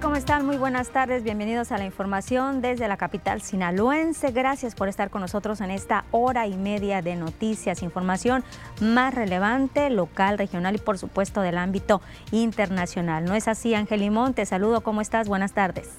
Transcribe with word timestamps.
¿Cómo 0.00 0.16
están? 0.16 0.46
Muy 0.46 0.56
buenas 0.56 0.88
tardes. 0.88 1.22
Bienvenidos 1.22 1.70
a 1.70 1.76
la 1.76 1.84
información 1.84 2.62
desde 2.62 2.88
la 2.88 2.96
capital 2.96 3.42
sinaloense. 3.42 4.30
Gracias 4.30 4.74
por 4.74 4.88
estar 4.88 5.10
con 5.10 5.20
nosotros 5.20 5.60
en 5.60 5.70
esta 5.70 6.06
hora 6.12 6.46
y 6.46 6.56
media 6.56 7.02
de 7.02 7.14
noticias, 7.14 7.82
información 7.82 8.42
más 8.80 9.14
relevante, 9.14 9.90
local, 9.90 10.38
regional 10.38 10.76
y 10.76 10.78
por 10.78 10.96
supuesto 10.98 11.42
del 11.42 11.58
ámbito 11.58 12.00
internacional. 12.30 13.26
¿No 13.26 13.34
es 13.34 13.48
así, 13.48 13.74
Ángel 13.74 14.00
Limón? 14.00 14.32
Te 14.32 14.46
saludo. 14.46 14.80
¿Cómo 14.80 15.02
estás? 15.02 15.28
Buenas 15.28 15.52
tardes. 15.52 15.90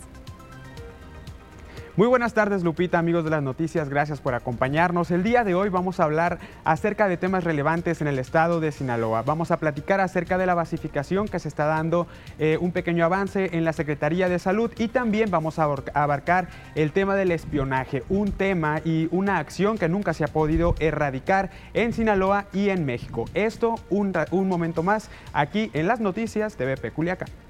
Muy 1.95 2.07
buenas 2.07 2.33
tardes 2.33 2.63
Lupita, 2.63 2.97
amigos 2.97 3.23
de 3.23 3.29
las 3.29 3.43
noticias, 3.43 3.87
gracias 3.87 4.19
por 4.19 4.33
acompañarnos. 4.33 5.11
El 5.11 5.21
día 5.21 5.43
de 5.43 5.53
hoy 5.53 5.69
vamos 5.69 5.99
a 5.99 6.05
hablar 6.05 6.39
acerca 6.63 7.07
de 7.07 7.17
temas 7.17 7.43
relevantes 7.43 8.01
en 8.01 8.07
el 8.07 8.17
estado 8.17 8.59
de 8.59 8.71
Sinaloa. 8.71 9.21
Vamos 9.21 9.51
a 9.51 9.57
platicar 9.57 9.99
acerca 9.99 10.39
de 10.39 10.47
la 10.47 10.55
basificación 10.55 11.27
que 11.27 11.37
se 11.37 11.49
está 11.49 11.65
dando 11.65 12.07
eh, 12.39 12.57
un 12.59 12.71
pequeño 12.71 13.05
avance 13.05 13.55
en 13.55 13.63
la 13.63 13.73
Secretaría 13.73 14.27
de 14.27 14.39
Salud 14.39 14.71
y 14.79 14.87
también 14.87 15.29
vamos 15.29 15.59
a 15.59 15.65
abarcar 15.93 16.47
el 16.73 16.91
tema 16.91 17.13
del 17.13 17.31
espionaje, 17.31 18.01
un 18.09 18.31
tema 18.31 18.81
y 18.83 19.07
una 19.11 19.37
acción 19.37 19.77
que 19.77 19.87
nunca 19.87 20.15
se 20.15 20.23
ha 20.23 20.29
podido 20.29 20.73
erradicar 20.79 21.51
en 21.75 21.93
Sinaloa 21.93 22.45
y 22.53 22.69
en 22.69 22.87
México. 22.87 23.25
Esto 23.35 23.75
un, 23.91 24.13
un 24.31 24.47
momento 24.47 24.81
más 24.81 25.11
aquí 25.31 25.69
en 25.73 25.85
las 25.85 25.99
noticias 25.99 26.57
de 26.57 26.73
BP 26.73 26.91
Culiacán. 26.91 27.42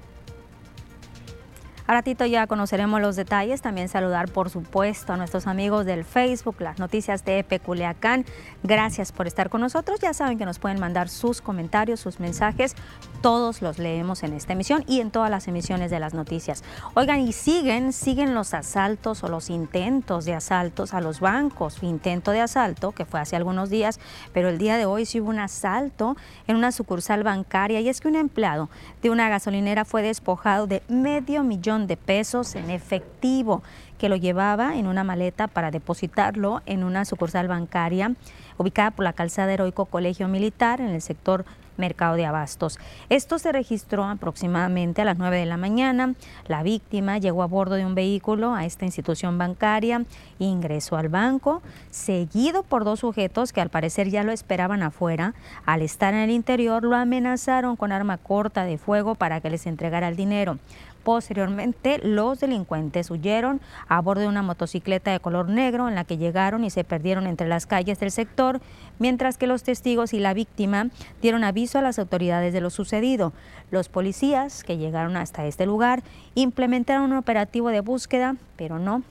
A 1.86 1.92
ratito 1.92 2.24
ya 2.24 2.46
conoceremos 2.46 3.02
los 3.02 3.14
detalles. 3.14 3.60
También 3.60 3.90
saludar, 3.90 4.30
por 4.30 4.48
supuesto, 4.48 5.12
a 5.12 5.18
nuestros 5.18 5.46
amigos 5.46 5.84
del 5.84 6.04
Facebook, 6.04 6.56
las 6.60 6.78
noticias 6.78 7.26
de 7.26 7.44
Peculiacán. 7.44 8.24
Gracias 8.62 9.12
por 9.12 9.26
estar 9.26 9.50
con 9.50 9.60
nosotros. 9.60 10.00
Ya 10.00 10.14
saben 10.14 10.38
que 10.38 10.46
nos 10.46 10.58
pueden 10.58 10.80
mandar 10.80 11.10
sus 11.10 11.42
comentarios, 11.42 12.00
sus 12.00 12.20
mensajes. 12.20 12.74
Todos 13.20 13.60
los 13.60 13.78
leemos 13.78 14.22
en 14.22 14.32
esta 14.32 14.54
emisión 14.54 14.82
y 14.86 15.00
en 15.00 15.10
todas 15.10 15.30
las 15.30 15.46
emisiones 15.46 15.90
de 15.90 16.00
las 16.00 16.14
noticias. 16.14 16.64
Oigan, 16.94 17.20
y 17.20 17.34
siguen, 17.34 17.92
siguen 17.92 18.34
los 18.34 18.54
asaltos 18.54 19.22
o 19.22 19.28
los 19.28 19.50
intentos 19.50 20.24
de 20.24 20.32
asaltos 20.32 20.94
a 20.94 21.02
los 21.02 21.20
bancos. 21.20 21.82
Intento 21.82 22.30
de 22.30 22.40
asalto 22.40 22.92
que 22.92 23.04
fue 23.04 23.20
hace 23.20 23.36
algunos 23.36 23.68
días, 23.68 24.00
pero 24.32 24.48
el 24.48 24.56
día 24.56 24.78
de 24.78 24.86
hoy 24.86 25.04
sí 25.04 25.20
hubo 25.20 25.28
un 25.28 25.38
asalto 25.38 26.16
en 26.46 26.56
una 26.56 26.72
sucursal 26.72 27.24
bancaria 27.24 27.80
y 27.80 27.90
es 27.90 28.00
que 28.00 28.08
un 28.08 28.16
empleado 28.16 28.70
de 29.02 29.10
una 29.10 29.28
gasolinera 29.28 29.84
fue 29.84 30.00
despojado 30.00 30.66
de 30.66 30.82
medio 30.88 31.44
millón 31.44 31.73
de 31.74 31.96
pesos 31.96 32.54
en 32.54 32.70
efectivo 32.70 33.62
que 33.98 34.08
lo 34.08 34.16
llevaba 34.16 34.76
en 34.76 34.86
una 34.86 35.04
maleta 35.04 35.48
para 35.48 35.70
depositarlo 35.70 36.62
en 36.66 36.84
una 36.84 37.04
sucursal 37.04 37.48
bancaria 37.48 38.12
ubicada 38.58 38.90
por 38.92 39.04
la 39.04 39.12
calzada 39.12 39.52
Heroico 39.52 39.86
Colegio 39.86 40.28
Militar 40.28 40.80
en 40.80 40.88
el 40.88 41.02
sector 41.02 41.44
Mercado 41.76 42.14
de 42.14 42.24
Abastos. 42.24 42.78
Esto 43.08 43.38
se 43.38 43.50
registró 43.50 44.04
aproximadamente 44.04 45.02
a 45.02 45.04
las 45.04 45.18
9 45.18 45.38
de 45.38 45.46
la 45.46 45.56
mañana. 45.56 46.14
La 46.46 46.62
víctima 46.62 47.18
llegó 47.18 47.42
a 47.42 47.46
bordo 47.46 47.74
de 47.74 47.84
un 47.84 47.94
vehículo 47.94 48.54
a 48.54 48.64
esta 48.64 48.84
institución 48.84 49.38
bancaria, 49.38 50.04
ingresó 50.38 50.96
al 50.96 51.08
banco, 51.08 51.62
seguido 51.90 52.62
por 52.62 52.84
dos 52.84 53.00
sujetos 53.00 53.52
que 53.52 53.60
al 53.60 53.70
parecer 53.70 54.08
ya 54.08 54.22
lo 54.22 54.32
esperaban 54.32 54.82
afuera. 54.82 55.34
Al 55.66 55.82
estar 55.82 56.14
en 56.14 56.20
el 56.20 56.30
interior 56.30 56.84
lo 56.84 56.94
amenazaron 56.94 57.76
con 57.76 57.92
arma 57.92 58.18
corta 58.18 58.64
de 58.64 58.78
fuego 58.78 59.14
para 59.14 59.40
que 59.40 59.50
les 59.50 59.66
entregara 59.66 60.08
el 60.08 60.16
dinero. 60.16 60.58
Posteriormente, 61.04 62.00
los 62.02 62.40
delincuentes 62.40 63.10
huyeron 63.10 63.60
a 63.88 64.00
bordo 64.00 64.22
de 64.22 64.28
una 64.28 64.42
motocicleta 64.42 65.12
de 65.12 65.20
color 65.20 65.50
negro 65.50 65.86
en 65.86 65.94
la 65.94 66.04
que 66.04 66.16
llegaron 66.16 66.64
y 66.64 66.70
se 66.70 66.82
perdieron 66.82 67.26
entre 67.26 67.46
las 67.46 67.66
calles 67.66 68.00
del 68.00 68.10
sector, 68.10 68.62
mientras 68.98 69.36
que 69.36 69.46
los 69.46 69.62
testigos 69.62 70.14
y 70.14 70.18
la 70.18 70.32
víctima 70.32 70.88
dieron 71.20 71.44
aviso 71.44 71.78
a 71.78 71.82
las 71.82 71.98
autoridades 71.98 72.54
de 72.54 72.62
lo 72.62 72.70
sucedido. 72.70 73.34
Los 73.70 73.90
policías 73.90 74.64
que 74.64 74.78
llegaron 74.78 75.18
hasta 75.18 75.44
este 75.44 75.66
lugar 75.66 76.02
implementaron 76.34 77.12
un 77.12 77.18
operativo 77.18 77.68
de 77.68 77.80
búsqueda, 77.80 78.36
pero 78.56 78.78
no 78.78 79.02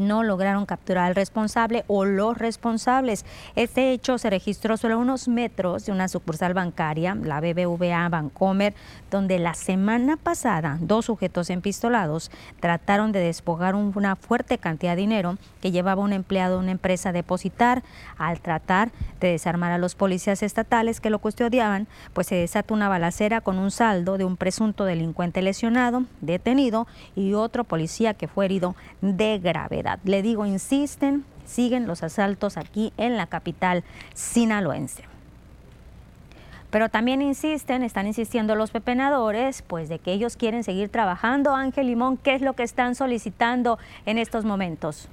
no 0.00 0.22
lograron 0.22 0.66
capturar 0.66 1.06
al 1.06 1.14
responsable 1.14 1.84
o 1.86 2.04
los 2.04 2.36
responsables. 2.36 3.24
Este 3.54 3.92
hecho 3.92 4.18
se 4.18 4.30
registró 4.30 4.76
solo 4.76 4.94
a 4.94 4.98
unos 4.98 5.28
metros 5.28 5.86
de 5.86 5.92
una 5.92 6.08
sucursal 6.08 6.54
bancaria, 6.54 7.14
la 7.14 7.40
BBVA 7.40 8.08
Bancomer, 8.08 8.74
donde 9.10 9.38
la 9.38 9.54
semana 9.54 10.16
pasada 10.16 10.78
dos 10.80 11.06
sujetos 11.06 11.50
empistolados 11.50 12.30
trataron 12.60 13.12
de 13.12 13.20
despojar 13.20 13.74
una 13.74 14.16
fuerte 14.16 14.58
cantidad 14.58 14.96
de 14.96 15.02
dinero 15.02 15.38
que 15.60 15.72
llevaba 15.72 16.02
un 16.02 16.12
empleado 16.12 16.56
de 16.56 16.62
una 16.62 16.72
empresa 16.72 17.10
a 17.10 17.12
depositar. 17.12 17.82
Al 18.16 18.40
tratar 18.40 18.90
de 19.20 19.28
desarmar 19.28 19.72
a 19.72 19.78
los 19.78 19.94
policías 19.94 20.42
estatales 20.42 21.00
que 21.00 21.10
lo 21.10 21.18
custodiaban, 21.18 21.86
pues 22.12 22.28
se 22.28 22.36
desata 22.36 22.74
una 22.74 22.88
balacera 22.88 23.40
con 23.40 23.58
un 23.58 23.70
saldo 23.70 24.18
de 24.18 24.24
un 24.24 24.36
presunto 24.36 24.84
delincuente 24.84 25.42
lesionado, 25.42 26.04
detenido 26.20 26.86
y 27.16 27.34
otro 27.34 27.64
policía 27.64 28.14
que 28.14 28.28
fue 28.28 28.44
herido 28.44 28.76
de 29.00 29.38
gravedad. 29.38 29.98
Le 30.04 30.22
digo, 30.22 30.46
insisten, 30.46 31.24
siguen 31.44 31.86
los 31.86 32.02
asaltos 32.02 32.56
aquí 32.56 32.92
en 32.96 33.16
la 33.16 33.26
capital 33.26 33.84
sinaloense. 34.14 35.09
Pero 36.70 36.88
también 36.88 37.20
insisten, 37.20 37.82
están 37.82 38.06
insistiendo 38.06 38.54
los 38.54 38.70
pepenadores, 38.70 39.62
pues 39.62 39.88
de 39.88 39.98
que 39.98 40.12
ellos 40.12 40.36
quieren 40.36 40.62
seguir 40.62 40.88
trabajando. 40.88 41.54
Ángel 41.54 41.88
Limón, 41.88 42.16
¿qué 42.16 42.34
es 42.34 42.42
lo 42.42 42.54
que 42.54 42.62
están 42.62 42.94
solicitando 42.94 43.78
en 44.06 44.18
estos 44.18 44.44
momentos? 44.44 45.08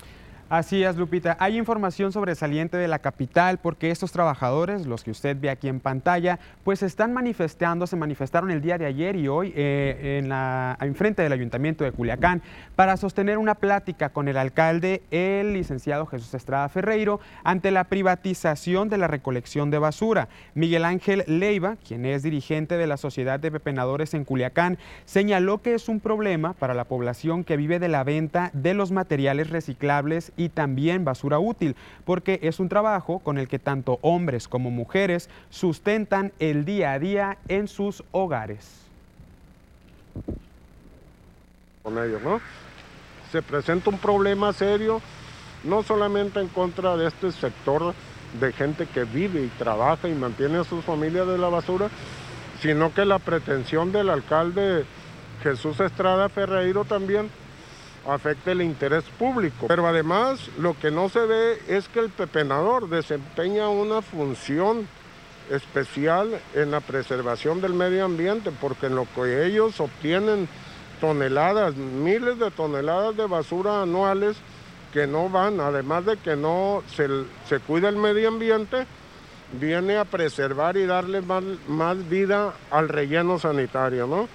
Así 0.49 0.81
es, 0.81 0.95
Lupita. 0.95 1.35
Hay 1.41 1.57
información 1.57 2.13
sobresaliente 2.13 2.77
de 2.77 2.87
la 2.87 2.99
capital 2.99 3.57
porque 3.57 3.91
estos 3.91 4.13
trabajadores, 4.13 4.85
los 4.85 5.03
que 5.03 5.11
usted 5.11 5.35
ve 5.37 5.49
aquí 5.49 5.67
en 5.67 5.81
pantalla, 5.81 6.39
pues 6.63 6.83
están 6.83 7.11
manifestando, 7.11 7.85
se 7.85 7.97
manifestaron 7.97 8.49
el 8.51 8.61
día 8.61 8.77
de 8.77 8.85
ayer 8.85 9.17
y 9.17 9.27
hoy 9.27 9.51
eh, 9.57 10.19
en 10.19 10.29
la, 10.29 10.77
enfrente 10.79 11.21
del 11.21 11.33
Ayuntamiento 11.33 11.83
de 11.83 11.91
Culiacán 11.91 12.41
para 12.77 12.95
sostener 12.95 13.37
una 13.37 13.55
plática 13.55 14.07
con 14.07 14.29
el 14.29 14.37
alcalde, 14.37 15.01
el 15.11 15.51
licenciado 15.51 16.05
Jesús 16.05 16.33
Estrada 16.33 16.69
Ferreiro, 16.69 17.19
ante 17.43 17.69
la 17.69 17.83
privatización 17.83 18.87
de 18.87 18.99
la 18.99 19.07
recolección 19.07 19.69
de 19.69 19.79
basura. 19.79 20.29
Miguel 20.55 20.85
Ángel 20.85 21.25
Leiva, 21.27 21.75
quien 21.85 22.05
es 22.05 22.23
dirigente 22.23 22.77
de 22.77 22.87
la 22.87 22.95
Sociedad 22.95 23.37
de 23.37 23.51
Pepenadores 23.51 24.13
en 24.13 24.23
Culiacán, 24.23 24.77
señaló 25.03 25.61
que 25.61 25.73
es 25.73 25.89
un 25.89 25.99
problema 25.99 26.53
para 26.53 26.73
la 26.73 26.85
población 26.85 27.43
que 27.43 27.57
vive 27.57 27.79
de 27.79 27.89
la 27.89 28.05
venta 28.05 28.49
de 28.53 28.73
los 28.73 28.93
materiales 28.93 29.49
reciclables 29.49 30.31
y 30.37 30.49
también 30.49 31.03
basura 31.03 31.39
útil, 31.39 31.75
porque 32.05 32.39
es 32.43 32.59
un 32.59 32.69
trabajo 32.69 33.19
con 33.19 33.37
el 33.37 33.47
que 33.47 33.59
tanto 33.59 33.99
hombres 34.01 34.47
como 34.47 34.71
mujeres 34.71 35.29
sustentan 35.49 36.31
el 36.39 36.63
día 36.63 36.93
a 36.93 36.99
día 36.99 37.37
en 37.47 37.67
sus 37.67 38.03
hogares. 38.11 38.85
Con 41.83 41.97
ellos, 41.97 42.21
¿no? 42.21 42.39
Se 43.31 43.41
presenta 43.41 43.89
un 43.89 43.97
problema 43.97 44.53
serio, 44.53 45.01
no 45.63 45.83
solamente 45.83 46.39
en 46.39 46.47
contra 46.47 46.95
de 46.95 47.07
este 47.07 47.31
sector 47.31 47.93
de 48.39 48.53
gente 48.53 48.85
que 48.85 49.03
vive 49.03 49.43
y 49.43 49.47
trabaja 49.57 50.07
y 50.07 50.13
mantiene 50.13 50.59
a 50.59 50.63
sus 50.63 50.83
familias 50.85 51.27
de 51.27 51.37
la 51.37 51.49
basura, 51.49 51.89
sino 52.61 52.93
que 52.93 53.05
la 53.05 53.19
pretensión 53.19 53.91
del 53.91 54.09
alcalde 54.09 54.85
Jesús 55.43 55.79
Estrada 55.79 56.29
Ferreiro 56.29 56.85
también 56.85 57.29
afecte 58.07 58.51
el 58.51 58.61
interés 58.61 59.03
público. 59.19 59.67
Pero 59.67 59.87
además 59.87 60.49
lo 60.57 60.77
que 60.79 60.91
no 60.91 61.09
se 61.09 61.19
ve 61.19 61.61
es 61.67 61.87
que 61.89 61.99
el 61.99 62.09
pepenador 62.09 62.89
desempeña 62.89 63.69
una 63.69 64.01
función 64.01 64.87
especial 65.49 66.39
en 66.53 66.71
la 66.71 66.81
preservación 66.81 67.61
del 67.61 67.73
medio 67.73 68.05
ambiente, 68.05 68.51
porque 68.59 68.87
en 68.87 68.95
lo 68.95 69.07
que 69.15 69.45
ellos 69.45 69.79
obtienen 69.79 70.47
toneladas, 70.99 71.75
miles 71.75 72.39
de 72.39 72.51
toneladas 72.51 73.15
de 73.15 73.27
basura 73.27 73.81
anuales 73.81 74.37
que 74.93 75.07
no 75.07 75.29
van, 75.29 75.59
además 75.59 76.05
de 76.05 76.17
que 76.17 76.35
no 76.35 76.83
se, 76.95 77.07
se 77.47 77.59
cuida 77.59 77.89
el 77.89 77.97
medio 77.97 78.29
ambiente, 78.29 78.85
viene 79.53 79.97
a 79.97 80.05
preservar 80.05 80.75
y 80.77 80.85
darle 80.85 81.21
más, 81.21 81.43
más 81.67 82.09
vida 82.09 82.53
al 82.71 82.89
relleno 82.89 83.39
sanitario, 83.39 84.07
¿no? 84.07 84.27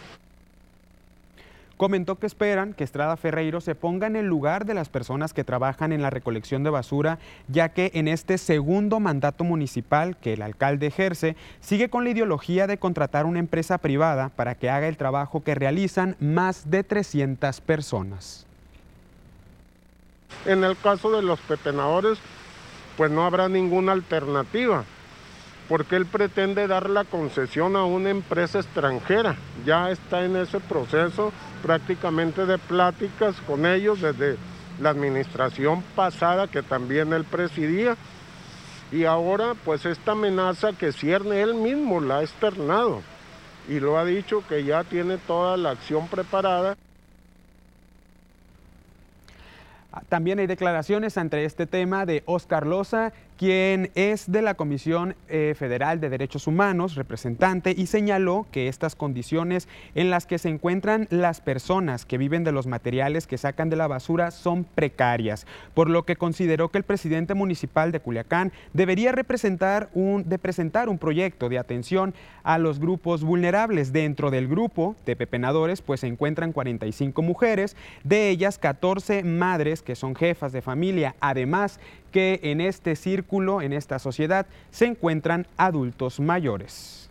Comentó 1.83 2.15
que 2.21 2.29
esperan 2.29 2.75
que 2.75 2.85
Estrada 2.85 3.17
Ferreiro 3.17 3.61
se 3.61 3.75
ponga 3.75 4.07
en 4.07 4.15
el 4.15 4.27
lugar 4.27 4.67
de 4.67 4.73
las 4.73 4.89
personas 4.89 5.35
que 5.35 5.43
trabajan 5.43 5.91
en 5.91 6.01
la 6.01 6.11
recolección 6.11 6.63
de 6.63 6.71
basura, 6.71 7.19
ya 7.49 7.71
que 7.71 7.91
en 7.95 8.07
este 8.07 8.39
segundo 8.39 9.01
mandato 9.01 9.43
municipal 9.43 10.17
que 10.17 10.35
el 10.35 10.43
alcalde 10.43 10.87
ejerce, 10.87 11.35
sigue 11.61 11.91
con 11.91 12.05
la 12.05 12.11
ideología 12.11 12.69
de 12.69 12.79
contratar 12.79 13.27
una 13.27 13.41
empresa 13.41 13.79
privada 13.79 14.29
para 14.29 14.55
que 14.55 14.71
haga 14.71 14.87
el 14.87 14.97
trabajo 14.97 15.43
que 15.43 15.57
realizan 15.57 16.15
más 16.21 16.71
de 16.71 16.85
300 16.85 17.61
personas. 17.63 18.47
En 20.47 20.63
el 20.63 20.77
caso 20.77 21.11
de 21.11 21.23
los 21.23 21.41
pepenadores, 21.41 22.21
pues 22.97 23.11
no 23.11 23.25
habrá 23.27 23.49
ninguna 23.49 23.91
alternativa 23.91 24.85
porque 25.73 25.97
él 25.97 26.05
pretende 26.05 26.67
dar 26.67 26.91
la 26.91 27.05
concesión 27.05 27.77
a 27.77 27.85
una 27.87 28.11
empresa 28.11 28.59
extranjera. 28.59 29.37
Ya 29.65 29.91
está 29.91 30.23
en 30.23 30.37
ese 30.37 30.61
proceso 30.61 31.33
prácticamente 31.63 32.45
de 32.45 32.59
pláticas 32.59 33.41
con 33.47 33.65
ellos 33.65 34.03
desde 34.03 34.37
la 34.79 34.91
administración 34.91 35.83
pasada 35.97 36.47
que 36.47 36.63
también 36.63 37.15
él 37.15 37.25
presidía. 37.25 37.97
Y 38.91 39.07
ahora 39.07 39.55
pues 39.65 39.87
esta 39.87 40.13
amenaza 40.13 40.75
que 40.75 40.93
cierne 40.93 41.41
él 41.41 41.55
mismo 41.55 42.03
la 42.03 42.19
ha 42.19 42.23
externado 42.23 43.01
y 43.67 43.81
lo 43.81 43.97
ha 43.97 44.05
dicho 44.05 44.45
que 44.47 44.65
ya 44.65 44.85
tiene 44.85 45.17
toda 45.17 45.57
la 45.57 45.71
acción 45.71 46.07
preparada. 46.07 46.77
También 50.11 50.39
hay 50.39 50.47
declaraciones 50.47 51.17
ante 51.17 51.47
este 51.47 51.67
tema 51.67 52.05
de 52.05 52.23
Oscar 52.27 52.67
Loza, 52.67 53.15
quien 53.43 53.91
es 53.97 54.31
de 54.31 54.41
la 54.41 54.55
Comisión 54.55 55.17
eh, 55.29 55.57
Federal 55.59 55.99
de 55.99 56.11
Derechos 56.11 56.47
Humanos, 56.47 56.95
representante, 56.95 57.75
y 57.77 57.87
señaló 57.87 58.47
que 58.53 58.69
estas 58.69 58.95
condiciones 58.95 59.67
en 59.97 60.11
las 60.11 60.27
que 60.27 60.39
se 60.39 60.49
encuentran 60.49 61.09
las 61.11 61.41
personas 61.41 62.07
que 62.07 62.19
viven 62.19 62.45
de 62.45 62.53
los 62.53 62.69
materiales 62.69 63.27
que 63.27 63.39
sacan 63.39 63.69
de 63.69 63.75
la 63.75 63.89
basura 63.89 64.31
son 64.31 64.63
precarias, 64.63 65.45
por 65.75 65.91
lo 65.91 66.05
que 66.05 66.15
consideró 66.15 66.69
que 66.69 66.79
el 66.79 66.85
presidente 66.85 67.35
municipal 67.35 67.91
de 67.91 67.99
Culiacán 67.99 68.53
debería 68.75 69.11
representar 69.11 69.91
un, 69.93 70.29
de 70.29 70.39
presentar 70.39 70.89
un 70.89 70.99
proyecto 70.99 71.49
de 71.49 71.59
atención 71.59 72.15
a 72.45 72.59
los 72.59 72.79
grupos 72.79 73.25
vulnerables. 73.25 73.93
Dentro 73.93 74.31
del 74.31 74.47
grupo 74.47 74.95
de 75.05 75.17
pepenadores, 75.17 75.83
pues 75.83 75.99
se 75.99 76.07
encuentran 76.07 76.53
45 76.53 77.23
mujeres, 77.23 77.77
de 78.05 78.31
ellas 78.31 78.59
14 78.59 79.25
madres 79.25 79.83
que 79.83 79.97
son 79.97 80.15
jefas 80.15 80.53
de 80.53 80.63
familia, 80.63 81.17
además 81.19 81.81
que 82.13 82.39
en 82.45 82.61
este 82.61 82.95
círculo, 82.95 83.63
en 83.63 83.73
esta 83.73 83.99
sociedad, 83.99 84.47
se 84.71 84.87
encuentran 84.87 85.47
adultos 85.57 86.21
mayores. 86.21 87.09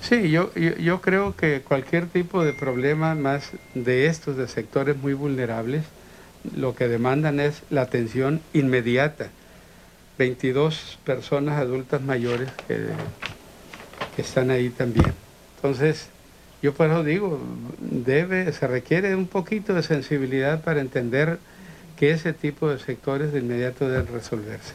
Sí, 0.00 0.30
yo, 0.30 0.52
yo, 0.54 1.00
creo 1.00 1.36
que 1.36 1.60
cualquier 1.62 2.06
tipo 2.06 2.44
de 2.44 2.52
problema 2.52 3.14
más 3.14 3.52
de 3.74 4.06
estos, 4.06 4.36
de 4.36 4.48
sectores 4.48 4.96
muy 4.96 5.14
vulnerables, 5.14 5.84
lo 6.56 6.74
que 6.74 6.88
demandan 6.88 7.40
es 7.40 7.62
la 7.70 7.82
atención 7.82 8.40
inmediata. 8.52 9.28
22 10.18 10.98
personas 11.04 11.58
adultas 11.58 12.00
mayores 12.02 12.50
que, 12.66 12.86
que 14.14 14.22
están 14.22 14.50
ahí 14.50 14.70
también. 14.70 15.12
Entonces, 15.56 16.08
yo 16.62 16.72
por 16.74 16.88
eso 16.88 17.04
digo, 17.04 17.38
debe, 17.80 18.52
se 18.52 18.66
requiere 18.66 19.14
un 19.14 19.26
poquito 19.26 19.74
de 19.74 19.82
sensibilidad 19.82 20.62
para 20.62 20.80
entender 20.80 21.38
que 21.96 22.10
ese 22.10 22.32
tipo 22.32 22.68
de 22.68 22.78
sectores 22.78 23.32
de 23.32 23.40
inmediato 23.40 23.88
deben 23.88 24.06
resolverse. 24.06 24.74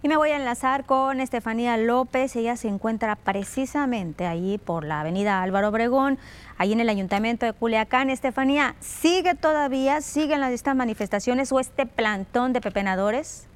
Y 0.00 0.06
me 0.06 0.16
voy 0.16 0.30
a 0.30 0.36
enlazar 0.36 0.84
con 0.84 1.20
Estefanía 1.20 1.76
López. 1.76 2.36
Ella 2.36 2.56
se 2.56 2.68
encuentra 2.68 3.16
precisamente 3.16 4.26
allí 4.26 4.56
por 4.56 4.84
la 4.84 5.00
avenida 5.00 5.42
Álvaro 5.42 5.68
Obregón, 5.68 6.18
ahí 6.56 6.72
en 6.72 6.78
el 6.78 6.88
ayuntamiento 6.88 7.46
de 7.46 7.52
Culiacán. 7.52 8.08
Estefanía, 8.08 8.76
¿sigue 8.78 9.34
todavía, 9.34 10.00
siguen 10.00 10.40
las, 10.40 10.52
estas 10.52 10.76
manifestaciones 10.76 11.50
o 11.50 11.58
este 11.58 11.84
plantón 11.84 12.52
de 12.52 12.60
pepenadores? 12.60 13.47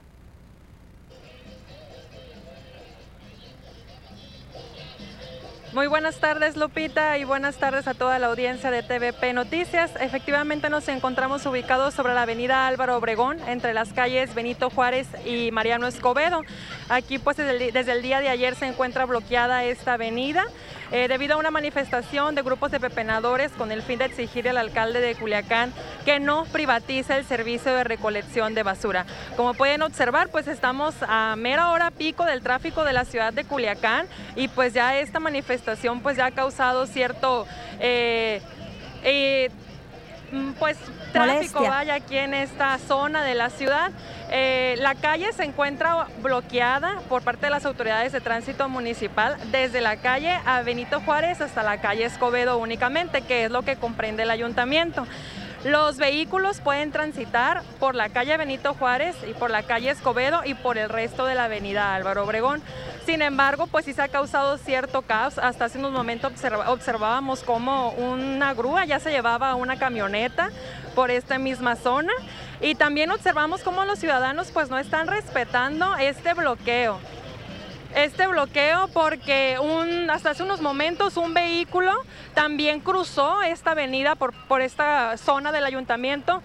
Muy 5.73 5.87
buenas 5.87 6.17
tardes 6.17 6.59
Lupita 6.59 7.17
y 7.17 7.25
buenas 7.25 7.57
tardes 7.57 7.89
a 7.89 7.95
toda 7.95 8.19
la 8.19 8.27
audiencia 8.27 8.71
de 8.71 8.83
TVP 8.83 9.33
Noticias. 9.33 9.91
Efectivamente 10.01 10.69
nos 10.69 10.87
encontramos 10.89 11.47
ubicados 11.47 11.95
sobre 11.95 12.13
la 12.13 12.23
avenida 12.23 12.67
Álvaro 12.67 12.99
Obregón, 12.99 13.39
entre 13.49 13.73
las 13.73 13.95
calles 13.95 14.35
Benito 14.35 14.69
Juárez 14.69 15.09
y 15.25 15.51
Mariano 15.51 15.87
Escobedo. 15.87 16.43
Aquí 16.91 17.19
pues 17.19 17.39
desde 17.39 17.93
el, 17.93 18.03
día 18.03 18.21
de 18.21 18.29
ayer 18.29 18.55
se 18.55 18.67
encuentra 18.67 19.07
bloqueada 19.07 19.65
esta 19.65 19.95
avenida 19.95 20.45
eh, 20.93 21.09
debido 21.09 21.35
a 21.35 21.37
una 21.39 21.50
manifestación 21.50 22.35
de 22.35 22.43
grupos 22.43 22.71
de 22.71 22.79
pepenadores 22.79 23.50
con 23.53 23.73
el 23.73 23.83
fin 23.83 23.99
de 23.99 24.05
exigir 24.05 24.49
al 24.49 24.59
alcalde 24.59 25.00
de 25.00 25.15
Culiacán 25.15 25.73
que 26.05 26.21
no 26.21 26.44
privatice 26.44 27.17
el 27.17 27.25
servicio 27.25 27.75
de 27.75 27.85
recolección 27.85 28.55
de 28.55 28.62
basura. 28.62 29.06
Como 29.37 29.55
pueden 29.55 29.83
observar, 29.83 30.29
pues 30.29 30.49
estamos 30.49 30.94
a 31.00 31.35
mera 31.37 31.71
hora 31.71 31.91
pico 31.91 32.25
del 32.25 32.43
tráfico 32.43 32.85
de 32.85 32.93
la 32.93 33.05
ciudad 33.05 33.33
de 33.33 33.44
Culiacán 33.44 34.06
y 34.37 34.49
pues 34.49 34.75
ya 34.75 34.99
esta 34.99 35.19
manifestación 35.19 36.00
pues 36.00 36.17
ya 36.17 36.27
ha 36.27 36.31
causado 36.31 36.87
cierto... 36.87 37.47
Eh, 37.81 38.41
eh, 39.05 39.50
Mm, 40.33 40.53
pues 40.53 40.79
tráfico 41.12 41.62
vaya 41.62 41.94
aquí 41.94 42.17
en 42.17 42.33
esta 42.33 42.79
zona 42.79 43.23
de 43.23 43.35
la 43.35 43.50
ciudad. 43.50 43.93
Eh, 44.34 44.76
la 44.79 44.94
calle 44.94 45.31
se 45.34 45.44
encuentra 45.44 46.06
bloqueada 46.23 47.00
por 47.11 47.23
parte 47.23 47.46
de 47.46 47.50
las 47.50 47.67
autoridades 47.67 48.12
de 48.12 48.23
tránsito 48.23 48.67
municipal 48.67 49.37
desde 49.50 49.82
la 49.82 49.99
calle 49.99 50.40
a 50.46 50.62
Benito 50.62 51.00
Juárez 51.00 51.43
hasta 51.43 51.62
la 51.62 51.82
calle 51.82 52.06
Escobedo 52.06 52.56
únicamente, 52.56 53.20
que 53.20 53.44
es 53.44 53.50
lo 53.50 53.61
que 53.61 53.76
comprende 53.76 54.23
el 54.23 54.31
ayuntamiento. 54.31 55.06
Los 55.64 55.99
vehículos 55.99 56.61
pueden 56.61 56.93
transitar 56.93 57.62
por 57.79 57.94
la 57.94 58.08
calle 58.08 58.34
Benito 58.38 58.73
Juárez 58.73 59.14
y 59.29 59.34
por 59.34 59.50
la 59.50 59.64
calle 59.64 59.90
Escobedo 59.90 60.40
y 60.46 60.55
por 60.55 60.79
el 60.79 60.88
resto 60.88 61.26
de 61.26 61.34
la 61.34 61.44
avenida 61.44 61.94
Álvaro 61.94 62.25
Obregón. 62.25 62.62
Sin 63.05 63.20
embargo, 63.20 63.67
pues 63.67 63.84
sí 63.84 63.93
se 63.93 64.00
ha 64.00 64.08
causado 64.08 64.56
cierto 64.56 65.02
caos. 65.02 65.38
Hasta 65.38 65.67
hace 65.67 65.79
unos 65.79 65.93
momentos 65.93 66.32
observábamos 66.67 67.43
cómo 67.43 67.90
una 67.90 68.55
grúa 68.55 68.87
ya 68.87 68.99
se 68.99 69.11
llevaba 69.11 69.55
una 69.56 69.79
camioneta 69.79 70.49
por 70.94 71.11
esta 71.11 71.38
misma 71.38 71.76
zona 71.76 72.12
y 72.62 72.75
también 72.76 73.11
observamos 73.11 73.62
cómo 73.62 73.85
los 73.85 73.99
ciudadanos 73.99 74.50
pues 74.53 74.70
no 74.70 74.79
están 74.79 75.09
respetando 75.09 75.97
este 75.97 76.32
bloqueo 76.32 76.99
este 77.94 78.26
bloqueo 78.26 78.88
porque 78.88 79.59
hasta 80.09 80.31
hace 80.31 80.43
unos 80.43 80.62
momentos 80.62 81.19
un 81.19 81.35
vehículo 81.35 81.93
también 82.32 82.81
cruzó 82.81 83.43
esta 83.43 83.73
avenida 83.73 84.14
por, 84.14 84.32
por 84.47 84.62
esta 84.62 85.17
zona 85.19 85.53
del 85.53 85.64
ayuntamiento 85.64 86.43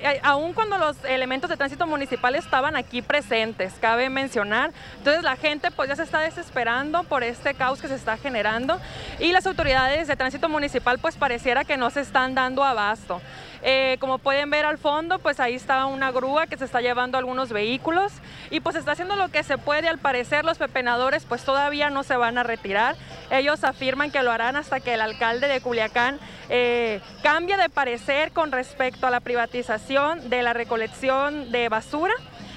eh, 0.00 0.20
aún 0.22 0.52
cuando 0.52 0.78
los 0.78 0.96
elementos 1.04 1.50
de 1.50 1.56
tránsito 1.56 1.86
municipal 1.86 2.34
estaban 2.36 2.76
aquí 2.76 3.02
presentes, 3.02 3.74
cabe 3.80 4.08
mencionar. 4.08 4.70
Entonces 4.98 5.24
la 5.24 5.36
gente 5.36 5.70
pues 5.70 5.88
ya 5.88 5.96
se 5.96 6.04
está 6.04 6.20
desesperando 6.20 7.02
por 7.04 7.24
este 7.24 7.54
caos 7.54 7.80
que 7.80 7.88
se 7.88 7.96
está 7.96 8.16
generando 8.16 8.80
y 9.18 9.32
las 9.32 9.46
autoridades 9.46 10.06
de 10.06 10.16
tránsito 10.16 10.48
municipal 10.48 10.98
pues 10.98 11.16
pareciera 11.16 11.64
que 11.64 11.76
no 11.76 11.90
se 11.90 12.00
están 12.00 12.34
dando 12.34 12.62
abasto. 12.62 13.20
Eh, 13.62 13.96
como 14.00 14.18
pueden 14.18 14.50
ver 14.50 14.64
al 14.64 14.78
fondo, 14.78 15.18
pues 15.18 15.40
ahí 15.40 15.54
está 15.54 15.86
una 15.86 16.10
grúa 16.10 16.46
que 16.46 16.56
se 16.56 16.64
está 16.64 16.80
llevando 16.80 17.18
algunos 17.18 17.52
vehículos 17.52 18.12
y 18.50 18.60
pues 18.60 18.76
está 18.76 18.92
haciendo 18.92 19.16
lo 19.16 19.30
que 19.30 19.42
se 19.42 19.58
puede. 19.58 19.88
Al 19.88 19.98
parecer 19.98 20.44
los 20.44 20.58
pepenadores 20.58 21.24
pues 21.24 21.44
todavía 21.44 21.90
no 21.90 22.02
se 22.02 22.16
van 22.16 22.38
a 22.38 22.42
retirar. 22.42 22.96
Ellos 23.30 23.64
afirman 23.64 24.10
que 24.10 24.22
lo 24.22 24.30
harán 24.30 24.56
hasta 24.56 24.80
que 24.80 24.94
el 24.94 25.00
alcalde 25.00 25.48
de 25.48 25.60
Culiacán 25.60 26.18
eh, 26.48 27.00
cambie 27.22 27.56
de 27.56 27.68
parecer 27.68 28.32
con 28.32 28.52
respecto 28.52 29.06
a 29.06 29.10
la 29.10 29.20
privatización 29.20 30.30
de 30.30 30.42
la 30.42 30.52
recolección 30.52 31.50
de 31.50 31.68
basura. 31.68 32.14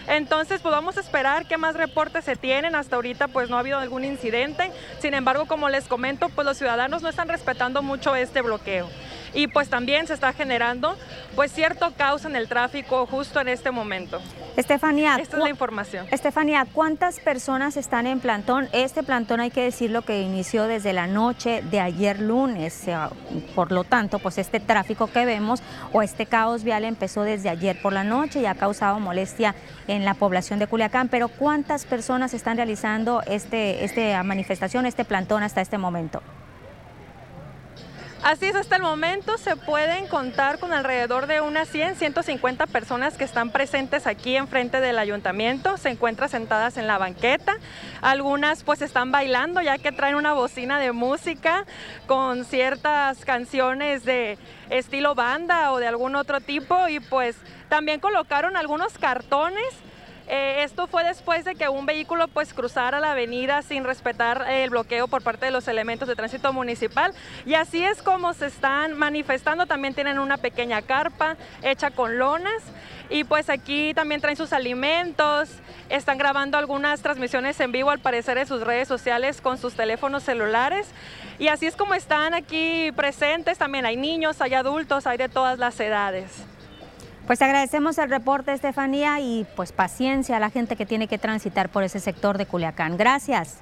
Entonces, 0.08 0.62
pues 0.62 0.74
vamos 0.74 0.98
a 0.98 1.00
esperar 1.00 1.48
qué 1.48 1.58
más 1.58 1.76
reportes 1.76 2.26
se 2.26 2.36
tienen. 2.36 2.76
Hasta 2.76 2.96
ahorita, 2.96 3.28
pues 3.28 3.50
no 3.50 3.58
ha 3.58 3.60
habido 3.60 3.78
algún 3.78 4.04
incidente. 4.04 4.72
Sin 5.00 5.14
embargo, 5.14 5.46
como 5.46 5.70
les 5.70 5.88
comento, 5.88 6.30
pues 6.30 6.46
los 6.46 6.58
ciudadanos 6.58 7.02
no 7.02 7.10
están 7.10 7.30
respetando 7.30 7.82
mucho 7.82 8.16
este 8.16 8.42
bloqueo 8.42 8.90
y 9.34 9.48
pues 9.48 9.70
también 9.70 10.08
se 10.08 10.14
está 10.14 10.34
generando 10.34 10.98
pues 11.36 11.52
cierto 11.52 11.94
caos 11.98 12.26
en 12.26 12.36
el 12.36 12.48
tráfico 12.48 13.06
justo 13.06 13.40
en 13.40 13.48
este 13.48 13.72
momento. 13.72 14.20
Estefanía, 14.58 15.16
esta 15.18 15.38
es 15.38 15.44
la 15.44 15.50
información. 15.50 16.06
Estefanía, 16.12 16.68
¿cuántas 16.72 17.20
personas 17.20 17.78
están 17.78 18.06
en 18.06 18.20
plantón? 18.20 18.68
Este 18.74 19.02
plantón 19.02 19.40
hay 19.40 19.50
que 19.50 19.62
decirlo 19.62 20.02
que 20.02 20.22
inició 20.22 20.66
desde 20.66 20.92
la 20.92 21.08
noche 21.08 21.64
de 21.72 21.80
ayer 21.80 22.20
lunes, 22.20 22.86
por 23.56 23.72
lo 23.72 23.86
tanto, 23.86 24.20
pues 24.20 24.38
este 24.38 24.60
tráfico 24.60 25.08
que 25.08 25.26
vemos 25.26 25.64
o 25.94 26.02
este 26.02 26.26
caos 26.26 26.64
vial 26.64 26.84
empezó 26.84 27.24
desde 27.24 27.50
ayer 27.50 27.82
por 27.82 27.94
la 27.94 28.04
noche 28.04 28.42
y 28.42 28.46
ha 28.46 28.56
causado 28.56 29.00
molestia 29.00 29.56
en 29.88 30.04
la 30.04 30.16
población 30.16 30.60
de 30.60 30.68
Culiacán, 30.68 31.08
pero 31.08 31.30
¿cuántas 31.30 31.86
personas 31.86 32.34
están 32.34 32.58
realizando 32.58 33.22
este, 33.28 33.86
esta 33.86 34.22
manifestación, 34.24 34.86
este 34.86 35.06
plantón 35.06 35.44
hasta 35.44 35.62
este 35.62 35.78
momento? 35.78 36.22
Así 38.24 38.46
es, 38.46 38.56
hasta 38.56 38.76
el 38.76 38.84
momento 38.84 39.40
se 39.40 39.56
pueden 39.56 40.08
contar 40.08 40.60
con 40.60 40.74
alrededor 40.74 41.26
de 41.26 41.42
unas 41.42 41.68
100, 41.70 41.96
150 41.96 42.68
personas 42.68 43.18
que 43.18 43.24
están 43.24 43.50
presentes 43.50 44.06
aquí 44.06 44.36
enfrente 44.36 44.80
del 44.80 45.00
ayuntamiento, 45.00 45.76
se 45.78 45.90
encuentran 45.90 46.30
sentadas 46.30 46.78
en 46.78 46.86
la 46.86 47.00
banqueta, 47.00 47.58
algunas 48.00 48.64
pues 48.64 48.84
están 48.84 49.12
bailando 49.12 49.60
ya 49.62 49.80
que 49.80 49.92
traen 49.92 50.14
una 50.14 50.34
bocina 50.34 50.80
de 50.80 50.92
música 50.92 51.66
con 52.06 52.46
ciertas 52.46 53.26
canciones 53.26 54.06
de 54.06 54.38
estilo 54.70 55.16
banda 55.16 55.72
o 55.72 55.80
de 55.80 55.88
algún 55.88 56.16
otro 56.16 56.42
tipo. 56.42 56.88
Y 56.88 57.00
pues 57.00 57.36
también 57.70 58.00
colocaron 58.00 58.56
algunos 58.56 58.98
cartones 59.00 59.66
eh, 60.34 60.64
esto 60.64 60.88
fue 60.88 61.04
después 61.04 61.44
de 61.44 61.56
que 61.56 61.68
un 61.68 61.86
vehículo 61.86 62.30
pues 62.30 62.54
cruzara 62.54 63.02
la 63.02 63.12
avenida 63.12 63.62
sin 63.64 63.84
respetar 63.84 64.50
el 64.50 64.70
bloqueo 64.70 65.10
por 65.10 65.22
parte 65.22 65.48
de 65.48 65.52
los 65.52 65.68
elementos 65.68 66.08
de 66.08 66.16
tránsito 66.16 66.54
municipal 66.54 67.14
y 67.46 67.56
así 67.56 67.84
es 67.84 68.02
como 68.02 68.34
se 68.34 68.46
están 68.46 68.98
manifestando. 68.98 69.66
También 69.66 69.94
tienen 69.94 70.20
una 70.20 70.38
pequeña 70.38 70.84
carpa 70.84 71.36
hecha 71.62 71.92
con 71.92 72.18
lonas 72.18 72.64
y 73.10 73.26
pues 73.26 73.50
aquí 73.50 73.94
también 73.94 74.22
traen 74.22 74.38
sus 74.38 74.54
alimentos, 74.54 75.50
están 75.90 76.18
grabando 76.18 76.58
algunas 76.58 77.02
transmisiones 77.02 77.60
en 77.60 77.74
vivo 77.74 77.90
al 77.90 78.00
parecer 78.00 78.38
en 78.38 78.48
sus 78.48 78.62
redes 78.62 78.88
sociales 78.88 79.42
con 79.42 79.58
sus 79.58 79.74
teléfonos 79.74 80.24
celulares 80.24 80.88
y 81.40 81.50
así 81.50 81.66
es 81.66 81.76
como 81.76 81.94
están 81.94 82.34
aquí 82.34 82.94
presentes. 82.96 83.58
También 83.58 83.86
hay 83.86 83.98
niños, 83.98 84.40
hay 84.40 84.54
adultos, 84.54 85.08
hay 85.08 85.18
de 85.18 85.28
todas 85.28 85.60
las 85.60 85.78
edades. 85.82 86.46
Pues 87.32 87.42
agradecemos 87.42 87.98
el 87.98 88.10
reporte, 88.10 88.52
Estefanía, 88.52 89.22
y 89.22 89.48
pues 89.56 89.72
paciencia 89.72 90.36
a 90.36 90.40
la 90.42 90.50
gente 90.50 90.76
que 90.76 90.86
tiene 90.86 91.08
que 91.08 91.18
transitar 91.18 91.70
por 91.70 91.82
ese 91.82 92.02
sector 92.02 92.38
de 92.38 92.46
Culiacán. 92.46 92.98
Gracias. 92.98 93.62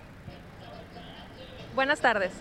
Buenas 1.75 1.99
tardes. 1.99 2.31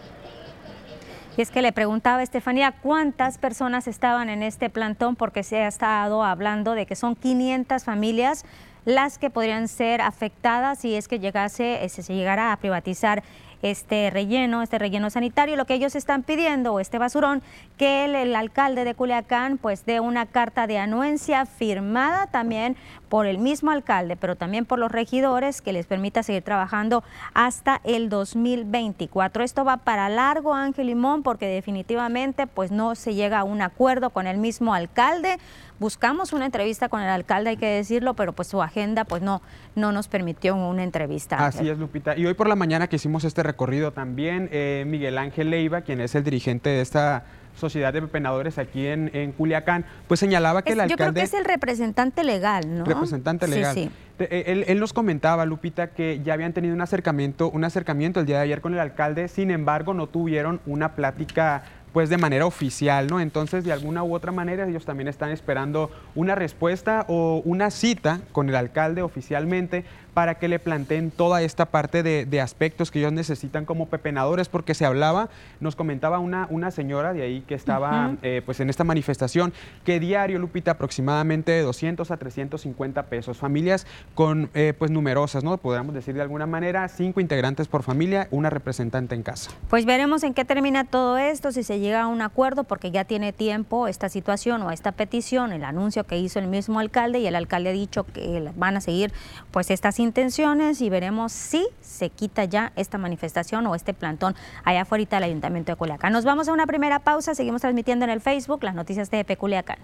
Y 1.37 1.43
es 1.43 1.51
que 1.51 1.61
le 1.61 1.73
preguntaba 1.73 2.21
a 2.21 2.23
Estefanía 2.23 2.73
cuántas 2.73 3.37
personas 3.37 3.89
estaban 3.89 4.31
en 4.31 4.43
este 4.43 4.71
plantón 4.71 5.17
porque 5.17 5.43
se 5.43 5.59
ha 5.59 5.69
estado 5.69 6.25
hablando 6.25 6.73
de 6.73 6.87
que 6.87 6.97
son 6.97 7.15
500 7.15 7.85
familias 7.85 8.47
las 8.87 9.19
que 9.19 9.29
podrían 9.29 9.69
ser 9.69 10.01
afectadas 10.01 10.79
si 10.79 10.95
es 10.95 11.09
que 11.09 11.19
llegase, 11.19 11.85
eh, 11.85 11.91
se 11.91 12.03
llegara 12.15 12.53
a 12.53 12.57
privatizar 12.57 13.23
este 13.63 14.11
relleno, 14.11 14.63
este 14.63 14.79
relleno 14.79 15.11
sanitario. 15.11 15.57
Lo 15.57 15.65
que 15.65 15.75
ellos 15.75 15.95
están 15.95 16.23
pidiendo, 16.23 16.75
o 16.75 16.81
este 16.81 16.99
basurón, 16.99 17.43
que 17.77 18.05
el, 18.05 18.35
alcalde 18.35 18.85
de 18.85 18.95
Culiacán 18.95 19.59
pues 19.59 19.85
dé 19.85 20.01
una 20.01 20.27
carta 20.27 20.67
de 20.67 20.79
anuencia 20.79 21.47
firmada 21.47 22.27
también 22.27 22.77
por 23.09 23.27
el 23.27 23.39
mismo 23.39 23.71
alcalde, 23.71 24.17
pero 24.17 24.37
también 24.37 24.67
por 24.67 24.79
los 24.79 24.93
regidores, 24.93 25.63
que 25.63 25.73
les 25.73 25.87
permita 25.87 26.23
seguir 26.23 26.43
trabajando 26.43 27.03
hasta 27.35 27.81
el 27.85 28.09
2024. 28.09 29.43
Esto 29.43 29.65
va 29.65 29.79
para 29.79 30.09
largo, 30.09 30.55
Ángel 30.55 30.89
Limón, 30.89 31.23
porque 31.23 31.47
definitivamente 31.47 32.47
pues 32.47 32.71
no 32.71 32.95
se 32.95 33.15
llega 33.15 33.41
a 33.41 33.45
un 33.45 33.63
acuerdo 33.63 34.11
con 34.11 34.27
el 34.27 34.39
mismo 34.39 34.75
alcalde. 34.75 35.39
Buscamos 35.79 36.33
una 36.33 36.47
entrevista 36.47 36.89
con 36.89 37.01
el 37.01 37.09
alcalde, 37.09 37.51
hay 37.51 37.57
que 37.57 37.67
decirlo, 37.67 38.15
pero 38.15 38.33
pues 38.33 38.49
su 38.49 38.61
agenda 38.63 39.05
pues 39.05 39.23
no, 39.23 39.43
no 39.77 39.93
nos 39.93 40.09
permitió 40.09 40.57
una 40.57 40.83
entrevista. 40.83 41.37
Así 41.37 41.69
es, 41.69 41.79
Lupita. 41.79 42.17
Y 42.17 42.27
hoy 42.27 42.35
por 42.35 42.49
la 42.49 42.57
mañana 42.57 42.89
que 42.89 42.97
hicimos 42.97 43.25
este 43.25 43.43
recorrido 43.43 43.93
también, 43.93 44.49
eh, 44.51 44.85
Miguel 44.87 45.19
Ángel 45.19 45.51
Leiva, 45.51 45.83
quien 45.83 46.01
es 46.01 46.15
el 46.15 46.25
dirigente 46.25 46.71
de 46.71 46.81
esta 46.81 47.25
Sociedad 47.59 47.93
de 47.93 48.01
Pepenadores 48.01 48.59
aquí 48.59 48.87
en, 48.87 49.11
en, 49.15 49.33
Culiacán, 49.33 49.85
pues 50.07 50.21
señalaba 50.21 50.63
que 50.63 50.73
el 50.73 50.81
alcalde... 50.81 50.93
Yo 50.93 50.97
creo 50.97 51.15
que 51.15 51.23
es 51.23 51.35
el 51.35 51.45
representante 51.45 52.25
legal, 52.25 52.79
¿no? 52.79 52.85
Representante 52.85 53.49
legal. 53.49 53.75
Sí, 53.75 53.85
sí. 53.85 54.25
Eh, 54.25 54.45
él, 54.47 54.65
él, 54.69 54.81
nos 54.81 54.93
comentaba, 54.93 55.45
Lupita, 55.45 55.89
que 55.89 56.21
ya 56.25 56.35
habían 56.35 56.53
tenido 56.53 56.75
un 56.75 56.81
acercamiento, 56.81 57.51
un 57.51 57.65
acercamiento 57.65 58.21
el 58.21 58.27
día 58.27 58.37
de 58.37 58.43
ayer 58.45 58.61
con 58.61 58.75
el 58.75 58.81
alcalde, 58.81 59.29
sin 59.29 59.51
embargo 59.51 59.95
no 59.95 60.09
tuvieron 60.09 60.61
una 60.67 60.95
plática 60.95 61.63
pues 61.99 62.11
de 62.11 62.17
manera 62.17 62.47
oficial, 62.47 63.09
¿no? 63.09 63.19
Entonces, 63.19 63.65
de 63.65 63.73
alguna 63.73 64.05
u 64.05 64.15
otra 64.15 64.31
manera, 64.31 64.69
ellos 64.69 64.85
también 64.85 65.09
están 65.09 65.31
esperando 65.31 65.91
una 66.15 66.37
respuesta 66.37 67.05
o 67.09 67.43
una 67.45 67.73
cita 67.73 68.21
con 68.31 68.49
el 68.49 68.55
alcalde 68.55 69.03
oficialmente 69.03 69.85
para 70.15 70.37
que 70.37 70.49
le 70.49 70.59
planteen 70.59 71.11
toda 71.11 71.43
esta 71.43 71.67
parte 71.67 72.03
de, 72.03 72.41
aspectos 72.41 72.91
que 72.91 73.01
ellos 73.01 73.13
necesitan 73.13 73.65
como 73.65 73.87
pepenadores, 73.87 74.49
porque 74.49 74.75
se 74.75 74.85
hablaba, 74.85 75.29
nos 75.61 75.75
comentaba 75.75 76.19
una, 76.19 76.47
una 76.51 76.71
señora 76.71 77.13
de 77.13 77.23
ahí 77.23 77.41
que 77.43 77.55
estaba 77.55 78.17
eh, 78.23 78.43
pues 78.45 78.61
en 78.61 78.71
esta 78.71 78.85
manifestación, 78.85 79.53
que 79.85 79.99
diario, 79.99 80.39
Lupita, 80.39 80.73
aproximadamente 80.73 81.53
de 81.53 81.63
200 81.63 82.11
a 82.11 82.17
350 82.17 83.03
pesos, 83.05 83.39
familias 83.39 83.87
con 84.15 84.51
eh, 84.55 84.73
pues 84.79 84.91
numerosas, 84.91 85.43
¿no? 85.43 85.57
Podríamos 85.59 85.95
decir 85.95 86.15
de 86.15 86.23
alguna 86.23 86.47
manera, 86.47 86.89
cinco 86.89 87.21
integrantes 87.21 87.67
por 87.67 87.83
familia, 87.83 88.29
una 88.31 88.51
representante 88.51 89.15
en 89.15 89.23
casa. 89.23 89.51
Pues 89.69 89.85
veremos 89.85 90.23
en 90.23 90.35
qué 90.35 90.45
termina 90.45 90.85
todo 90.85 91.19
esto, 91.19 91.53
si 91.53 91.63
se 91.63 91.81
llega 91.81 92.03
a 92.03 92.07
un 92.07 92.23
acuerdo, 92.23 92.65
porque 92.65 92.91
ya 92.91 93.05
tiene 93.05 93.33
tiempo 93.33 93.89
esta 93.89 94.09
situación 94.09 94.63
o 94.63 94.71
esta 94.71 94.93
petición, 94.93 95.53
el 95.53 95.65
anuncio 95.65 96.05
que 96.05 96.19
hizo 96.19 96.39
el 96.39 96.47
mismo 96.47 96.81
alcalde 96.81 97.19
y 97.19 97.27
el 97.27 97.35
alcalde 97.35 97.71
ha 97.71 97.73
dicho 97.73 98.05
que 98.05 98.51
van 98.57 98.77
a 98.77 98.81
seguir 98.81 99.13
pues 99.51 99.71
estas 99.71 99.98
intenciones 99.99 100.81
y 100.81 100.91
veremos 100.91 101.33
si 101.33 101.67
se 101.81 102.11
quita 102.11 102.45
ya 102.45 102.73
esta 102.77 102.99
manifestación 102.99 103.67
o 103.67 103.75
este 103.75 103.95
plantón 103.95 104.35
allá 104.65 104.83
afuera 104.83 105.05
del 105.11 105.25
Ayuntamiento 105.25 105.73
de 105.73 105.77
Culiacán. 105.77 106.13
Nos 106.13 106.25
vamos 106.25 106.49
a 106.49 106.53
una 106.53 106.67
primera 106.67 106.99
pausa, 106.99 107.35
seguimos 107.35 107.61
transmitiendo 107.61 108.05
en 108.05 108.11
el 108.11 108.21
Facebook 108.21 108.65
las 108.65 108.75
noticias 108.75 109.11
de 109.11 109.25
Culiacán. 109.37 109.79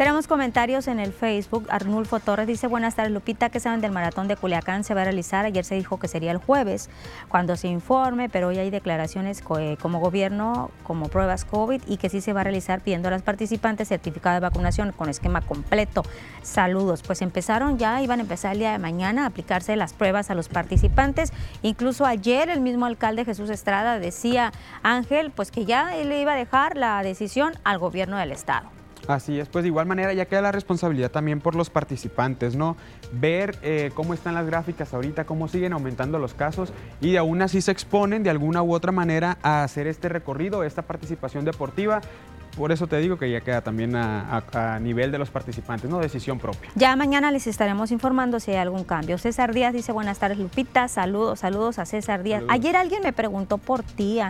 Tenemos 0.00 0.26
comentarios 0.26 0.88
en 0.88 0.98
el 0.98 1.12
Facebook. 1.12 1.66
Arnulfo 1.68 2.20
Torres 2.20 2.46
dice, 2.46 2.66
buenas 2.66 2.94
tardes 2.94 3.12
Lupita, 3.12 3.50
¿qué 3.50 3.60
saben 3.60 3.82
del 3.82 3.92
maratón 3.92 4.28
de 4.28 4.36
Culiacán? 4.36 4.82
Se 4.82 4.94
va 4.94 5.02
a 5.02 5.04
realizar. 5.04 5.44
Ayer 5.44 5.62
se 5.62 5.74
dijo 5.74 5.98
que 5.98 6.08
sería 6.08 6.30
el 6.30 6.38
jueves 6.38 6.88
cuando 7.28 7.54
se 7.54 7.68
informe, 7.68 8.30
pero 8.30 8.48
hoy 8.48 8.56
hay 8.56 8.70
declaraciones 8.70 9.42
eh, 9.58 9.76
como 9.78 10.00
gobierno, 10.00 10.70
como 10.84 11.10
pruebas 11.10 11.44
COVID 11.44 11.82
y 11.86 11.98
que 11.98 12.08
sí 12.08 12.22
se 12.22 12.32
va 12.32 12.40
a 12.40 12.44
realizar 12.44 12.80
pidiendo 12.80 13.08
a 13.08 13.10
las 13.10 13.20
participantes 13.20 13.88
certificado 13.88 14.36
de 14.36 14.40
vacunación 14.40 14.92
con 14.92 15.10
esquema 15.10 15.42
completo. 15.42 16.02
Saludos. 16.42 17.02
Pues 17.02 17.20
empezaron 17.20 17.76
ya, 17.76 18.00
iban 18.00 18.20
a 18.20 18.22
empezar 18.22 18.52
el 18.52 18.60
día 18.60 18.72
de 18.72 18.78
mañana 18.78 19.24
a 19.24 19.26
aplicarse 19.26 19.76
las 19.76 19.92
pruebas 19.92 20.30
a 20.30 20.34
los 20.34 20.48
participantes. 20.48 21.30
Incluso 21.60 22.06
ayer 22.06 22.48
el 22.48 22.62
mismo 22.62 22.86
alcalde 22.86 23.26
Jesús 23.26 23.50
Estrada 23.50 23.98
decía, 23.98 24.54
Ángel, 24.82 25.30
pues 25.30 25.50
que 25.50 25.66
ya 25.66 25.94
le 25.94 26.22
iba 26.22 26.32
a 26.32 26.36
dejar 26.36 26.78
la 26.78 27.02
decisión 27.02 27.52
al 27.64 27.78
gobierno 27.78 28.16
del 28.16 28.32
estado. 28.32 28.79
Así 29.08 29.40
es, 29.40 29.48
pues 29.48 29.64
de 29.64 29.68
igual 29.68 29.86
manera 29.86 30.12
ya 30.12 30.26
queda 30.26 30.42
la 30.42 30.52
responsabilidad 30.52 31.10
también 31.10 31.40
por 31.40 31.54
los 31.54 31.70
participantes, 31.70 32.54
¿no? 32.54 32.76
Ver 33.12 33.58
eh, 33.62 33.90
cómo 33.94 34.14
están 34.14 34.34
las 34.34 34.46
gráficas 34.46 34.94
ahorita, 34.94 35.24
cómo 35.24 35.48
siguen 35.48 35.72
aumentando 35.72 36.18
los 36.18 36.34
casos 36.34 36.72
y 37.00 37.16
aún 37.16 37.42
así 37.42 37.60
se 37.60 37.72
exponen 37.72 38.22
de 38.22 38.30
alguna 38.30 38.62
u 38.62 38.74
otra 38.74 38.92
manera 38.92 39.38
a 39.42 39.64
hacer 39.64 39.86
este 39.86 40.08
recorrido, 40.08 40.64
esta 40.64 40.82
participación 40.82 41.44
deportiva 41.44 42.00
por 42.60 42.72
eso 42.72 42.86
te 42.86 42.98
digo 42.98 43.16
que 43.16 43.30
ya 43.30 43.40
queda 43.40 43.62
también 43.62 43.96
a, 43.96 44.78
nivel 44.82 45.10
de 45.10 45.16
los 45.16 45.30
participantes, 45.30 45.88
¿no? 45.88 45.98
Decisión 45.98 46.38
propia. 46.38 46.70
Ya 46.74 46.94
mañana 46.94 47.30
les 47.30 47.46
estaremos 47.46 47.90
informando 47.90 48.38
si 48.38 48.50
hay 48.50 48.58
algún 48.58 48.84
cambio. 48.84 49.16
César 49.16 49.54
Díaz 49.54 49.72
dice, 49.72 49.92
buenas 49.92 50.18
tardes 50.18 50.38
Lupita, 50.38 50.86
saludos, 50.86 51.40
saludos 51.40 51.78
a 51.78 51.86
César 51.86 52.22
Díaz. 52.22 52.42
Ayer 52.50 52.76
alguien 52.76 53.02
me 53.02 53.14
preguntó 53.14 53.56
por 53.56 53.82
ti, 53.82 54.20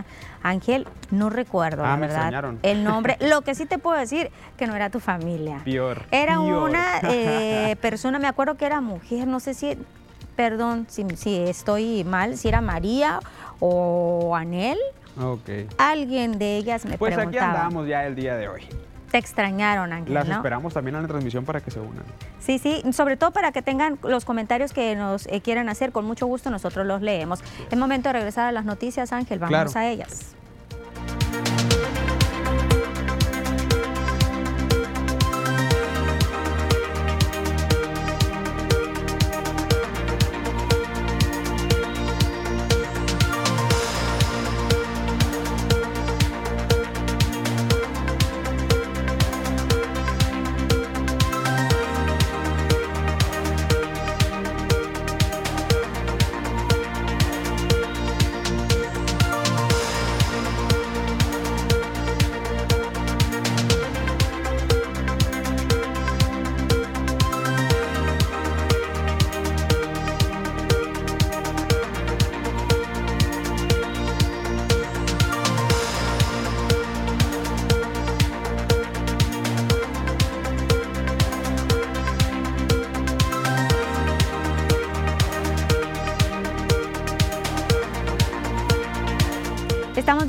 Ángel, 0.43 0.87
no 1.11 1.29
recuerdo, 1.29 1.83
ah, 1.83 1.89
la 1.89 1.95
verdad, 1.97 2.53
el 2.63 2.85
nombre. 2.85 3.17
Lo 3.29 3.41
que 3.41 3.53
sí 3.53 3.65
te 3.65 3.77
puedo 3.77 3.97
decir, 3.97 4.31
que 4.57 4.65
no 4.65 4.75
era 4.75 4.89
tu 4.89 5.01
familia. 5.01 5.59
Peor. 5.65 6.03
Era 6.11 6.39
una 6.39 6.99
eh, 7.03 7.75
persona, 7.81 8.17
me 8.17 8.27
acuerdo 8.27 8.55
que 8.55 8.65
era 8.65 8.79
mujer, 8.79 9.27
no 9.27 9.41
sé 9.41 9.53
si, 9.53 9.77
perdón 10.37 10.85
si, 10.89 11.05
si 11.17 11.35
estoy 11.35 12.05
mal, 12.05 12.37
si 12.37 12.47
era 12.47 12.61
María 12.61 13.19
o 13.59 14.37
Anel. 14.37 14.77
Okay. 15.19 15.67
Alguien 15.77 16.37
de 16.39 16.57
ellas 16.57 16.85
me 16.85 16.97
pues 16.97 17.15
preguntaba. 17.15 17.31
Pues 17.31 17.53
aquí 17.53 17.57
andamos 17.57 17.87
ya 17.87 18.05
el 18.05 18.15
día 18.15 18.35
de 18.35 18.47
hoy. 18.47 18.61
Te 19.11 19.17
extrañaron, 19.17 19.91
Ángel, 19.91 20.13
Las 20.13 20.29
esperamos 20.29 20.73
también 20.73 20.95
en 20.95 21.01
la 21.01 21.07
transmisión 21.09 21.43
para 21.43 21.59
que 21.59 21.69
se 21.69 21.81
unan. 21.81 22.05
Sí, 22.39 22.59
sí, 22.59 22.81
sobre 22.93 23.17
todo 23.17 23.31
para 23.31 23.51
que 23.51 23.61
tengan 23.61 23.99
los 24.03 24.23
comentarios 24.23 24.71
que 24.71 24.95
nos 24.95 25.27
eh, 25.27 25.41
quieran 25.41 25.67
hacer. 25.67 25.91
Con 25.91 26.05
mucho 26.05 26.27
gusto 26.27 26.49
nosotros 26.49 26.87
los 26.87 27.01
leemos. 27.01 27.43
Es 27.69 27.77
momento 27.77 28.07
de 28.09 28.13
regresar 28.13 28.47
a 28.47 28.53
las 28.53 28.63
noticias, 28.63 29.11
Ángel. 29.11 29.39
Vamos 29.39 29.75
a 29.75 29.87
ellas. 29.89 30.35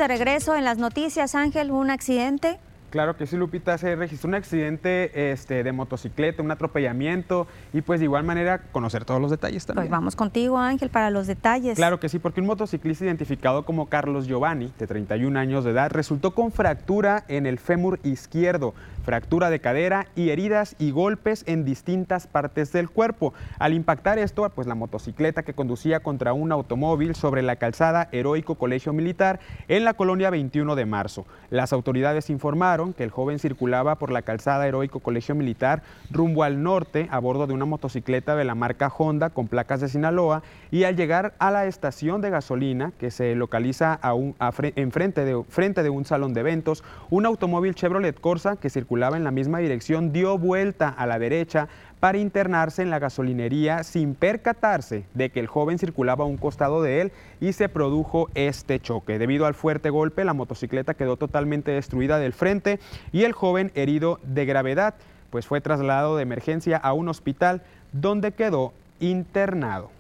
De 0.03 0.09
regreso 0.09 0.57
en 0.57 0.65
las 0.65 0.79
noticias, 0.79 1.37
Ángel, 1.37 1.71
un 1.71 1.89
accidente. 1.89 2.59
Claro 2.93 3.17
que 3.17 3.27
sí, 3.27 3.39
Lupita, 3.39 3.79
se 3.79 3.97
registró 3.97 4.29
un 4.29 4.35
accidente 4.35 5.33
este, 5.33 5.65
de 5.65 5.73
motocicleta, 5.73 6.43
un 6.43 6.51
atropellamiento 6.51 7.47
y 7.73 7.81
pues 7.81 8.01
de 8.01 8.05
igual 8.05 8.23
manera 8.23 8.65
conocer 8.71 9.07
todos 9.07 9.19
los 9.19 9.31
detalles 9.31 9.65
también. 9.65 9.85
Pues 9.85 9.91
vamos 9.91 10.15
contigo, 10.15 10.59
Ángel, 10.59 10.91
para 10.91 11.09
los 11.09 11.27
detalles. 11.27 11.77
Claro 11.77 11.99
que 11.99 12.11
sí, 12.11 12.19
porque 12.19 12.43
un 12.43 12.49
motociclista 12.49 13.07
identificado 13.07 13.65
como 13.65 13.87
Carlos 13.87 14.27
Giovanni, 14.27 14.71
de 14.79 14.87
31 14.87 15.39
años 15.39 15.65
de 15.65 15.71
edad, 15.71 15.91
resultó 15.91 16.33
con 16.33 16.53
fractura 16.53 17.25
en 17.29 17.47
el 17.47 17.59
fémur 17.59 17.99
izquierdo, 18.03 18.75
fractura 19.07 19.49
de 19.49 19.61
cadera 19.61 20.09
y 20.15 20.29
heridas 20.29 20.77
y 20.79 20.91
golpes 20.91 21.45
en 21.47 21.65
distintas 21.65 22.27
partes 22.27 22.73
del 22.73 22.91
cuerpo. 22.91 23.33
Al 23.59 23.73
impactar 23.73 24.19
esto, 24.19 24.47
pues 24.51 24.67
la 24.67 24.75
motocicleta 24.75 25.45
que 25.45 25.55
conducía 25.55 26.01
contra 26.01 26.35
un 26.35 26.53
automóvil 26.53 27.15
sobre 27.15 27.41
la 27.41 27.57
calzada 27.57 28.11
Heroico 28.13 28.57
Colegio 28.57 28.93
Militar 28.93 29.41
en 29.69 29.85
la 29.85 29.95
colonia 29.95 30.29
21 30.29 30.77
de 30.77 30.85
marzo. 30.85 31.25
Las 31.49 31.73
autoridades 31.73 32.29
informaron 32.29 32.82
que 32.93 33.05
el 33.05 33.11
joven 33.11 33.39
circulaba 33.39 33.95
por 33.95 34.11
la 34.11 34.23
calzada 34.23 34.67
Heroico 34.67 34.99
Colegio 34.99 35.37
Militar 35.37 35.83
rumbo 36.11 36.43
al 36.43 36.63
norte 36.63 37.07
a 37.13 37.21
bordo 37.21 37.47
de 37.47 37.55
una 37.55 37.65
motocicleta 37.65 38.35
de 38.35 38.45
la 38.45 38.57
marca 38.57 38.89
Honda 38.89 39.31
con 39.31 39.47
placas 39.47 39.81
de 39.81 39.89
Sinaloa 39.89 40.43
y 40.73 40.85
al 40.85 40.97
llegar 40.97 41.35
a 41.39 41.53
la 41.53 41.67
estación 41.67 42.21
de 42.21 42.31
gasolina 42.31 42.93
que 42.99 43.13
se 43.13 43.37
localiza 43.37 43.95
a 43.95 44.15
un, 44.15 44.35
en 44.61 44.91
frente 44.91 45.25
de, 45.25 45.45
frente 45.49 45.83
de 45.85 45.91
un 45.91 46.05
salón 46.05 46.35
de 46.35 46.41
eventos, 46.41 46.83
un 47.11 47.27
automóvil 47.27 47.77
Chevrolet 47.77 48.21
Corsa 48.21 48.57
que 48.57 48.71
circulaba 48.71 49.17
en 49.17 49.25
la 49.25 49.31
misma 49.31 49.59
dirección 49.59 50.13
dio 50.13 50.37
vuelta 50.37 50.89
a 50.89 51.07
la 51.07 51.21
derecha 51.21 51.69
para 52.03 52.19
internarse 52.19 52.83
en 52.83 52.91
la 52.91 52.99
gasolinería 52.99 53.85
sin 53.85 54.17
percatarse 54.17 55.05
de 55.15 55.31
que 55.31 55.39
el 55.39 55.47
joven 55.47 55.79
circulaba 55.79 56.25
a 56.25 56.27
un 56.27 56.37
costado 56.37 56.83
de 56.83 57.01
él 57.01 57.13
y 57.41 57.53
se 57.53 57.69
produjo 57.69 58.29
este 58.35 58.81
choque. 58.81 59.21
Debido 59.21 59.47
al 59.47 59.55
fuerte 59.55 59.89
golpe, 59.89 60.25
la 60.25 60.35
motocicleta 60.35 60.95
quedó 60.95 61.17
totalmente 61.17 61.71
destruida 61.71 62.19
del 62.19 62.33
frente 62.33 62.81
y 63.13 63.23
el 63.23 63.31
joven 63.31 63.71
herido 63.77 64.19
de 64.25 64.45
gravedad, 64.47 64.97
pues 65.31 65.47
fue 65.47 65.61
trasladado 65.61 66.17
de 66.17 66.25
emergencia 66.25 66.77
a 66.77 66.93
un 66.93 67.09
hospital 67.09 67.63
donde 67.93 68.33
quedó 68.33 68.73
internado. 68.99 69.93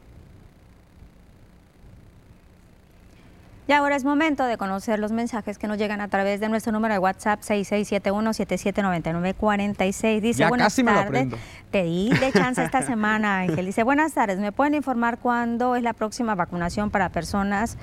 Y 3.68 3.72
ahora 3.72 3.94
es 3.94 4.02
momento 4.04 4.44
de 4.44 4.58
conocer 4.58 4.98
los 4.98 5.12
mensajes 5.12 5.56
que 5.56 5.68
nos 5.68 5.78
llegan 5.78 6.00
a 6.00 6.08
través 6.08 6.40
de 6.40 6.48
nuestro 6.48 6.72
número 6.72 6.94
de 6.94 6.98
WhatsApp 6.98 7.42
6671-779946. 7.42 10.20
Dice, 10.20 10.40
ya 10.40 10.48
buenas 10.48 10.74
casi 10.74 10.82
tardes. 10.82 11.28
Te 11.70 11.84
di 11.84 12.10
de 12.10 12.32
chance 12.32 12.60
esta 12.62 12.82
semana, 12.86 13.38
Ángel. 13.40 13.64
Dice, 13.64 13.84
buenas 13.84 14.14
tardes. 14.14 14.40
¿Me 14.40 14.50
pueden 14.50 14.74
informar 14.74 15.18
cuándo 15.18 15.76
es 15.76 15.84
la 15.84 15.92
próxima 15.92 16.34
vacunación 16.34 16.90
para 16.90 17.10
personas 17.10 17.78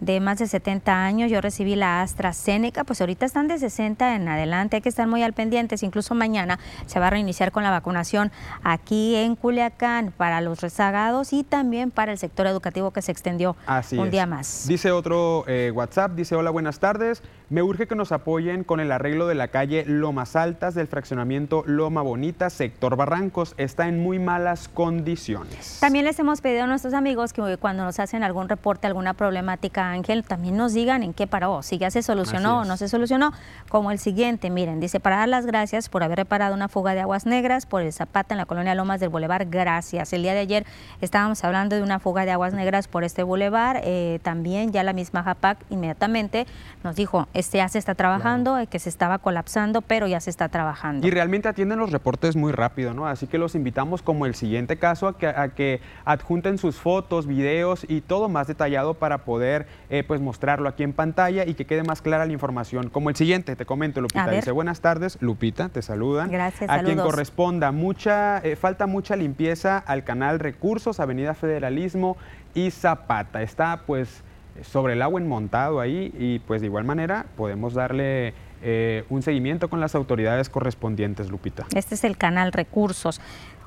de 0.00 0.20
más 0.20 0.38
de 0.38 0.46
70 0.46 1.04
años. 1.04 1.30
Yo 1.30 1.40
recibí 1.40 1.76
la 1.76 2.02
AstraZeneca, 2.02 2.84
pues 2.84 3.00
ahorita 3.00 3.26
están 3.26 3.48
de 3.48 3.58
60 3.58 4.16
en 4.16 4.28
adelante, 4.28 4.76
hay 4.76 4.82
que 4.82 4.88
estar 4.88 5.06
muy 5.06 5.22
al 5.22 5.32
pendientes. 5.32 5.82
Incluso 5.82 6.14
mañana 6.14 6.58
se 6.86 6.98
va 6.98 7.08
a 7.08 7.10
reiniciar 7.10 7.52
con 7.52 7.62
la 7.62 7.70
vacunación 7.70 8.32
aquí 8.62 9.16
en 9.16 9.36
Culiacán 9.36 10.12
para 10.16 10.40
los 10.40 10.60
rezagados 10.60 11.32
y 11.32 11.44
también 11.44 11.90
para 11.90 12.12
el 12.12 12.18
sector 12.18 12.46
educativo 12.46 12.90
que 12.90 13.02
se 13.02 13.12
extendió 13.12 13.56
un 13.92 14.10
día 14.10 14.26
más. 14.26 14.66
Dice 14.66 14.90
otro 14.90 15.44
eh, 15.46 15.70
WhatsApp, 15.74 16.12
dice 16.12 16.34
hola, 16.34 16.50
buenas 16.50 16.78
tardes. 16.80 17.22
Me 17.50 17.62
urge 17.62 17.88
que 17.88 17.96
nos 17.96 18.12
apoyen 18.12 18.62
con 18.62 18.78
el 18.78 18.92
arreglo 18.92 19.26
de 19.26 19.34
la 19.34 19.48
calle 19.48 19.84
Lomas 19.84 20.36
Altas 20.36 20.74
del 20.76 20.86
fraccionamiento 20.86 21.64
Loma 21.66 22.00
Bonita, 22.00 22.48
sector 22.48 22.94
Barrancos. 22.94 23.54
Está 23.56 23.88
en 23.88 24.00
muy 24.00 24.20
malas 24.20 24.68
condiciones. 24.68 25.78
También 25.80 26.04
les 26.04 26.16
hemos 26.20 26.40
pedido 26.40 26.64
a 26.64 26.66
nuestros 26.68 26.94
amigos 26.94 27.32
que 27.32 27.56
cuando 27.56 27.84
nos 27.84 27.98
hacen 27.98 28.22
algún 28.22 28.48
reporte, 28.48 28.86
alguna 28.86 29.14
problemática 29.14 29.89
Ángel, 29.90 30.24
también 30.24 30.56
nos 30.56 30.72
digan 30.72 31.02
en 31.02 31.12
qué 31.12 31.26
paró, 31.26 31.62
si 31.62 31.78
ya 31.78 31.90
se 31.90 32.02
solucionó 32.02 32.60
o 32.60 32.64
no 32.64 32.76
se 32.76 32.88
solucionó, 32.88 33.32
como 33.68 33.90
el 33.90 33.98
siguiente, 33.98 34.50
miren, 34.50 34.80
dice, 34.80 35.00
para 35.00 35.18
dar 35.18 35.28
las 35.28 35.46
gracias 35.46 35.88
por 35.88 36.02
haber 36.02 36.18
reparado 36.18 36.54
una 36.54 36.68
fuga 36.68 36.94
de 36.94 37.00
aguas 37.00 37.26
negras 37.26 37.66
por 37.66 37.82
el 37.82 37.92
Zapata 37.92 38.34
en 38.34 38.38
la 38.38 38.46
colonia 38.46 38.74
Lomas 38.74 39.00
del 39.00 39.08
Boulevard, 39.10 39.46
gracias. 39.50 40.12
El 40.12 40.22
día 40.22 40.32
de 40.32 40.40
ayer 40.40 40.66
estábamos 41.00 41.44
hablando 41.44 41.76
de 41.76 41.82
una 41.82 41.98
fuga 41.98 42.24
de 42.24 42.32
aguas 42.32 42.54
negras 42.54 42.88
por 42.88 43.04
este 43.04 43.22
boulevard, 43.22 43.78
eh, 43.82 44.20
también 44.22 44.72
ya 44.72 44.82
la 44.82 44.92
misma 44.92 45.22
JAPAC 45.22 45.58
inmediatamente 45.70 46.46
nos 46.82 46.96
dijo, 46.96 47.28
este 47.34 47.58
ya 47.58 47.68
se 47.68 47.78
está 47.78 47.94
trabajando, 47.94 48.58
que 48.70 48.78
se 48.78 48.88
estaba 48.88 49.18
colapsando, 49.18 49.82
pero 49.82 50.06
ya 50.06 50.20
se 50.20 50.30
está 50.30 50.48
trabajando. 50.48 51.06
Y 51.06 51.10
realmente 51.10 51.48
atienden 51.48 51.78
los 51.78 51.90
reportes 51.92 52.36
muy 52.36 52.52
rápido, 52.52 52.94
¿no? 52.94 53.06
Así 53.06 53.26
que 53.26 53.38
los 53.38 53.54
invitamos 53.54 54.02
como 54.02 54.26
el 54.26 54.34
siguiente 54.34 54.78
caso 54.78 55.08
a 55.08 55.18
que, 55.18 55.26
a 55.26 55.48
que 55.48 55.80
adjunten 56.04 56.58
sus 56.58 56.76
fotos, 56.76 57.26
videos 57.26 57.84
y 57.88 58.00
todo 58.00 58.28
más 58.28 58.46
detallado 58.46 58.94
para 58.94 59.18
poder 59.24 59.66
eh, 59.88 60.04
pues 60.06 60.20
mostrarlo 60.20 60.68
aquí 60.68 60.82
en 60.82 60.92
pantalla 60.92 61.44
y 61.46 61.54
que 61.54 61.64
quede 61.64 61.82
más 61.82 62.02
clara 62.02 62.26
la 62.26 62.32
información. 62.32 62.90
Como 62.90 63.10
el 63.10 63.16
siguiente, 63.16 63.56
te 63.56 63.64
comento, 63.64 64.00
Lupita. 64.00 64.30
Dice, 64.30 64.52
buenas 64.52 64.80
tardes, 64.80 65.18
Lupita, 65.20 65.68
te 65.68 65.82
saludan. 65.82 66.30
Gracias, 66.30 66.70
A 66.70 66.82
quien 66.82 66.98
corresponda, 66.98 67.72
mucha, 67.72 68.38
eh, 68.38 68.56
falta 68.56 68.86
mucha 68.86 69.16
limpieza 69.16 69.78
al 69.78 70.04
canal 70.04 70.38
Recursos, 70.38 71.00
Avenida 71.00 71.34
Federalismo 71.34 72.16
y 72.54 72.70
Zapata. 72.70 73.42
Está 73.42 73.82
pues 73.86 74.22
sobre 74.62 74.94
el 74.94 75.02
agua 75.02 75.20
enmontado 75.20 75.80
ahí 75.80 76.12
y 76.18 76.40
pues 76.40 76.60
de 76.60 76.66
igual 76.66 76.84
manera 76.84 77.26
podemos 77.36 77.74
darle 77.74 78.34
eh, 78.62 79.04
un 79.08 79.22
seguimiento 79.22 79.70
con 79.70 79.80
las 79.80 79.94
autoridades 79.94 80.50
correspondientes, 80.50 81.30
Lupita. 81.30 81.66
Este 81.74 81.94
es 81.94 82.04
el 82.04 82.18
canal 82.18 82.52
Recursos. 82.52 83.20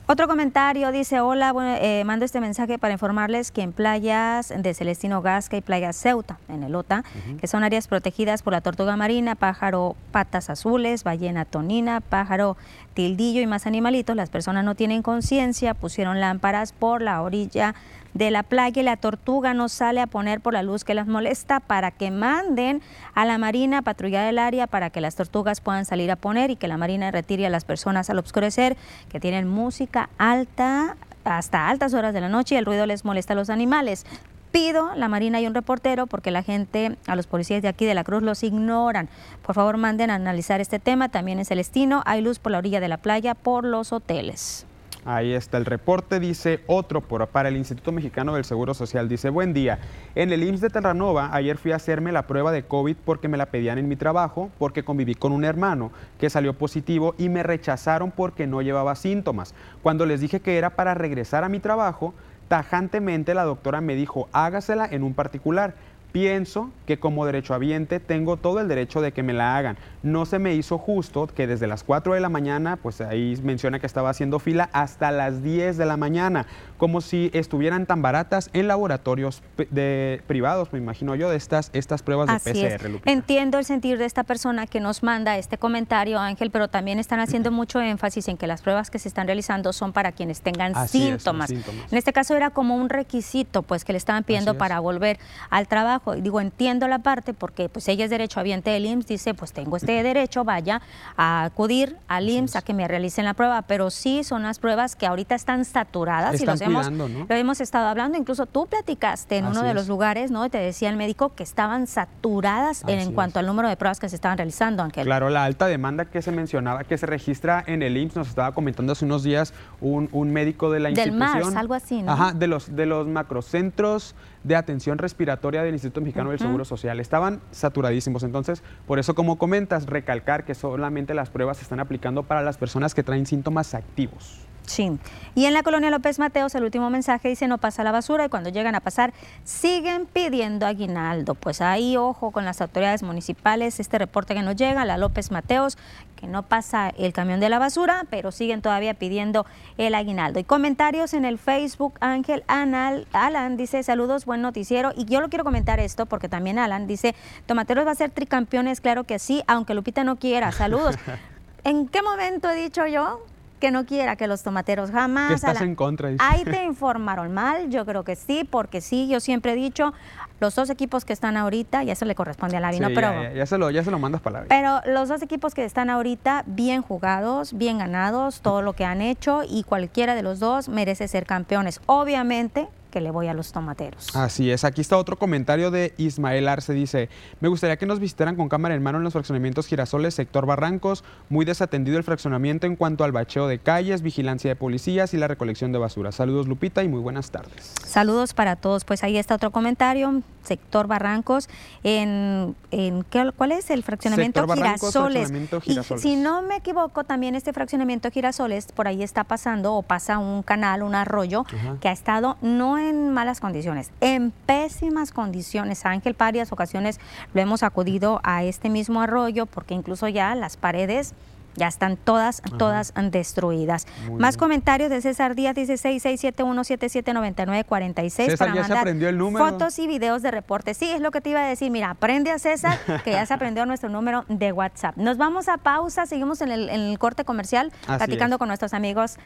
Otro 0.06 0.28
comentario 0.28 0.92
dice, 0.92 1.22
hola, 1.22 1.54
eh, 1.80 2.04
mando 2.04 2.26
este 2.26 2.42
mensaje 2.42 2.78
para 2.78 2.92
informarles 2.92 3.52
que 3.52 3.62
en 3.62 3.72
playas 3.72 4.54
de 4.56 4.74
Celestino 4.74 5.22
Gasca 5.22 5.56
y 5.56 5.62
Playa 5.62 5.94
Ceuta, 5.94 6.40
en 6.50 6.62
el 6.64 6.76
OTA, 6.76 7.06
que 7.40 7.48
son 7.48 7.64
áreas 7.64 7.88
protegidas 7.88 8.44
por 8.44 8.52
la 8.52 8.60
tortuga 8.60 8.98
marina, 8.98 9.36
pájaro 9.36 9.96
patas 10.12 10.50
azules, 10.50 11.06
ballena 11.06 11.46
tonina, 11.46 12.02
pájaro 12.02 12.58
tildillo 12.94 13.40
y 13.40 13.48
más 13.48 13.66
animalitos, 13.66 14.14
las 14.18 14.30
personas 14.30 14.66
no 14.66 14.76
tienen 14.76 15.04
conciencia, 15.04 15.74
pusieron 15.74 16.20
lámparas 16.20 16.74
por 16.74 17.02
la 17.02 17.22
orilla 17.22 17.74
de 18.14 18.32
la 18.32 18.44
playa 18.44 18.82
y 18.82 18.86
la 18.86 18.98
tortuga 18.98 19.54
no 19.54 19.70
sale 19.70 20.02
a 20.02 20.08
poner 20.08 20.42
por 20.42 20.54
la 20.54 20.64
luz 20.64 20.84
que 20.84 20.94
las 20.94 21.08
molesta 21.08 21.60
para 21.60 21.92
que 21.92 22.12
manden 22.12 22.82
a 23.14 23.26
la 23.26 23.38
marina 23.38 23.80
a 23.80 23.82
patrullar 23.82 24.28
el 24.28 24.40
área 24.40 24.68
para 24.68 24.90
que 24.90 25.02
las 25.02 25.16
tortugas 25.16 25.62
puedan 25.62 25.86
salir 25.86 26.12
a 26.12 26.16
poner 26.16 26.52
y 26.52 26.56
que 26.56 26.68
la 26.68 26.78
marina 26.78 27.12
retire 27.12 27.46
a 27.46 27.50
las 27.50 27.66
personas 27.66 28.10
al 28.10 28.20
oscurecer 28.20 28.78
que 29.10 29.20
tienen 29.20 29.48
música 29.48 30.10
alta 30.18 30.98
hasta 31.24 31.70
altas 31.70 31.94
horas 31.94 32.14
de 32.14 32.22
la 32.22 32.30
noche 32.30 32.56
y 32.56 32.58
el 32.58 32.66
ruido 32.66 32.86
les 32.86 33.06
molesta 33.06 33.34
a 33.34 33.36
los 33.36 33.50
animales 33.50 34.06
pido 34.54 34.94
la 34.96 35.10
Marina 35.10 35.42
y 35.42 35.48
un 35.48 35.56
reportero 35.56 36.06
porque 36.06 36.30
la 36.30 36.44
gente, 36.44 36.96
a 37.08 37.16
los 37.16 37.26
policías 37.28 37.64
de 37.64 37.68
aquí 37.68 37.86
de 37.86 37.96
la 37.96 38.04
Cruz 38.04 38.22
los 38.22 38.44
ignoran. 38.44 39.10
Por 39.42 39.56
favor, 39.56 39.78
manden 39.78 40.12
a 40.12 40.16
analizar 40.16 40.62
este 40.62 40.78
tema. 40.78 41.10
También 41.10 41.40
en 41.40 41.46
Celestino 41.46 42.04
hay 42.06 42.22
luz 42.22 42.38
por 42.38 42.52
la 42.52 42.60
orilla 42.60 42.80
de 42.80 42.88
la 42.88 42.98
playa 42.98 43.34
por 43.34 43.66
los 43.66 43.92
hoteles. 43.92 44.68
Ahí 45.06 45.34
está 45.34 45.58
el 45.58 45.66
reporte, 45.66 46.22
dice 46.22 46.62
otro 46.66 47.02
por, 47.02 47.28
para 47.28 47.50
el 47.50 47.58
Instituto 47.58 47.92
Mexicano 47.92 48.36
del 48.36 48.46
Seguro 48.46 48.74
Social. 48.74 49.10
Dice, 49.10 49.30
buen 49.30 49.54
día, 49.54 49.80
en 50.16 50.32
el 50.32 50.44
IMSS 50.44 50.62
de 50.62 50.70
Terranova 50.70 51.30
ayer 51.34 51.58
fui 51.58 51.74
a 51.74 51.76
hacerme 51.76 52.14
la 52.14 52.26
prueba 52.26 52.54
de 52.54 52.64
COVID 52.64 52.96
porque 53.04 53.28
me 53.28 53.38
la 53.38 53.48
pedían 53.48 53.78
en 53.78 53.90
mi 53.90 53.98
trabajo, 53.98 54.50
porque 54.58 54.84
conviví 54.84 55.16
con 55.16 55.34
un 55.34 55.44
hermano 55.44 55.92
que 56.20 56.30
salió 56.30 56.54
positivo 56.54 57.16
y 57.18 57.28
me 57.28 57.44
rechazaron 57.44 58.12
porque 58.12 58.48
no 58.48 58.62
llevaba 58.62 58.96
síntomas. 58.96 59.54
Cuando 59.82 60.06
les 60.06 60.22
dije 60.22 60.40
que 60.40 60.58
era 60.58 60.70
para 60.70 60.94
regresar 60.94 61.44
a 61.44 61.50
mi 61.50 61.60
trabajo, 61.60 62.14
tajantemente 62.48 63.34
la 63.34 63.44
doctora 63.44 63.82
me 63.82 63.96
dijo, 63.96 64.30
hágasela 64.32 64.86
en 64.86 65.04
un 65.04 65.14
particular 65.14 65.76
pienso 66.14 66.70
que 66.86 67.00
como 67.00 67.26
derechohabiente 67.26 68.00
tengo 68.00 68.38
todo 68.38 68.62
el 68.62 68.68
derecho 68.68 69.02
de 69.02 69.12
que 69.12 69.24
me 69.24 69.34
la 69.34 69.58
hagan. 69.58 69.78
No 70.04 70.26
se 70.26 70.38
me 70.38 70.54
hizo 70.54 70.78
justo 70.78 71.28
que 71.28 71.48
desde 71.48 71.66
las 71.66 71.84
4 71.84 72.14
de 72.14 72.20
la 72.20 72.30
mañana, 72.30 72.78
pues 72.78 73.02
ahí 73.02 73.38
menciona 73.44 73.80
que 73.80 73.88
estaba 73.88 74.12
haciendo 74.12 74.40
fila 74.40 74.70
hasta 74.74 75.12
las 75.12 75.44
10 75.44 75.76
de 75.78 75.86
la 75.86 75.98
mañana, 75.98 76.46
como 76.78 77.02
si 77.02 77.32
estuvieran 77.34 77.88
tan 77.88 78.02
baratas 78.02 78.52
en 78.54 78.68
laboratorios 78.68 79.42
de, 79.72 80.22
privados, 80.28 80.72
me 80.72 80.80
imagino 80.80 81.16
yo, 81.16 81.30
de 81.30 81.38
estas, 81.38 81.72
estas 81.74 82.04
pruebas 82.04 82.44
de 82.44 82.54
PCR. 82.54 83.02
Entiendo 83.06 83.58
el 83.58 83.66
sentir 83.66 83.98
de 83.98 84.06
esta 84.06 84.24
persona 84.24 84.68
que 84.68 84.80
nos 84.80 85.02
manda 85.02 85.38
este 85.38 85.58
comentario, 85.58 86.20
Ángel, 86.20 86.52
pero 86.52 86.68
también 86.68 87.00
están 87.00 87.20
haciendo 87.20 87.52
mucho 87.52 87.82
énfasis 87.82 88.28
en 88.28 88.38
que 88.38 88.46
las 88.46 88.62
pruebas 88.62 88.92
que 88.92 89.00
se 89.00 89.08
están 89.08 89.26
realizando 89.26 89.74
son 89.74 89.94
para 89.94 90.12
quienes 90.12 90.42
tengan 90.42 90.88
síntomas. 90.88 91.50
En 91.50 91.98
este 91.98 92.14
caso 92.14 92.36
era 92.36 92.52
como 92.52 92.76
un 92.76 92.90
requisito, 92.90 93.64
pues 93.64 93.84
que 93.84 93.94
le 93.94 93.98
estaban 93.98 94.24
pidiendo 94.24 94.58
para 94.60 94.80
volver 94.80 95.18
al 95.50 95.68
trabajo 95.68 96.03
Digo, 96.18 96.42
entiendo 96.42 96.88
la 96.88 97.00
parte 97.00 97.34
porque 97.34 97.70
pues 97.70 97.88
ella 97.88 98.06
es 98.06 98.12
derechohabiente 98.12 98.70
del 98.70 98.86
IMSS, 98.86 99.08
dice, 99.08 99.34
pues 99.34 99.54
tengo 99.54 99.78
este 99.78 100.04
derecho, 100.04 100.44
vaya 100.44 100.82
a 101.18 101.44
acudir 101.46 101.98
al 102.08 102.30
IMSS 102.30 102.58
a 102.58 102.62
que 102.62 102.74
me 102.74 102.88
realicen 102.88 103.26
la 103.26 103.34
prueba, 103.34 103.62
pero 103.64 103.90
sí 103.90 104.24
son 104.24 104.44
las 104.44 104.60
pruebas 104.60 104.96
que 104.96 105.06
ahorita 105.06 105.36
están 105.36 105.66
saturadas 105.66 106.42
y 106.42 106.46
los 106.46 106.62
hemos, 106.62 106.92
lo 106.92 107.36
hemos 107.36 107.62
estado 107.62 107.88
hablando, 107.88 108.18
incluso 108.18 108.46
tú 108.46 108.68
platicaste 108.68 109.38
en 109.38 109.48
uno 109.48 109.64
de 109.64 109.74
los 109.74 109.88
lugares, 109.88 110.32
¿no? 110.32 110.50
Te 110.50 110.58
decía 110.58 110.90
el 110.90 110.98
médico 110.98 111.34
que 111.36 111.44
estaban 111.44 111.88
saturadas 111.88 112.84
en, 112.88 113.14
cuanto 113.14 113.40
al 113.40 113.46
número 113.46 113.70
de 113.70 113.78
pruebas 113.78 114.00
que 114.00 114.10
se 114.10 114.16
estaban 114.16 114.38
realizando, 114.38 114.84
Ángel. 114.84 115.06
Claro, 115.06 115.30
la 115.30 115.44
alta 115.44 115.68
demanda 115.68 116.06
que 116.06 116.22
se 116.22 116.32
mencionaba, 116.32 116.84
que 116.84 116.98
se 116.98 117.06
registra 117.06 117.64
en 117.66 117.82
el 117.82 117.98
IMSS, 117.98 118.16
nos 118.16 118.28
estaba 118.30 118.54
comentando 118.54 118.94
hace 118.94 119.06
unos 119.06 119.24
días 119.24 119.54
un, 119.82 120.10
médico 120.34 120.72
de 120.72 120.80
la 120.80 120.90
institución. 120.90 121.20
Del 121.20 121.44
MARS, 121.44 121.56
algo 121.56 121.74
así, 121.74 122.02
¿no? 122.02 122.12
Ajá, 122.12 122.34
de 122.34 122.48
los, 122.48 122.76
de 122.76 122.86
los 122.86 123.08
macrocentros 123.08 124.16
de 124.44 124.56
atención 124.56 124.98
respiratoria 124.98 125.64
del 125.64 125.74
Instituto 125.74 126.02
Mexicano 126.02 126.30
del 126.30 126.40
Seguro 126.40 126.66
Social. 126.66 127.00
Estaban 127.00 127.42
saturadísimos. 127.52 128.24
Entonces, 128.24 128.64
por 128.86 129.00
eso, 129.00 129.16
como 129.16 129.38
comentas, 129.38 129.86
recalcar 129.86 130.46
que 130.46 130.56
solamente 130.56 131.14
las 131.14 131.30
pruebas 131.30 131.58
se 131.58 131.64
están 131.64 131.80
aplicando 131.80 132.24
para 132.24 132.42
las 132.42 132.58
personas 132.58 132.94
que 132.94 133.04
traen 133.04 133.26
síntomas 133.26 133.74
activos. 133.74 134.43
Sí. 134.66 134.98
Y 135.36 135.46
en 135.46 135.54
la 135.54 135.64
colonia 135.64 135.90
López 135.90 136.20
Mateos 136.20 136.54
el 136.56 136.64
último 136.64 136.90
mensaje 136.90 137.28
dice 137.28 137.48
no 137.48 137.58
pasa 137.58 137.84
la 137.84 137.92
basura 137.92 138.26
y 138.26 138.30
cuando 138.30 138.50
llegan 138.50 138.76
a 138.76 138.82
pasar 138.82 139.14
siguen 139.44 140.06
pidiendo 140.06 140.66
aguinaldo. 140.66 141.36
Pues 141.36 141.60
ahí 141.62 141.98
ojo 141.98 142.32
con 142.32 142.46
las 142.46 142.62
autoridades 142.62 143.04
municipales, 143.04 143.80
este 143.80 143.98
reporte 143.98 144.36
que 144.36 144.42
nos 144.42 144.56
llega, 144.56 144.86
la 144.86 144.98
López 144.98 145.32
Mateos, 145.32 145.78
que 146.16 146.28
no 146.28 146.44
pasa 146.44 146.90
el 146.98 147.14
camión 147.14 147.40
de 147.40 147.50
la 147.50 147.60
basura, 147.60 148.06
pero 148.10 148.32
siguen 148.32 148.62
todavía 148.62 148.94
pidiendo 148.94 149.46
el 149.78 149.96
aguinaldo. 149.96 150.40
Y 150.40 150.44
comentarios 150.44 151.14
en 151.14 151.26
el 151.26 151.40
Facebook, 151.40 151.96
Ángel 152.00 152.44
Anal, 152.48 153.08
Alan 153.12 153.58
dice 153.58 153.82
saludos, 153.84 154.26
buen 154.26 154.42
noticiero. 154.42 154.92
Y 154.96 155.06
yo 155.06 155.20
lo 155.20 155.30
quiero 155.30 155.44
comentar 155.44 155.80
esto 155.80 156.06
porque 156.06 156.30
también 156.30 156.60
Alan 156.60 156.86
dice, 156.86 157.16
Tomateros 157.48 157.88
va 157.88 157.92
a 157.92 157.96
ser 157.96 158.12
tricampeones, 158.12 158.82
claro 158.82 159.04
que 159.04 159.20
sí, 159.20 159.44
aunque 159.48 159.74
Lupita 159.74 160.04
no 160.04 160.18
quiera. 160.18 160.52
Saludos. 160.52 160.96
¿En 161.64 161.88
qué 161.88 162.02
momento 162.02 162.50
he 162.50 162.56
dicho 162.56 162.86
yo 162.88 163.22
que 163.64 163.72
no 163.72 163.86
quiera 163.86 164.18
que 164.18 164.28
los 164.28 164.44
tomateros 164.44 164.92
jamás. 164.92 165.30
Que 165.30 165.36
estás 165.36 165.62
en 165.62 165.76
contra. 165.76 166.10
Ahí 166.20 166.44
te 166.44 166.64
informaron 166.66 167.34
mal, 167.34 167.70
yo 167.70 167.86
creo 167.86 168.04
que 168.04 168.18
sí, 168.18 168.44
porque 168.44 168.82
sí, 168.82 169.08
yo 169.08 169.22
siempre 169.22 169.54
he 169.54 169.56
dicho, 169.56 169.94
los 170.42 170.54
dos 170.54 170.70
equipos 170.70 171.06
que 171.06 171.14
están 171.14 171.38
ahorita, 171.38 171.82
y 171.86 171.90
eso 171.90 172.04
le 172.04 172.14
corresponde 172.14 172.58
a 172.58 172.60
la 172.60 172.74
¿no? 172.74 172.90
Pero, 172.94 173.34
ya, 173.34 173.46
se 173.46 173.58
lo, 173.58 173.70
ya 173.72 173.82
se 173.82 173.90
lo 173.90 174.00
mandas 174.00 174.20
para 174.20 174.44
Pero 174.50 174.82
los 174.86 175.08
dos 175.08 175.22
equipos 175.22 175.54
que 175.54 175.64
están 175.64 175.90
ahorita, 175.90 176.44
bien 176.46 176.82
jugados, 176.82 177.58
bien 177.58 177.78
ganados, 177.78 178.42
todo 178.42 178.62
lo 178.62 178.74
que 178.74 178.84
han 178.84 179.02
hecho, 179.02 179.44
y 179.48 179.64
cualquiera 179.64 180.14
de 180.14 180.24
los 180.24 180.42
dos 180.42 180.68
merece 180.68 181.08
ser 181.08 181.26
campeones. 181.26 181.80
Obviamente, 181.86 182.68
que 182.94 183.02
le 183.02 183.10
voy 183.10 183.28
a 183.28 183.34
los 183.34 183.52
tomateros. 183.52 184.16
Así 184.16 184.52
es, 184.52 184.64
aquí 184.64 184.80
está 184.80 184.98
otro 184.98 185.18
comentario 185.18 185.72
de 185.72 185.96
Ismael 185.98 186.48
Arce, 186.48 186.74
dice, 186.74 187.10
me 187.40 187.48
gustaría 187.48 187.76
que 187.76 187.88
nos 187.88 188.00
visitaran 188.00 188.36
con 188.36 188.50
cámara 188.50 188.76
en 188.76 188.84
mano 188.84 189.00
en 189.00 189.04
los 189.04 189.14
fraccionamientos 189.14 189.66
Girasoles, 189.66 190.14
sector 190.14 190.46
Barrancos, 190.46 191.04
muy 191.28 191.44
desatendido 191.44 191.98
el 191.98 192.04
fraccionamiento 192.04 192.68
en 192.68 192.76
cuanto 192.76 193.04
al 193.04 193.12
bacheo 193.12 193.48
de 193.48 193.58
calles, 193.58 194.04
vigilancia 194.04 194.52
de 194.52 194.56
policías 194.56 195.16
y 195.16 195.18
la 195.18 195.28
recolección 195.28 195.72
de 195.72 195.80
basura. 195.80 196.12
Saludos 196.12 196.48
Lupita 196.48 196.84
y 196.84 196.88
muy 196.88 197.00
buenas 197.00 197.32
tardes. 197.32 197.74
Saludos 197.84 198.36
para 198.36 198.58
todos, 198.58 198.86
pues 198.86 199.04
ahí 199.04 199.18
está 199.18 199.34
otro 199.34 199.50
comentario, 199.50 200.22
sector 200.44 200.88
Barrancos, 200.88 201.50
en, 201.84 202.56
en 202.72 203.06
¿cuál 203.36 203.52
es 203.52 203.70
el 203.70 203.84
fraccionamiento 203.84 204.48
Girasoles? 204.48 205.32
Y 205.66 205.78
si 205.98 206.16
no 206.16 206.42
me 206.42 206.58
equivoco, 206.58 207.04
también 207.04 207.36
este 207.36 207.54
fraccionamiento 207.54 208.12
Girasoles, 208.12 208.72
por 208.72 208.88
ahí 208.88 209.04
está 209.04 209.24
pasando 209.24 209.74
o 209.74 209.82
pasa 209.82 210.18
un 210.18 210.44
canal, 210.44 210.84
un 210.84 210.96
arroyo 210.96 211.46
que 211.82 211.90
ha 211.90 211.92
estado 211.92 212.38
no 212.42 212.78
en 212.78 213.10
malas 213.10 213.40
condiciones, 213.40 213.92
en 214.02 214.32
pésimas 214.32 215.12
condiciones. 215.12 215.86
Ángel, 215.86 216.16
varias 216.18 216.52
ocasiones 216.52 217.00
lo 217.34 217.42
hemos 217.42 217.64
acudido 217.64 218.20
a 218.24 218.44
este 218.44 218.70
mismo 218.70 219.02
arroyo 219.02 219.46
porque 219.46 219.74
incluso 219.74 220.08
ya 220.08 220.36
las 220.36 220.58
paredes 220.58 221.14
ya 221.56 221.68
están 221.68 221.98
todas, 221.98 222.42
todas 222.58 222.94
destruidas. 223.12 223.86
Más 224.18 224.38
comentarios 224.38 224.90
de 224.90 225.02
César 225.02 225.36
Díaz, 225.36 225.56
dice 225.56 225.74
6671779946 225.76 228.38
para 228.38 228.54
ya 228.54 228.62
mandar 228.62 228.88
el 228.88 229.18
número. 229.18 229.46
fotos 229.46 229.78
y 229.80 229.88
videos 229.88 230.22
de 230.22 230.32
reporte. 230.32 230.74
Sí, 230.74 230.90
es 230.92 231.02
lo 231.02 231.12
que 231.12 231.20
te 231.22 231.30
iba 231.30 231.42
a 231.42 231.48
decir. 231.48 231.72
Mira, 231.72 231.92
aprende 231.92 232.32
a 232.32 232.40
César, 232.40 232.80
que 233.04 233.12
ya 233.12 233.26
se 233.26 233.34
aprendió 233.34 233.66
nuestro 233.66 233.90
número 233.90 234.26
de 234.28 234.52
WhatsApp. 234.52 234.98
Nos 234.98 235.18
vamos 235.18 235.48
a 235.50 235.58
pausa, 235.58 236.06
seguimos 236.06 236.42
en 236.42 236.52
el, 236.52 237.00
corte 237.00 237.26
comercial, 237.26 237.72
platicando 237.86 238.38
con 238.38 238.48
nuestros 238.48 238.74
amigos 238.74 239.18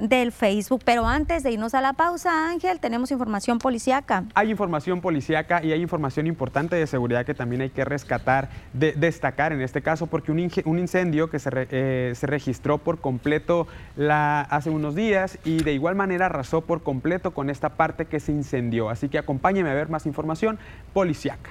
del 0.00 0.32
Facebook. 0.32 0.82
Pero 0.84 1.06
antes 1.06 1.42
de 1.42 1.52
irnos 1.52 1.74
a 1.74 1.80
la 1.80 1.92
pausa, 1.92 2.50
Ángel, 2.50 2.80
tenemos 2.80 3.10
información 3.10 3.58
policíaca. 3.58 4.24
Hay 4.34 4.50
información 4.50 5.00
policíaca 5.00 5.62
y 5.62 5.72
hay 5.72 5.80
información 5.80 6.26
importante 6.26 6.76
de 6.76 6.86
seguridad 6.86 7.24
que 7.24 7.34
también 7.34 7.62
hay 7.62 7.70
que 7.70 7.84
rescatar, 7.84 8.50
destacar 8.72 9.52
en 9.52 9.60
este 9.60 9.82
caso, 9.82 10.06
porque 10.06 10.32
un, 10.32 10.78
incendio 10.78 11.30
que 11.30 11.38
se, 11.38 11.50
eh, 11.52 12.12
se 12.14 12.26
registró 12.26 12.78
por 12.78 13.00
completo 13.00 13.66
hace 14.08 14.70
unos 14.70 14.94
días 14.94 15.38
y 15.44 15.62
de 15.62 15.72
igual 15.72 15.94
manera 15.94 16.26
arrasó 16.26 16.60
por 16.60 16.82
completo 16.82 17.32
con 17.32 17.50
esta 17.50 17.70
parte 17.70 18.06
que 18.06 18.20
se 18.20 18.32
incendió. 18.32 18.90
Así 18.90 19.08
que 19.08 19.18
acompáñeme 19.18 19.70
a 19.70 19.74
ver 19.74 19.88
más 19.88 20.06
información 20.06 20.58
policíaca. 20.92 21.50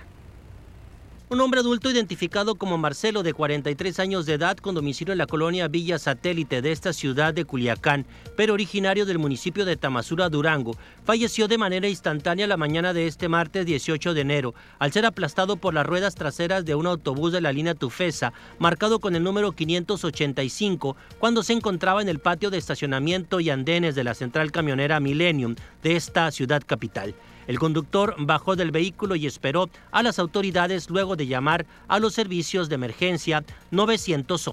Un 1.34 1.42
hombre 1.42 1.62
adulto 1.62 1.90
identificado 1.90 2.54
como 2.54 2.78
Marcelo, 2.78 3.24
de 3.24 3.34
43 3.34 3.98
años 3.98 4.28
de 4.28 4.34
edad, 4.34 4.56
con 4.56 4.76
domicilio 4.76 5.14
en 5.14 5.18
la 5.18 5.26
colonia 5.26 5.68
Villa 5.68 5.98
Satélite 5.98 6.62
de 6.62 6.72
esta 6.72 6.94
ciudad 6.94 7.34
de 7.34 7.44
Culiacán, 7.44 8.06
pero 8.38 8.54
originario 8.54 9.08
del 9.08 9.18
municipio 9.18 9.66
de 9.66 9.76
Tamazura, 9.76 10.30
Durango, 10.30 10.78
falleció 11.04 11.48
de 11.48 11.58
manera 11.58 11.90
instantánea 11.90 12.46
la 12.46 12.56
mañana 12.56 12.94
de 12.94 13.08
este 13.08 13.30
martes 13.30 13.66
18 13.66 14.14
de 14.14 14.22
enero, 14.22 14.54
al 14.78 14.92
ser 14.92 15.08
aplastado 15.08 15.56
por 15.58 15.74
las 15.74 15.88
ruedas 15.88 16.14
traseras 16.14 16.66
de 16.66 16.76
un 16.76 16.86
autobús 16.86 17.32
de 17.32 17.42
la 17.42 17.52
línea 17.52 17.74
Tufesa, 17.74 18.32
marcado 18.60 19.00
con 19.00 19.16
el 19.16 19.24
número 19.24 19.54
585, 19.54 20.96
cuando 21.18 21.42
se 21.42 21.54
encontraba 21.54 22.04
en 22.04 22.10
el 22.10 22.20
patio 22.20 22.52
de 22.52 22.60
estacionamiento 22.60 23.40
y 23.40 23.50
andenes 23.50 23.96
de 23.96 24.04
la 24.04 24.14
central 24.14 24.52
camionera 24.52 25.00
Millennium 25.00 25.56
de 25.82 25.96
esta 25.96 26.30
ciudad 26.30 26.62
capital. 26.64 27.16
El 27.48 27.60
conductor 27.60 28.16
bajó 28.20 28.56
del 28.56 28.72
vehículo 28.72 29.16
y 29.16 29.28
esperó 29.28 29.70
a 29.92 30.04
las 30.04 30.20
autoridades 30.20 30.90
luego 30.90 31.16
de 31.16 31.28
llamar 31.28 31.66
a 31.88 32.00
los 32.00 32.14
servicios 32.14 32.70
de 32.70 32.76
emergencia 32.76 33.44
900. 33.72 34.52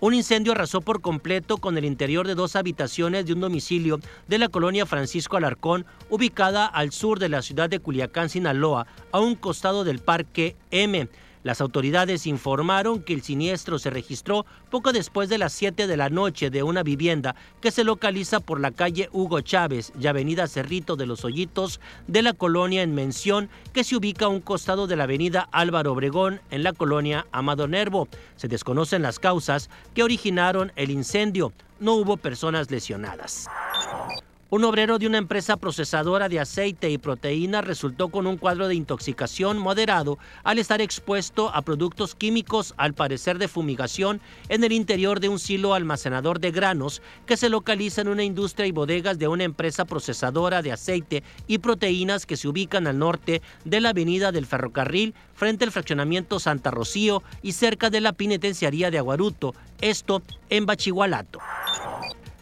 Un 0.00 0.12
incendio 0.12 0.52
arrasó 0.52 0.82
por 0.82 1.00
completo 1.00 1.56
con 1.56 1.78
el 1.78 1.86
interior 1.86 2.26
de 2.26 2.34
dos 2.34 2.56
habitaciones 2.56 3.24
de 3.24 3.32
un 3.32 3.40
domicilio 3.40 4.00
de 4.28 4.36
la 4.36 4.50
colonia 4.50 4.84
Francisco 4.84 5.38
Alarcón, 5.38 5.86
ubicada 6.10 6.66
al 6.66 6.92
sur 6.92 7.18
de 7.18 7.30
la 7.30 7.40
ciudad 7.40 7.70
de 7.70 7.78
Culiacán, 7.78 8.28
Sinaloa, 8.28 8.86
a 9.12 9.20
un 9.20 9.34
costado 9.34 9.82
del 9.82 10.00
Parque 10.00 10.56
M. 10.70 11.08
Las 11.44 11.60
autoridades 11.60 12.26
informaron 12.26 13.02
que 13.02 13.12
el 13.12 13.20
siniestro 13.22 13.78
se 13.78 13.90
registró 13.90 14.46
poco 14.70 14.92
después 14.92 15.28
de 15.28 15.36
las 15.36 15.52
7 15.52 15.86
de 15.86 15.96
la 15.98 16.08
noche 16.08 16.48
de 16.48 16.62
una 16.62 16.82
vivienda 16.82 17.36
que 17.60 17.70
se 17.70 17.84
localiza 17.84 18.40
por 18.40 18.60
la 18.60 18.70
calle 18.70 19.10
Hugo 19.12 19.42
Chávez 19.42 19.92
y 20.00 20.06
avenida 20.06 20.48
Cerrito 20.48 20.96
de 20.96 21.04
los 21.04 21.22
Hoyitos 21.22 21.80
de 22.06 22.22
la 22.22 22.32
colonia 22.32 22.82
en 22.82 22.94
mención 22.94 23.50
que 23.74 23.84
se 23.84 23.94
ubica 23.94 24.24
a 24.24 24.28
un 24.28 24.40
costado 24.40 24.86
de 24.86 24.96
la 24.96 25.04
avenida 25.04 25.46
Álvaro 25.52 25.92
Obregón 25.92 26.40
en 26.50 26.62
la 26.62 26.72
colonia 26.72 27.26
Amado 27.30 27.68
Nervo. 27.68 28.08
Se 28.36 28.48
desconocen 28.48 29.02
las 29.02 29.18
causas 29.18 29.68
que 29.94 30.02
originaron 30.02 30.72
el 30.76 30.90
incendio. 30.90 31.52
No 31.78 31.92
hubo 31.92 32.16
personas 32.16 32.70
lesionadas. 32.70 33.50
Un 34.54 34.62
obrero 34.62 35.00
de 35.00 35.08
una 35.08 35.18
empresa 35.18 35.56
procesadora 35.56 36.28
de 36.28 36.38
aceite 36.38 36.88
y 36.88 36.96
proteína 36.96 37.60
resultó 37.60 38.10
con 38.10 38.28
un 38.28 38.36
cuadro 38.36 38.68
de 38.68 38.76
intoxicación 38.76 39.58
moderado 39.58 40.16
al 40.44 40.60
estar 40.60 40.80
expuesto 40.80 41.50
a 41.52 41.62
productos 41.62 42.14
químicos, 42.14 42.72
al 42.76 42.94
parecer 42.94 43.38
de 43.38 43.48
fumigación, 43.48 44.20
en 44.48 44.62
el 44.62 44.70
interior 44.70 45.18
de 45.18 45.28
un 45.28 45.40
silo 45.40 45.74
almacenador 45.74 46.38
de 46.38 46.52
granos 46.52 47.02
que 47.26 47.36
se 47.36 47.48
localiza 47.48 48.02
en 48.02 48.06
una 48.06 48.22
industria 48.22 48.68
y 48.68 48.70
bodegas 48.70 49.18
de 49.18 49.26
una 49.26 49.42
empresa 49.42 49.86
procesadora 49.86 50.62
de 50.62 50.70
aceite 50.70 51.24
y 51.48 51.58
proteínas 51.58 52.24
que 52.24 52.36
se 52.36 52.46
ubican 52.46 52.86
al 52.86 53.00
norte 53.00 53.42
de 53.64 53.80
la 53.80 53.88
avenida 53.88 54.30
del 54.30 54.46
ferrocarril 54.46 55.14
frente 55.34 55.64
al 55.64 55.72
fraccionamiento 55.72 56.38
Santa 56.38 56.70
Rocío 56.70 57.24
y 57.42 57.54
cerca 57.54 57.90
de 57.90 58.00
la 58.00 58.12
penitenciaría 58.12 58.92
de 58.92 58.98
Aguaruto, 58.98 59.52
esto 59.80 60.22
en 60.48 60.64
Bachigualato. 60.64 61.40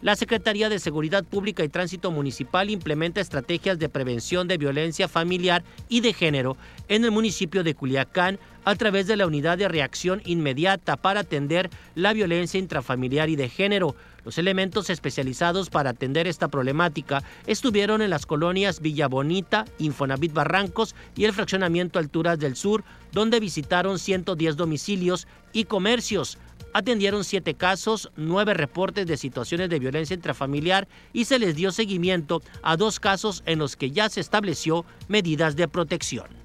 La 0.02 0.16
Secretaría 0.16 0.68
de 0.68 0.80
Seguridad 0.80 1.22
Pública 1.22 1.62
y 1.62 1.68
Tránsito 1.68 2.10
Municipal 2.10 2.70
implementa 2.70 3.20
estrategias 3.20 3.78
de 3.78 3.88
prevención 3.88 4.48
de 4.48 4.58
violencia 4.58 5.06
familiar 5.06 5.62
y 5.88 6.00
de 6.00 6.12
género 6.12 6.56
en 6.88 7.04
el 7.04 7.12
municipio 7.12 7.62
de 7.62 7.76
Culiacán 7.76 8.40
a 8.64 8.74
través 8.74 9.06
de 9.06 9.16
la 9.16 9.28
unidad 9.28 9.58
de 9.58 9.68
reacción 9.68 10.20
inmediata 10.24 10.96
para 10.96 11.20
atender 11.20 11.70
la 11.94 12.12
violencia 12.14 12.58
intrafamiliar 12.58 13.28
y 13.28 13.36
de 13.36 13.48
género. 13.48 13.94
Los 14.24 14.38
elementos 14.38 14.90
especializados 14.90 15.70
para 15.70 15.90
atender 15.90 16.26
esta 16.26 16.48
problemática 16.48 17.22
estuvieron 17.46 18.02
en 18.02 18.10
las 18.10 18.26
colonias 18.26 18.80
Villa 18.80 19.06
Bonita, 19.06 19.66
Infonavit 19.78 20.32
Barrancos 20.32 20.96
y 21.16 21.24
el 21.26 21.32
fraccionamiento 21.32 22.00
Alturas 22.00 22.40
del 22.40 22.56
Sur, 22.56 22.82
donde 23.12 23.38
visitaron 23.38 24.00
110 24.00 24.56
domicilios 24.56 25.28
y 25.52 25.64
comercios. 25.64 26.38
Atendieron 26.72 27.24
siete 27.24 27.54
casos, 27.54 28.10
nueve 28.16 28.54
reportes 28.54 29.06
de 29.06 29.16
situaciones 29.16 29.68
de 29.68 29.78
violencia 29.78 30.14
intrafamiliar 30.14 30.88
y 31.12 31.26
se 31.26 31.38
les 31.38 31.54
dio 31.54 31.70
seguimiento 31.70 32.42
a 32.62 32.76
dos 32.76 32.98
casos 32.98 33.42
en 33.46 33.58
los 33.58 33.76
que 33.76 33.90
ya 33.90 34.08
se 34.08 34.20
estableció 34.20 34.84
medidas 35.08 35.54
de 35.56 35.68
protección. 35.68 36.41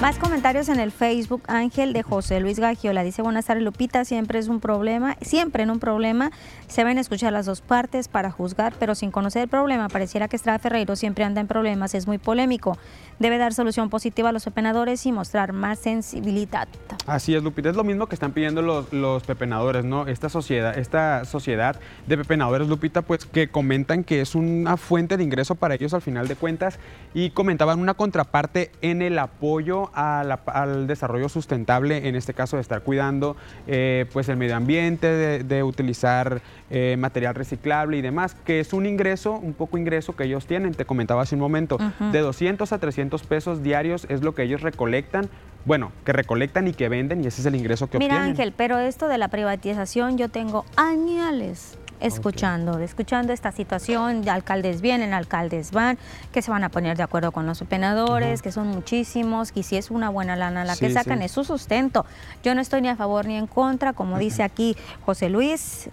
Más 0.00 0.16
comentarios 0.16 0.68
en 0.68 0.78
el 0.78 0.92
Facebook. 0.92 1.42
Ángel 1.48 1.92
de 1.92 2.04
José 2.04 2.38
Luis 2.38 2.60
Gagiola 2.60 3.02
dice: 3.02 3.20
Buenas 3.20 3.46
tardes, 3.46 3.64
Lupita. 3.64 4.04
Siempre 4.04 4.38
es 4.38 4.46
un 4.46 4.60
problema, 4.60 5.16
siempre 5.22 5.64
en 5.64 5.72
un 5.72 5.80
problema 5.80 6.30
se 6.68 6.84
ven 6.84 6.98
escuchar 6.98 7.32
las 7.32 7.46
dos 7.46 7.62
partes 7.62 8.06
para 8.06 8.30
juzgar, 8.30 8.74
pero 8.78 8.94
sin 8.94 9.10
conocer 9.10 9.42
el 9.42 9.48
problema. 9.48 9.88
Pareciera 9.88 10.28
que 10.28 10.36
Estrada 10.36 10.60
Ferreiro 10.60 10.94
siempre 10.94 11.24
anda 11.24 11.40
en 11.40 11.48
problemas, 11.48 11.94
es 11.94 12.06
muy 12.06 12.18
polémico. 12.18 12.78
Debe 13.18 13.38
dar 13.38 13.52
solución 13.52 13.90
positiva 13.90 14.28
a 14.28 14.32
los 14.32 14.44
pepenadores 14.44 15.04
y 15.04 15.10
mostrar 15.10 15.52
más 15.52 15.80
sensibilidad. 15.80 16.68
Así 17.06 17.34
es, 17.34 17.42
Lupita. 17.42 17.68
Es 17.70 17.74
lo 17.74 17.82
mismo 17.82 18.06
que 18.06 18.14
están 18.14 18.30
pidiendo 18.30 18.62
los, 18.62 18.92
los 18.92 19.24
pepenadores, 19.24 19.84
¿no? 19.84 20.06
Esta 20.06 20.28
sociedad, 20.28 20.78
esta 20.78 21.24
sociedad 21.24 21.80
de 22.06 22.16
pepenadores, 22.16 22.68
Lupita, 22.68 23.02
pues 23.02 23.26
que 23.26 23.48
comentan 23.48 24.04
que 24.04 24.20
es 24.20 24.36
una 24.36 24.76
fuente 24.76 25.16
de 25.16 25.24
ingreso 25.24 25.56
para 25.56 25.74
ellos 25.74 25.92
al 25.92 26.02
final 26.02 26.28
de 26.28 26.36
cuentas 26.36 26.78
y 27.14 27.30
comentaban 27.30 27.80
una 27.80 27.94
contraparte 27.94 28.70
en 28.80 29.02
el 29.02 29.18
apoyo 29.18 29.87
al 29.94 30.86
desarrollo 30.86 31.28
sustentable, 31.28 32.08
en 32.08 32.16
este 32.16 32.34
caso 32.34 32.56
de 32.56 32.62
estar 32.62 32.82
cuidando 32.82 33.36
eh, 33.66 34.06
pues 34.12 34.28
el 34.28 34.36
medio 34.36 34.56
ambiente, 34.56 35.42
de, 35.42 35.62
utilizar 35.62 36.40
eh, 36.70 36.96
material 36.98 37.34
reciclable 37.34 37.96
y 37.96 38.02
demás, 38.02 38.34
que 38.44 38.60
es 38.60 38.72
un 38.72 38.86
ingreso, 38.86 39.32
un 39.32 39.52
poco 39.52 39.76
ingreso 39.76 40.14
que 40.14 40.24
ellos 40.24 40.46
tienen, 40.46 40.72
te 40.74 40.84
comentaba 40.84 41.22
hace 41.22 41.34
un 41.34 41.40
momento, 41.40 41.78
de 42.12 42.20
200 42.20 42.72
a 42.72 42.78
300 42.78 43.22
pesos 43.24 43.62
diarios 43.62 44.06
es 44.08 44.22
lo 44.22 44.34
que 44.34 44.42
ellos 44.42 44.62
recolectan 44.62 45.28
bueno, 45.64 45.92
que 46.04 46.12
recolectan 46.12 46.66
y 46.68 46.72
que 46.72 46.88
venden 46.88 47.22
y 47.22 47.26
ese 47.26 47.42
es 47.42 47.46
el 47.46 47.54
ingreso 47.54 47.88
que 47.88 47.98
obtienen. 47.98 48.16
Mira 48.16 48.30
Ángel, 48.30 48.54
pero 48.56 48.78
esto 48.78 49.06
de 49.08 49.18
la 49.18 49.28
privatización 49.28 50.16
yo 50.16 50.30
tengo 50.30 50.64
años 50.76 51.76
escuchando, 52.00 52.78
escuchando 52.78 53.32
esta 53.32 53.52
situación, 53.52 54.22
de 54.22 54.30
alcaldes 54.30 54.80
vienen, 54.80 55.12
alcaldes 55.14 55.72
van, 55.72 55.98
que 56.32 56.42
se 56.42 56.50
van 56.50 56.64
a 56.64 56.68
poner 56.68 56.96
de 56.96 57.02
acuerdo 57.02 57.32
con 57.32 57.46
los 57.46 57.60
penadores, 57.62 58.42
que 58.42 58.52
son 58.52 58.68
muchísimos, 58.68 59.52
y 59.54 59.62
si 59.62 59.76
es 59.76 59.90
una 59.90 60.08
buena 60.08 60.36
lana 60.36 60.64
la 60.64 60.76
que 60.76 60.90
sacan, 60.90 61.22
es 61.22 61.32
su 61.32 61.44
sustento. 61.44 62.06
Yo 62.42 62.54
no 62.54 62.60
estoy 62.60 62.82
ni 62.82 62.88
a 62.88 62.96
favor 62.96 63.26
ni 63.26 63.36
en 63.36 63.46
contra, 63.46 63.92
como 63.92 64.18
dice 64.18 64.42
aquí 64.42 64.76
José 65.04 65.28
Luis, 65.28 65.90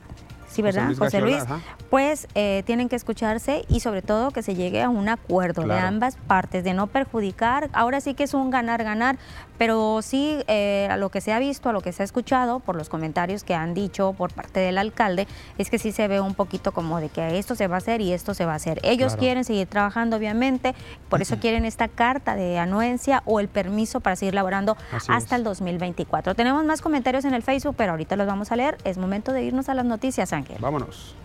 sí, 0.56 0.62
¿verdad? 0.62 0.96
José 0.98 1.22
Luis, 1.22 1.44
pues 1.89 2.28
eh, 2.36 2.63
tienen 2.65 2.89
que 2.89 2.96
escucharse 2.96 3.65
y 3.68 3.80
sobre 3.82 4.02
todo 4.02 4.32
que 4.32 4.41
se 4.41 4.56
llegue 4.56 4.82
a 4.82 4.89
un 4.89 5.10
acuerdo 5.10 5.63
de 5.68 5.78
ambas 5.78 6.18
partes, 6.28 6.63
de 6.63 6.74
no 6.74 6.88
perjudicar. 6.88 7.70
Ahora 7.74 8.02
sí 8.02 8.13
que 8.13 8.24
es 8.24 8.34
un 8.34 8.50
ganar-ganar, 8.50 9.18
pero 9.58 10.02
sí 10.02 10.38
eh, 10.48 10.88
a 10.89 10.98
lo 10.98 11.10
que 11.10 11.22
se 11.22 11.34
ha 11.34 11.39
visto, 11.39 11.70
a 11.70 11.74
lo 11.74 11.82
que 11.82 11.91
se 11.91 12.04
ha 12.04 12.06
escuchado 12.06 12.60
por 12.60 12.76
los 12.76 12.89
comentarios 12.89 13.44
que 13.44 13.54
han 13.54 13.74
dicho 13.74 14.13
por 14.18 14.34
parte 14.34 14.60
del 14.60 14.78
alcalde, 14.78 15.28
es 15.58 15.70
que 15.70 15.78
sí 15.78 15.91
se 15.91 16.08
ve 16.08 16.20
un 16.20 16.34
poquito 16.34 16.72
como 16.72 17.00
de 17.00 17.10
que 17.10 17.38
esto 17.38 17.56
se 17.56 17.68
va 17.68 17.76
a 17.76 17.78
hacer 17.78 18.02
y 18.02 18.13
esto 18.13 18.34
se 18.34 18.46
va 18.46 18.54
a 18.54 18.56
hacer. 18.56 18.80
Ellos 18.84 19.15
quieren 19.15 19.44
seguir 19.44 19.68
trabajando, 19.68 20.18
obviamente, 20.18 20.76
por 21.10 21.22
eso 21.22 21.38
quieren 21.39 21.65
esta 21.65 21.88
carta 21.88 22.36
de 22.36 22.60
anuencia 22.60 23.22
o 23.26 23.39
el 23.39 23.48
permiso 23.48 24.00
para 24.00 24.15
seguir 24.15 24.34
laborando 24.34 24.78
hasta 25.08 25.36
el 25.36 25.44
2024. 25.44 26.36
Tenemos 26.36 26.63
más 26.65 26.82
comentarios 26.82 27.26
en 27.26 27.34
el 27.34 27.44
Facebook, 27.44 27.76
pero 27.78 27.91
ahorita 27.91 28.15
los 28.15 28.28
vamos 28.28 28.52
a 28.52 28.56
leer. 28.56 28.78
Es 28.84 28.98
momento 28.98 29.32
de 29.32 29.44
irnos 29.44 29.70
a 29.70 29.74
las 29.74 29.86
noticias, 29.86 30.34
Ángel. 30.34 30.45
Vámonos. 30.60 31.16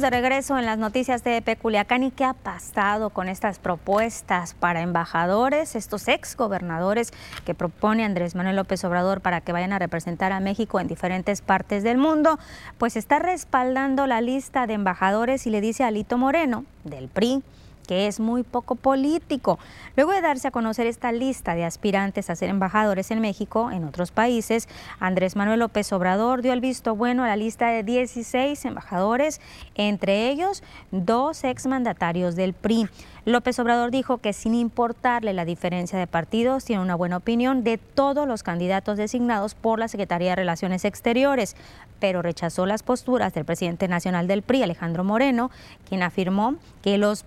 De 0.00 0.08
regreso 0.08 0.58
en 0.58 0.64
las 0.64 0.78
noticias 0.78 1.22
de 1.22 1.42
Peculiacán 1.42 2.02
y 2.02 2.10
qué 2.10 2.24
ha 2.24 2.32
pasado 2.32 3.10
con 3.10 3.28
estas 3.28 3.58
propuestas 3.58 4.54
para 4.54 4.80
embajadores, 4.80 5.76
estos 5.76 6.08
ex 6.08 6.34
gobernadores 6.34 7.12
que 7.44 7.54
propone 7.54 8.02
Andrés 8.02 8.34
Manuel 8.34 8.56
López 8.56 8.82
Obrador 8.84 9.20
para 9.20 9.42
que 9.42 9.52
vayan 9.52 9.74
a 9.74 9.78
representar 9.78 10.32
a 10.32 10.40
México 10.40 10.80
en 10.80 10.88
diferentes 10.88 11.42
partes 11.42 11.82
del 11.82 11.98
mundo, 11.98 12.38
pues 12.78 12.96
está 12.96 13.18
respaldando 13.18 14.06
la 14.06 14.22
lista 14.22 14.66
de 14.66 14.74
embajadores 14.74 15.46
y 15.46 15.50
le 15.50 15.60
dice 15.60 15.84
a 15.84 15.88
Alito 15.88 16.16
Moreno 16.16 16.64
del 16.84 17.08
PRI 17.08 17.42
que 17.86 18.06
es 18.06 18.20
muy 18.20 18.42
poco 18.42 18.74
político. 18.74 19.58
Luego 19.96 20.12
de 20.12 20.20
darse 20.20 20.48
a 20.48 20.50
conocer 20.50 20.86
esta 20.86 21.12
lista 21.12 21.54
de 21.54 21.64
aspirantes 21.64 22.30
a 22.30 22.36
ser 22.36 22.48
embajadores 22.48 23.10
en 23.10 23.20
México, 23.20 23.70
en 23.70 23.84
otros 23.84 24.10
países, 24.10 24.68
Andrés 25.00 25.36
Manuel 25.36 25.60
López 25.60 25.92
Obrador 25.92 26.42
dio 26.42 26.52
el 26.52 26.60
visto 26.60 26.96
bueno 26.96 27.24
a 27.24 27.28
la 27.28 27.36
lista 27.36 27.68
de 27.68 27.82
16 27.82 28.64
embajadores, 28.64 29.40
entre 29.74 30.28
ellos 30.28 30.62
dos 30.90 31.44
exmandatarios 31.44 32.36
del 32.36 32.52
PRI. 32.52 32.88
López 33.24 33.58
Obrador 33.60 33.92
dijo 33.92 34.18
que 34.18 34.32
sin 34.32 34.52
importarle 34.54 35.32
la 35.32 35.44
diferencia 35.44 35.96
de 35.96 36.08
partidos, 36.08 36.64
tiene 36.64 36.82
una 36.82 36.96
buena 36.96 37.18
opinión 37.18 37.62
de 37.62 37.78
todos 37.78 38.26
los 38.26 38.42
candidatos 38.42 38.96
designados 38.96 39.54
por 39.54 39.78
la 39.78 39.86
Secretaría 39.86 40.30
de 40.30 40.36
Relaciones 40.36 40.84
Exteriores, 40.84 41.54
pero 42.00 42.20
rechazó 42.20 42.66
las 42.66 42.82
posturas 42.82 43.32
del 43.32 43.44
presidente 43.44 43.86
nacional 43.86 44.26
del 44.26 44.42
PRI, 44.42 44.64
Alejandro 44.64 45.04
Moreno, 45.04 45.52
quien 45.88 46.02
afirmó 46.02 46.56
que 46.82 46.98
los 46.98 47.22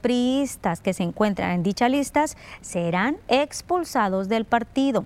que 0.84 0.94
se 0.94 1.04
encuentran 1.04 1.52
en 1.52 1.64
dicha 1.64 1.90
listas 1.90 2.38
serán 2.62 3.18
expulsados 3.28 4.30
del 4.30 4.46
partido. 4.46 5.06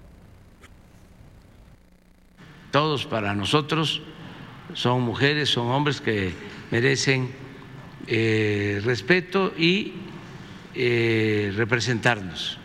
Todos 2.71 3.06
para 3.06 3.34
nosotros 3.34 4.02
son 4.73 5.02
mujeres, 5.02 5.49
son 5.49 5.67
hombres 5.67 6.02
que 6.02 6.34
merecen 6.71 7.32
eh, 8.08 8.82
respeto 8.84 9.54
y 9.58 9.93
eh, 10.75 11.52
representarnos. 11.56 12.58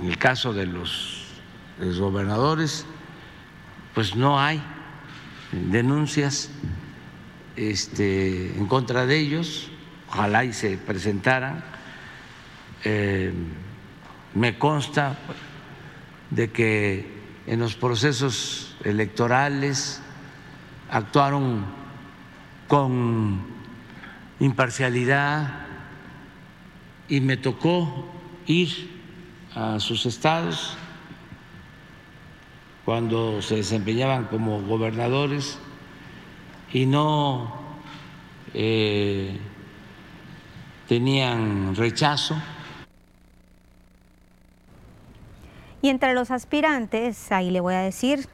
En 0.00 0.06
el 0.06 0.18
caso 0.18 0.52
de 0.52 0.66
los, 0.66 1.14
gobernadores, 1.78 2.86
pues 3.94 4.14
no 4.14 4.40
hay 4.40 4.62
denuncias 5.52 6.50
este, 7.56 8.56
en 8.56 8.66
contra 8.66 9.06
de 9.06 9.18
ellos, 9.18 9.70
ojalá 10.16 10.44
y 10.44 10.52
se 10.54 10.78
presentaran. 10.78 11.62
Eh, 12.84 13.32
me 14.34 14.58
consta 14.58 15.18
de 16.30 16.50
que 16.50 17.06
en 17.46 17.60
los 17.60 17.74
procesos 17.76 18.76
electorales 18.82 20.00
actuaron 20.90 21.66
con 22.66 23.44
imparcialidad, 24.40 25.66
y 27.08 27.20
me 27.20 27.36
tocó 27.36 28.08
ir 28.46 28.90
a 29.54 29.78
sus 29.78 30.06
estados 30.06 30.76
cuando 32.84 33.42
se 33.42 33.56
desempeñaban 33.56 34.24
como 34.24 34.60
gobernadores 34.62 35.58
y 36.72 36.86
no 36.86 37.54
eh, 38.54 39.38
tenían 40.88 41.74
rechazo. 41.74 42.36
Y 45.82 45.88
entre 45.88 46.14
los 46.14 46.30
aspirantes, 46.30 47.30
ahí 47.30 47.50
le 47.50 47.60
voy 47.60 47.74
a 47.74 47.80
decir, 47.80 48.28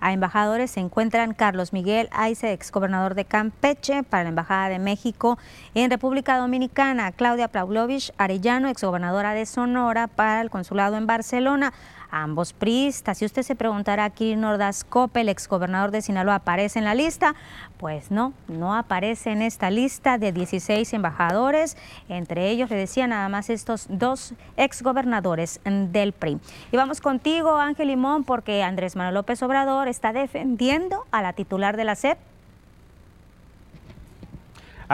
a 0.00 0.12
embajadores 0.12 0.70
se 0.70 0.80
encuentran 0.80 1.32
Carlos 1.32 1.72
Miguel 1.72 2.08
Aice, 2.12 2.52
ex 2.52 2.70
gobernador 2.70 3.14
de 3.14 3.24
Campeche 3.24 4.02
para 4.02 4.24
la 4.24 4.28
Embajada 4.28 4.68
de 4.68 4.78
México 4.78 5.38
en 5.74 5.90
República 5.90 6.36
Dominicana, 6.36 7.10
Claudia 7.12 7.48
Pavlovich 7.48 8.12
Arellano, 8.18 8.68
ex 8.68 8.84
gobernadora 8.84 9.32
de 9.32 9.46
Sonora 9.46 10.06
para 10.06 10.42
el 10.42 10.50
consulado 10.50 10.98
en 10.98 11.06
Barcelona, 11.06 11.72
ambos 12.14 12.52
priistas. 12.52 13.18
Si 13.18 13.24
usted 13.24 13.42
se 13.42 13.56
preguntará, 13.56 14.04
aquí 14.04 14.36
Nordas 14.36 14.84
Cope, 14.84 15.22
el 15.22 15.28
exgobernador 15.28 15.90
de 15.90 16.02
Sinaloa, 16.02 16.36
aparece 16.36 16.78
en 16.78 16.84
la 16.84 16.94
lista, 16.94 17.34
pues 17.76 18.10
no, 18.10 18.32
no 18.48 18.74
aparece 18.74 19.32
en 19.32 19.42
esta 19.42 19.70
lista 19.70 20.16
de 20.16 20.32
16 20.32 20.92
embajadores, 20.92 21.76
entre 22.08 22.50
ellos 22.50 22.70
le 22.70 22.76
decía 22.76 23.06
nada 23.06 23.28
más 23.28 23.50
estos 23.50 23.86
dos 23.88 24.34
exgobernadores 24.56 25.60
del 25.64 26.12
PRI. 26.12 26.38
Y 26.70 26.76
vamos 26.76 27.00
contigo, 27.00 27.56
Ángel 27.56 27.88
Limón, 27.88 28.24
porque 28.24 28.62
Andrés 28.62 28.96
Manuel 28.96 29.14
López 29.14 29.42
Obrador 29.42 29.88
está 29.88 30.12
defendiendo 30.12 31.04
a 31.10 31.20
la 31.20 31.32
titular 31.32 31.76
de 31.76 31.84
la 31.84 31.96
SEP, 31.96 32.18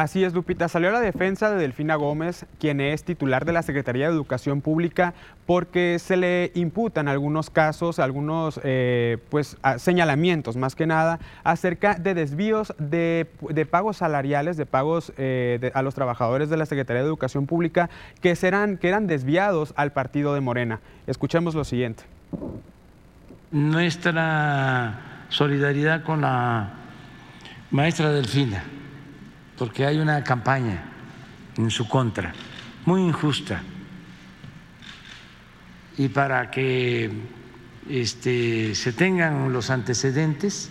Así 0.00 0.24
es, 0.24 0.32
Lupita. 0.32 0.66
Salió 0.66 0.90
la 0.92 1.00
defensa 1.00 1.50
de 1.50 1.60
Delfina 1.60 1.94
Gómez, 1.94 2.46
quien 2.58 2.80
es 2.80 3.04
titular 3.04 3.44
de 3.44 3.52
la 3.52 3.60
Secretaría 3.62 4.08
de 4.08 4.14
Educación 4.14 4.62
Pública, 4.62 5.12
porque 5.44 5.98
se 5.98 6.16
le 6.16 6.52
imputan 6.54 7.06
algunos 7.06 7.50
casos, 7.50 7.98
algunos 7.98 8.58
eh, 8.64 9.18
pues, 9.28 9.58
señalamientos 9.76 10.56
más 10.56 10.74
que 10.74 10.86
nada, 10.86 11.20
acerca 11.44 11.96
de 11.96 12.14
desvíos 12.14 12.72
de, 12.78 13.26
pagos 13.70 13.98
salariales, 13.98 14.56
de 14.56 14.64
pagos 14.64 15.12
eh, 15.18 15.70
a 15.74 15.82
los 15.82 15.94
trabajadores 15.94 16.48
de 16.48 16.56
la 16.56 16.64
Secretaría 16.64 17.02
de 17.02 17.06
Educación 17.06 17.46
Pública 17.46 17.90
que, 18.22 18.34
serán, 18.36 18.78
que 18.78 18.88
eran 18.88 19.06
desviados 19.06 19.74
al 19.76 19.92
partido 19.92 20.32
de 20.32 20.40
Morena. 20.40 20.80
Escuchemos 21.08 21.54
lo 21.54 21.64
siguiente. 21.64 22.04
Nuestra 23.50 25.26
solidaridad 25.28 26.04
con 26.04 26.22
la 26.22 26.70
maestra 27.70 28.08
Delfina 28.12 28.64
porque 29.60 29.84
hay 29.84 29.98
una 29.98 30.24
campaña 30.24 30.82
en 31.58 31.70
su 31.70 31.86
contra, 31.86 32.32
muy 32.86 33.02
injusta. 33.02 33.60
Y 35.98 36.08
para 36.08 36.50
que 36.50 37.10
este, 37.86 38.74
se 38.74 38.94
tengan 38.94 39.52
los 39.52 39.68
antecedentes, 39.68 40.70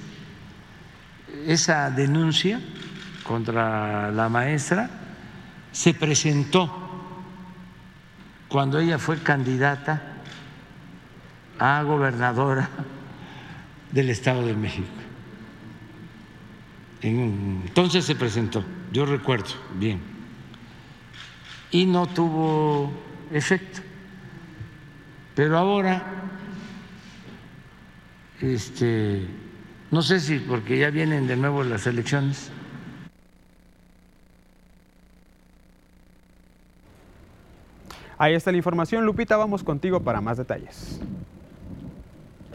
esa 1.46 1.92
denuncia 1.92 2.60
contra 3.22 4.10
la 4.10 4.28
maestra 4.28 4.90
se 5.72 5.94
presentó 5.94 6.76
cuando 8.48 8.80
ella 8.80 8.98
fue 8.98 9.20
candidata 9.20 10.02
a 11.60 11.84
gobernadora 11.84 12.68
del 13.92 14.10
Estado 14.10 14.48
de 14.48 14.56
México. 14.56 14.88
Entonces 17.04 18.04
se 18.04 18.16
presentó 18.16 18.66
yo 18.92 19.06
recuerdo 19.06 19.50
bien, 19.76 20.00
y 21.72 21.86
no 21.86 22.08
tuvo 22.08 22.92
efecto. 23.32 23.82
Pero 25.36 25.58
ahora, 25.58 26.04
este, 28.42 29.26
no 29.92 30.02
sé 30.02 30.20
si 30.20 30.40
porque 30.40 30.78
ya 30.78 30.90
vienen 30.90 31.28
de 31.28 31.36
nuevo 31.36 31.64
las 31.64 31.88
elecciones. 31.88 32.52
Ahí 38.18 38.34
está 38.34 38.52
la 38.52 38.58
información. 38.58 39.06
Lupita, 39.06 39.38
vamos 39.38 39.64
contigo 39.64 40.02
para 40.02 40.20
más 40.20 40.38
detalles. 40.38 41.00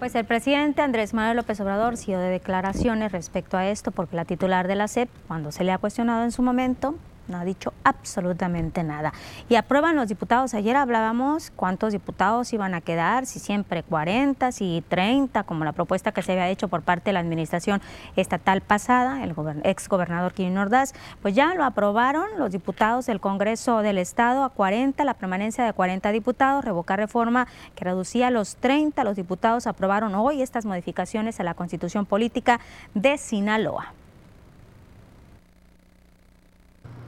Pues 0.04 0.14
el 0.16 0.26
presidente 0.26 0.82
Andrés 0.82 1.14
Manuel 1.14 1.38
López 1.38 1.58
Obrador 1.62 1.96
dio 1.96 2.18
de 2.18 2.28
declaraciones 2.28 3.10
respecto 3.10 3.56
a 3.56 3.70
esto 3.70 3.90
porque 3.90 4.16
la 4.16 4.26
titular 4.26 4.68
de 4.68 4.74
la 4.74 4.86
SEP, 4.86 5.08
cuando 5.26 5.50
se 5.50 5.64
le 5.64 5.72
ha 5.72 5.78
cuestionado 5.78 6.24
en 6.24 6.30
su 6.30 6.42
momento, 6.42 6.94
no 7.28 7.38
ha 7.38 7.44
dicho 7.44 7.72
absolutamente 7.84 8.82
nada. 8.84 9.12
Y 9.48 9.56
aprueban 9.56 9.96
los 9.96 10.08
diputados. 10.08 10.54
Ayer 10.54 10.76
hablábamos 10.76 11.50
cuántos 11.54 11.92
diputados 11.92 12.52
iban 12.52 12.74
a 12.74 12.80
quedar, 12.80 13.26
si 13.26 13.38
siempre 13.38 13.82
40, 13.82 14.52
si 14.52 14.84
30, 14.88 15.44
como 15.44 15.64
la 15.64 15.72
propuesta 15.72 16.12
que 16.12 16.22
se 16.22 16.32
había 16.32 16.48
hecho 16.48 16.68
por 16.68 16.82
parte 16.82 17.10
de 17.10 17.14
la 17.14 17.20
administración 17.20 17.80
estatal 18.16 18.60
pasada, 18.60 19.22
el 19.24 19.34
ex 19.64 19.88
gobernador 19.88 20.32
Quirino 20.32 20.62
Ordaz, 20.62 20.92
pues 21.22 21.34
ya 21.34 21.54
lo 21.54 21.64
aprobaron 21.64 22.26
los 22.38 22.52
diputados 22.52 23.06
del 23.06 23.20
Congreso 23.20 23.78
del 23.82 23.98
Estado 23.98 24.44
a 24.44 24.50
40, 24.50 25.04
la 25.04 25.14
permanencia 25.14 25.64
de 25.64 25.72
40 25.72 26.12
diputados, 26.12 26.64
revocar 26.64 26.98
reforma 26.98 27.46
que 27.74 27.84
reducía 27.84 28.30
los 28.30 28.56
30. 28.56 29.04
Los 29.04 29.16
diputados 29.16 29.66
aprobaron 29.66 30.14
hoy 30.14 30.42
estas 30.42 30.64
modificaciones 30.64 31.40
a 31.40 31.44
la 31.44 31.54
Constitución 31.54 32.06
Política 32.06 32.60
de 32.94 33.18
Sinaloa. 33.18 33.94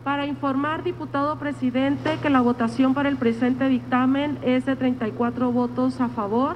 Para 0.06 0.24
informar, 0.24 0.84
diputado 0.84 1.36
presidente, 1.36 2.18
que 2.22 2.30
la 2.30 2.40
votación 2.40 2.94
para 2.94 3.08
el 3.08 3.16
presente 3.16 3.68
dictamen 3.68 4.38
es 4.42 4.64
de 4.64 4.76
34 4.76 5.50
votos 5.50 6.00
a 6.00 6.08
favor, 6.08 6.54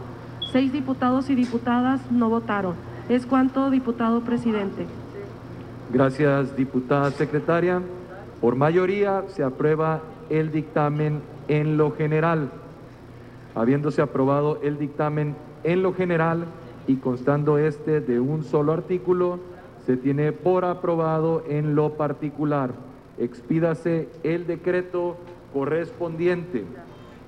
6 0.52 0.72
diputados 0.72 1.28
y 1.30 1.34
diputadas 1.34 2.00
no 2.12 2.28
votaron. 2.28 2.76
¿Es 3.08 3.26
cuánto, 3.26 3.68
diputado 3.70 4.20
presidente? 4.20 4.86
Gracias, 5.92 6.54
diputada 6.54 7.10
secretaria. 7.10 7.82
Por 8.40 8.54
mayoría 8.54 9.24
se 9.26 9.42
aprueba 9.42 10.00
el 10.28 10.52
dictamen 10.52 11.20
en 11.48 11.76
lo 11.76 11.90
general. 11.90 12.50
Habiéndose 13.56 14.00
aprobado 14.00 14.60
el 14.62 14.78
dictamen 14.78 15.34
en 15.64 15.82
lo 15.82 15.92
general 15.92 16.44
y 16.86 16.98
constando 16.98 17.58
este 17.58 18.00
de 18.00 18.20
un 18.20 18.44
solo 18.44 18.72
artículo, 18.72 19.40
se 19.86 19.96
tiene 19.96 20.30
por 20.30 20.64
aprobado 20.64 21.42
en 21.48 21.74
lo 21.74 21.94
particular 21.94 22.89
expídase 23.20 24.08
el 24.22 24.46
decreto 24.46 25.16
correspondiente. 25.52 26.64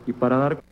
Y 0.06 0.12
para 0.12 0.36
dar 0.38 0.62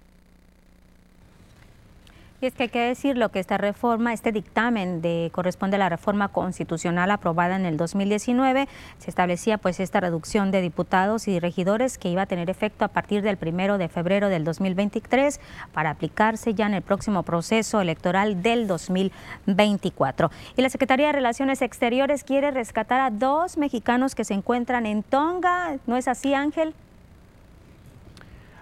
y 2.40 2.46
es 2.46 2.55
que 2.55 2.64
hay 2.64 2.68
que 2.68 2.81
decirlo 2.81 3.31
que 3.31 3.38
esta 3.38 3.59
reforma, 3.59 4.12
este 4.12 4.33
dictamen 4.33 5.03
de, 5.03 5.31
corresponde 5.33 5.76
a 5.76 5.79
la 5.79 5.88
reforma 5.88 6.29
constitucional 6.29 7.11
aprobada 7.11 7.57
en 7.57 7.66
el 7.66 7.76
2019. 7.76 8.68
Se 8.98 9.11
establecía 9.11 9.59
pues 9.59 9.81
esta 9.81 10.00
reducción 10.00 10.50
de 10.50 10.62
diputados 10.62 11.29
y 11.29 11.38
regidores 11.38 11.98
que 11.98 12.09
iba 12.09 12.22
a 12.22 12.26
tener 12.26 12.48
efecto 12.48 12.85
a 12.85 12.88
partir 12.88 13.22
del 13.22 13.37
primero 13.37 13.79
de 13.79 13.88
febrero 13.88 14.29
del 14.29 14.44
2023 14.44 15.40
para 15.72 15.90
aplicarse 15.90 16.55
ya 16.55 16.66
en 16.66 16.74
el 16.74 16.83
próximo 16.83 17.22
proceso 17.22 17.81
electoral 17.81 18.42
del 18.42 18.66
2024. 18.66 20.31
Y 20.57 20.62
la 20.62 20.70
Secretaría 20.70 21.09
de 21.09 21.12
Relaciones 21.12 21.61
Exteriores 21.62 22.24
quiere 22.24 22.50
rescatar 22.50 23.00
a 23.00 23.11
dos 23.11 23.59
mexicanos 23.59 24.14
que 24.14 24.24
se 24.24 24.35
encuentran 24.35 24.87
en 24.87 25.03
Tonga. 25.03 25.76
¿No 25.87 25.96
es 25.96 26.09
así, 26.09 26.33
Ángel? 26.33 26.74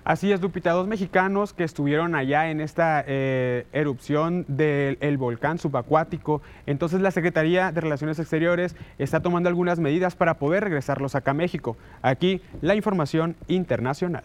Así 0.08 0.32
es, 0.32 0.40
Lupita, 0.40 0.70
dos 0.70 0.86
mexicanos 0.86 1.52
que 1.52 1.64
estuvieron 1.64 2.14
allá 2.14 2.50
en 2.50 2.62
esta 2.62 3.04
eh, 3.06 3.66
erupción 3.74 4.46
del 4.48 5.18
volcán 5.18 5.58
subacuático. 5.58 6.40
Entonces 6.64 7.02
la 7.02 7.10
Secretaría 7.10 7.72
de 7.72 7.82
Relaciones 7.82 8.18
Exteriores 8.18 8.74
está 8.96 9.20
tomando 9.20 9.50
algunas 9.50 9.78
medidas 9.78 10.16
para 10.16 10.38
poder 10.38 10.64
regresarlos 10.64 11.14
acá 11.14 11.32
a 11.32 11.34
México. 11.34 11.76
Aquí 12.00 12.40
la 12.62 12.74
información 12.74 13.36
internacional. 13.48 14.22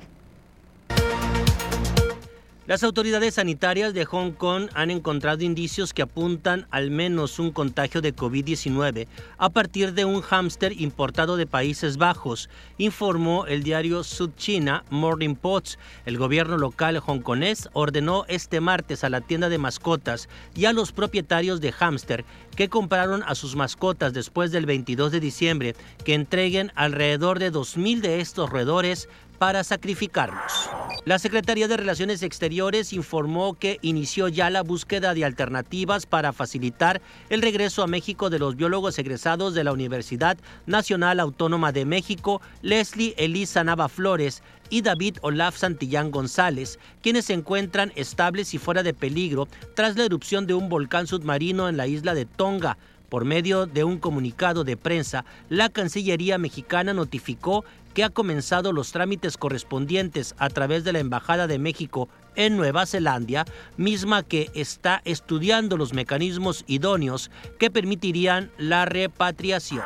Las 2.66 2.82
autoridades 2.84 3.34
sanitarias 3.34 3.94
de 3.94 4.06
Hong 4.06 4.32
Kong 4.32 4.70
han 4.74 4.90
encontrado 4.90 5.44
indicios 5.44 5.92
que 5.92 6.02
apuntan 6.02 6.66
al 6.72 6.92
menos 6.92 7.38
un 7.38 7.52
contagio 7.52 8.00
de 8.00 8.16
COVID-19 8.16 9.08
a 9.38 9.50
partir 9.50 9.94
de 9.94 10.06
un 10.06 10.22
hámster 10.22 10.72
importado 10.80 11.36
de 11.36 11.46
Países 11.46 11.98
Bajos, 11.98 12.50
informó 12.78 13.48
el 13.48 13.64
diario 13.64 14.06
South 14.06 14.38
China 14.38 14.86
Morning 14.90 15.36
Post. 15.36 15.78
El 16.06 16.18
gobierno 16.18 16.58
local 16.58 17.02
hongkonés 17.06 17.68
ordenó 17.74 18.24
este 18.30 18.62
martes 18.62 19.04
a 19.04 19.10
la 19.10 19.20
tienda 19.20 19.50
de 19.50 19.58
mascotas 19.58 20.30
y 20.56 20.64
a 20.64 20.72
los 20.72 20.94
propietarios 20.94 21.60
de 21.60 21.74
hámster 21.74 22.24
que 22.56 22.70
compraron 22.70 23.24
a 23.24 23.36
sus 23.36 23.58
mascotas 23.58 24.14
después 24.14 24.54
del 24.54 24.66
22 24.66 25.12
de 25.12 25.20
diciembre 25.20 25.76
que 26.06 26.14
entreguen 26.14 26.72
alrededor 26.76 27.40
de 27.40 27.52
2.000 27.52 28.00
de 28.00 28.22
estos 28.22 28.50
roedores 28.50 29.10
para 29.44 29.66
sacrificarlos. 29.66 30.70
La 31.04 31.20
Secretaría 31.20 31.68
de 31.68 31.76
Relaciones 31.76 32.24
Exteriores 32.24 32.94
informó 32.94 33.56
que 33.56 33.78
inició 33.82 34.30
ya 34.30 34.50
la 34.50 34.64
búsqueda 34.64 35.14
de 35.14 35.26
alternativas 35.26 36.06
para 36.06 36.32
facilitar 36.32 37.02
el 37.30 37.42
regreso 37.42 37.84
a 37.84 37.88
México 37.88 38.30
de 38.30 38.40
los 38.40 38.56
biólogos 38.56 38.98
egresados 39.00 39.54
de 39.54 39.66
la 39.66 39.74
Universidad 39.74 40.38
Nacional 40.66 41.20
Autónoma 41.20 41.74
de 41.74 41.84
México, 41.84 42.42
Leslie 42.62 43.16
Elisa 43.18 43.66
Nava 43.66 43.90
Flores 43.90 44.44
y 44.70 44.82
David 44.82 45.18
Olaf 45.24 45.58
Santillán 45.58 46.10
González, 46.10 46.80
quienes 47.02 47.26
se 47.26 47.34
encuentran 47.34 47.92
estables 47.98 48.54
y 48.54 48.60
fuera 48.60 48.82
de 48.82 48.94
peligro 48.94 49.50
tras 49.76 49.98
la 49.98 50.06
erupción 50.06 50.48
de 50.48 50.54
un 50.54 50.70
volcán 50.70 51.06
submarino 51.06 51.68
en 51.68 51.76
la 51.76 51.86
isla 51.86 52.14
de 52.14 52.24
Tonga. 52.26 52.78
Por 53.14 53.26
medio 53.26 53.68
de 53.68 53.84
un 53.84 54.00
comunicado 54.00 54.64
de 54.64 54.76
prensa, 54.76 55.24
la 55.48 55.70
Cancillería 55.70 56.40
mexicana 56.40 56.96
notificó 56.96 57.64
que 57.94 58.04
ha 58.04 58.10
comenzado 58.10 58.74
los 58.74 58.92
trámites 58.92 59.38
correspondientes 59.38 60.36
a 60.38 60.50
través 60.50 60.84
de 60.84 60.94
la 60.94 61.00
Embajada 61.00 61.48
de 61.48 61.60
México 61.60 62.10
en 62.36 62.58
Nueva 62.58 62.86
Zelanda, 62.86 63.46
misma 63.78 64.24
que 64.24 64.50
está 64.54 65.02
estudiando 65.06 65.78
los 65.78 65.94
mecanismos 65.94 66.64
idóneos 66.68 67.32
que 67.60 67.72
permitirían 67.72 68.52
la 68.58 68.86
repatriación. 68.86 69.84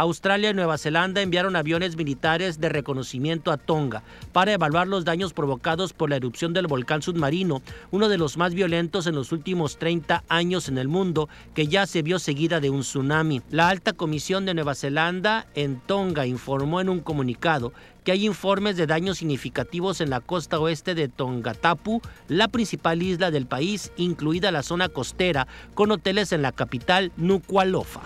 Australia 0.00 0.48
y 0.48 0.54
Nueva 0.54 0.78
Zelanda 0.78 1.20
enviaron 1.20 1.56
aviones 1.56 1.94
militares 1.94 2.58
de 2.58 2.70
reconocimiento 2.70 3.52
a 3.52 3.58
Tonga 3.58 4.02
para 4.32 4.54
evaluar 4.54 4.88
los 4.88 5.04
daños 5.04 5.34
provocados 5.34 5.92
por 5.92 6.08
la 6.08 6.16
erupción 6.16 6.54
del 6.54 6.68
volcán 6.68 7.02
submarino, 7.02 7.60
uno 7.90 8.08
de 8.08 8.16
los 8.16 8.38
más 8.38 8.54
violentos 8.54 9.06
en 9.06 9.14
los 9.14 9.30
últimos 9.30 9.76
30 9.76 10.24
años 10.28 10.68
en 10.70 10.78
el 10.78 10.88
mundo, 10.88 11.28
que 11.52 11.66
ya 11.66 11.86
se 11.86 12.00
vio 12.00 12.18
seguida 12.18 12.60
de 12.60 12.70
un 12.70 12.80
tsunami. 12.80 13.42
La 13.50 13.68
alta 13.68 13.92
comisión 13.92 14.46
de 14.46 14.54
Nueva 14.54 14.74
Zelanda 14.74 15.46
en 15.54 15.80
Tonga 15.80 16.26
informó 16.26 16.80
en 16.80 16.88
un 16.88 17.00
comunicado 17.00 17.74
hay 18.10 18.26
informes 18.26 18.76
de 18.76 18.86
daños 18.86 19.18
significativos 19.18 20.00
en 20.00 20.10
la 20.10 20.20
costa 20.20 20.58
oeste 20.58 20.94
de 20.94 21.08
Tongatapu, 21.08 22.00
la 22.28 22.48
principal 22.48 23.02
isla 23.02 23.30
del 23.30 23.46
país, 23.46 23.92
incluida 23.96 24.50
la 24.50 24.62
zona 24.62 24.88
costera, 24.88 25.46
con 25.74 25.90
hoteles 25.90 26.32
en 26.32 26.42
la 26.42 26.52
capital 26.52 27.12
Nuku'alofa. 27.16 28.00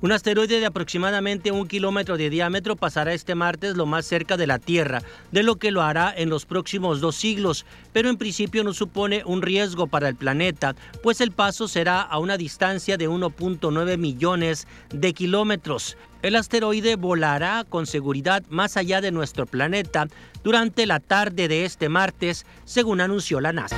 Un 0.00 0.12
asteroide 0.12 0.60
de 0.60 0.66
aproximadamente 0.66 1.50
un 1.50 1.66
kilómetro 1.66 2.16
de 2.16 2.30
diámetro 2.30 2.76
pasará 2.76 3.12
este 3.14 3.34
martes 3.34 3.76
lo 3.76 3.84
más 3.84 4.06
cerca 4.06 4.36
de 4.36 4.46
la 4.46 4.60
Tierra, 4.60 5.02
de 5.32 5.42
lo 5.42 5.56
que 5.56 5.72
lo 5.72 5.82
hará 5.82 6.14
en 6.16 6.30
los 6.30 6.46
próximos 6.46 7.00
dos 7.00 7.16
siglos, 7.16 7.66
pero 7.92 8.08
en 8.08 8.16
principio 8.16 8.62
no 8.62 8.74
supone 8.74 9.24
un 9.26 9.42
riesgo 9.42 9.88
para 9.88 10.08
el 10.08 10.14
planeta, 10.14 10.76
pues 11.02 11.20
el 11.20 11.32
paso 11.32 11.66
será 11.66 12.00
a 12.00 12.20
una 12.20 12.36
distancia 12.36 12.96
de 12.96 13.08
1.9 13.08 13.98
millones 13.98 14.68
de 14.90 15.12
kilómetros. 15.12 15.96
El 16.20 16.34
asteroide 16.34 16.96
volará 16.96 17.64
con 17.68 17.86
seguridad 17.86 18.42
más 18.48 18.76
allá 18.76 19.00
de 19.00 19.12
nuestro 19.12 19.46
planeta 19.46 20.08
durante 20.42 20.86
la 20.86 20.98
tarde 20.98 21.46
de 21.46 21.64
este 21.64 21.88
martes, 21.88 22.44
según 22.64 23.00
anunció 23.00 23.40
la 23.40 23.52
NASA. 23.52 23.76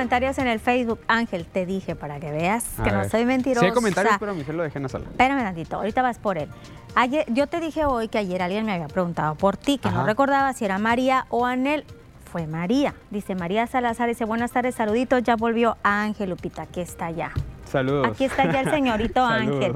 Comentarios 0.00 0.38
en 0.38 0.46
el 0.46 0.60
Facebook. 0.60 0.98
Ángel, 1.08 1.44
te 1.44 1.66
dije 1.66 1.94
para 1.94 2.18
que 2.18 2.30
veas 2.30 2.64
que 2.82 2.90
no 2.90 3.06
soy 3.06 3.26
mentirosa. 3.26 3.60
Sí 3.60 3.66
hay 3.66 3.72
comentarios, 3.72 4.14
pero 4.18 4.34
se 4.42 4.52
lo 4.54 4.62
dejé 4.62 4.78
en 4.78 4.84
la 4.84 4.88
sala. 4.88 5.04
Espérame 5.10 5.42
tantito, 5.42 5.76
ahorita 5.76 6.00
vas 6.00 6.18
por 6.18 6.38
él. 6.38 6.48
Ayer, 6.94 7.26
yo 7.28 7.46
te 7.48 7.60
dije 7.60 7.84
hoy 7.84 8.08
que 8.08 8.16
ayer 8.16 8.40
alguien 8.40 8.64
me 8.64 8.72
había 8.72 8.88
preguntado 8.88 9.34
por 9.34 9.58
ti, 9.58 9.76
que 9.76 9.90
no 9.90 10.06
recordaba 10.06 10.54
si 10.54 10.64
era 10.64 10.78
María 10.78 11.26
o 11.28 11.44
Anel. 11.44 11.84
Fue 12.32 12.46
María. 12.46 12.94
Dice 13.10 13.34
María 13.34 13.66
Salazar, 13.66 14.08
dice 14.08 14.24
buenas 14.24 14.52
tardes, 14.52 14.74
saluditos. 14.74 15.22
Ya 15.22 15.36
volvió 15.36 15.76
Ángel 15.82 16.30
Lupita, 16.30 16.62
aquí 16.62 16.80
está 16.80 17.10
ya. 17.10 17.32
Saludos. 17.66 18.06
Aquí 18.08 18.24
está 18.24 18.50
ya 18.50 18.60
el 18.60 18.70
señorito 18.70 19.22
Ángel. 19.26 19.74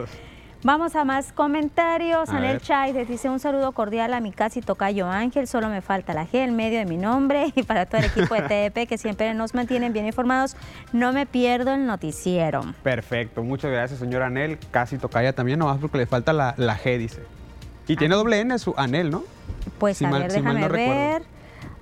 Vamos 0.65 0.97
a 0.97 1.05
más 1.05 1.31
comentarios. 1.35 2.31
Anel 2.31 2.59
Chávez 2.59 3.07
dice 3.07 3.29
un 3.29 3.39
saludo 3.39 3.73
cordial 3.73 4.15
a 4.15 4.21
mi 4.21 4.33
casi 4.33 4.63
tocayo 4.63 5.07
Ángel. 5.07 5.47
Solo 5.47 5.69
me 5.69 5.83
falta 5.83 6.15
la 6.15 6.27
G 6.27 6.37
en 6.37 6.57
medio 6.57 6.79
de 6.79 6.87
mi 6.87 6.97
nombre 6.97 7.53
y 7.55 7.65
para 7.65 7.85
todo 7.85 7.99
el 7.99 8.07
equipo 8.07 8.35
de 8.35 8.71
TEP 8.71 8.89
que 8.89 8.97
siempre 8.97 9.35
nos 9.35 9.53
mantienen 9.53 9.93
bien 9.93 10.07
informados. 10.07 10.57
No 10.95 11.13
me 11.13 11.27
pierdo 11.27 11.75
el 11.75 11.85
noticiero. 11.85 12.63
Perfecto. 12.83 13.43
Muchas 13.43 13.73
gracias, 13.73 14.01
señor 14.01 14.23
Anel. 14.23 14.59
Casi 14.71 14.97
tocaya 14.97 15.35
también, 15.35 15.59
nomás 15.59 15.77
porque 15.79 15.99
le 15.99 16.07
falta 16.07 16.33
la, 16.33 16.55
la 16.57 16.79
G, 16.79 16.97
dice. 16.97 17.21
Y 17.87 17.97
tiene 17.97 18.15
doble 18.15 18.41
N 18.41 18.59
su 18.59 18.73
Anel, 18.79 19.11
¿no? 19.11 19.23
Pues 19.79 20.01
a 20.01 20.09
ver, 20.09 20.33
déjame 20.33 20.67
ver. 20.69 21.25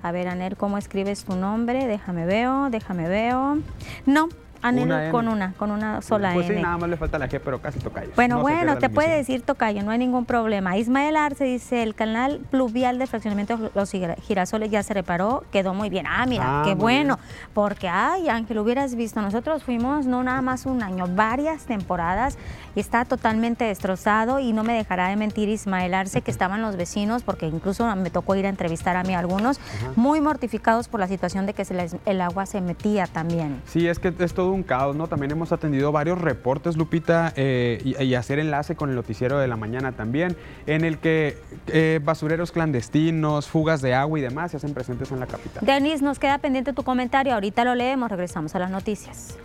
A 0.01 0.11
ver, 0.11 0.27
Anel, 0.27 0.57
¿cómo 0.57 0.77
escribes 0.77 1.23
tu 1.23 1.37
nombre? 1.37 1.87
Déjame 1.87 2.25
veo, 2.25 2.69
déjame 2.69 3.07
veo. 3.07 3.59
No, 4.05 4.27
Anel 4.63 5.11
con 5.11 5.27
una, 5.27 5.53
con 5.53 5.71
una 5.71 6.01
sola 6.01 6.33
pues 6.33 6.47
N. 6.47 6.55
sí, 6.55 6.61
nada 6.63 6.77
más 6.77 6.89
le 6.89 6.97
falta 6.97 7.19
la 7.19 7.27
G, 7.27 7.39
pero 7.43 7.61
casi 7.61 7.79
tocayo. 7.79 8.11
Bueno, 8.15 8.41
bueno, 8.41 8.77
te 8.77 8.89
puede 8.89 9.15
decir 9.15 9.41
tocayo, 9.41 9.83
no 9.83 9.91
hay 9.91 9.99
ningún 9.99 10.25
problema. 10.25 10.77
Ismael 10.77 11.17
Arce 11.17 11.43
dice, 11.43 11.83
el 11.83 11.95
canal 11.95 12.39
pluvial 12.49 12.97
de 12.97 13.07
fraccionamiento 13.07 13.57
de 13.57 13.69
los 13.75 13.91
girasoles 13.91 14.71
ya 14.71 14.81
se 14.81 14.93
reparó, 14.93 15.43
quedó 15.51 15.73
muy 15.73 15.89
bien. 15.89 16.05
Ah, 16.07 16.25
mira, 16.25 16.61
qué 16.65 16.75
bueno. 16.75 17.19
Porque, 17.53 17.87
ay, 17.87 18.29
Ángel, 18.29 18.57
hubieras 18.59 18.95
visto, 18.95 19.21
nosotros 19.21 19.63
fuimos 19.63 20.05
no 20.05 20.23
nada 20.23 20.41
más 20.41 20.65
un 20.65 20.81
año, 20.81 21.05
varias 21.07 21.65
temporadas 21.65 22.37
y 22.75 22.79
está 22.79 23.05
totalmente 23.05 23.65
destrozado 23.65 24.39
y 24.39 24.53
no 24.53 24.63
me 24.63 24.73
dejará 24.73 25.09
de 25.09 25.15
mentir 25.15 25.49
Ismael 25.49 25.93
Arce 25.93 26.21
que 26.21 26.31
estaban 26.43 26.61
los 26.61 26.77
vecinos, 26.77 27.23
porque 27.23 27.47
incluso 27.47 27.93
me 27.95 28.09
tocó 28.09 28.35
ir 28.35 28.45
a 28.45 28.49
entrevistar 28.49 28.95
a 28.95 29.03
mí 29.03 29.13
a 29.13 29.19
algunos, 29.19 29.59
muy 29.95 30.21
mortificados 30.21 30.87
por 30.87 30.99
la 30.99 31.07
situación 31.07 31.45
de 31.45 31.53
que 31.53 31.65
se 31.65 31.73
les, 31.73 31.95
el 32.05 32.21
agua 32.21 32.45
se 32.45 32.61
metía 32.61 33.07
también. 33.07 33.61
Sí, 33.65 33.87
es 33.87 33.99
que 33.99 34.13
es 34.17 34.33
todo 34.33 34.52
un 34.53 34.63
caos, 34.63 34.95
¿no? 34.95 35.07
También 35.07 35.31
hemos 35.31 35.51
atendido 35.51 35.91
varios 35.91 36.19
reportes, 36.21 36.77
Lupita, 36.77 37.33
eh, 37.35 37.81
y, 37.83 38.13
hacer 38.13 38.39
enlace 38.39 38.75
con 38.75 38.89
el 38.89 38.95
noticiero 38.95 39.39
de 39.39 39.47
la 39.47 39.57
mañana 39.57 39.93
también, 39.93 40.37
en 40.67 40.85
el 40.85 40.97
que 40.99 41.37
eh, 41.67 41.99
basureros 42.03 42.51
clandestinos, 42.51 43.47
fugas 43.47 43.81
de 43.81 43.93
agua 43.93 44.19
y 44.19 44.21
demás 44.21 44.51
se 44.51 44.57
hacen 44.57 44.73
presentes 44.73 45.11
en 45.11 45.19
la 45.19 45.27
capital. 45.27 45.65
Denis, 45.65 46.01
nos 46.01 46.19
queda 46.19 46.37
pendiente 46.37 46.73
tu 46.73 46.83
comentario, 46.83 47.33
ahorita 47.33 47.63
lo 47.63 47.75
leemos, 47.75 48.09
regresamos 48.09 48.55
a 48.55 48.59
las 48.59 48.71
noticias. 48.71 49.37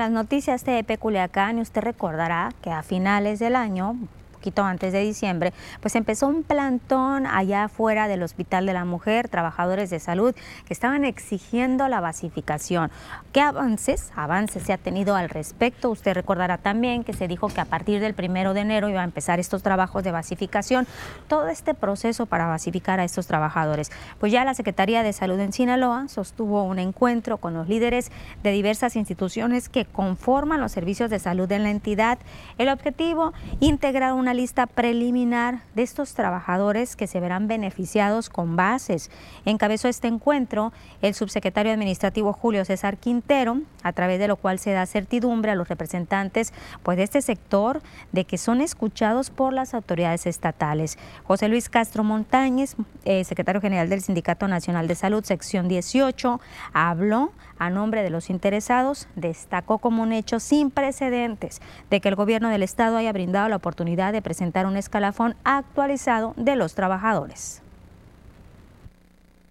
Las 0.00 0.10
noticias 0.10 0.64
de 0.64 0.82
Peculiacán 0.82 1.58
y 1.58 1.60
usted 1.60 1.82
recordará 1.82 2.54
que 2.62 2.70
a 2.70 2.82
finales 2.82 3.38
del 3.38 3.54
año, 3.54 3.96
poquito 4.40 4.64
antes 4.64 4.94
de 4.94 5.00
diciembre, 5.00 5.52
pues 5.82 5.94
empezó 5.96 6.26
un 6.26 6.44
plantón 6.44 7.26
allá 7.26 7.64
afuera 7.64 8.08
del 8.08 8.22
Hospital 8.22 8.64
de 8.64 8.72
la 8.72 8.86
Mujer, 8.86 9.28
trabajadores 9.28 9.90
de 9.90 10.00
salud 10.00 10.34
que 10.66 10.72
estaban 10.72 11.04
exigiendo 11.04 11.86
la 11.88 12.00
basificación. 12.00 12.90
¿Qué 13.32 13.42
avances, 13.42 14.10
avances 14.16 14.62
se 14.62 14.72
ha 14.72 14.78
tenido 14.78 15.14
al 15.14 15.28
respecto? 15.28 15.90
Usted 15.90 16.14
recordará 16.14 16.56
también 16.56 17.04
que 17.04 17.12
se 17.12 17.28
dijo 17.28 17.48
que 17.48 17.60
a 17.60 17.66
partir 17.66 18.00
del 18.00 18.14
primero 18.14 18.54
de 18.54 18.60
enero 18.60 18.88
iba 18.88 19.02
a 19.02 19.04
empezar 19.04 19.38
estos 19.38 19.62
trabajos 19.62 20.02
de 20.04 20.10
basificación, 20.10 20.86
todo 21.28 21.48
este 21.48 21.74
proceso 21.74 22.24
para 22.24 22.46
basificar 22.46 22.98
a 22.98 23.04
estos 23.04 23.26
trabajadores. 23.26 23.92
Pues 24.18 24.32
ya 24.32 24.46
la 24.46 24.54
Secretaría 24.54 25.02
de 25.02 25.12
Salud 25.12 25.38
en 25.38 25.52
Sinaloa 25.52 26.08
sostuvo 26.08 26.62
un 26.62 26.78
encuentro 26.78 27.36
con 27.36 27.52
los 27.52 27.68
líderes 27.68 28.10
de 28.42 28.52
diversas 28.52 28.96
instituciones 28.96 29.68
que 29.68 29.84
conforman 29.84 30.62
los 30.62 30.72
servicios 30.72 31.10
de 31.10 31.18
salud 31.18 31.52
en 31.52 31.62
la 31.62 31.70
entidad. 31.70 32.18
El 32.56 32.70
objetivo, 32.70 33.34
integrar 33.60 34.14
una 34.14 34.29
lista 34.34 34.66
preliminar 34.66 35.62
de 35.74 35.82
estos 35.82 36.14
trabajadores 36.14 36.96
que 36.96 37.06
se 37.06 37.20
verán 37.20 37.48
beneficiados 37.48 38.28
con 38.28 38.56
bases. 38.56 39.10
Encabezó 39.44 39.88
este 39.88 40.08
encuentro 40.08 40.72
el 41.02 41.14
subsecretario 41.14 41.72
administrativo 41.72 42.32
Julio 42.32 42.64
César 42.64 42.96
Quintero, 42.96 43.60
a 43.82 43.92
través 43.92 44.18
de 44.18 44.28
lo 44.28 44.36
cual 44.36 44.58
se 44.58 44.72
da 44.72 44.86
certidumbre 44.86 45.50
a 45.50 45.54
los 45.54 45.68
representantes 45.68 46.52
pues, 46.82 46.96
de 46.96 47.04
este 47.04 47.22
sector 47.22 47.82
de 48.12 48.24
que 48.24 48.38
son 48.38 48.60
escuchados 48.60 49.30
por 49.30 49.52
las 49.52 49.74
autoridades 49.74 50.26
estatales. 50.26 50.98
José 51.24 51.48
Luis 51.48 51.68
Castro 51.68 52.04
Montañez, 52.04 52.76
eh, 53.04 53.24
secretario 53.24 53.60
general 53.60 53.88
del 53.88 54.02
Sindicato 54.02 54.48
Nacional 54.48 54.88
de 54.88 54.94
Salud, 54.94 55.24
sección 55.24 55.68
18, 55.68 56.40
habló 56.72 57.32
a 57.60 57.70
nombre 57.70 58.02
de 58.02 58.10
los 58.10 58.30
interesados, 58.30 59.06
destacó 59.14 59.78
como 59.78 60.02
un 60.02 60.12
hecho 60.12 60.40
sin 60.40 60.72
precedentes 60.72 61.60
de 61.90 62.00
que 62.00 62.08
el 62.08 62.16
gobierno 62.16 62.48
del 62.48 62.64
Estado 62.64 62.96
haya 62.96 63.12
brindado 63.12 63.48
la 63.48 63.56
oportunidad 63.56 64.12
de 64.12 64.22
presentar 64.22 64.66
un 64.66 64.76
escalafón 64.76 65.36
actualizado 65.44 66.34
de 66.36 66.56
los 66.56 66.74
trabajadores. 66.74 67.62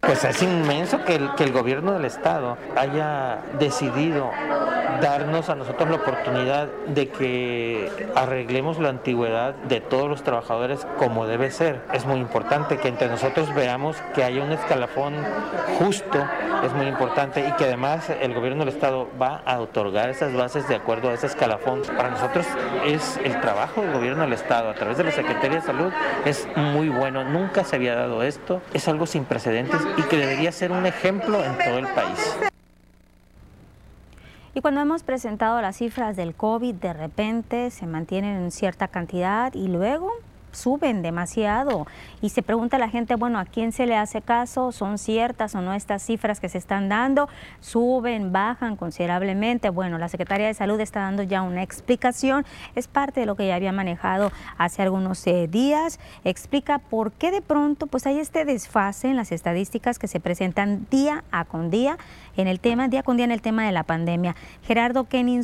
Pues 0.02 0.24
es 0.24 0.42
inmenso 0.42 1.04
que 1.04 1.16
el, 1.16 1.36
que 1.36 1.44
el 1.44 1.52
gobierno 1.52 1.92
del 1.92 2.06
Estado 2.06 2.58
haya 2.76 3.44
decidido 3.60 4.32
darnos 5.02 5.50
a 5.50 5.56
nosotros 5.56 5.90
la 5.90 5.96
oportunidad 5.98 6.68
de 6.88 7.10
que 7.10 7.90
arreglemos 8.16 8.80
la 8.80 8.90
antigüedad 8.90 9.54
de 9.54 9.82
todos 9.82 10.10
los 10.10 10.24
trabajadores 10.24 10.86
como 10.98 11.26
debe 11.26 11.52
ser. 11.52 11.82
Es 11.94 12.06
muy 12.06 12.20
importante 12.20 12.78
que 12.78 12.88
entre 12.88 13.08
nosotros 13.08 13.54
veamos 13.54 13.98
que 14.14 14.24
haya 14.24 14.44
un 14.44 14.52
escalafón 14.52 15.14
justo, 15.78 16.20
es 16.66 16.74
muy 16.74 16.88
importante 16.88 17.48
y 17.48 17.52
que 17.54 17.66
además 17.66 18.10
el 18.10 18.34
gobierno 18.34 18.66
del 18.66 18.74
Estado 18.74 19.08
va 19.22 19.42
a 19.46 19.60
otorgar 19.60 20.10
esas 20.10 20.34
bases 20.34 20.68
de 20.68 20.76
acuerdo 20.76 21.10
a 21.10 21.14
ese 21.14 21.28
escalafón. 21.28 21.82
Para 21.96 22.10
nosotros 22.10 22.46
es 22.86 23.18
el 23.24 23.40
trabajo 23.40 23.82
del 23.82 23.94
gobierno 23.94 24.24
del 24.24 24.34
Estado 24.34 24.70
a 24.70 24.74
través 24.74 24.98
de 24.98 25.06
la 25.06 25.12
Secretaría 25.12 25.60
de 25.60 25.66
Salud 25.66 25.94
es 26.26 26.48
muy 26.56 26.90
bueno, 26.90 27.24
nunca 27.24 27.64
se 27.64 27.76
había 27.76 27.96
dado 27.96 28.24
esto, 28.24 28.62
es 28.74 28.88
algo 28.88 29.06
sin 29.06 29.24
precedentes 29.26 29.80
y 29.98 30.02
que 30.04 30.18
debería 30.18 30.52
ser 30.52 30.72
un 30.72 30.86
ejemplo 30.86 31.44
en 31.44 31.58
todo 31.58 31.78
el 31.78 31.88
país. 31.88 32.38
Y 34.54 34.62
cuando 34.62 34.82
hemos 34.82 35.04
presentado 35.04 35.62
las 35.62 35.78
cifras 35.78 36.16
del 36.16 36.34
COVID, 36.34 36.76
de 36.76 36.94
repente 36.94 37.70
se 37.72 37.86
mantienen 37.86 38.38
en 38.38 38.52
cierta 38.52 38.88
cantidad 38.88 39.54
y 39.54 39.68
luego 39.68 40.12
suben 40.52 41.02
demasiado 41.02 41.88
y 42.22 42.30
se 42.30 42.42
pregunta 42.42 42.78
la 42.78 42.90
gente, 42.90 43.16
bueno, 43.16 43.40
¿a 43.40 43.46
quién 43.46 43.72
se 43.72 43.86
le 43.86 43.96
hace 43.96 44.22
caso? 44.22 44.72
¿Son 44.72 44.98
ciertas 44.98 45.56
o 45.56 45.62
no 45.62 45.74
estas 45.74 46.04
cifras 46.04 46.40
que 46.40 46.50
se 46.50 46.58
están 46.58 46.90
dando? 46.90 47.30
¿Suben, 47.60 48.32
bajan 48.32 48.76
considerablemente? 48.76 49.70
Bueno, 49.70 49.98
la 49.98 50.10
Secretaría 50.10 50.48
de 50.48 50.54
Salud 50.54 50.80
está 50.80 51.02
dando 51.02 51.24
ya 51.24 51.42
una 51.42 51.64
explicación, 51.64 52.46
es 52.76 52.88
parte 52.88 53.22
de 53.22 53.26
lo 53.26 53.36
que 53.36 53.48
ya 53.48 53.56
había 53.56 53.72
manejado 53.72 54.32
hace 54.58 54.82
algunos 54.82 55.26
eh, 55.28 55.48
días, 55.48 56.00
explica 56.24 56.80
por 56.80 57.12
qué 57.12 57.32
de 57.32 57.42
pronto 57.42 57.88
pues 57.88 58.06
hay 58.06 58.20
este 58.20 58.46
desfase 58.46 59.10
en 59.10 59.16
las 59.16 59.32
estadísticas 59.32 60.00
que 60.00 60.08
se 60.08 60.20
presentan 60.20 60.88
día 60.90 61.24
a 61.32 61.46
con 61.46 61.70
día 61.70 61.98
en 62.38 62.48
el 62.48 62.60
tema, 62.60 62.88
día 62.88 63.04
con 63.04 63.18
día 63.18 63.26
en 63.26 63.32
el 63.32 63.42
tema 63.42 63.66
de 63.66 63.72
la 63.72 63.84
pandemia. 63.84 64.36
Gerardo 64.64 65.06
Kenin 65.06 65.44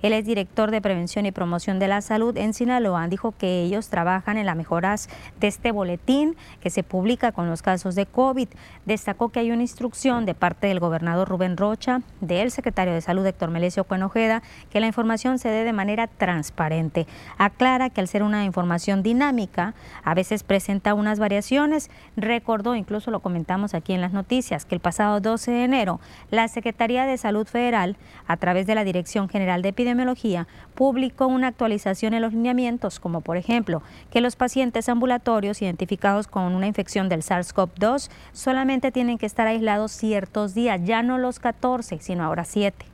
Zunza 0.00 0.08
él 0.08 0.12
es 0.12 0.24
director 0.24 0.70
de 0.70 0.80
Prevención 0.80 1.26
y 1.26 1.32
Promoción 1.32 1.80
de 1.80 1.88
la 1.88 2.00
Salud 2.02 2.36
en 2.36 2.54
Sinaloa. 2.54 3.08
Dijo 3.08 3.32
que 3.32 3.62
ellos 3.62 3.88
trabajan 3.88 4.38
en 4.38 4.46
las 4.46 4.56
mejoras 4.56 5.08
de 5.40 5.48
este 5.48 5.72
boletín 5.72 6.36
que 6.60 6.70
se 6.70 6.84
publica 6.84 7.32
con 7.32 7.50
los 7.50 7.62
casos 7.62 7.96
de 7.96 8.06
COVID. 8.06 8.48
Destacó 8.86 9.30
que 9.30 9.40
hay 9.40 9.50
una 9.50 9.62
instrucción 9.62 10.24
de 10.24 10.34
parte 10.34 10.68
del 10.68 10.78
gobernador 10.78 11.28
Rubén 11.28 11.56
Rocha, 11.56 12.02
del 12.20 12.52
secretario 12.52 12.94
de 12.94 13.00
Salud 13.00 13.26
Héctor 13.26 13.50
Melesio 13.50 13.82
Cuenojeda, 13.84 14.42
que 14.70 14.78
la 14.78 14.86
información 14.86 15.40
se 15.40 15.48
dé 15.48 15.64
de 15.64 15.72
manera 15.72 16.06
transparente. 16.06 17.08
Aclara 17.36 17.90
que 17.90 18.00
al 18.00 18.06
ser 18.06 18.22
una 18.22 18.44
información 18.44 19.02
dinámica, 19.02 19.74
a 20.04 20.14
veces 20.14 20.44
presenta 20.44 20.94
unas 20.94 21.18
variaciones. 21.18 21.90
Recordó, 22.16 22.76
incluso 22.76 23.10
lo 23.10 23.18
comentamos 23.18 23.74
aquí 23.74 23.94
en 23.94 24.00
las 24.00 24.12
noticias, 24.12 24.64
que 24.64 24.76
el 24.76 24.80
pasado 24.80 25.20
12 25.20 25.50
de 25.50 25.64
enero, 25.64 26.00
la 26.30 26.46
Secretaría 26.46 27.04
de 27.04 27.18
Salud 27.18 27.48
Federal, 27.48 27.96
a 28.28 28.36
través 28.36 28.66
de 28.68 28.76
la 28.76 28.84
Dirección 28.84 29.28
General 29.28 29.60
de 29.60 29.70
Epidemiología, 29.70 29.87
Epidemiología 29.88 30.46
publicó 30.74 31.26
una 31.28 31.46
actualización 31.46 32.12
en 32.12 32.20
los 32.20 32.34
lineamientos, 32.34 33.00
como 33.00 33.22
por 33.22 33.38
ejemplo 33.38 33.82
que 34.10 34.20
los 34.20 34.36
pacientes 34.36 34.90
ambulatorios 34.90 35.62
identificados 35.62 36.26
con 36.26 36.54
una 36.54 36.66
infección 36.66 37.08
del 37.08 37.22
SARS-CoV-2 37.22 38.10
solamente 38.32 38.92
tienen 38.92 39.16
que 39.16 39.24
estar 39.24 39.46
aislados 39.46 39.92
ciertos 39.92 40.54
días, 40.54 40.82
ya 40.84 41.02
no 41.02 41.16
los 41.16 41.38
14, 41.38 42.00
sino 42.00 42.22
ahora 42.22 42.44
7 42.44 42.84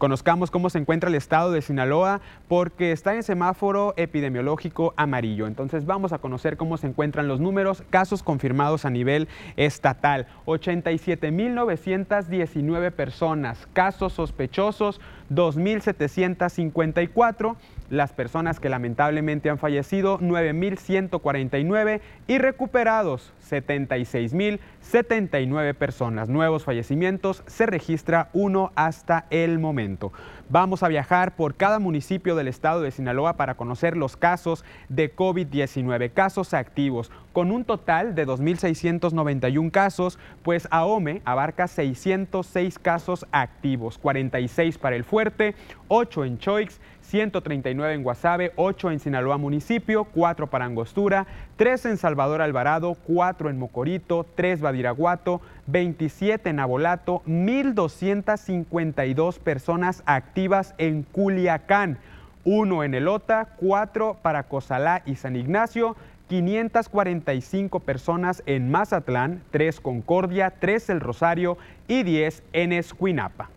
Conozcamos 0.03 0.51
cómo 0.51 0.69
se 0.69 0.79
encuentra 0.79 1.09
el 1.09 1.15
estado 1.15 1.53
de 1.53 1.63
Sinaloa 1.63 2.21
porque 2.49 2.91
está 2.91 3.15
en 3.15 3.23
semáforo 3.23 3.95
epidemiológico 3.97 4.95
amarillo. 4.97 5.47
Entonces 5.47 5.87
vamos 5.87 6.13
a 6.13 6.19
conocer 6.19 6.57
cómo 6.57 6.77
se 6.77 6.89
encuentran 6.89 7.29
los 7.29 7.39
números, 7.39 7.85
casos 7.89 8.25
confirmados 8.25 8.85
a 8.85 8.91
nivel 8.91 9.29
estatal. 9.55 10.27
87.919 10.47 12.91
personas, 12.91 13.69
casos 13.75 14.15
sospechosos 14.15 15.01
2.754 15.35 17.57
las 17.93 18.13
personas 18.15 18.59
que 18.59 18.71
lamentablemente 18.71 19.51
han 19.51 19.59
fallecido, 19.59 20.19
9.149 20.19 22.01
y 22.27 22.39
recuperados, 22.39 23.35
76.079 23.51 25.75
personas. 25.75 26.31
Nuevos 26.31 26.65
fallecimientos 26.65 27.43
se 27.47 27.67
registra 27.67 28.31
uno 28.33 28.73
hasta 28.77 29.27
el 29.29 29.59
momento. 29.59 30.11
Vamos 30.53 30.83
a 30.83 30.89
viajar 30.89 31.35
por 31.35 31.55
cada 31.55 31.79
municipio 31.79 32.37
del 32.37 32.47
estado 32.47 32.83
de 32.83 32.91
Sinaloa 32.91 33.39
para 33.39 33.57
conocer 33.57 33.97
los 33.97 34.19
casos 34.19 34.67
de 34.91 35.17
COVID-19, 35.17 36.13
casos 36.13 36.53
activos, 36.53 37.11
con 37.33 37.51
un 37.51 37.65
total 37.65 38.15
de 38.15 38.27
2.691 38.27 39.71
casos, 39.71 40.19
pues 40.43 40.69
AOME 40.71 41.23
abarca 41.25 41.69
606 41.69 42.79
casos 42.79 43.27
activos, 43.33 43.97
46 43.97 44.77
para 44.77 44.95
el 44.95 45.05
Fuerte, 45.05 45.55
8 45.89 46.27
en 46.27 46.37
Choix, 46.37 46.83
139 47.13 47.93
en 47.93 48.03
Guasave, 48.05 48.53
8 48.57 48.91
en 48.91 48.99
Sinaloa 48.99 49.37
municipio, 49.37 50.05
4 50.05 50.47
para 50.47 50.65
Angostura, 50.65 51.27
3 51.57 51.85
en 51.85 51.99
Salvador 51.99 52.41
Alvarado, 52.41 52.97
4 53.07 53.51
en 53.51 53.59
Mocorito, 53.59 54.25
3 54.35 54.63
Badiraguato, 54.63 55.43
27 55.67 56.49
en 56.49 56.59
Abolato, 56.59 57.21
1.252 57.27 59.39
personas 59.41 60.03
activas 60.07 60.75
en 60.79 61.03
Culiacán, 61.03 61.99
1 62.45 62.83
en 62.83 62.95
Elota, 62.95 63.47
4 63.59 64.17
para 64.23 64.45
Cozalá 64.45 65.03
y 65.05 65.17
San 65.17 65.37
Ignacio, 65.37 65.97
545 66.31 67.81
personas 67.81 68.43
en 68.47 68.71
Mazatlán, 68.71 69.43
3 69.51 69.81
Concordia, 69.81 70.55
3 70.59 70.89
El 70.89 71.01
Rosario 71.01 71.59
y 71.89 72.05
10 72.05 72.43
en 72.55 72.73
Escuinapa. 72.73 73.51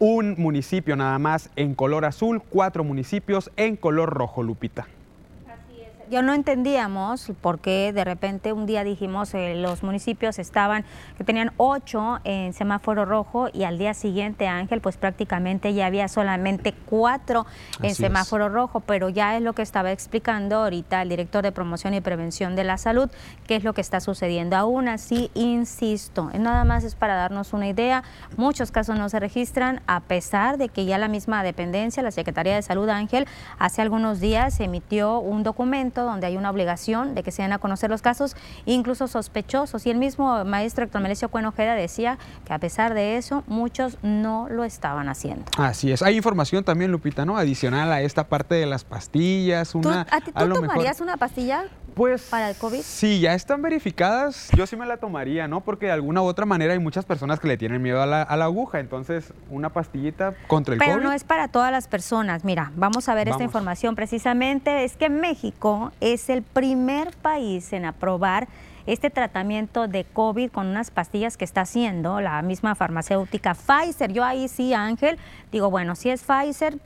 Un 0.00 0.34
municipio 0.38 0.96
nada 0.96 1.18
más 1.20 1.50
en 1.54 1.76
color 1.76 2.04
azul, 2.04 2.42
cuatro 2.42 2.82
municipios 2.82 3.52
en 3.56 3.76
color 3.76 4.10
rojo, 4.10 4.42
Lupita 4.42 4.88
yo 6.10 6.22
no 6.22 6.34
entendíamos 6.34 7.30
por 7.40 7.60
qué 7.60 7.92
de 7.92 8.04
repente 8.04 8.52
un 8.52 8.66
día 8.66 8.82
dijimos 8.82 9.32
eh, 9.32 9.54
los 9.54 9.84
municipios 9.84 10.40
estaban, 10.40 10.84
que 11.16 11.22
tenían 11.22 11.52
ocho 11.56 12.18
en 12.24 12.52
semáforo 12.52 13.04
rojo 13.04 13.48
y 13.52 13.62
al 13.62 13.78
día 13.78 13.94
siguiente, 13.94 14.48
Ángel, 14.48 14.80
pues 14.80 14.96
prácticamente 14.96 15.72
ya 15.72 15.86
había 15.86 16.08
solamente 16.08 16.72
cuatro 16.72 17.46
en 17.82 17.94
semáforo 17.94 18.48
rojo, 18.48 18.80
pero 18.80 19.08
ya 19.08 19.36
es 19.36 19.42
lo 19.42 19.52
que 19.52 19.62
estaba 19.62 19.92
explicando 19.92 20.56
ahorita 20.56 21.00
el 21.02 21.08
director 21.10 21.44
de 21.44 21.52
promoción 21.52 21.94
y 21.94 22.00
prevención 22.00 22.56
de 22.56 22.64
la 22.64 22.76
salud, 22.76 23.08
qué 23.46 23.54
es 23.54 23.62
lo 23.62 23.72
que 23.72 23.80
está 23.80 24.00
sucediendo. 24.00 24.56
Aún 24.56 24.88
así, 24.88 25.30
insisto, 25.34 26.30
nada 26.36 26.64
más 26.64 26.82
es 26.82 26.96
para 26.96 27.14
darnos 27.14 27.52
una 27.52 27.68
idea, 27.68 28.02
muchos 28.36 28.72
casos 28.72 28.98
no 28.98 29.08
se 29.08 29.20
registran 29.20 29.80
a 29.86 30.00
pesar 30.00 30.58
de 30.58 30.68
que 30.68 30.86
ya 30.86 30.98
la 30.98 31.08
misma 31.08 31.44
dependencia, 31.44 32.02
la 32.02 32.10
Secretaría 32.10 32.56
de 32.56 32.62
Salud, 32.62 32.88
Ángel, 32.88 33.28
hace 33.60 33.80
algunos 33.80 34.18
días 34.18 34.58
emitió 34.58 35.20
un 35.20 35.44
documento 35.44 35.99
donde 36.04 36.26
hay 36.26 36.36
una 36.36 36.50
obligación 36.50 37.14
de 37.14 37.22
que 37.22 37.30
se 37.30 37.42
den 37.42 37.52
a 37.52 37.58
conocer 37.58 37.90
los 37.90 38.02
casos, 38.02 38.36
incluso 38.66 39.08
sospechosos. 39.08 39.86
Y 39.86 39.90
el 39.90 39.98
mismo 39.98 40.44
maestro 40.44 40.84
Héctor 40.84 41.00
Melesio 41.00 41.28
Cuenojeda 41.28 41.74
decía 41.74 42.18
que 42.44 42.52
a 42.52 42.58
pesar 42.58 42.94
de 42.94 43.16
eso, 43.16 43.44
muchos 43.46 43.98
no 44.02 44.48
lo 44.50 44.64
estaban 44.64 45.08
haciendo. 45.08 45.44
Así 45.56 45.92
es. 45.92 46.02
Hay 46.02 46.16
información 46.16 46.64
también, 46.64 46.90
Lupita, 46.90 47.24
¿no? 47.24 47.36
Adicional 47.36 47.92
a 47.92 48.02
esta 48.02 48.28
parte 48.28 48.54
de 48.54 48.66
las 48.66 48.84
pastillas. 48.84 49.74
Una, 49.74 50.06
¿Tú, 50.24 50.32
tomarías 50.32 51.00
una 51.00 51.16
pastilla? 51.16 51.64
Pues 51.94 52.22
para 52.22 52.50
el 52.50 52.56
COVID. 52.56 52.80
Sí, 52.82 53.20
ya 53.20 53.34
están 53.34 53.62
verificadas. 53.62 54.48
Yo 54.56 54.66
sí 54.66 54.76
me 54.76 54.86
la 54.86 54.96
tomaría, 54.96 55.48
¿no? 55.48 55.60
Porque 55.60 55.86
de 55.86 55.92
alguna 55.92 56.22
u 56.22 56.26
otra 56.26 56.46
manera 56.46 56.72
hay 56.72 56.78
muchas 56.78 57.04
personas 57.04 57.40
que 57.40 57.48
le 57.48 57.56
tienen 57.56 57.82
miedo 57.82 58.02
a 58.02 58.06
la, 58.06 58.22
aguja. 58.22 58.80
Entonces, 58.80 59.32
una 59.50 59.70
pastillita 59.70 60.34
contra 60.46 60.74
el 60.74 60.80
COVID. 60.80 60.90
Pero 60.90 61.02
no 61.02 61.12
es 61.12 61.24
para 61.24 61.48
todas 61.48 61.72
las 61.72 61.88
personas. 61.88 62.44
Mira, 62.44 62.72
vamos 62.76 63.08
a 63.08 63.14
ver 63.14 63.28
esta 63.28 63.44
información 63.44 63.94
precisamente. 63.94 64.84
Es 64.84 64.96
que 64.96 65.10
México 65.10 65.92
es 66.00 66.28
el 66.30 66.42
primer 66.42 67.14
país 67.16 67.72
en 67.72 67.84
aprobar 67.84 68.48
este 68.86 69.10
tratamiento 69.10 69.88
de 69.88 70.04
COVID 70.04 70.50
con 70.50 70.66
unas 70.66 70.90
pastillas 70.90 71.36
que 71.36 71.44
está 71.44 71.62
haciendo 71.62 72.20
la 72.20 72.40
misma 72.42 72.74
farmacéutica 72.74 73.54
Pfizer. 73.54 74.12
Yo 74.12 74.24
ahí 74.24 74.48
sí, 74.48 74.74
Ángel, 74.74 75.18
digo, 75.52 75.70
bueno, 75.70 75.94
si 75.94 76.10
es 76.10 76.22
Pfizer, 76.22 76.78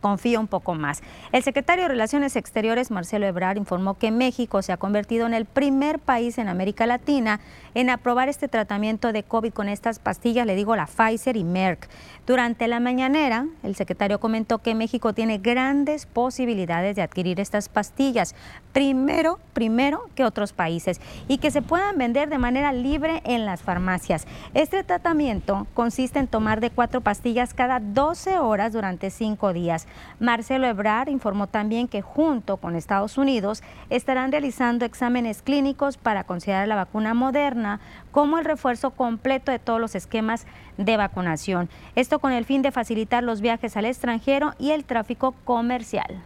confía 0.00 0.40
un 0.40 0.48
poco 0.48 0.74
más. 0.74 1.02
El 1.32 1.42
secretario 1.42 1.84
de 1.84 1.88
Relaciones 1.88 2.36
Exteriores, 2.36 2.90
Marcelo 2.90 3.26
Ebrard, 3.26 3.56
informó 3.56 3.94
que 3.94 4.10
México 4.10 4.62
se 4.62 4.72
ha 4.72 4.76
convertido 4.76 5.26
en 5.26 5.34
el 5.34 5.44
primer 5.44 5.98
país 5.98 6.38
en 6.38 6.48
América 6.48 6.86
Latina 6.86 7.40
en 7.74 7.90
aprobar 7.90 8.28
este 8.28 8.48
tratamiento 8.48 9.12
de 9.12 9.22
COVID 9.22 9.52
con 9.52 9.68
estas 9.68 9.98
pastillas, 9.98 10.46
le 10.46 10.56
digo 10.56 10.74
la 10.76 10.86
Pfizer 10.86 11.36
y 11.36 11.44
Merck. 11.44 11.88
Durante 12.30 12.68
la 12.68 12.78
mañanera, 12.78 13.46
el 13.64 13.74
secretario 13.74 14.20
comentó 14.20 14.58
que 14.58 14.76
México 14.76 15.12
tiene 15.12 15.38
grandes 15.38 16.06
posibilidades 16.06 16.94
de 16.94 17.02
adquirir 17.02 17.40
estas 17.40 17.68
pastillas, 17.68 18.36
primero, 18.72 19.40
primero 19.52 20.08
que 20.14 20.24
otros 20.24 20.52
países, 20.52 21.00
y 21.26 21.38
que 21.38 21.50
se 21.50 21.60
puedan 21.60 21.98
vender 21.98 22.28
de 22.28 22.38
manera 22.38 22.72
libre 22.72 23.20
en 23.24 23.46
las 23.46 23.62
farmacias. 23.62 24.28
Este 24.54 24.84
tratamiento 24.84 25.66
consiste 25.74 26.20
en 26.20 26.28
tomar 26.28 26.60
de 26.60 26.70
cuatro 26.70 27.00
pastillas 27.00 27.52
cada 27.52 27.80
12 27.80 28.38
horas 28.38 28.72
durante 28.72 29.10
cinco 29.10 29.52
días. 29.52 29.88
Marcelo 30.20 30.68
Ebrard 30.68 31.08
informó 31.08 31.48
también 31.48 31.88
que 31.88 32.00
junto 32.00 32.58
con 32.58 32.76
Estados 32.76 33.18
Unidos 33.18 33.64
estarán 33.88 34.30
realizando 34.30 34.84
exámenes 34.84 35.42
clínicos 35.42 35.96
para 35.96 36.22
considerar 36.22 36.68
la 36.68 36.76
vacuna 36.76 37.12
moderna 37.12 37.80
como 38.12 38.38
el 38.38 38.44
refuerzo 38.44 38.90
completo 38.90 39.52
de 39.52 39.58
todos 39.58 39.80
los 39.80 39.94
esquemas 39.94 40.46
de 40.76 40.96
vacunación. 40.96 41.68
Esto 41.94 42.18
con 42.18 42.32
el 42.32 42.44
fin 42.44 42.62
de 42.62 42.72
facilitar 42.72 43.22
los 43.22 43.40
viajes 43.40 43.76
al 43.76 43.84
extranjero 43.84 44.54
y 44.58 44.70
el 44.70 44.84
tráfico 44.84 45.32
comercial. 45.44 46.22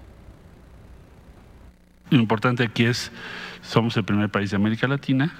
Lo 2.10 2.18
importante 2.18 2.62
aquí 2.62 2.84
es, 2.84 3.10
somos 3.62 3.96
el 3.96 4.04
primer 4.04 4.28
país 4.28 4.50
de 4.50 4.56
América 4.56 4.86
Latina 4.86 5.32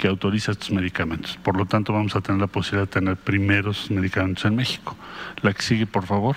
que 0.00 0.08
autoriza 0.08 0.52
estos 0.52 0.70
medicamentos. 0.70 1.36
Por 1.36 1.56
lo 1.58 1.66
tanto, 1.66 1.92
vamos 1.92 2.16
a 2.16 2.22
tener 2.22 2.40
la 2.40 2.46
posibilidad 2.46 2.86
de 2.88 2.92
tener 2.92 3.16
primeros 3.16 3.90
medicamentos 3.90 4.46
en 4.46 4.56
México. 4.56 4.96
La 5.42 5.52
que 5.52 5.60
sigue, 5.60 5.86
por 5.86 6.06
favor. 6.06 6.36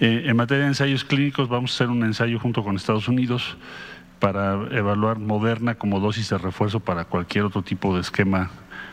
Eh, 0.00 0.24
en 0.26 0.36
materia 0.36 0.64
de 0.64 0.68
ensayos 0.68 1.02
clínicos, 1.02 1.48
vamos 1.48 1.72
a 1.72 1.74
hacer 1.74 1.88
un 1.88 2.04
ensayo 2.04 2.38
junto 2.38 2.62
con 2.62 2.76
Estados 2.76 3.08
Unidos 3.08 3.56
para 4.26 4.54
evaluar 4.76 5.20
Moderna 5.20 5.76
como 5.76 6.00
dosis 6.00 6.30
de 6.30 6.38
refuerzo 6.38 6.80
para 6.80 7.04
cualquier 7.04 7.44
otro 7.44 7.62
tipo 7.62 7.94
de 7.94 8.00
esquema 8.00 8.50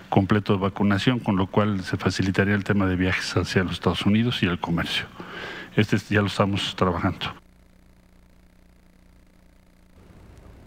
completo 0.09 0.53
de 0.53 0.59
vacunación, 0.59 1.17
con 1.17 1.37
lo 1.37 1.47
cual 1.47 1.83
se 1.83 1.97
facilitaría 1.97 2.53
el 2.53 2.63
tema 2.63 2.85
de 2.85 2.95
viajes 2.95 3.35
hacia 3.35 3.63
los 3.63 3.73
Estados 3.73 4.05
Unidos 4.05 4.43
y 4.43 4.45
el 4.45 4.59
comercio. 4.59 5.05
Este 5.75 5.97
ya 5.97 6.21
lo 6.21 6.27
estamos 6.27 6.75
trabajando. 6.75 7.42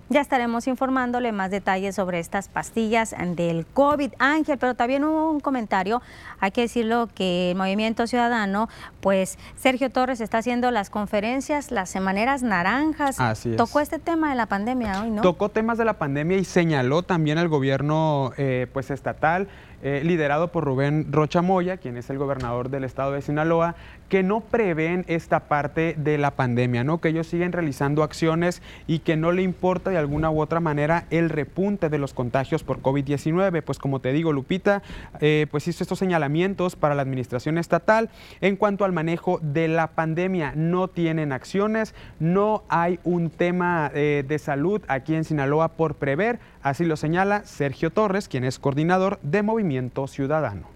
Ya 0.08 0.20
estaremos 0.20 0.68
informándole 0.68 1.32
más 1.32 1.50
detalles 1.50 1.96
sobre 1.96 2.20
estas 2.20 2.48
pastillas 2.48 3.12
del 3.34 3.66
COVID, 3.66 4.12
Ángel, 4.20 4.56
pero 4.56 4.74
también 4.74 5.02
hubo 5.02 5.32
un 5.32 5.40
comentario, 5.40 6.00
hay 6.38 6.52
que 6.52 6.60
decirlo 6.60 7.08
que 7.12 7.50
el 7.50 7.56
Movimiento 7.56 8.06
Ciudadano, 8.06 8.68
pues 9.00 9.36
Sergio 9.56 9.90
Torres 9.90 10.20
está 10.20 10.38
haciendo 10.38 10.70
las 10.70 10.90
conferencias, 10.90 11.72
las 11.72 11.90
semaneras 11.90 12.44
naranjas. 12.44 13.18
Así 13.18 13.56
Tocó 13.56 13.80
este 13.80 13.98
tema 13.98 14.30
de 14.30 14.36
la 14.36 14.46
pandemia 14.46 15.02
hoy, 15.02 15.10
¿no? 15.10 15.22
Tocó 15.22 15.48
temas 15.48 15.76
de 15.76 15.84
la 15.84 15.94
pandemia 15.94 16.36
y 16.36 16.44
señaló 16.44 17.02
también 17.02 17.38
al 17.38 17.48
gobierno 17.48 18.30
eh, 18.36 18.68
pues 18.72 18.90
estatal 18.90 19.48
eh, 19.82 20.02
liderado 20.04 20.52
por 20.52 20.64
Rubén 20.64 21.12
Rocha 21.12 21.42
Moya, 21.42 21.76
quien 21.76 21.96
es 21.96 22.10
el 22.10 22.18
gobernador 22.18 22.70
del 22.70 22.84
estado 22.84 23.12
de 23.12 23.22
Sinaloa, 23.22 23.74
que 24.08 24.22
no 24.22 24.40
prevén 24.40 25.04
esta 25.08 25.40
parte 25.40 25.94
de 25.98 26.18
la 26.18 26.32
pandemia, 26.32 26.84
¿no? 26.84 26.98
que 26.98 27.08
ellos 27.08 27.26
siguen 27.26 27.52
realizando 27.52 28.02
acciones 28.02 28.62
y 28.86 29.00
que 29.00 29.16
no 29.16 29.32
le 29.32 29.42
importa 29.42 29.90
de 29.90 29.98
alguna 29.98 30.30
u 30.30 30.40
otra 30.40 30.60
manera 30.60 31.06
el 31.10 31.28
repunte 31.28 31.88
de 31.88 31.98
los 31.98 32.14
contagios 32.14 32.62
por 32.62 32.80
COVID-19. 32.80 33.62
Pues 33.62 33.78
como 33.78 34.00
te 34.00 34.12
digo, 34.12 34.32
Lupita, 34.32 34.82
eh, 35.20 35.46
pues 35.50 35.66
hizo 35.68 35.82
estos 35.82 35.98
señalamientos 35.98 36.76
para 36.76 36.94
la 36.94 37.02
administración 37.02 37.58
estatal 37.58 38.10
en 38.40 38.56
cuanto 38.56 38.84
al 38.84 38.92
manejo 38.92 39.38
de 39.42 39.68
la 39.68 39.88
pandemia. 39.88 40.52
No 40.54 40.88
tienen 40.88 41.32
acciones, 41.32 41.94
no 42.20 42.64
hay 42.68 43.00
un 43.04 43.30
tema 43.30 43.90
eh, 43.94 44.24
de 44.26 44.38
salud 44.38 44.82
aquí 44.88 45.14
en 45.14 45.24
Sinaloa 45.24 45.68
por 45.68 45.96
prever, 45.96 46.38
así 46.68 46.84
lo 46.84 46.96
señala 46.96 47.44
Sergio 47.44 47.92
Torres, 47.92 48.26
quien 48.26 48.42
es 48.42 48.58
coordinador 48.58 49.20
de 49.22 49.44
Movimiento 49.44 50.08
Ciudadano. 50.08 50.66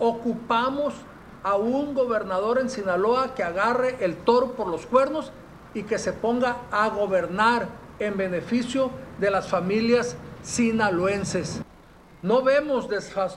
Ocupamos 0.00 0.94
a 1.44 1.54
un 1.54 1.94
gobernador 1.94 2.58
en 2.58 2.70
Sinaloa 2.70 3.34
que 3.36 3.44
agarre 3.44 3.98
el 4.00 4.16
toro 4.16 4.54
por 4.54 4.66
los 4.66 4.84
cuernos 4.84 5.30
y 5.74 5.84
que 5.84 5.96
se 5.96 6.12
ponga 6.12 6.56
a 6.72 6.88
gobernar 6.88 7.68
en 8.00 8.16
beneficio 8.16 8.90
de 9.20 9.30
las 9.30 9.48
familias 9.48 10.16
sinaloenses. 10.42 11.62
No 12.22 12.42
vemos 12.42 12.88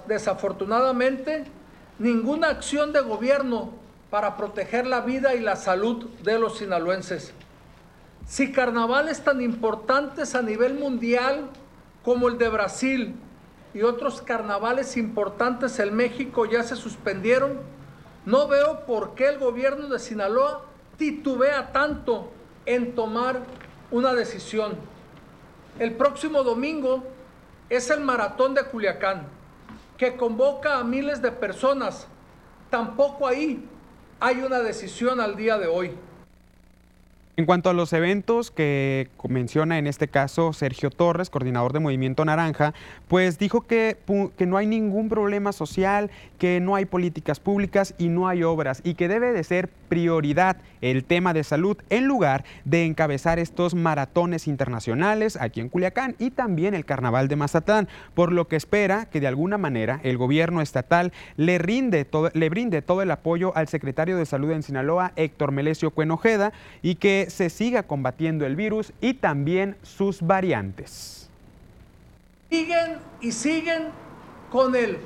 desafortunadamente 0.07 1.43
ninguna 1.99 2.49
acción 2.49 2.93
de 2.93 3.01
gobierno 3.01 3.69
para 4.09 4.37
proteger 4.37 4.87
la 4.87 5.01
vida 5.01 5.35
y 5.35 5.39
la 5.39 5.55
salud 5.55 6.05
de 6.23 6.39
los 6.39 6.57
sinaloenses. 6.57 7.31
Si 8.25 8.51
carnavales 8.51 9.23
tan 9.23 9.41
importantes 9.41 10.35
a 10.35 10.41
nivel 10.41 10.75
mundial 10.75 11.49
como 12.03 12.27
el 12.27 12.37
de 12.37 12.49
Brasil, 12.49 13.15
y 13.73 13.81
otros 13.81 14.21
carnavales 14.21 14.97
importantes 14.97 15.79
en 15.79 15.95
México 15.95 16.45
ya 16.45 16.63
se 16.63 16.75
suspendieron, 16.75 17.59
no 18.25 18.47
veo 18.47 18.85
por 18.85 19.15
qué 19.15 19.27
el 19.27 19.39
gobierno 19.39 19.87
de 19.87 19.99
Sinaloa 19.99 20.65
titubea 20.97 21.71
tanto 21.71 22.31
en 22.65 22.93
tomar 22.93 23.41
una 23.91 24.13
decisión. 24.13 24.75
El 25.79 25.95
próximo 25.95 26.43
domingo 26.43 27.03
es 27.69 27.89
el 27.89 28.01
maratón 28.01 28.53
de 28.53 28.63
Culiacán, 28.63 29.27
que 29.97 30.15
convoca 30.15 30.77
a 30.77 30.83
miles 30.83 31.21
de 31.21 31.31
personas. 31.31 32.07
Tampoco 32.69 33.27
ahí 33.27 33.67
hay 34.19 34.41
una 34.41 34.59
decisión 34.59 35.19
al 35.19 35.35
día 35.35 35.57
de 35.57 35.67
hoy. 35.67 35.91
En 37.35 37.47
cuanto 37.47 37.71
a 37.71 37.73
los 37.73 37.93
eventos 37.93 38.51
que 38.51 39.09
menciona 39.27 39.79
en 39.79 39.87
este 39.87 40.07
caso 40.07 40.53
Sergio 40.53 40.91
Torres, 40.91 41.31
coordinador 41.31 41.73
de 41.73 41.79
Movimiento 41.79 42.23
Naranja, 42.25 42.75
pues 43.07 43.39
dijo 43.39 43.61
que, 43.61 43.97
que, 44.37 44.45
no 44.45 44.57
hay 44.57 44.67
ningún 44.67 45.09
problema 45.09 45.51
social, 45.51 46.11
que 46.37 46.59
no 46.59 46.75
hay 46.75 46.85
políticas 46.85 47.39
públicas 47.39 47.95
y 47.97 48.09
no 48.09 48.27
hay 48.27 48.43
obras 48.43 48.81
y 48.83 48.93
que 48.93 49.07
debe 49.07 49.33
de 49.33 49.43
ser 49.43 49.67
prioridad 49.89 50.57
el 50.83 51.05
tema 51.05 51.33
de 51.33 51.43
salud 51.43 51.77
en 51.89 52.05
lugar 52.05 52.43
de 52.65 52.85
encabezar 52.85 53.39
estos 53.39 53.73
maratones 53.73 54.47
internacionales 54.47 55.37
aquí 55.39 55.61
en 55.61 55.69
Culiacán 55.69 56.15
y 56.19 56.31
también 56.31 56.73
el 56.73 56.85
Carnaval 56.85 57.27
de 57.27 57.35
Mazatlán, 57.35 57.87
por 58.13 58.31
lo 58.31 58.47
que 58.47 58.57
espera 58.57 59.05
que 59.05 59.19
de 59.19 59.27
alguna 59.27 59.57
manera 59.57 59.99
el 60.03 60.17
gobierno 60.17 60.61
estatal 60.61 61.13
le, 61.37 61.57
rinde 61.57 62.07
le 62.33 62.49
brinde 62.49 62.81
todo 62.81 63.01
el 63.01 63.11
apoyo 63.11 63.55
al 63.55 63.67
secretario 63.67 64.17
de 64.17 64.25
Salud 64.25 64.51
en 64.51 64.63
Sinaloa, 64.63 65.13
Héctor 65.15 65.51
Melesio 65.51 65.91
Cuenojeda, 65.91 66.51
y 66.81 66.95
que 66.95 67.27
se 67.29 67.49
siga 67.49 67.83
combatiendo 67.83 68.45
el 68.45 68.55
virus 68.55 68.93
y 68.99 69.13
también 69.15 69.77
sus 69.81 70.21
variantes. 70.21 71.29
Siguen 72.49 72.97
y 73.21 73.31
siguen 73.31 73.83
con 74.51 74.75
el 74.75 74.97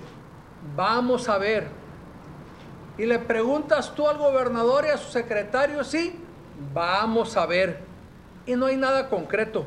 vamos 0.76 1.30
a 1.30 1.38
ver. 1.38 1.87
Y 2.98 3.06
le 3.06 3.20
preguntas 3.20 3.93
tú 3.93 4.08
al 4.08 4.18
gobernador 4.18 4.86
y 4.86 4.89
a 4.89 4.98
su 4.98 5.12
secretario, 5.12 5.84
sí, 5.84 6.16
vamos 6.74 7.38
a 7.38 7.45
ver. 7.45 7.80
Y 8.45 8.56
no 8.56 8.66
hay 8.66 8.78
nada 8.78 9.10
concreto. 9.10 9.66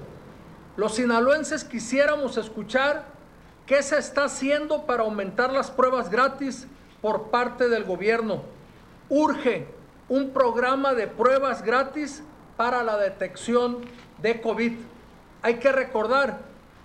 Los 0.77 0.97
sinaloenses 0.97 1.65
quisiéramos 1.65 2.37
escuchar 2.37 3.05
qué 3.67 3.83
se 3.83 3.99
está 3.99 4.25
haciendo 4.25 4.87
para 4.87 5.05
aumentar 5.05 5.53
las 5.53 5.71
pruebas 5.71 6.11
gratis 6.11 6.67
por 7.01 7.31
parte 7.31 7.69
del 7.69 7.85
gobierno. 7.85 8.43
Urge 9.09 9.67
un 10.09 10.31
programa 10.31 10.95
de 10.95 11.07
pruebas 11.07 11.63
gratis 11.63 12.23
para 12.57 12.83
la 12.83 12.97
detección 12.97 13.79
de 14.21 14.41
COVID. 14.41 14.73
Hay 15.43 15.55
que 15.55 15.71
recordar 15.71 16.41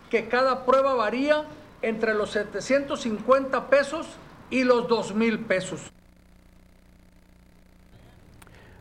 que 0.10 0.28
cada 0.28 0.64
prueba 0.66 0.93
varía 0.93 1.46
entre 1.82 2.14
los 2.14 2.32
750 2.32 3.68
pesos 3.70 4.08
y 4.50 4.64
los 4.64 4.88
2 4.88 5.16
mil 5.16 5.39
pesos. 5.39 5.95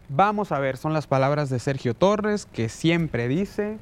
Vamos 0.09 0.53
a 0.53 0.59
ver, 0.59 0.77
son 0.77 0.93
las 0.93 1.07
palabras 1.07 1.49
de 1.51 1.59
Sergio 1.59 1.95
Torres, 1.95 2.47
que 2.47 2.69
siempre 2.69 3.27
dice 3.29 3.79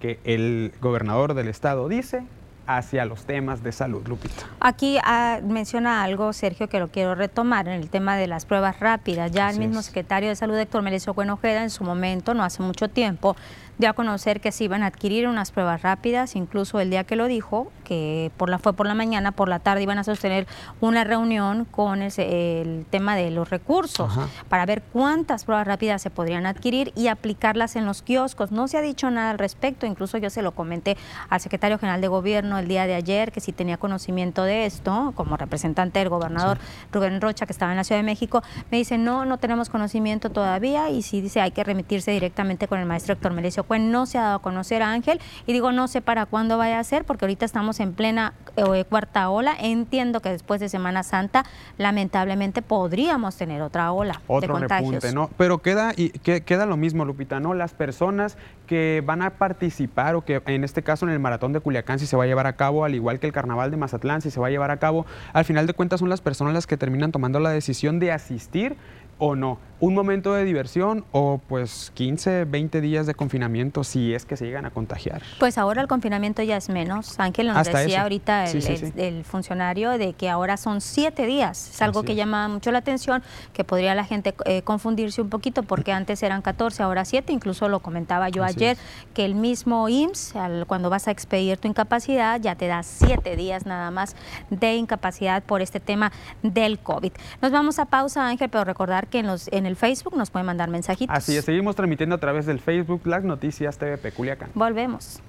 que 0.00 0.20
el 0.24 0.72
gobernador 0.80 1.34
del 1.34 1.48
estado 1.48 1.88
dice 1.88 2.24
hacia 2.66 3.04
los 3.04 3.24
temas 3.24 3.62
de 3.62 3.72
salud, 3.72 4.06
Lupita. 4.06 4.46
Aquí 4.60 4.98
ah, 5.04 5.40
menciona 5.42 6.02
algo, 6.02 6.32
Sergio, 6.32 6.68
que 6.68 6.78
lo 6.78 6.88
quiero 6.88 7.14
retomar 7.14 7.68
en 7.68 7.74
el 7.74 7.90
tema 7.90 8.16
de 8.16 8.26
las 8.26 8.46
pruebas 8.46 8.80
rápidas. 8.80 9.32
Ya 9.32 9.50
el 9.50 9.58
mismo 9.58 9.82
secretario 9.82 10.28
de 10.28 10.36
Salud, 10.36 10.56
Héctor 10.56 10.82
Merecio 10.82 11.12
Buenojeda, 11.12 11.62
en 11.62 11.70
su 11.70 11.84
momento, 11.84 12.34
no 12.34 12.42
hace 12.42 12.62
mucho 12.62 12.88
tiempo, 12.88 13.36
dio 13.78 13.90
a 13.90 13.92
conocer 13.92 14.40
que 14.40 14.52
se 14.52 14.64
iban 14.64 14.82
a 14.82 14.86
adquirir 14.86 15.26
unas 15.28 15.50
pruebas 15.50 15.82
rápidas, 15.82 16.36
incluso 16.36 16.80
el 16.80 16.90
día 16.90 17.04
que 17.04 17.16
lo 17.16 17.26
dijo, 17.26 17.70
que 17.84 18.30
por 18.36 18.48
la, 18.48 18.58
fue 18.58 18.72
por 18.72 18.86
la 18.86 18.94
mañana, 18.94 19.32
por 19.32 19.48
la 19.48 19.58
tarde 19.58 19.82
iban 19.82 19.98
a 19.98 20.04
sostener 20.04 20.46
una 20.80 21.04
reunión 21.04 21.64
con 21.64 22.02
el, 22.02 22.86
tema 22.90 23.16
de 23.16 23.30
los 23.30 23.50
recursos 23.50 24.12
para 24.48 24.66
ver 24.66 24.82
cuántas 24.92 25.44
pruebas 25.44 25.66
rápidas 25.66 26.02
se 26.02 26.10
podrían 26.10 26.46
adquirir 26.46 26.92
y 26.96 27.08
aplicarlas 27.08 27.76
en 27.76 27.86
los 27.86 28.02
kioscos. 28.02 28.52
No 28.52 28.68
se 28.68 28.78
ha 28.78 28.80
dicho 28.80 29.10
nada 29.10 29.30
al 29.30 29.38
respecto, 29.38 29.86
incluso 29.86 30.18
yo 30.18 30.30
se 30.30 30.42
lo 30.42 30.52
comenté 30.52 30.96
al 31.28 31.40
secretario 31.40 31.78
general 31.78 32.00
de 32.00 32.08
gobierno 32.08 32.58
el 32.58 32.68
día 32.68 32.86
de 32.86 32.94
ayer, 32.94 33.32
que 33.32 33.40
si 33.40 33.52
tenía 33.52 33.76
conocimiento 33.76 34.44
de 34.44 34.66
esto, 34.66 35.12
como 35.14 35.36
representante 35.36 35.98
del 35.98 36.08
gobernador 36.08 36.58
Rubén 36.92 37.20
Rocha, 37.20 37.46
que 37.46 37.52
estaba 37.52 37.72
en 37.72 37.76
la 37.76 37.84
Ciudad 37.84 38.00
de 38.00 38.04
México, 38.04 38.42
me 38.70 38.78
dice, 38.78 38.98
no, 38.98 39.24
no 39.24 39.38
tenemos 39.38 39.68
conocimiento 39.68 40.30
todavía 40.30 40.90
y 40.90 41.02
si 41.02 41.20
dice 41.20 41.40
hay 41.40 41.50
que 41.50 41.64
remitirse 41.64 42.10
directamente 42.10 42.68
con 42.68 42.78
el 42.78 42.86
maestro 42.86 43.14
Héctor 43.14 43.32
Melecio 43.32 43.63
no 43.68 44.06
se 44.06 44.18
ha 44.18 44.22
dado 44.22 44.36
a 44.36 44.42
conocer 44.42 44.82
a 44.82 44.90
Ángel 44.90 45.20
y 45.46 45.52
digo 45.52 45.72
no 45.72 45.88
sé 45.88 46.00
para 46.00 46.26
cuándo 46.26 46.58
vaya 46.58 46.78
a 46.78 46.84
ser 46.84 47.04
porque 47.04 47.24
ahorita 47.24 47.44
estamos 47.44 47.80
en 47.80 47.92
plena 47.92 48.34
eh, 48.56 48.84
cuarta 48.88 49.28
ola. 49.30 49.54
Entiendo 49.58 50.20
que 50.20 50.30
después 50.30 50.60
de 50.60 50.68
Semana 50.68 51.02
Santa 51.02 51.44
lamentablemente 51.78 52.62
podríamos 52.62 53.36
tener 53.36 53.62
otra 53.62 53.92
ola 53.92 54.20
de 54.40 54.48
contagios. 54.48 55.14
¿no? 55.14 55.30
Pero 55.36 55.58
queda 55.58 55.92
y 55.96 56.10
queda 56.10 56.66
lo 56.66 56.76
mismo, 56.76 57.04
Lupita, 57.04 57.40
¿no? 57.40 57.54
Las 57.54 57.74
personas 57.74 58.36
que 58.66 59.02
van 59.04 59.22
a 59.22 59.30
participar 59.30 60.14
o 60.14 60.24
que 60.24 60.42
en 60.46 60.64
este 60.64 60.82
caso 60.82 61.06
en 61.06 61.12
el 61.12 61.18
maratón 61.18 61.52
de 61.52 61.60
Culiacán 61.60 61.98
si 61.98 62.06
se 62.06 62.16
va 62.16 62.24
a 62.24 62.26
llevar 62.26 62.46
a 62.46 62.54
cabo, 62.56 62.84
al 62.84 62.94
igual 62.94 63.20
que 63.20 63.26
el 63.26 63.32
carnaval 63.32 63.70
de 63.70 63.76
Mazatlán 63.76 64.22
si 64.22 64.30
se 64.30 64.40
va 64.40 64.46
a 64.46 64.50
llevar 64.50 64.70
a 64.70 64.78
cabo, 64.78 65.06
al 65.32 65.44
final 65.44 65.66
de 65.66 65.74
cuentas 65.74 66.00
son 66.00 66.08
las 66.08 66.20
personas 66.20 66.54
las 66.54 66.66
que 66.66 66.76
terminan 66.76 67.12
tomando 67.12 67.40
la 67.40 67.50
decisión 67.50 67.98
de 67.98 68.12
asistir 68.12 68.76
o 69.18 69.36
no. 69.36 69.58
Un 69.80 69.94
momento 69.94 70.32
de 70.34 70.44
diversión 70.44 71.04
o 71.12 71.40
pues 71.48 71.90
15, 71.94 72.44
20 72.44 72.80
días 72.80 73.06
de 73.06 73.14
confinamiento 73.14 73.84
si 73.84 74.14
es 74.14 74.24
que 74.24 74.36
se 74.36 74.46
llegan 74.46 74.64
a 74.64 74.70
contagiar. 74.70 75.22
Pues 75.38 75.58
ahora 75.58 75.82
el 75.82 75.88
confinamiento 75.88 76.42
ya 76.42 76.56
es 76.56 76.68
menos. 76.68 77.18
Ángel 77.18 77.48
nos 77.48 77.66
decía 77.66 78.02
ahorita 78.02 78.44
el, 78.50 79.24
funcionario 79.24 79.90
de 79.98 80.12
que 80.12 80.30
ahora 80.30 80.56
son 80.56 80.80
7 80.80 81.26
días. 81.26 81.70
Es 81.70 81.82
algo 81.82 82.02
que 82.02 82.14
llama 82.14 82.48
mucho 82.48 82.70
la 82.70 82.78
atención, 82.78 83.22
que 83.52 83.64
podría 83.64 83.94
la 83.94 84.04
gente 84.04 84.34
eh, 84.46 84.62
confundirse 84.62 85.20
un 85.20 85.28
poquito 85.28 85.62
porque 85.62 85.92
antes 85.92 86.22
eran 86.22 86.42
14, 86.42 86.82
ahora 86.82 87.04
7. 87.04 87.32
Incluso 87.32 87.68
lo 87.68 87.80
comentaba 87.80 88.28
yo 88.28 88.44
ayer, 88.44 88.76
que 89.12 89.24
el 89.24 89.34
mismo 89.34 89.88
IMSS, 89.88 90.34
cuando 90.66 90.90
vas 90.90 91.08
a 91.08 91.10
expedir 91.10 91.58
tu 91.58 91.68
incapacidad, 91.68 92.40
ya 92.40 92.54
te 92.54 92.66
da 92.66 92.82
7 92.82 93.36
días 93.36 93.66
nada 93.66 93.90
más 93.90 94.16
de 94.50 94.76
incapacidad 94.76 95.42
por 95.42 95.62
este 95.62 95.80
tema 95.80 96.12
del 96.42 96.78
COVID. 96.78 97.12
Nos 97.42 97.52
vamos 97.52 97.78
a 97.78 97.86
pausa, 97.86 98.26
Ángel, 98.26 98.48
pero 98.48 98.64
recordar 98.64 99.08
que 99.08 99.18
en, 99.18 99.26
los, 99.26 99.48
en 99.48 99.63
el 99.66 99.76
Facebook 99.76 100.16
nos 100.16 100.30
pueden 100.30 100.46
mandar 100.46 100.70
mensajitos. 100.70 101.16
Así 101.16 101.36
es, 101.36 101.44
seguimos 101.44 101.76
transmitiendo 101.76 102.14
a 102.14 102.18
través 102.18 102.46
del 102.46 102.60
Facebook 102.60 103.06
las 103.06 103.24
noticias 103.24 103.78
TVP 103.78 104.12
Culiacán. 104.12 104.50
Volvemos. 104.54 105.20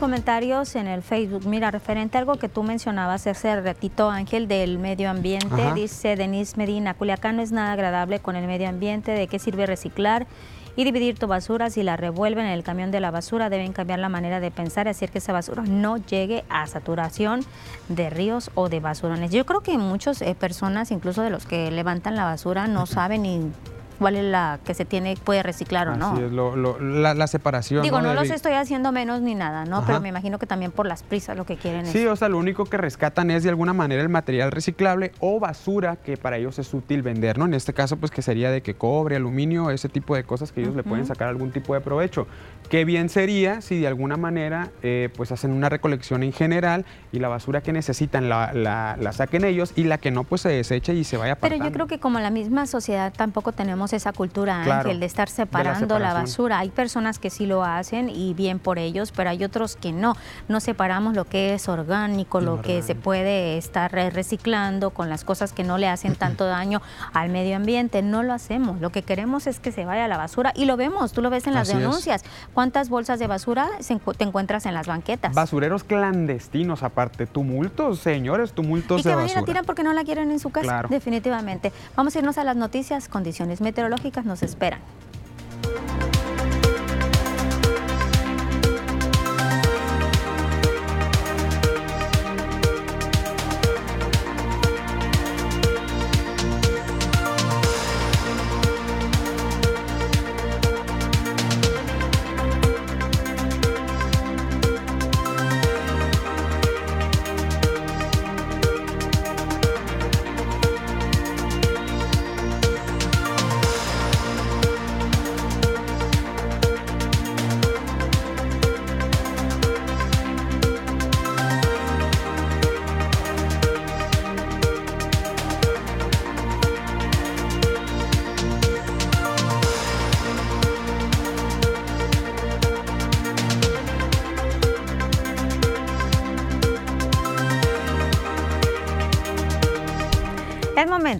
Comentarios 0.00 0.76
en 0.76 0.86
el 0.86 1.02
Facebook. 1.02 1.46
Mira, 1.46 1.70
referente 1.70 2.16
a 2.16 2.20
algo 2.20 2.36
que 2.36 2.48
tú 2.48 2.62
mencionabas 2.62 3.26
hace 3.26 3.60
ratito, 3.60 4.08
Ángel, 4.10 4.48
del 4.48 4.78
medio 4.78 5.10
ambiente, 5.10 5.74
dice 5.74 6.16
Denise 6.16 6.56
Medina, 6.56 6.94
Culiacán 6.94 7.36
no 7.36 7.42
es 7.42 7.52
nada 7.52 7.72
agradable 7.72 8.18
con 8.18 8.34
el 8.34 8.46
medio 8.46 8.66
ambiente, 8.68 9.12
¿de 9.12 9.26
qué 9.26 9.38
sirve 9.38 9.66
reciclar? 9.66 10.26
y 10.76 10.84
dividir 10.84 11.18
tu 11.18 11.26
basura. 11.26 11.68
Si 11.68 11.82
la 11.82 11.96
revuelven 11.96 12.46
en 12.46 12.52
el 12.52 12.62
camión 12.62 12.90
de 12.90 13.00
la 13.00 13.10
basura, 13.10 13.50
deben 13.50 13.72
cambiar 13.72 13.98
la 13.98 14.08
manera 14.08 14.40
de 14.40 14.50
pensar 14.50 14.86
y 14.86 14.90
hacer 14.90 15.10
que 15.10 15.18
esa 15.18 15.32
basura 15.32 15.62
no 15.62 15.98
llegue 15.98 16.44
a 16.48 16.66
saturación 16.68 17.44
de 17.88 18.08
ríos 18.08 18.50
o 18.54 18.68
de 18.68 18.80
basurones. 18.80 19.32
Yo 19.32 19.44
creo 19.44 19.60
que 19.60 19.76
muchas 19.76 20.22
eh, 20.22 20.34
personas, 20.34 20.92
incluso 20.92 21.22
de 21.22 21.30
los 21.30 21.44
que 21.44 21.70
levantan 21.70 22.16
la 22.16 22.24
basura, 22.24 22.68
no 22.68 22.86
saben 22.86 23.22
ni 23.22 23.52
cuál 24.00 24.16
es 24.16 24.24
la 24.24 24.58
que 24.64 24.72
se 24.72 24.86
tiene, 24.86 25.14
puede 25.22 25.42
reciclar 25.42 25.86
o 25.88 25.96
no. 25.96 26.18
Es, 26.18 26.32
la, 27.16 27.26
separación. 27.26 27.82
Digo, 27.82 28.00
no, 28.00 28.14
los 28.14 28.30
estoy 28.30 28.54
haciendo 28.54 28.92
menos 28.92 29.20
ni 29.20 29.34
nada, 29.34 29.66
¿no? 29.66 29.84
Pero 29.86 30.00
me 30.00 30.08
imagino 30.08 30.38
que 30.38 30.46
también 30.46 30.72
por 30.72 30.86
las 30.86 31.02
prisas 31.02 31.36
lo 31.36 31.44
que 31.44 31.56
quieren 31.56 31.84
sí, 31.84 32.06
o 32.06 32.16
sea, 32.16 32.30
lo 32.30 32.38
único 32.38 32.64
que 32.64 32.78
rescatan 32.78 33.30
es 33.30 33.42
de 33.42 33.50
alguna 33.50 33.74
manera 33.74 34.00
el 34.00 34.08
material 34.08 34.52
reciclable 34.52 35.12
o 35.20 35.38
basura 35.38 35.96
que 35.96 36.16
para 36.16 36.38
ellos 36.38 36.58
es 36.58 36.72
útil 36.72 37.02
vender, 37.02 37.36
¿no? 37.36 37.44
En 37.44 37.52
este 37.52 37.74
caso, 37.74 37.98
pues 37.98 38.10
que 38.10 38.22
sería 38.22 38.50
de 38.50 38.62
que 38.62 38.72
cobre, 38.72 39.16
aluminio, 39.16 39.70
ese 39.70 39.90
tipo 39.90 40.16
de 40.16 40.24
cosas 40.24 40.50
que 40.50 40.62
ellos 40.62 40.74
le 40.74 40.82
pueden 40.82 41.04
sacar 41.04 41.28
algún 41.28 41.50
tipo 41.50 41.74
de 41.74 41.82
provecho. 41.82 42.26
Qué 42.70 42.86
bien 42.86 43.08
sería 43.10 43.60
si 43.60 43.80
de 43.80 43.86
alguna 43.86 44.16
manera 44.16 44.70
eh, 44.82 45.10
pues 45.14 45.30
hacen 45.32 45.50
una 45.50 45.68
recolección 45.68 46.22
en 46.22 46.32
general 46.32 46.86
y 47.12 47.18
la 47.18 47.28
basura 47.28 47.60
que 47.62 47.72
necesitan 47.72 48.28
la, 48.28 48.52
la, 48.54 49.12
saquen 49.12 49.44
ellos 49.44 49.72
y 49.76 49.84
la 49.84 49.98
que 49.98 50.10
no 50.10 50.24
pues 50.24 50.42
se 50.42 50.48
deseche 50.48 50.94
y 50.94 51.04
se 51.04 51.16
vaya 51.16 51.34
Pero 51.34 51.56
yo 51.56 51.70
creo 51.72 51.86
que 51.86 51.98
como 51.98 52.20
la 52.20 52.30
misma 52.30 52.66
sociedad 52.66 53.12
tampoco 53.14 53.52
tenemos 53.52 53.89
esa 53.92 54.12
cultura, 54.12 54.62
Ángel, 54.62 55.00
de 55.00 55.06
estar 55.06 55.28
separando 55.28 55.98
la, 55.98 56.14
basura. 56.14 56.58
Hay 56.58 56.70
personas 56.70 57.18
que 57.18 57.30
sí 57.30 57.46
lo 57.46 57.64
hacen 57.64 58.08
y 58.08 58.34
bien 58.34 58.58
por 58.58 58.78
ellos, 58.78 59.12
pero 59.12 59.30
hay 59.30 59.44
otros 59.44 59.76
que 59.76 59.92
no. 59.92 60.16
No 60.48 60.60
separamos 60.60 61.14
lo 61.14 61.24
que 61.24 61.54
es 61.54 61.68
orgánico, 61.68 62.40
lo 62.40 62.60
que 62.62 62.82
se 62.82 62.94
puede 62.94 63.58
estar 63.58 63.92
reciclando 63.92 64.90
con 64.90 65.08
las 65.08 65.24
cosas 65.24 65.52
que 65.52 65.64
no 65.64 65.78
le 65.78 65.88
hacen 65.88 66.14
tanto 66.16 66.44
daño 66.46 66.82
al 67.12 67.30
medio 67.30 67.56
ambiente. 67.56 68.02
No 68.02 68.22
lo 68.22 68.32
hacemos. 68.32 68.80
Lo 68.80 68.90
que 68.90 69.02
queremos 69.02 69.46
es 69.46 69.60
que 69.60 69.72
se 69.72 69.84
vaya 69.84 70.04
a 70.04 70.08
la 70.08 70.16
basura 70.16 70.52
y 70.54 70.64
lo 70.64 70.76
vemos, 70.76 71.12
tú 71.12 71.22
lo 71.22 71.30
ves 71.30 71.46
en 71.46 71.54
las 71.54 71.68
denuncias. 71.68 72.24
¿Cuántas 72.54 72.88
bolsas 72.88 73.18
de 73.18 73.26
basura 73.26 73.68
te 74.16 74.24
encuentras 74.24 74.66
en 74.66 74.74
las 74.74 74.86
banquetas? 74.86 75.34
Basureros 75.34 75.84
clandestinos, 75.84 76.82
aparte, 76.82 77.26
tumultos, 77.26 78.00
señores, 78.00 78.52
tumultos 78.52 79.00
y 79.00 79.02
que 79.02 79.14
van 79.14 79.28
y 79.28 79.34
la 79.34 79.42
tiran 79.42 79.64
porque 79.64 79.82
no 79.82 79.92
la 79.92 80.04
quieren 80.04 80.30
en 80.30 80.38
su 80.38 80.50
casa, 80.50 80.84
definitivamente. 80.88 81.72
Vamos 81.96 82.14
a 82.16 82.18
irnos 82.18 82.38
a 82.38 82.44
las 82.44 82.56
noticias, 82.56 83.08
condiciones 83.08 83.60
meteorológicas 83.60 83.79
meteorológicas 83.80 84.26
nos 84.26 84.42
esperan. 84.42 84.80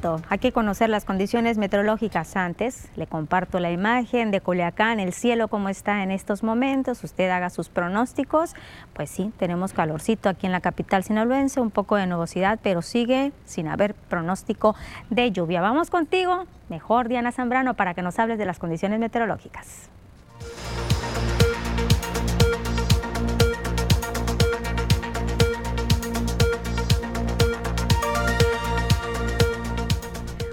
Momento, 0.09 0.27
hay 0.29 0.39
que 0.39 0.53
conocer 0.53 0.89
las 0.89 1.05
condiciones 1.05 1.59
meteorológicas 1.59 2.37
antes. 2.37 2.89
Le 2.97 3.07
comparto 3.07 3.61
la 3.61 3.71
imagen 3.71 4.31
de 4.31 4.41
Culiacán, 4.41 5.01
el 5.01 5.13
cielo 5.13 5.49
como 5.49 5.69
está 5.69 6.03
en 6.03 6.11
estos 6.11 6.43
momentos. 6.43 7.05
Usted 7.05 7.31
haga 7.31 7.51
sus 7.51 7.69
pronósticos. 7.69 8.55
Pues 8.95 9.11
sí, 9.11 9.33
tenemos 9.39 9.73
calorcito 9.73 10.29
aquí 10.29 10.47
en 10.47 10.53
la 10.53 10.61
capital 10.61 11.05
sinaloense, 11.05 11.61
un 11.61 11.71
poco 11.71 11.97
de 11.97 12.07
nubosidad, 12.07 12.59
pero 12.63 12.83
sigue 12.83 13.33
sin 13.45 13.69
haber 13.69 13.95
pronóstico 13.95 14.75
de 15.11 15.31
lluvia. 15.33 15.61
Vamos 15.61 15.91
contigo, 15.91 16.47
mejor 16.69 17.09
Diana 17.09 17.33
Zambrano, 17.33 17.75
para 17.75 17.95
que 17.95 18.03
nos 18.03 18.19
hables 18.19 18.39
de 18.39 18.47
las 18.47 18.59
condiciones 18.59 18.99
meteorológicas. 19.01 19.91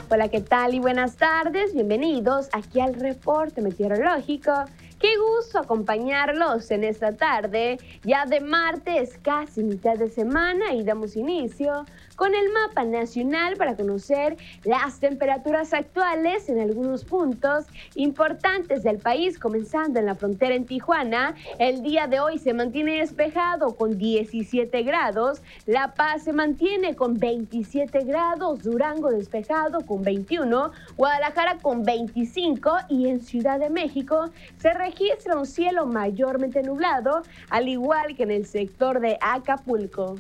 Hola, 0.10 0.30
¿qué 0.30 0.40
tal? 0.40 0.74
Y 0.74 0.80
buenas 0.80 1.18
tardes. 1.18 1.74
Bienvenidos 1.74 2.48
aquí 2.54 2.80
al 2.80 2.94
reporte 2.94 3.62
meteorológico. 3.62 4.54
Qué 5.00 5.10
gusto 5.18 5.60
acompañarlos 5.60 6.72
en 6.72 6.86
esta 6.86 7.12
tarde, 7.12 7.78
ya 8.04 8.26
de 8.26 8.40
martes, 8.40 9.20
casi 9.22 9.64
mitad 9.64 9.98
de 9.98 10.08
semana, 10.08 10.74
y 10.74 10.86
damos 10.86 11.18
inicio 11.18 11.86
con 12.18 12.34
el 12.34 12.52
mapa 12.52 12.84
nacional 12.84 13.56
para 13.58 13.76
conocer 13.76 14.38
las 14.64 15.00
temperaturas 15.00 15.72
actuales 15.74 16.50
en 16.50 16.60
algunos 16.60 17.06
puntos 17.06 17.66
importantes 17.96 18.82
del 18.82 18.98
país, 18.98 19.38
comenzando 19.38 20.00
en 20.00 20.08
la 20.08 20.16
frontera 20.16 20.56
en 20.56 20.66
Tijuana. 20.66 21.36
El 21.60 21.84
día 21.84 22.08
de 22.08 22.20
hoy 22.20 22.40
se 22.40 22.54
mantiene 22.54 22.98
despejado 22.98 23.76
con 23.76 24.00
17 24.00 24.82
grados, 24.82 25.44
La 25.68 25.94
Paz 25.94 26.24
se 26.24 26.34
mantiene 26.34 26.96
con 26.96 27.20
27 27.20 28.04
grados, 28.04 28.64
Durango 28.64 29.12
despejado 29.12 29.86
con 29.86 30.02
21, 30.02 30.72
Guadalajara 30.98 31.60
con 31.60 31.84
25 31.84 32.72
y 32.90 33.10
en 33.10 33.22
Ciudad 33.22 33.60
de 33.60 33.70
México 33.70 34.32
se 34.58 34.74
registra 34.74 35.38
un 35.38 35.46
cielo 35.46 35.86
mayormente 35.86 36.64
nublado, 36.64 37.22
al 37.52 37.70
igual 37.70 38.16
que 38.16 38.24
en 38.24 38.32
el 38.32 38.48
sector 38.48 39.00
de 39.00 39.20
Acapulco. 39.22 40.16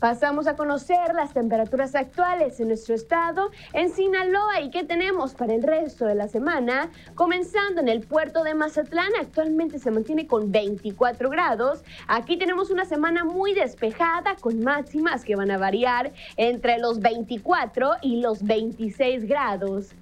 Pasamos 0.00 0.46
a 0.46 0.54
conocer 0.54 1.12
las 1.12 1.32
temperaturas 1.32 1.96
actuales 1.96 2.60
en 2.60 2.68
nuestro 2.68 2.94
estado, 2.94 3.50
en 3.72 3.90
Sinaloa 3.90 4.60
y 4.60 4.70
qué 4.70 4.84
tenemos 4.84 5.34
para 5.34 5.54
el 5.54 5.62
resto 5.64 6.06
de 6.06 6.14
la 6.14 6.28
semana. 6.28 6.90
Comenzando 7.16 7.80
en 7.80 7.88
el 7.88 8.06
puerto 8.06 8.44
de 8.44 8.54
Mazatlán, 8.54 9.10
actualmente 9.20 9.80
se 9.80 9.90
mantiene 9.90 10.28
con 10.28 10.52
24 10.52 11.28
grados. 11.30 11.82
Aquí 12.06 12.36
tenemos 12.36 12.70
una 12.70 12.84
semana 12.84 13.24
muy 13.24 13.54
despejada 13.54 14.36
con 14.40 14.60
máximas 14.62 15.24
que 15.24 15.34
van 15.34 15.50
a 15.50 15.58
variar 15.58 16.12
entre 16.36 16.78
los 16.78 17.00
24 17.00 17.96
y 18.00 18.20
los 18.20 18.44
26 18.44 19.26
grados. 19.26 19.96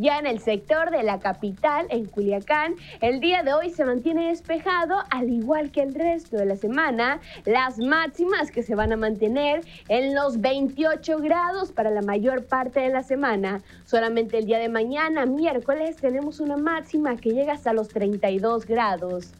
Ya 0.00 0.20
en 0.20 0.26
el 0.26 0.38
sector 0.38 0.92
de 0.92 1.02
la 1.02 1.18
capital, 1.18 1.88
en 1.90 2.04
Culiacán, 2.04 2.76
el 3.00 3.18
día 3.18 3.42
de 3.42 3.52
hoy 3.52 3.70
se 3.70 3.84
mantiene 3.84 4.28
despejado, 4.28 4.94
al 5.10 5.28
igual 5.28 5.72
que 5.72 5.82
el 5.82 5.92
resto 5.92 6.36
de 6.36 6.46
la 6.46 6.54
semana. 6.54 7.18
Las 7.44 7.78
máximas 7.78 8.52
que 8.52 8.62
se 8.62 8.76
van 8.76 8.92
a 8.92 8.96
mantener 8.96 9.64
en 9.88 10.14
los 10.14 10.40
28 10.40 11.18
grados 11.18 11.72
para 11.72 11.90
la 11.90 12.02
mayor 12.02 12.46
parte 12.46 12.78
de 12.78 12.90
la 12.90 13.02
semana. 13.02 13.60
Solamente 13.86 14.38
el 14.38 14.46
día 14.46 14.60
de 14.60 14.68
mañana, 14.68 15.26
miércoles, 15.26 15.96
tenemos 15.96 16.38
una 16.38 16.56
máxima 16.56 17.16
que 17.16 17.30
llega 17.30 17.54
hasta 17.54 17.72
los 17.72 17.88
32 17.88 18.66
grados. 18.66 19.32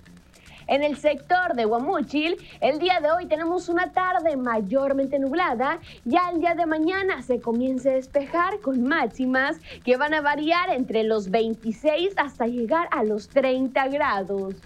En 0.69 0.83
el 0.83 0.99
sector 0.99 1.55
de 1.55 1.65
Guamuchil, 1.65 2.37
el 2.61 2.79
día 2.79 3.01
de 3.01 3.11
hoy 3.11 3.25
tenemos 3.25 3.71
una 3.71 3.91
tarde 3.93 4.37
mayormente 4.37 5.19
nublada. 5.19 5.81
Ya 6.05 6.29
el 6.31 6.41
día 6.41 6.55
de 6.55 6.67
mañana 6.67 7.23
se 7.23 7.41
comienza 7.41 7.89
a 7.89 7.95
despejar 7.95 8.61
con 8.61 8.83
máximas 8.83 9.57
que 9.83 9.97
van 9.97 10.13
a 10.13 10.21
variar 10.21 10.69
entre 10.69 11.05
los 11.05 11.31
26 11.31 12.13
hasta 12.19 12.47
llegar 12.47 12.87
a 12.91 13.03
los 13.03 13.31
30 13.31 13.89
grados. 13.89 14.57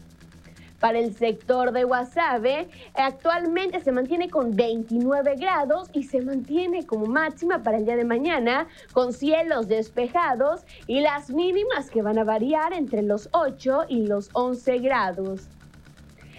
Para 0.80 0.98
el 0.98 1.14
sector 1.14 1.70
de 1.70 1.84
Guasave, 1.84 2.68
actualmente 2.94 3.78
se 3.78 3.92
mantiene 3.92 4.28
con 4.28 4.56
29 4.56 5.36
grados 5.36 5.88
y 5.92 6.02
se 6.02 6.20
mantiene 6.20 6.84
como 6.84 7.06
máxima 7.06 7.62
para 7.62 7.78
el 7.78 7.84
día 7.84 7.94
de 7.94 8.04
mañana 8.04 8.66
con 8.92 9.12
cielos 9.12 9.68
despejados 9.68 10.62
y 10.88 10.98
las 10.98 11.30
mínimas 11.30 11.90
que 11.90 12.02
van 12.02 12.18
a 12.18 12.24
variar 12.24 12.72
entre 12.72 13.02
los 13.02 13.28
8 13.30 13.84
y 13.88 14.08
los 14.08 14.30
11 14.32 14.78
grados. 14.78 15.48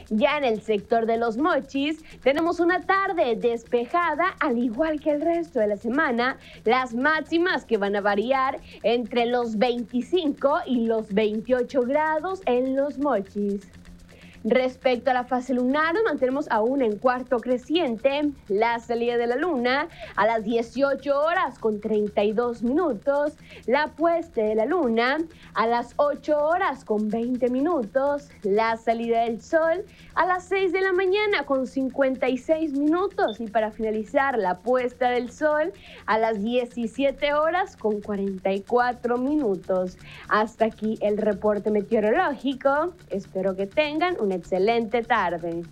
Ya 0.10 0.38
en 0.38 0.44
el 0.44 0.62
sector 0.62 1.06
de 1.06 1.18
los 1.18 1.38
mochis 1.38 2.04
tenemos 2.24 2.60
una 2.60 2.82
tarde 2.82 3.36
despejada 3.36 4.36
al 4.40 4.58
igual 4.58 5.00
que 5.00 5.12
el 5.12 5.22
resto 5.22 5.60
de 5.60 5.68
la 5.68 5.78
semana. 5.78 6.38
Las 6.66 6.94
máximas 6.94 7.66
que 7.66 7.78
van 7.78 7.96
a 7.96 8.02
variar 8.02 8.60
entre 8.84 9.26
los 9.26 9.58
25 9.58 10.62
y 10.66 10.86
los 10.86 11.14
28 11.14 11.82
grados 11.82 12.42
en 12.46 12.76
los 12.76 12.98
mochis. 13.00 13.62
Respecto 14.44 15.10
a 15.10 15.14
la 15.14 15.24
fase 15.24 15.54
lunar, 15.54 15.96
mantenemos 16.04 16.52
aún 16.52 16.82
en 16.82 16.98
cuarto 16.98 17.40
creciente. 17.40 18.30
La 18.50 18.78
salida 18.80 19.16
de 19.16 19.26
la 19.26 19.38
luna 19.38 19.88
a 20.18 20.26
las 20.26 20.44
18 20.44 21.18
horas 21.18 21.58
con 21.60 21.80
32 21.80 22.62
minutos. 22.62 23.38
La 23.68 23.88
puesta 23.88 24.42
de 24.42 24.56
la 24.56 24.66
luna 24.66 25.20
a 25.54 25.66
las 25.66 25.94
8 25.96 26.38
horas 26.38 26.84
con 26.84 27.08
20 27.08 27.50
minutos. 27.50 28.30
La 28.42 28.76
salida 28.76 29.22
del 29.22 29.42
sol 29.42 29.86
a 30.16 30.26
las 30.26 30.46
6 30.46 30.72
de 30.72 30.82
la 30.82 30.94
mañana 30.94 31.46
con 31.46 31.68
56 31.68 32.74
minutos. 32.74 33.40
Y 33.40 33.48
para 33.48 33.72
finalizar, 33.72 34.38
la 34.38 34.60
puesta 34.60 35.10
del 35.10 35.32
sol 35.32 35.74
a 36.06 36.18
las 36.18 36.42
17 36.42 37.34
horas 37.34 37.76
con 37.78 38.02
44 38.02 39.18
minutos. 39.18 39.98
Hasta 40.30 40.66
aquí 40.66 40.98
el 41.02 41.18
reporte 41.18 41.72
meteorológico. 41.72 42.94
Espero 43.10 43.56
que 43.56 43.68
tengan 43.68 44.16
un 44.20 44.32
excelente 44.32 45.02
tarde. 45.04 45.64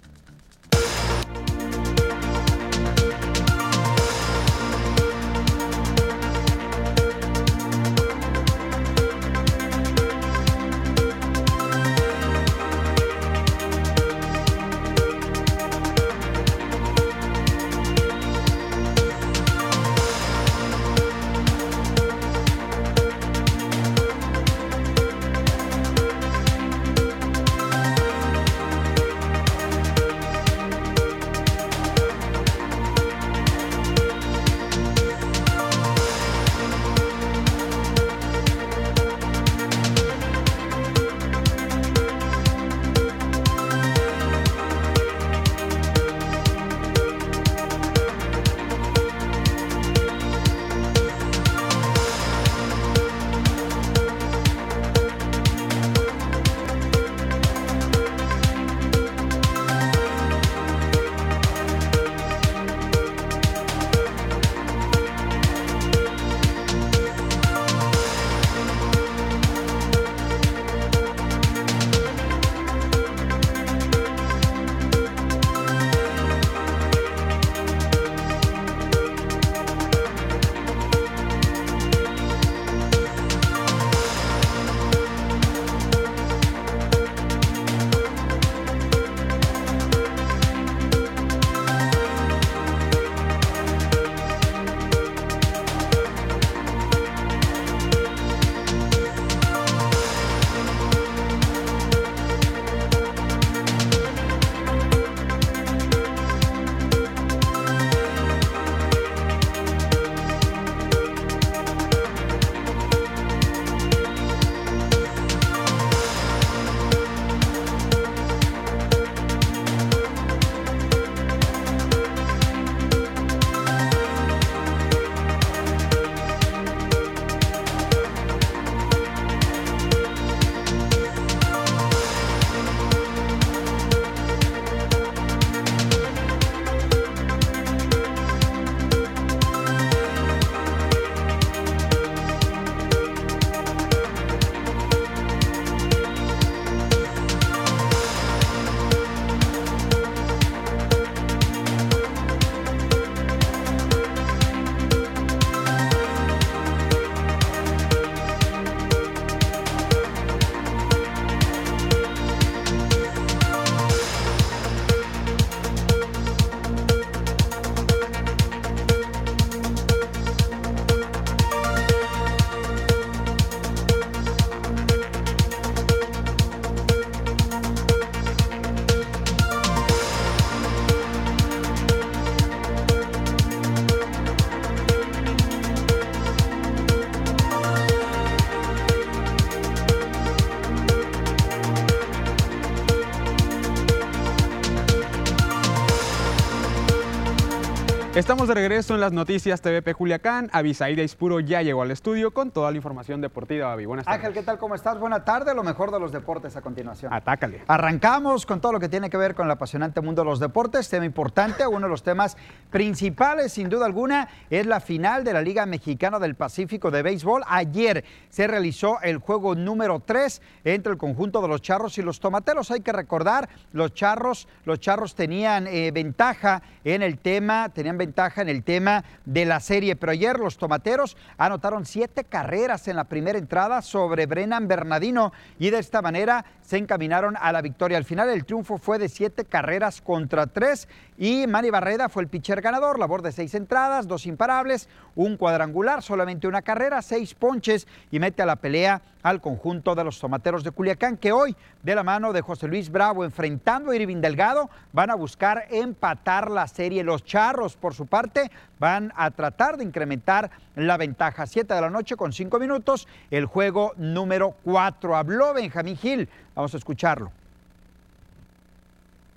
Estamos 198.41 198.55
de 198.55 198.61
regreso 198.67 198.95
en 198.95 199.01
las 199.01 199.11
noticias 199.11 199.61
TVP 199.61 199.93
Culiacán. 199.93 200.49
Avisaida 200.51 201.03
Ispuro 201.03 201.39
ya 201.41 201.61
llegó 201.61 201.83
al 201.83 201.91
estudio 201.91 202.31
con 202.31 202.49
toda 202.49 202.71
la 202.71 202.77
información 202.77 203.21
deportiva. 203.21 203.71
Avi, 203.71 203.85
buenas 203.85 204.03
tardes. 204.03 204.17
Ángel, 204.17 204.33
¿qué 204.33 204.41
tal? 204.41 204.57
¿Cómo 204.57 204.73
estás? 204.73 204.97
Buena 204.97 205.23
tarde. 205.23 205.53
Lo 205.53 205.61
mejor 205.61 205.91
de 205.91 205.99
los 205.99 206.11
deportes 206.11 206.55
a 206.55 206.61
continuación. 206.61 207.13
Atácale. 207.13 207.61
Arrancamos 207.67 208.47
con 208.47 208.59
todo 208.59 208.71
lo 208.71 208.79
que 208.79 208.89
tiene 208.89 209.11
que 209.11 209.17
ver 209.17 209.35
con 209.35 209.45
el 209.45 209.51
apasionante 209.51 210.01
mundo 210.01 210.23
de 210.23 210.25
los 210.25 210.39
deportes. 210.39 210.89
Tema 210.89 211.05
importante, 211.05 211.67
uno 211.67 211.81
de 211.81 211.89
los 211.89 212.01
temas 212.01 212.35
principales, 212.71 213.53
sin 213.53 213.69
duda 213.69 213.85
alguna, 213.85 214.27
es 214.49 214.65
la 214.65 214.79
final 214.79 215.23
de 215.23 215.33
la 215.33 215.43
Liga 215.43 215.67
Mexicana 215.67 216.17
del 216.17 216.33
Pacífico 216.33 216.89
de 216.89 217.03
Béisbol. 217.03 217.43
Ayer 217.45 218.03
se 218.29 218.47
realizó 218.47 218.99
el 219.03 219.19
juego 219.19 219.53
número 219.53 219.99
3 219.99 220.41
entre 220.63 220.93
el 220.93 220.97
conjunto 220.97 221.43
de 221.43 221.47
los 221.47 221.61
Charros 221.61 221.95
y 221.99 222.01
los 222.01 222.19
Tomateros. 222.19 222.71
Hay 222.71 222.81
que 222.81 222.91
recordar, 222.91 223.49
los 223.71 223.93
Charros, 223.93 224.47
los 224.65 224.79
Charros 224.79 225.13
tenían 225.13 225.67
eh, 225.67 225.91
ventaja 225.91 226.63
en 226.83 227.03
el 227.03 227.19
tema, 227.19 227.69
tenían 227.69 227.99
ventaja 227.99 228.30
en 228.37 228.49
el 228.49 228.63
tema 228.63 229.03
de 229.25 229.45
la 229.45 229.59
serie, 229.59 229.95
pero 229.95 230.11
ayer 230.11 230.39
los 230.39 230.57
tomateros 230.57 231.17
anotaron 231.37 231.85
siete 231.85 232.23
carreras 232.23 232.87
en 232.87 232.95
la 232.95 233.05
primera 233.05 233.37
entrada 233.37 233.81
sobre 233.81 234.25
Brennan 234.25 234.67
Bernardino 234.67 235.33
y 235.59 235.69
de 235.69 235.79
esta 235.79 236.01
manera 236.01 236.45
se 236.61 236.77
encaminaron 236.77 237.35
a 237.39 237.51
la 237.51 237.61
victoria. 237.61 237.97
Al 237.97 238.05
final 238.05 238.29
el 238.29 238.45
triunfo 238.45 238.77
fue 238.77 238.99
de 238.99 239.09
siete 239.09 239.45
carreras 239.45 240.01
contra 240.01 240.47
tres 240.47 240.87
y 241.17 241.45
Manny 241.47 241.69
Barreda 241.69 242.09
fue 242.09 242.23
el 242.23 242.29
pitcher 242.29 242.61
ganador, 242.61 242.97
labor 242.97 243.21
de 243.21 243.31
seis 243.31 243.53
entradas, 243.53 244.07
dos 244.07 244.25
imparables, 244.25 244.87
un 245.15 245.37
cuadrangular, 245.37 246.01
solamente 246.01 246.47
una 246.47 246.61
carrera, 246.61 247.01
seis 247.01 247.33
ponches 247.33 247.87
y 248.11 248.19
mete 248.19 248.41
a 248.41 248.45
la 248.45 248.55
pelea 248.55 249.01
al 249.23 249.41
conjunto 249.41 249.95
de 249.95 250.03
los 250.03 250.19
tomateros 250.19 250.63
de 250.63 250.71
Culiacán, 250.71 251.17
que 251.17 251.31
hoy, 251.31 251.55
de 251.83 251.95
la 251.95 252.03
mano 252.03 252.33
de 252.33 252.41
José 252.41 252.67
Luis 252.67 252.91
Bravo, 252.91 253.23
enfrentando 253.23 253.91
a 253.91 253.95
Irving 253.95 254.21
Delgado, 254.21 254.69
van 254.93 255.09
a 255.09 255.15
buscar 255.15 255.65
empatar 255.69 256.49
la 256.49 256.67
serie. 256.67 257.03
Los 257.03 257.23
charros, 257.23 257.75
por 257.75 257.93
su 257.93 258.05
parte, 258.05 258.51
van 258.79 259.11
a 259.15 259.31
tratar 259.31 259.77
de 259.77 259.83
incrementar 259.83 260.51
la 260.75 260.97
ventaja. 260.97 261.45
Siete 261.45 261.73
de 261.73 261.81
la 261.81 261.89
noche 261.89 262.15
con 262.15 262.33
cinco 262.33 262.59
minutos, 262.59 263.07
el 263.29 263.45
juego 263.45 263.93
número 263.97 264.55
cuatro. 264.63 265.15
Habló 265.15 265.53
Benjamín 265.53 265.97
Gil, 265.97 266.29
vamos 266.55 266.73
a 266.73 266.77
escucharlo 266.77 267.31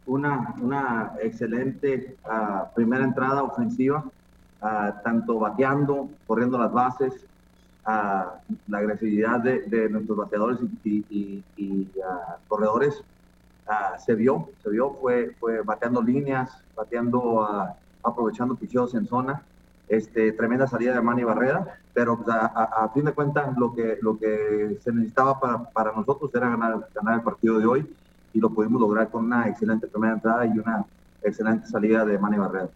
una, 0.07 1.13
excelente 1.23 2.17
uh, 2.25 2.73
primera 2.75 3.05
entrada 3.05 3.43
ofensiva, 3.43 4.05
uh, 4.63 5.03
tanto 5.03 5.39
bateando, 5.39 6.09
corriendo 6.27 6.59
las 6.59 6.73
bases, 6.73 7.13
uh, 7.87 8.55
la 8.69 8.79
agresividad 8.79 9.41
de, 9.41 9.63
de, 9.63 9.89
nuestros 9.89 10.19
bateadores 10.19 10.59
y, 10.85 11.05
y, 11.09 11.45
y 11.57 11.89
corredores 12.49 13.03
se 14.05 14.15
vio, 14.15 14.51
se 14.63 14.71
vio, 14.71 14.95
fue, 15.01 15.35
fue 15.41 15.63
bateando 15.63 16.03
líneas, 16.03 16.51
bateando, 16.77 17.47
aprovechando 18.03 18.55
picheos 18.55 18.95
en 18.95 19.07
zona. 19.07 19.43
Este, 19.87 20.33
tremenda 20.33 20.67
salida 20.67 20.95
de 20.95 21.03
Manny 21.03 21.25
Barrera, 21.25 21.79
pero 21.93 22.17
pues, 22.17 22.35
a, 22.35 22.47
a, 22.47 22.85
a, 22.85 22.89
fin 22.89 23.05
de 23.05 23.13
cuentas 23.13 23.55
lo 23.59 23.75
que, 23.75 23.99
lo 24.01 24.19
que 24.19 24.79
se 24.83 24.91
necesitaba 24.91 25.39
para, 25.39 25.65
para 25.65 25.93
nosotros 25.93 26.35
era 26.35 26.49
ganar, 26.49 26.89
ganar 26.95 27.17
el 27.17 27.21
partido 27.21 27.59
de 27.59 27.67
hoy 27.67 27.95
y 28.33 28.41
lo 28.41 28.49
pudimos 28.49 28.81
lograr 28.81 29.11
con 29.11 29.27
una 29.27 29.47
excelente 29.47 29.87
primera 29.87 30.15
entrada 30.15 30.47
y 30.47 30.59
una 30.59 30.87
excelente 31.23 31.67
salida 31.67 32.03
de 32.07 32.19
Manny 32.19 32.39
Barrera. 32.39 32.69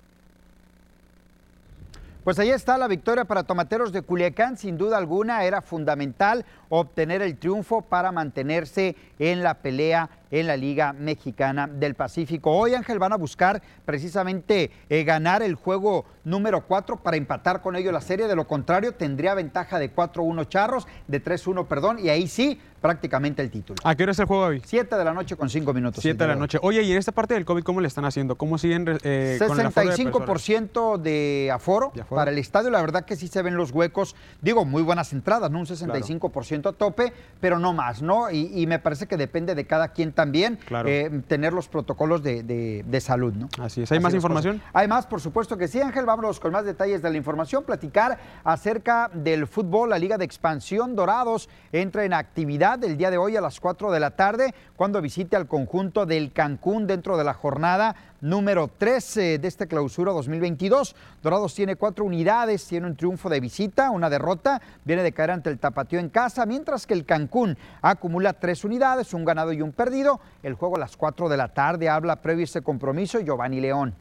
Pues 2.28 2.38
ahí 2.38 2.50
está 2.50 2.76
la 2.76 2.88
victoria 2.88 3.24
para 3.24 3.44
Tomateros 3.44 3.90
de 3.90 4.02
Culiacán. 4.02 4.58
Sin 4.58 4.76
duda 4.76 4.98
alguna 4.98 5.44
era 5.44 5.62
fundamental 5.62 6.44
obtener 6.68 7.22
el 7.22 7.38
triunfo 7.38 7.80
para 7.80 8.12
mantenerse 8.12 8.96
en 9.18 9.42
la 9.42 9.54
pelea 9.54 10.10
en 10.30 10.46
la 10.46 10.56
Liga 10.56 10.92
Mexicana 10.92 11.66
del 11.66 11.94
Pacífico. 11.94 12.50
Hoy, 12.50 12.74
Ángel, 12.74 12.98
van 12.98 13.12
a 13.12 13.16
buscar 13.16 13.62
precisamente 13.84 14.70
eh, 14.88 15.04
ganar 15.04 15.42
el 15.42 15.54
juego 15.54 16.04
número 16.24 16.66
4 16.66 16.96
para 16.96 17.16
empatar 17.16 17.62
con 17.62 17.76
ello 17.76 17.92
la 17.92 18.00
serie. 18.00 18.28
De 18.28 18.36
lo 18.36 18.46
contrario, 18.46 18.92
tendría 18.92 19.34
ventaja 19.34 19.78
de 19.78 19.94
4-1 19.94 20.48
Charros, 20.48 20.86
de 21.06 21.22
3-1, 21.22 21.66
perdón, 21.66 21.98
y 21.98 22.10
ahí 22.10 22.28
sí, 22.28 22.60
prácticamente 22.80 23.42
el 23.42 23.50
título. 23.50 23.78
¿A 23.84 23.94
qué 23.94 24.02
hora 24.04 24.12
es 24.12 24.18
el 24.18 24.26
juego 24.26 24.44
hoy? 24.44 24.62
7 24.64 24.96
de 24.96 25.04
la 25.04 25.14
noche 25.14 25.36
con 25.36 25.48
5 25.48 25.72
minutos. 25.72 26.02
7 26.02 26.22
de 26.22 26.28
la 26.28 26.36
noche. 26.36 26.58
Oye, 26.62 26.82
¿y 26.82 26.92
en 26.92 26.98
esta 26.98 27.12
parte 27.12 27.34
del 27.34 27.44
COVID 27.44 27.62
cómo 27.62 27.80
le 27.80 27.88
están 27.88 28.04
haciendo? 28.04 28.36
¿Cómo 28.36 28.58
siguen 28.58 28.86
eh, 29.02 29.38
65% 29.40 30.98
de, 30.98 31.50
aforo 31.52 31.92
de, 31.94 32.02
aforo 32.02 32.16
para 32.16 32.30
el 32.30 32.38
estadio. 32.38 32.70
La 32.70 32.80
verdad 32.80 33.04
que 33.04 33.16
sí 33.16 33.28
se 33.28 33.42
ven 33.42 33.56
los 33.56 33.72
huecos. 33.72 34.14
Digo, 34.40 34.64
muy 34.64 34.82
buenas 34.82 35.12
entradas, 35.12 35.50
¿no? 35.50 35.58
Un 35.58 35.66
65% 35.66 36.20
claro. 36.60 36.68
a 36.70 36.72
tope, 36.72 37.12
pero 37.40 37.58
no 37.58 37.72
más, 37.72 38.02
¿no? 38.02 38.30
Y, 38.30 38.50
y, 38.54 38.66
me 38.66 38.78
parece 38.78 39.06
que 39.06 39.16
depende 39.16 39.54
de 39.54 39.66
cada 39.66 39.88
quien 39.88 40.12
también 40.18 40.56
claro. 40.56 40.88
eh, 40.88 41.22
tener 41.28 41.52
los 41.52 41.68
protocolos 41.68 42.24
de, 42.24 42.42
de, 42.42 42.84
de, 42.84 43.00
salud, 43.00 43.32
¿no? 43.34 43.48
Así 43.62 43.82
es. 43.82 43.92
¿Hay 43.92 43.98
Así 43.98 44.02
más 44.02 44.14
información? 44.14 44.58
Cosas. 44.58 44.70
Hay 44.74 44.88
más, 44.88 45.06
por 45.06 45.20
supuesto 45.20 45.56
que 45.56 45.68
sí, 45.68 45.80
Ángel. 45.80 46.06
Vámonos 46.06 46.40
con 46.40 46.50
más 46.50 46.64
detalles 46.64 47.02
de 47.02 47.08
la 47.08 47.16
información. 47.16 47.62
Platicar 47.62 48.18
acerca 48.42 49.12
del 49.14 49.46
fútbol. 49.46 49.90
La 49.90 49.98
Liga 50.00 50.18
de 50.18 50.24
Expansión 50.24 50.96
Dorados 50.96 51.48
entra 51.70 52.04
en 52.04 52.14
actividad 52.14 52.82
el 52.82 52.96
día 52.96 53.12
de 53.12 53.16
hoy 53.16 53.36
a 53.36 53.40
las 53.40 53.60
4 53.60 53.92
de 53.92 54.00
la 54.00 54.10
tarde 54.10 54.56
cuando 54.74 55.00
visite 55.00 55.36
al 55.36 55.46
conjunto 55.46 56.04
del 56.04 56.32
Cancún 56.32 56.88
dentro 56.88 57.16
de 57.16 57.22
la 57.22 57.34
jornada 57.34 57.94
número 58.20 58.68
13 58.68 59.38
de 59.38 59.48
esta 59.48 59.66
clausura 59.66 60.12
2022. 60.12 60.94
Dorados 61.22 61.54
tiene 61.54 61.76
cuatro 61.76 62.04
unidades, 62.04 62.66
tiene 62.66 62.86
un 62.86 62.96
triunfo 62.96 63.28
de 63.28 63.40
visita, 63.40 63.90
una 63.90 64.10
derrota, 64.10 64.60
viene 64.84 65.02
de 65.02 65.12
caer 65.12 65.30
ante 65.32 65.50
el 65.50 65.58
Tapatío 65.58 65.98
en 65.98 66.08
casa, 66.08 66.46
mientras 66.46 66.86
que 66.86 66.94
el 66.94 67.04
Cancún 67.04 67.56
acumula 67.82 68.32
tres 68.32 68.64
unidades, 68.64 69.14
un 69.14 69.24
ganado 69.24 69.52
y 69.52 69.62
un 69.62 69.72
perdido. 69.72 70.20
El 70.42 70.54
juego 70.54 70.76
a 70.76 70.80
las 70.80 70.96
4 70.96 71.28
de 71.28 71.36
la 71.36 71.48
tarde 71.48 71.88
habla 71.88 72.16
previo 72.16 72.42
a 72.42 72.44
este 72.44 72.62
compromiso 72.62 73.20
Giovanni 73.20 73.60
León. 73.60 73.94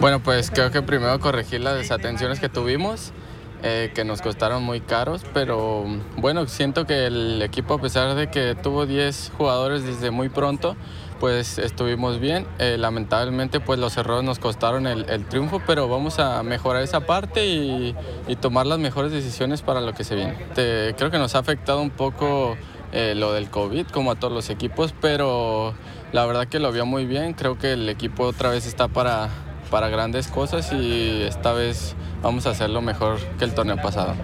Bueno, 0.00 0.20
pues 0.20 0.50
creo 0.50 0.70
que 0.70 0.82
primero 0.82 1.18
corregir 1.20 1.60
las 1.60 1.76
desatenciones 1.76 2.40
que 2.40 2.48
tuvimos. 2.48 3.12
Eh, 3.66 3.92
que 3.94 4.04
nos 4.04 4.20
costaron 4.20 4.62
muy 4.62 4.82
caros, 4.82 5.24
pero 5.32 5.86
bueno, 6.18 6.46
siento 6.46 6.84
que 6.86 7.06
el 7.06 7.40
equipo, 7.40 7.72
a 7.72 7.80
pesar 7.80 8.14
de 8.14 8.28
que 8.28 8.54
tuvo 8.54 8.84
10 8.84 9.32
jugadores 9.38 9.84
desde 9.84 10.10
muy 10.10 10.28
pronto, 10.28 10.76
pues 11.24 11.56
estuvimos 11.56 12.20
bien. 12.20 12.46
Eh, 12.58 12.76
lamentablemente 12.78 13.58
pues 13.58 13.78
los 13.78 13.96
errores 13.96 14.24
nos 14.24 14.38
costaron 14.38 14.86
el, 14.86 15.24
triunfo, 15.24 15.62
pero 15.66 15.88
vamos 15.88 16.18
a 16.18 16.42
mejorar 16.42 16.82
esa 16.82 17.00
parte 17.00 17.46
y, 17.46 17.96
tomar 18.42 18.66
las 18.66 18.78
mejores 18.78 19.10
decisiones 19.10 19.62
para 19.62 19.80
lo 19.80 19.94
que 19.94 20.04
se 20.04 20.16
viene. 20.16 20.36
Creo 20.54 21.10
que 21.10 21.16
nos 21.16 21.34
ha 21.34 21.38
afectado 21.38 21.80
un 21.80 21.88
poco 21.88 22.58
eh, 22.92 23.14
lo 23.16 23.32
del 23.32 23.48
COVID, 23.48 23.86
como 23.86 24.10
a 24.10 24.16
todos 24.16 24.34
los 24.34 24.50
equipos, 24.50 24.94
pero 25.00 25.72
la 26.12 26.26
verdad 26.26 26.46
que 26.46 26.58
lo 26.58 26.70
vio 26.72 26.84
muy 26.84 27.06
bien. 27.06 27.32
Creo 27.32 27.56
que 27.56 27.72
el 27.72 27.88
equipo 27.88 28.24
otra 28.24 28.50
vez 28.50 28.66
está 28.66 28.88
para, 28.88 29.30
para 29.70 29.88
grandes 29.88 30.28
cosas 30.28 30.74
y 30.74 31.22
esta 31.22 31.54
vez 31.54 31.96
vamos 32.20 32.46
a 32.46 32.50
hacerlo 32.50 32.82
mejor 32.82 33.18
que 33.38 33.46
el 33.46 33.54
torneo 33.54 33.76
pasado. 33.76 34.14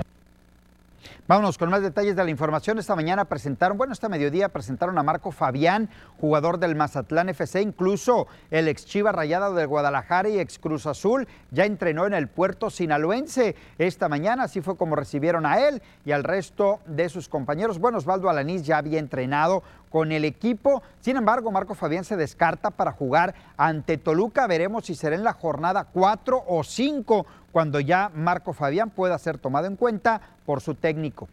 Vámonos 1.30 1.58
con 1.58 1.70
más 1.70 1.80
detalles 1.80 2.16
de 2.16 2.24
la 2.24 2.30
información. 2.30 2.80
Esta 2.80 2.96
mañana 2.96 3.24
presentaron, 3.26 3.78
bueno, 3.78 3.92
esta 3.92 4.08
mediodía 4.08 4.48
presentaron 4.48 4.98
a 4.98 5.04
Marco 5.04 5.30
Fabián, 5.30 5.88
jugador 6.18 6.58
del 6.58 6.74
Mazatlán 6.74 7.28
FC, 7.28 7.62
incluso 7.62 8.26
el 8.50 8.66
ex 8.66 8.84
Chiva 8.84 9.12
Rayada 9.12 9.52
del 9.52 9.68
Guadalajara 9.68 10.28
y 10.28 10.40
ex 10.40 10.58
Cruz 10.58 10.86
Azul, 10.86 11.28
ya 11.52 11.66
entrenó 11.66 12.04
en 12.04 12.14
el 12.14 12.26
puerto 12.26 12.68
sinaloense 12.68 13.54
esta 13.78 14.08
mañana. 14.08 14.42
Así 14.42 14.60
fue 14.60 14.76
como 14.76 14.96
recibieron 14.96 15.46
a 15.46 15.60
él 15.68 15.80
y 16.04 16.10
al 16.10 16.24
resto 16.24 16.80
de 16.84 17.08
sus 17.08 17.28
compañeros. 17.28 17.78
Bueno, 17.78 17.98
Osvaldo 17.98 18.28
Alanís 18.28 18.66
ya 18.66 18.78
había 18.78 18.98
entrenado 18.98 19.62
con 19.91 20.12
el 20.12 20.24
equipo. 20.24 20.82
Sin 21.01 21.16
embargo, 21.16 21.51
Marco 21.51 21.74
Fabián 21.74 22.05
se 22.05 22.16
descarta 22.16 22.70
para 22.70 22.93
jugar 22.93 23.34
ante 23.57 23.99
Toluca. 23.99 24.47
Veremos 24.47 24.86
si 24.86 24.95
será 24.95 25.16
en 25.16 25.24
la 25.24 25.34
jornada 25.34 25.84
4 25.84 26.45
o 26.47 26.64
5 26.64 27.26
cuando 27.53 27.80
ya 27.80 28.11
Marco 28.14 28.53
Fabián 28.53 28.91
pueda 28.91 29.18
ser 29.18 29.38
tomado 29.38 29.66
en 29.66 29.76
cuenta 29.76 30.20
por 30.47 30.61
su 30.61 30.74
técnico. 30.74 31.28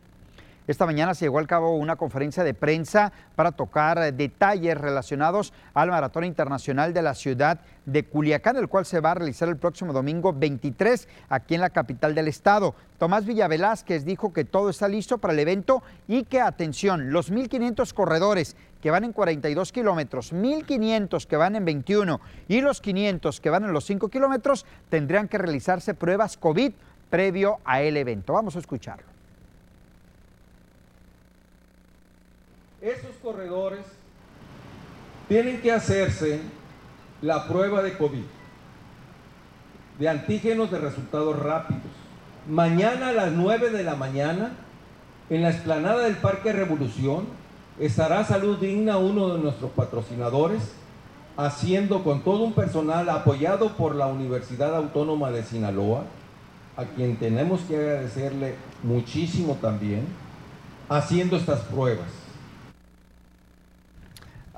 Esta 0.68 0.86
mañana 0.86 1.14
se 1.14 1.24
llevó 1.24 1.40
al 1.40 1.48
cabo 1.48 1.78
una 1.78 1.96
conferencia 1.96 2.44
de 2.44 2.54
prensa 2.54 3.14
para 3.38 3.54
tocar 3.54 4.14
detalles 4.14 4.78
relacionados 4.78 5.54
al 5.74 5.90
Maratón 5.90 6.26
Internacional 6.26 6.94
de 6.94 7.02
la 7.02 7.16
ciudad 7.16 7.62
de 7.86 8.04
Culiacán, 8.04 8.58
el 8.58 8.68
cual 8.68 8.86
se 8.86 9.00
va 9.00 9.12
a 9.12 9.14
realizar 9.14 9.48
el 9.48 9.56
próximo 9.56 9.94
domingo 9.94 10.34
23 10.34 11.08
aquí 11.30 11.56
en 11.56 11.62
la 11.62 11.70
capital 11.70 12.14
del 12.14 12.28
estado. 12.28 12.76
Tomás 12.98 13.26
Villavelázquez 13.26 14.04
dijo 14.04 14.34
que 14.34 14.44
todo 14.44 14.70
está 14.70 14.90
listo 14.90 15.20
para 15.20 15.34
el 15.34 15.40
evento 15.40 15.84
y 16.06 16.26
que, 16.26 16.42
atención, 16.42 17.14
los 17.14 17.32
1.500 17.32 17.94
corredores 17.94 18.58
que 18.82 18.92
van 18.92 19.06
en 19.06 19.14
42 19.14 19.72
kilómetros, 19.72 20.34
1.500 20.34 21.26
que 21.28 21.38
van 21.38 21.56
en 21.56 21.64
21 21.64 22.20
y 22.50 22.60
los 22.60 22.82
500 22.82 23.40
que 23.40 23.50
van 23.50 23.64
en 23.64 23.72
los 23.72 23.86
5 23.86 24.10
kilómetros 24.10 24.66
tendrían 24.90 25.30
que 25.30 25.38
realizarse 25.38 25.94
pruebas 25.94 26.36
COVID 26.36 26.74
previo 27.10 27.60
a 27.64 27.82
el 27.82 27.96
evento. 27.96 28.34
Vamos 28.34 28.58
a 28.58 28.60
escucharlo. 28.60 29.17
Esos 32.88 33.16
corredores 33.22 33.82
tienen 35.28 35.62
que 35.62 35.72
hacerse 35.72 36.40
la 37.22 37.48
prueba 37.48 37.82
de 37.82 37.98
COVID, 37.98 38.24
de 40.00 40.10
antígenos 40.10 40.72
de 40.72 40.80
resultados 40.80 41.38
rápidos. 41.38 41.82
Mañana 42.48 43.10
a 43.10 43.12
las 43.12 43.32
9 43.34 43.72
de 43.72 43.84
la 43.84 43.96
mañana, 43.96 44.52
en 45.30 45.42
la 45.42 45.50
explanada 45.50 46.04
del 46.04 46.16
Parque 46.16 46.54
Revolución, 46.54 47.26
estará 47.80 48.24
Salud 48.24 48.58
Digna, 48.58 48.98
uno 48.98 49.36
de 49.36 49.40
nuestros 49.40 49.72
patrocinadores, 49.72 50.62
haciendo 51.36 52.04
con 52.04 52.24
todo 52.24 52.44
un 52.44 52.54
personal 52.54 53.10
apoyado 53.10 53.76
por 53.76 53.96
la 53.96 54.08
Universidad 54.08 54.74
Autónoma 54.76 55.30
de 55.32 55.44
Sinaloa, 55.44 56.04
a 56.78 56.86
quien 56.86 57.18
tenemos 57.18 57.62
que 57.62 57.76
agradecerle 57.76 58.56
muchísimo 58.84 59.58
también, 59.62 60.06
haciendo 60.88 61.36
estas 61.36 61.60
pruebas. 61.62 62.27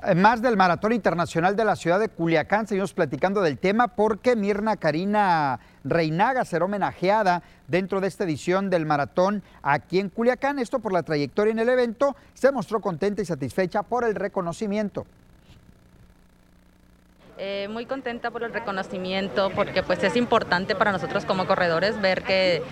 Eh, 0.02 0.14
más 0.14 0.40
del 0.40 0.56
Maratón 0.56 0.92
Internacional 0.92 1.56
de 1.56 1.64
la 1.64 1.76
ciudad 1.76 2.00
de 2.00 2.08
Culiacán, 2.08 2.66
seguimos 2.66 2.94
platicando 2.94 3.42
del 3.42 3.58
tema 3.58 3.88
porque 3.88 4.34
Mirna 4.34 4.76
Karina 4.76 5.60
Reinaga 5.84 6.44
será 6.44 6.64
homenajeada 6.64 7.42
dentro 7.68 8.00
de 8.00 8.08
esta 8.08 8.24
edición 8.24 8.70
del 8.70 8.86
maratón 8.86 9.42
aquí 9.62 9.98
en 9.98 10.08
Culiacán. 10.08 10.58
Esto 10.58 10.78
por 10.78 10.92
la 10.92 11.02
trayectoria 11.02 11.52
en 11.52 11.58
el 11.58 11.68
evento. 11.68 12.16
Se 12.34 12.50
mostró 12.50 12.80
contenta 12.80 13.20
y 13.20 13.26
satisfecha 13.26 13.82
por 13.82 14.04
el 14.04 14.14
reconocimiento. 14.14 15.06
Eh, 17.36 17.68
muy 17.68 17.86
contenta 17.86 18.30
por 18.30 18.42
el 18.42 18.52
reconocimiento 18.52 19.50
porque 19.54 19.82
pues 19.82 20.02
es 20.04 20.14
importante 20.16 20.74
para 20.74 20.92
nosotros 20.92 21.24
como 21.24 21.46
corredores 21.46 21.98
ver 22.00 22.22
que 22.22 22.62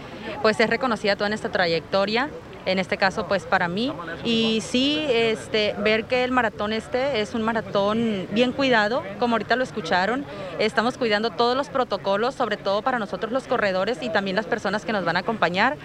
pues 0.43 0.61
es 0.61 0.69
reconocida 0.69 1.17
toda 1.17 1.31
esta 1.31 1.51
trayectoria 1.51 2.29
en 2.67 2.79
este 2.79 2.97
caso 2.97 3.27
pues 3.27 3.45
para 3.45 3.69
mí. 3.69 3.93
Y 4.25 4.61
sí 4.63 5.05
este 5.09 5.75
ver 5.79 6.05
que 6.05 6.25
el 6.25 6.31
maratón 6.31 6.73
este 6.73 7.21
es 7.21 7.35
un 7.35 7.43
maratón 7.43 8.29
bien 8.33 8.53
cuidado 8.53 9.03
como 9.19 9.35
ahorita 9.35 9.57
lo 9.57 9.65
escucharon. 9.65 10.25
Estamos 10.59 10.99
cuidando 10.99 11.31
todos 11.31 11.57
los 11.57 11.69
protocolos 11.69 12.35
sobre 12.35 12.57
todo 12.57 12.83
para 12.83 12.99
nosotros 12.99 13.33
los 13.33 13.47
corredores 13.47 14.03
y 14.03 14.11
también 14.11 14.37
las 14.37 14.47
personas 14.47 14.85
que 14.85 14.93
nos 14.93 15.05
van 15.05 15.17
a 15.17 15.21
acompañar 15.21 15.77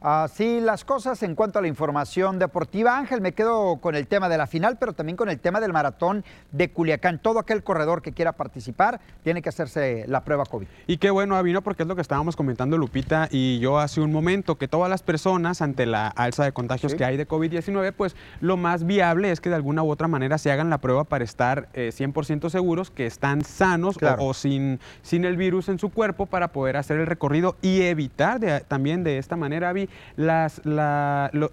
Así 0.00 0.60
las 0.60 0.86
cosas 0.86 1.22
en 1.22 1.34
cuanto 1.34 1.58
a 1.58 1.62
la 1.62 1.68
información 1.68 2.38
deportiva. 2.38 2.96
Ángel, 2.96 3.20
me 3.20 3.32
quedo 3.32 3.76
con 3.82 3.94
el 3.94 4.06
tema 4.06 4.30
de 4.30 4.38
la 4.38 4.46
final, 4.46 4.78
pero 4.80 4.94
también 4.94 5.14
con 5.14 5.28
el 5.28 5.38
tema 5.38 5.60
del 5.60 5.74
maratón 5.74 6.24
de 6.52 6.70
Culiacán. 6.70 7.18
Todo 7.18 7.38
aquel 7.38 7.62
corredor 7.62 8.00
que 8.00 8.12
quiera 8.12 8.32
participar 8.32 8.98
tiene 9.22 9.42
que 9.42 9.50
hacerse 9.50 10.06
la 10.08 10.24
prueba 10.24 10.46
COVID. 10.46 10.66
Y 10.86 10.96
qué 10.96 11.10
bueno, 11.10 11.36
Avino, 11.36 11.60
porque 11.60 11.82
es 11.82 11.86
lo 11.86 11.96
que 11.96 12.00
estábamos 12.00 12.34
comentando 12.34 12.78
Lupita 12.78 13.28
y 13.30 13.58
yo 13.58 13.78
hace 13.78 14.00
un 14.00 14.10
momento, 14.10 14.56
que 14.56 14.68
todas 14.68 14.88
las 14.88 15.02
personas 15.02 15.60
ante 15.60 15.84
la 15.84 16.08
alza 16.08 16.44
de 16.44 16.52
contagios 16.52 16.94
que 16.94 17.04
hay 17.04 17.18
de 17.18 17.28
COVID-19, 17.28 17.92
pues 17.92 18.16
lo 18.40 18.56
más 18.56 18.86
viable 18.86 19.30
es 19.30 19.42
que 19.42 19.50
de 19.50 19.56
alguna 19.56 19.82
u 19.82 19.90
otra 19.90 20.08
manera 20.08 20.38
se 20.38 20.50
hagan 20.50 20.70
la 20.70 20.78
prueba 20.78 21.04
para 21.04 21.24
estar 21.24 21.68
100% 21.74 22.46
eh, 22.46 22.50
seguros 22.50 22.90
que 22.90 23.04
están 23.04 23.44
sanos 23.44 23.98
o, 24.18 24.32
sin, 24.32 24.80
sin 25.02 25.26
el 25.26 25.36
virus 25.36 25.68
en 25.68 25.78
su 25.78 25.90
cuerpo 25.90 26.24
para 26.24 26.48
poder 26.48 26.78
hacer 26.78 26.98
el 26.98 27.06
recorrido 27.06 27.56
y 27.60 27.82
evitar 27.82 28.40
también 28.66 29.04
de 29.04 29.18
esta 29.18 29.36
manera, 29.36 29.68
Avi, 29.68 29.89
las, 30.16 30.60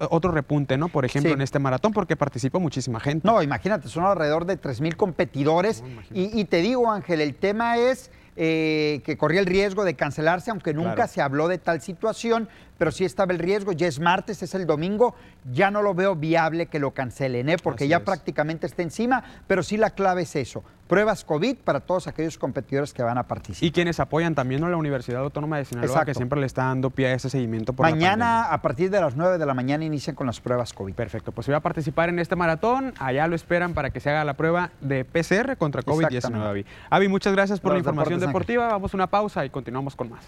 otro 0.09 0.31
repunte, 0.31 0.77
¿no? 0.77 0.89
Por 0.89 1.05
ejemplo, 1.05 1.33
en 1.33 1.41
este 1.41 1.59
maratón, 1.59 1.93
porque 1.93 2.15
participa 2.15 2.59
muchísima 2.59 2.99
gente. 2.99 3.27
No, 3.27 3.41
imagínate, 3.41 3.87
son 3.87 4.05
alrededor 4.05 4.45
de 4.45 4.59
3.000 4.59 4.95
competidores. 4.95 5.83
y, 6.13 6.45
te 6.45 6.57
digo, 6.57 6.91
Ángel, 6.91 7.21
el 7.21 7.35
tema 7.35 7.77
es 7.77 8.11
eh, 8.39 9.01
que 9.03 9.17
corría 9.17 9.39
el 9.39 9.47
riesgo 9.47 9.83
de 9.83 9.95
cancelarse, 9.95 10.51
aunque 10.51 10.71
nunca 10.71 11.07
se 11.07 11.21
habló 11.21 11.47
de 11.47 11.57
tal 11.57 11.81
situación, 11.81 12.47
pero 12.77 12.91
sí 12.91 13.05
estaba 13.05 13.33
el 13.33 13.39
riesgo. 13.39 13.71
Ya 13.71 13.87
es 13.87 13.99
martes, 13.99 14.43
es 14.43 14.53
el 14.55 14.65
domingo, 14.65 15.15
ya 15.51 15.71
no 15.71 15.81
lo 15.81 15.93
veo 15.93 16.15
viable 16.15 16.67
que 16.67 16.79
lo 16.79 16.91
cancelen, 16.91 17.49
¿eh? 17.49 17.57
porque 17.61 17.87
ya 17.87 18.03
prácticamente 18.03 18.67
está 18.67 18.81
encima, 18.81 19.23
pero 19.47 19.63
sí 19.63 19.77
la 19.77 19.91
clave 19.91 20.23
es 20.23 20.35
eso. 20.35 20.63
Pruebas 20.87 21.25
COVID 21.25 21.57
para 21.57 21.81
todos 21.81 22.07
aquellos 22.07 22.37
competidores 22.37 22.93
que 22.93 23.03
van 23.03 23.17
a 23.17 23.23
participar. 23.23 23.67
Y 23.67 23.71
quienes 23.71 23.99
apoyan 23.99 24.35
también 24.35 24.63
a 24.63 24.69
la 24.69 24.77
Universidad 24.77 25.21
Autónoma 25.21 25.57
de 25.57 25.65
Sinaloa, 25.65 26.05
que 26.05 26.13
siempre 26.13 26.39
le 26.39 26.45
está 26.45 26.63
dando 26.63 26.91
pie 26.91 27.07
a 27.07 27.13
ese 27.13 27.29
seguimiento 27.29 27.73
por 27.73 27.89
Mañana, 27.89 28.45
a 28.45 28.61
partir 28.61 28.89
de 28.89 29.01
las 29.01 29.15
9 29.15 29.37
de 29.37 29.45
la 29.45 29.53
mañana, 29.53 29.83
inician 29.83 30.15
con 30.15 30.27
las 30.27 30.39
pruebas 30.39 30.71
COVID. 30.71 30.93
Perfecto, 30.93 31.33
pues 31.33 31.47
voy 31.47 31.55
a 31.55 31.59
participar 31.59 32.07
en 32.07 32.19
este 32.19 32.37
maratón. 32.37 32.93
Allá 32.99 33.27
lo 33.27 33.35
esperan 33.35 33.73
para 33.73 33.89
que 33.89 33.99
se 33.99 34.09
haga 34.09 34.23
la 34.23 34.35
prueba 34.35 34.71
de 34.79 35.03
PCR 35.03 35.57
contra 35.57 35.81
COVID-19, 35.81 36.41
Avi. 36.41 36.65
Avi, 36.89 37.07
muchas 37.09 37.33
gracias 37.33 37.59
por 37.59 37.73
la 37.73 37.79
información 37.79 38.21
deportiva. 38.21 38.69
Vamos 38.69 38.93
a 38.93 38.97
una 38.97 39.07
pausa 39.07 39.45
y 39.45 39.49
continuamos 39.49 39.95
con 39.95 40.09
más. 40.09 40.23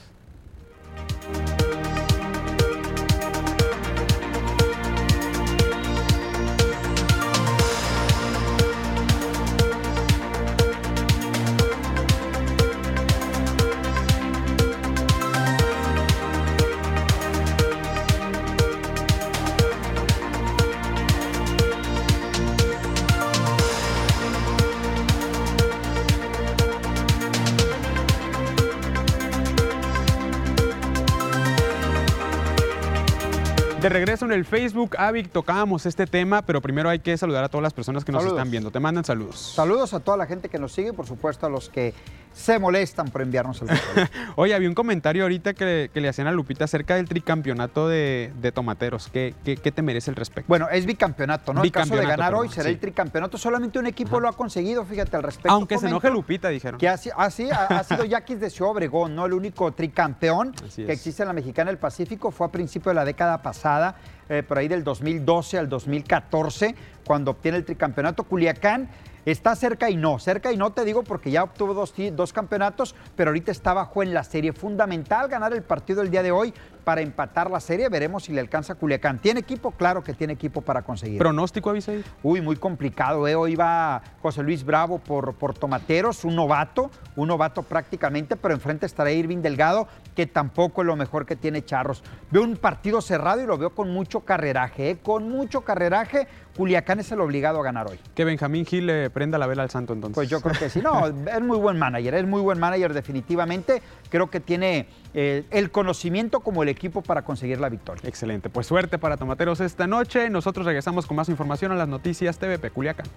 De 33.81 33.87
regreso 33.87 34.25
en 34.25 34.33
el 34.33 34.43
Facebook, 34.43 34.97
Avic, 34.97 35.31
tocábamos 35.31 35.85
este 35.85 36.05
tema, 36.05 36.41
pero 36.41 36.61
primero 36.61 36.89
hay 36.89 36.99
que 36.99 37.17
saludar 37.17 37.45
a 37.45 37.47
todas 37.47 37.63
las 37.63 37.71
personas 37.71 38.03
que 38.03 38.11
nos 38.11 38.25
están 38.25 38.51
viendo. 38.51 38.71
Te 38.71 38.81
mandan 38.81 39.05
saludos. 39.05 39.53
Saludos 39.55 39.93
a 39.93 40.01
toda 40.01 40.17
la 40.17 40.25
gente 40.25 40.49
que 40.49 40.59
nos 40.59 40.73
sigue, 40.73 40.91
por 40.91 41.07
supuesto 41.07 41.45
a 41.45 41.49
los 41.49 41.69
que 41.69 41.93
se 42.39 42.57
molestan 42.57 43.09
por 43.09 43.21
enviarnos 43.21 43.61
el 43.61 43.67
Oye, 44.37 44.55
había 44.55 44.69
un 44.69 44.75
comentario 44.75 45.23
ahorita 45.23 45.53
que, 45.53 45.89
le 45.93 46.07
hacían 46.07 46.27
a 46.27 46.31
Lupita 46.31 46.63
acerca 46.63 46.95
del 46.95 47.07
tricampeonato 47.07 47.89
de, 47.89 48.31
tomateros. 48.53 49.09
¿Qué, 49.11 49.35
¿Qué, 49.43 49.57
te 49.57 49.81
merece 49.81 50.09
el 50.09 50.15
respecto? 50.15 50.47
Bueno, 50.47 50.69
es 50.69 50.85
bicampeonato, 50.85 51.53
¿no? 51.53 51.63
el 51.63 51.71
caso 51.71 51.97
de 51.97 52.05
ganar 52.05 52.33
hoy 52.33 52.47
será 52.47 52.69
el 52.69 52.79
tricampeonato. 52.79 53.37
Solamente 53.37 53.77
un 53.77 53.87
equipo 53.87 54.21
lo 54.21 54.29
ha 54.29 54.33
conseguido, 54.33 54.85
fíjate, 54.85 55.17
al 55.17 55.23
respecto. 55.23 55.51
Aunque 55.51 55.77
se 55.77 55.87
enoje 55.87 56.09
Lupita, 56.09 56.47
dijeron. 56.47 56.79
Que 56.79 56.87
así, 56.87 57.09
ha, 57.13 57.25
ha, 57.25 57.83
sido 57.83 58.05
Yaquis 58.05 58.39
de 58.39 58.49
Ciudad 58.49 58.71
Obregón, 58.71 59.15
¿no? 59.15 59.25
El 59.25 59.33
único 59.33 59.73
tricampeón 59.73 60.53
que 60.75 60.91
existe 60.91 61.23
en 61.23 61.27
la 61.27 61.33
Mexicana 61.33 61.69
del 61.71 61.77
Pacífico. 61.77 62.31
Fue 62.31 62.47
a 62.47 62.51
principio 62.51 62.89
de 62.89 62.95
la 62.95 63.05
década 63.05 63.41
pasada. 63.41 63.95
Eh, 64.29 64.43
por 64.43 64.59
ahí 64.59 64.67
del 64.67 64.83
2012 64.83 65.57
al 65.57 65.67
2014, 65.67 66.75
cuando 67.03 67.31
obtiene 67.31 67.57
el 67.57 67.65
tricampeonato. 67.65 68.23
Culiacán 68.23 68.87
Está 69.25 69.55
cerca 69.55 69.89
y 69.89 69.95
no, 69.95 70.19
cerca 70.19 70.51
y 70.51 70.57
no 70.57 70.71
te 70.71 70.85
digo 70.85 71.03
porque 71.03 71.31
ya 71.31 71.43
obtuvo 71.43 71.73
dos, 71.73 71.93
dos 72.13 72.33
campeonatos, 72.33 72.95
pero 73.15 73.29
ahorita 73.29 73.51
está 73.51 73.73
bajo 73.73 74.01
en 74.03 74.13
la 74.13 74.23
serie. 74.23 74.53
Fundamental 74.53 75.27
ganar 75.27 75.53
el 75.53 75.63
partido 75.63 76.01
el 76.01 76.11
día 76.11 76.23
de 76.23 76.31
hoy 76.31 76.53
para 76.83 77.01
empatar 77.01 77.49
la 77.49 77.59
serie. 77.59 77.89
Veremos 77.89 78.23
si 78.23 78.33
le 78.33 78.39
alcanza 78.39 78.73
a 78.73 78.75
Culiacán. 78.75 79.19
¿Tiene 79.19 79.41
equipo? 79.41 79.71
Claro 79.71 80.03
que 80.03 80.13
tiene 80.13 80.33
equipo 80.33 80.61
para 80.61 80.81
conseguir. 80.81 81.19
¿Pronóstico, 81.19 81.69
Avisaí? 81.69 82.03
Uy, 82.23 82.41
muy 82.41 82.55
complicado. 82.55 83.27
¿eh? 83.27 83.35
Hoy 83.35 83.55
va 83.55 84.01
José 84.21 84.43
Luis 84.43 84.63
Bravo 84.63 84.99
por, 84.99 85.33
por 85.35 85.53
Tomateros, 85.53 86.23
un 86.23 86.35
novato, 86.35 86.91
un 87.15 87.27
novato 87.27 87.63
prácticamente, 87.63 88.35
pero 88.35 88.53
enfrente 88.53 88.85
estará 88.85 89.11
Irving 89.11 89.41
Delgado, 89.41 89.87
que 90.15 90.25
tampoco 90.25 90.81
es 90.81 90.87
lo 90.87 90.95
mejor 90.95 91.25
que 91.25 91.35
tiene 91.35 91.63
Charros. 91.63 92.03
Veo 92.31 92.43
un 92.43 92.57
partido 92.57 93.01
cerrado 93.01 93.41
y 93.41 93.45
lo 93.45 93.57
veo 93.57 93.71
con 93.71 93.91
mucho 93.91 94.21
carreraje, 94.21 94.91
¿eh? 94.91 94.97
con 95.01 95.29
mucho 95.29 95.61
carreraje. 95.61 96.27
Culiacán 96.55 96.99
es 96.99 97.11
el 97.11 97.21
obligado 97.21 97.59
a 97.61 97.63
ganar 97.63 97.87
hoy. 97.87 97.99
Que 98.15 98.25
Benjamín 98.25 98.65
Gil 98.65 98.87
le 98.87 99.09
prenda 99.09 99.37
la 99.37 99.47
vela 99.47 99.63
al 99.63 99.69
santo 99.69 99.93
entonces. 99.93 100.15
Pues 100.15 100.29
yo 100.29 100.41
creo 100.41 100.59
que 100.59 100.69
sí. 100.69 100.81
No, 100.81 101.07
es 101.27 101.41
muy 101.41 101.57
buen 101.57 101.77
manager, 101.77 102.15
es 102.15 102.25
muy 102.25 102.41
buen 102.41 102.59
manager 102.59 102.93
definitivamente. 102.93 103.81
Creo 104.09 104.29
que 104.29 104.39
tiene 104.39 104.87
el 105.13 105.71
conocimiento 105.71 106.41
como 106.41 106.63
el 106.63 106.69
equipo 106.69 107.01
para 107.01 107.23
conseguir 107.23 107.59
la 107.59 107.69
victoria. 107.69 108.07
Excelente. 108.07 108.49
Pues 108.49 108.67
suerte 108.67 108.97
para 108.97 109.17
Tomateros 109.17 109.59
esta 109.59 109.87
noche. 109.87 110.29
Nosotros 110.29 110.65
regresamos 110.65 111.05
con 111.05 111.17
más 111.17 111.29
información 111.29 111.71
a 111.71 111.75
las 111.75 111.87
noticias 111.87 112.37
TVP 112.37 112.69
Culiacán. 112.71 113.07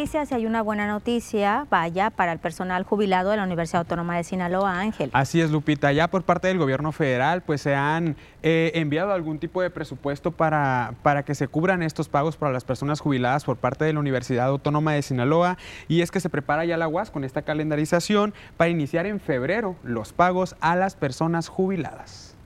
Noticias 0.00 0.32
y 0.32 0.34
hay 0.34 0.46
una 0.46 0.62
buena 0.62 0.86
noticia, 0.86 1.66
vaya, 1.68 2.08
para 2.08 2.32
el 2.32 2.38
personal 2.38 2.84
jubilado 2.84 3.32
de 3.32 3.36
la 3.36 3.44
Universidad 3.44 3.80
Autónoma 3.80 4.16
de 4.16 4.24
Sinaloa, 4.24 4.80
Ángel. 4.80 5.10
Así 5.12 5.42
es, 5.42 5.50
Lupita. 5.50 5.92
Ya 5.92 6.08
por 6.08 6.22
parte 6.22 6.48
del 6.48 6.56
gobierno 6.56 6.90
federal, 6.90 7.42
pues 7.42 7.60
se 7.60 7.74
han 7.74 8.16
eh, 8.42 8.72
enviado 8.76 9.12
algún 9.12 9.38
tipo 9.38 9.60
de 9.60 9.68
presupuesto 9.68 10.30
para, 10.30 10.94
para 11.02 11.22
que 11.22 11.34
se 11.34 11.48
cubran 11.48 11.82
estos 11.82 12.08
pagos 12.08 12.38
para 12.38 12.50
las 12.50 12.64
personas 12.64 13.00
jubiladas 13.00 13.44
por 13.44 13.58
parte 13.58 13.84
de 13.84 13.92
la 13.92 14.00
Universidad 14.00 14.46
Autónoma 14.46 14.94
de 14.94 15.02
Sinaloa. 15.02 15.58
Y 15.86 16.00
es 16.00 16.10
que 16.10 16.20
se 16.20 16.30
prepara 16.30 16.64
ya 16.64 16.78
la 16.78 16.88
UAS 16.88 17.10
con 17.10 17.22
esta 17.22 17.42
calendarización 17.42 18.32
para 18.56 18.70
iniciar 18.70 19.04
en 19.04 19.20
febrero 19.20 19.76
los 19.82 20.14
pagos 20.14 20.56
a 20.62 20.76
las 20.76 20.96
personas 20.96 21.48
jubiladas. 21.48 22.38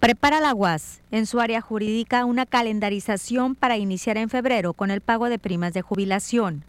Prepara 0.00 0.40
la 0.40 0.54
UAS 0.54 1.02
en 1.10 1.26
su 1.26 1.40
área 1.40 1.60
jurídica 1.60 2.24
una 2.24 2.46
calendarización 2.46 3.54
para 3.54 3.76
iniciar 3.76 4.16
en 4.16 4.30
febrero 4.30 4.72
con 4.72 4.90
el 4.90 5.02
pago 5.02 5.28
de 5.28 5.38
primas 5.38 5.74
de 5.74 5.82
jubilación. 5.82 6.64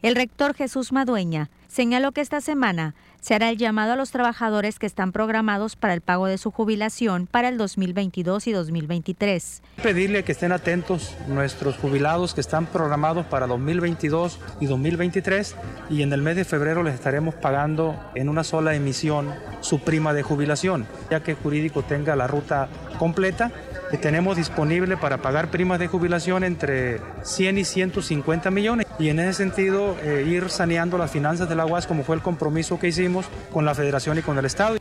El 0.00 0.14
rector 0.14 0.54
Jesús 0.54 0.92
Madueña 0.92 1.50
señaló 1.68 2.12
que 2.12 2.20
esta 2.20 2.40
semana 2.40 2.94
se 3.20 3.34
hará 3.34 3.50
el 3.50 3.58
llamado 3.58 3.92
a 3.92 3.96
los 3.96 4.10
trabajadores 4.10 4.78
que 4.78 4.86
están 4.86 5.12
programados 5.12 5.76
para 5.76 5.94
el 5.94 6.00
pago 6.00 6.26
de 6.26 6.38
su 6.38 6.50
jubilación 6.50 7.26
para 7.26 7.48
el 7.48 7.58
2022 7.58 8.46
y 8.46 8.52
2023. 8.52 9.62
Pedirle 9.82 10.24
que 10.24 10.32
estén 10.32 10.52
atentos 10.52 11.14
nuestros 11.26 11.76
jubilados 11.76 12.34
que 12.34 12.40
están 12.40 12.66
programados 12.66 13.26
para 13.26 13.46
2022 13.46 14.40
y 14.60 14.66
2023 14.66 15.56
y 15.90 16.02
en 16.02 16.12
el 16.12 16.22
mes 16.22 16.36
de 16.36 16.44
febrero 16.44 16.82
les 16.82 16.94
estaremos 16.94 17.34
pagando 17.34 17.98
en 18.14 18.28
una 18.28 18.44
sola 18.44 18.74
emisión 18.74 19.34
su 19.60 19.80
prima 19.80 20.14
de 20.14 20.22
jubilación, 20.22 20.86
ya 21.10 21.22
que 21.22 21.32
el 21.32 21.36
jurídico 21.36 21.82
tenga 21.82 22.16
la 22.16 22.26
ruta 22.26 22.68
completa 22.98 23.52
que 23.90 23.98
tenemos 23.98 24.36
disponible 24.36 24.96
para 24.96 25.18
pagar 25.18 25.50
primas 25.50 25.78
de 25.78 25.86
jubilación 25.88 26.44
entre 26.44 27.00
100 27.22 27.58
y 27.58 27.64
150 27.64 28.50
millones 28.50 28.86
y 28.98 29.08
en 29.08 29.20
ese 29.20 29.32
sentido 29.34 29.96
eh, 30.02 30.24
ir 30.28 30.50
saneando 30.50 30.98
las 30.98 31.10
finanzas 31.10 31.48
de 31.48 31.54
la 31.54 31.66
UAS 31.66 31.86
como 31.86 32.04
fue 32.04 32.16
el 32.16 32.22
compromiso 32.22 32.78
que 32.78 32.88
hicimos 32.88 33.26
con 33.52 33.64
la 33.64 33.74
Federación 33.74 34.18
y 34.18 34.22
con 34.22 34.38
el 34.38 34.44
Estado. 34.44 34.78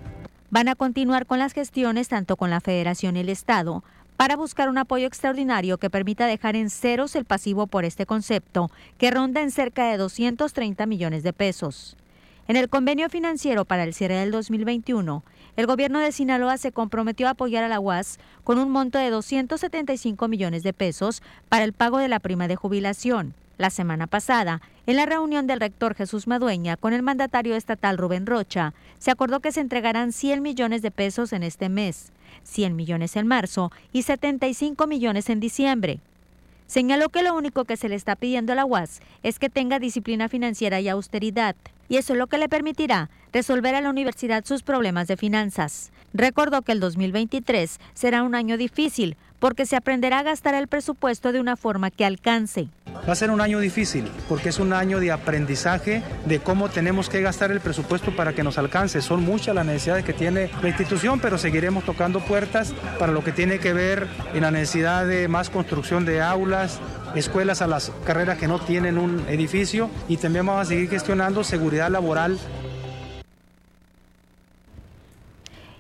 Van 0.50 0.68
a 0.68 0.76
continuar 0.76 1.26
con 1.26 1.40
las 1.40 1.54
gestiones 1.54 2.08
tanto 2.08 2.36
con 2.36 2.50
la 2.50 2.62
Federación 2.62 3.18
y 3.18 3.22
el 3.22 3.30
Estado 3.30 3.84
para 4.18 4.36
buscar 4.36 4.70
un 4.70 4.80
apoyo 4.80 5.06
extraordinario 5.06 5.78
que 5.78 5.90
permita 5.90 6.26
dejar 6.26 6.56
en 6.56 6.70
ceros 6.70 7.16
el 7.16 7.26
pasivo 7.26 7.68
por 7.68 7.86
este 7.86 8.06
concepto, 8.06 8.72
que 8.98 9.12
ronda 9.12 9.42
en 9.42 9.52
cerca 9.52 9.90
de 9.92 9.98
230 9.98 10.86
millones 10.88 11.24
de 11.24 11.34
pesos. 11.34 11.96
En 12.48 12.56
el 12.56 12.70
convenio 12.70 13.10
financiero 13.10 13.66
para 13.66 13.84
el 13.84 13.94
cierre 13.94 14.16
del 14.16 14.32
2021, 14.32 15.24
el 15.58 15.66
gobierno 15.66 16.00
de 16.00 16.12
Sinaloa 16.12 16.58
se 16.58 16.72
comprometió 16.72 17.28
a 17.28 17.32
apoyar 17.32 17.64
a 17.64 17.68
la 17.68 17.80
UAS 17.80 18.20
con 18.44 18.60
un 18.60 18.70
monto 18.70 19.00
de 19.00 19.10
275 19.10 20.28
millones 20.28 20.62
de 20.62 20.72
pesos 20.72 21.24
para 21.50 21.66
el 21.66 21.74
pago 21.74 21.98
de 21.98 22.08
la 22.08 22.20
prima 22.20 22.48
de 22.48 22.56
jubilación. 22.56 23.34
La 23.58 23.72
semana 23.72 24.06
pasada, 24.06 24.62
en 24.86 24.98
la 24.98 25.08
reunión 25.08 25.48
del 25.48 25.60
rector 25.60 25.96
Jesús 25.96 26.28
Madueña 26.28 26.78
con 26.78 26.94
el 26.94 27.02
mandatario 27.02 27.56
estatal 27.56 27.98
Rubén 27.98 28.28
Rocha, 28.28 28.76
se 29.00 29.10
acordó 29.10 29.40
que 29.40 29.52
se 29.52 29.62
entregarán 29.62 30.12
100 30.12 30.44
millones 30.44 30.84
de 30.84 30.92
pesos 30.92 31.34
en 31.34 31.42
este 31.42 31.70
mes, 31.70 32.12
100 32.44 32.76
millones 32.76 33.16
en 33.16 33.26
marzo 33.26 33.72
y 33.92 34.04
75 34.04 34.86
millones 34.86 35.28
en 35.32 35.40
diciembre. 35.40 36.00
Señaló 36.68 37.10
que 37.10 37.24
lo 37.24 37.36
único 37.36 37.66
que 37.66 37.78
se 37.78 37.90
le 37.90 37.96
está 37.96 38.16
pidiendo 38.16 38.54
a 38.54 38.56
la 38.56 38.66
UAS 38.66 39.02
es 39.24 39.40
que 39.40 39.50
tenga 39.50 39.80
disciplina 39.80 40.30
financiera 40.30 40.80
y 40.82 40.88
austeridad, 40.88 41.56
y 41.90 41.98
eso 41.98 42.14
es 42.14 42.20
lo 42.20 42.28
que 42.28 42.38
le 42.38 42.50
permitirá 42.50 43.10
resolver 43.34 43.76
a 43.76 43.82
la 43.82 43.90
universidad 43.90 44.46
sus 44.46 44.64
problemas 44.64 45.08
de 45.08 45.18
finanzas. 45.18 45.92
Recordó 46.14 46.62
que 46.62 46.72
el 46.72 46.80
2023 46.80 47.80
será 47.94 48.24
un 48.24 48.36
año 48.36 48.58
difícil 48.58 49.18
porque 49.40 49.66
se 49.66 49.76
aprenderá 49.76 50.20
a 50.20 50.24
gastar 50.24 50.56
el 50.56 50.68
presupuesto 50.68 51.32
de 51.32 51.40
una 51.40 51.56
forma 51.56 51.92
que 51.92 52.06
alcance. 52.06 52.70
Va 53.08 53.14
a 53.14 53.16
ser 53.16 53.30
un 53.30 53.42
año 53.42 53.60
difícil 53.60 54.10
porque 54.28 54.50
es 54.50 54.60
un 54.60 54.74
año 54.74 55.00
de 55.00 55.12
aprendizaje 55.12 56.02
de 56.26 56.40
cómo 56.40 56.70
tenemos 56.70 57.10
que 57.10 57.22
gastar 57.22 57.52
el 57.52 57.60
presupuesto 57.60 58.16
para 58.16 58.34
que 58.34 58.44
nos 58.44 58.58
alcance. 58.58 59.02
Son 59.02 59.24
muchas 59.24 59.54
las 59.54 59.66
necesidades 59.66 60.04
que 60.04 60.14
tiene 60.14 60.50
la 60.62 60.70
institución, 60.70 61.20
pero 61.20 61.38
seguiremos 61.38 61.84
tocando 61.84 62.20
puertas 62.20 62.74
para 62.98 63.12
lo 63.12 63.24
que 63.24 63.32
tiene 63.32 63.60
que 63.60 63.74
ver 63.74 64.08
en 64.34 64.42
la 64.42 64.52
necesidad 64.52 65.06
de 65.06 65.28
más 65.28 65.50
construcción 65.50 66.06
de 66.06 66.22
aulas, 66.22 66.80
escuelas 67.18 67.62
a 67.62 67.68
las 67.68 67.92
carreras 68.06 68.38
que 68.38 68.48
no 68.48 68.60
tienen 68.60 68.98
un 68.98 69.26
edificio 69.28 69.90
y 70.08 70.18
también 70.18 70.46
vamos 70.46 70.62
a 70.62 70.70
seguir 70.70 70.90
gestionando 70.90 71.44
seguridad 71.44 71.90
laboral 71.90 72.38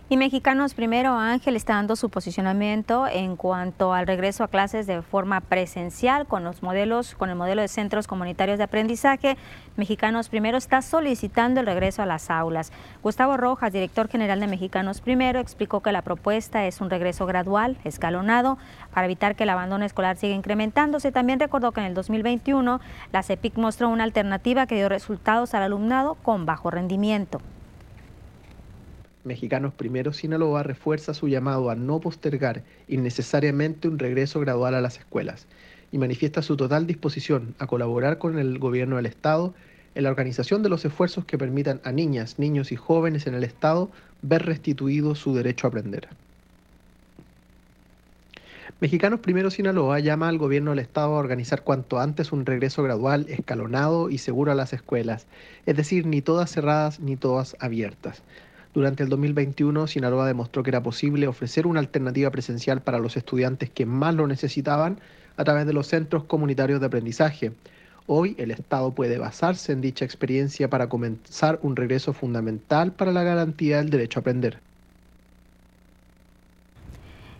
Y 0.09 0.15
Mexicanos 0.15 0.73
Primero, 0.73 1.15
Ángel 1.15 1.57
está 1.57 1.73
dando 1.73 1.97
su 1.97 2.09
posicionamiento 2.09 3.07
en 3.09 3.35
cuanto 3.35 3.93
al 3.93 4.07
regreso 4.07 4.45
a 4.45 4.47
clases 4.47 4.87
de 4.87 5.01
forma 5.01 5.41
presencial 5.41 6.25
con 6.25 6.45
los 6.45 6.63
modelos, 6.63 7.13
con 7.13 7.29
el 7.29 7.35
modelo 7.35 7.61
de 7.61 7.67
centros 7.67 8.07
comunitarios 8.07 8.57
de 8.57 8.63
aprendizaje. 8.63 9.35
Mexicanos 9.75 10.29
Primero 10.29 10.57
está 10.57 10.81
solicitando 10.81 11.59
el 11.59 11.65
regreso 11.65 12.01
a 12.01 12.05
las 12.05 12.29
aulas. 12.29 12.71
Gustavo 13.03 13.35
Rojas, 13.35 13.73
director 13.73 14.07
general 14.07 14.39
de 14.39 14.47
Mexicanos 14.47 15.01
Primero, 15.01 15.41
explicó 15.41 15.81
que 15.81 15.91
la 15.91 16.03
propuesta 16.03 16.65
es 16.67 16.79
un 16.79 16.89
regreso 16.89 17.25
gradual, 17.25 17.77
escalonado, 17.83 18.57
para 18.93 19.07
evitar 19.07 19.35
que 19.35 19.43
el 19.43 19.49
abandono 19.49 19.83
escolar 19.83 20.15
siga 20.15 20.35
incrementándose. 20.35 21.11
También 21.11 21.41
recordó 21.41 21.73
que 21.73 21.81
en 21.81 21.87
el 21.87 21.93
2021 21.93 22.79
la 23.11 23.23
CEPIC 23.23 23.57
mostró 23.57 23.89
una 23.89 24.05
alternativa 24.05 24.67
que 24.67 24.75
dio 24.75 24.87
resultados 24.87 25.53
al 25.53 25.63
alumnado 25.63 26.15
con 26.15 26.45
bajo 26.45 26.71
rendimiento. 26.71 27.41
Mexicanos 29.27 29.73
Primero 29.73 30.13
Sinaloa 30.13 30.63
refuerza 30.63 31.13
su 31.13 31.27
llamado 31.27 31.69
a 31.69 31.75
no 31.75 31.99
postergar 31.99 32.63
innecesariamente 32.87 33.87
un 33.87 33.99
regreso 33.99 34.39
gradual 34.39 34.73
a 34.73 34.81
las 34.81 34.97
escuelas 34.97 35.45
y 35.91 35.97
manifiesta 35.97 36.41
su 36.41 36.57
total 36.57 36.87
disposición 36.87 37.53
a 37.59 37.67
colaborar 37.67 38.17
con 38.17 38.39
el 38.39 38.57
gobierno 38.57 38.95
del 38.95 39.05
Estado 39.05 39.53
en 39.95 40.03
la 40.03 40.09
organización 40.09 40.63
de 40.63 40.69
los 40.69 40.85
esfuerzos 40.85 41.25
que 41.25 41.37
permitan 41.37 41.81
a 41.83 41.91
niñas, 41.91 42.39
niños 42.39 42.71
y 42.71 42.77
jóvenes 42.77 43.27
en 43.27 43.33
el 43.33 43.43
Estado 43.43 43.91
ver 44.21 44.45
restituido 44.45 45.13
su 45.13 45.35
derecho 45.35 45.67
a 45.67 45.69
aprender. 45.69 46.07
Mexicanos 48.79 49.21
Primero 49.21 49.49
Sinaloa 49.49 49.99
llama 49.99 50.29
al 50.29 50.37
gobierno 50.37 50.71
del 50.71 50.79
Estado 50.79 51.15
a 51.15 51.19
organizar 51.19 51.63
cuanto 51.63 51.99
antes 51.99 52.31
un 52.31 52.45
regreso 52.45 52.83
gradual, 52.83 53.25
escalonado 53.27 54.09
y 54.09 54.19
seguro 54.19 54.51
a 54.51 54.55
las 54.55 54.71
escuelas, 54.71 55.25
es 55.65 55.75
decir, 55.75 56.05
ni 56.05 56.21
todas 56.21 56.51
cerradas 56.51 56.99
ni 56.99 57.15
todas 57.15 57.57
abiertas. 57.59 58.21
Durante 58.77 59.01
el 59.01 59.09
2021, 59.09 59.87
Sinaloa 59.87 60.27
demostró 60.27 60.61
que 60.61 60.69
era 60.69 60.83
posible 60.83 61.27
ofrecer 61.27 61.65
una 61.65 61.79
alternativa 61.79 62.29
presencial 62.29 62.83
para 62.83 62.99
los 62.99 63.17
estudiantes 63.17 63.71
que 63.71 63.87
más 63.87 64.13
lo 64.13 64.27
necesitaban 64.27 64.99
a 65.35 65.43
través 65.43 65.65
de 65.65 65.73
los 65.73 65.87
centros 65.87 66.25
comunitarios 66.25 66.79
de 66.79 66.85
aprendizaje. 66.85 67.53
Hoy 68.05 68.35
el 68.37 68.51
Estado 68.51 68.93
puede 68.93 69.17
basarse 69.17 69.71
en 69.71 69.81
dicha 69.81 70.05
experiencia 70.05 70.69
para 70.69 70.89
comenzar 70.89 71.57
un 71.63 71.75
regreso 71.75 72.13
fundamental 72.13 72.91
para 72.91 73.11
la 73.11 73.23
garantía 73.23 73.77
del 73.77 73.89
derecho 73.89 74.19
a 74.19 74.21
aprender 74.21 74.59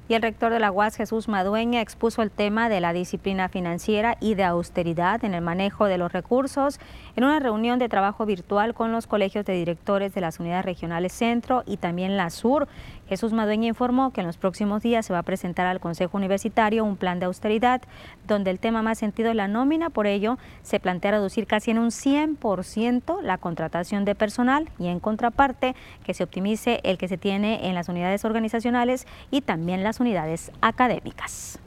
y 0.09 0.13
el 0.13 0.21
rector 0.21 0.51
de 0.51 0.59
la 0.59 0.71
UAS, 0.71 0.95
Jesús 0.95 1.27
Madueña, 1.27 1.81
expuso 1.81 2.21
el 2.21 2.31
tema 2.31 2.69
de 2.69 2.79
la 2.79 2.93
disciplina 2.93 3.49
financiera 3.49 4.17
y 4.21 4.35
de 4.35 4.45
austeridad 4.45 5.23
en 5.25 5.34
el 5.34 5.41
manejo 5.41 5.85
de 5.85 5.97
los 5.97 6.13
recursos 6.13 6.79
en 7.15 7.25
una 7.25 7.39
reunión 7.39 7.77
de 7.77 7.89
trabajo 7.89 8.25
virtual 8.25 8.73
con 8.73 8.91
los 8.91 9.07
colegios 9.07 9.45
de 9.45 9.53
directores 9.53 10.13
de 10.13 10.21
las 10.21 10.39
unidades 10.39 10.65
regionales 10.65 11.11
Centro 11.11 11.63
y 11.65 11.77
también 11.77 12.15
la 12.15 12.29
Sur. 12.29 12.67
Jesús 13.07 13.34
Madueña 13.34 13.67
informó 13.67 14.11
que 14.11 14.21
en 14.21 14.27
los 14.27 14.38
próximos 14.38 14.84
días 14.84 15.05
se 15.05 15.13
va 15.13 15.19
a 15.19 15.23
presentar 15.23 15.65
al 15.67 15.79
Consejo 15.79 16.17
Universitario 16.17 16.84
un 16.84 16.97
plan 16.97 17.19
de 17.19 17.25
austeridad 17.25 17.81
donde 18.27 18.51
el 18.51 18.59
tema 18.59 18.81
más 18.81 18.97
sentido 18.97 19.29
es 19.29 19.35
la 19.35 19.47
nómina, 19.47 19.89
por 19.89 20.07
ello 20.07 20.38
se 20.61 20.79
plantea 20.79 21.11
reducir 21.11 21.47
casi 21.47 21.71
en 21.71 21.79
un 21.79 21.89
100% 21.89 23.21
la 23.21 23.38
contratación 23.38 24.05
de 24.05 24.15
personal 24.15 24.69
y 24.77 24.88
en 24.88 24.99
contraparte 24.99 25.75
que 26.03 26.13
se 26.13 26.23
optimice 26.23 26.81
el 26.84 26.97
que 26.97 27.07
se 27.07 27.17
tiene 27.17 27.67
en 27.67 27.75
las 27.75 27.89
unidades 27.89 28.25
organizacionales 28.25 29.07
y 29.31 29.41
también 29.41 29.84
las 29.84 29.99
unidades 29.99 30.51
académicas. 30.61 31.59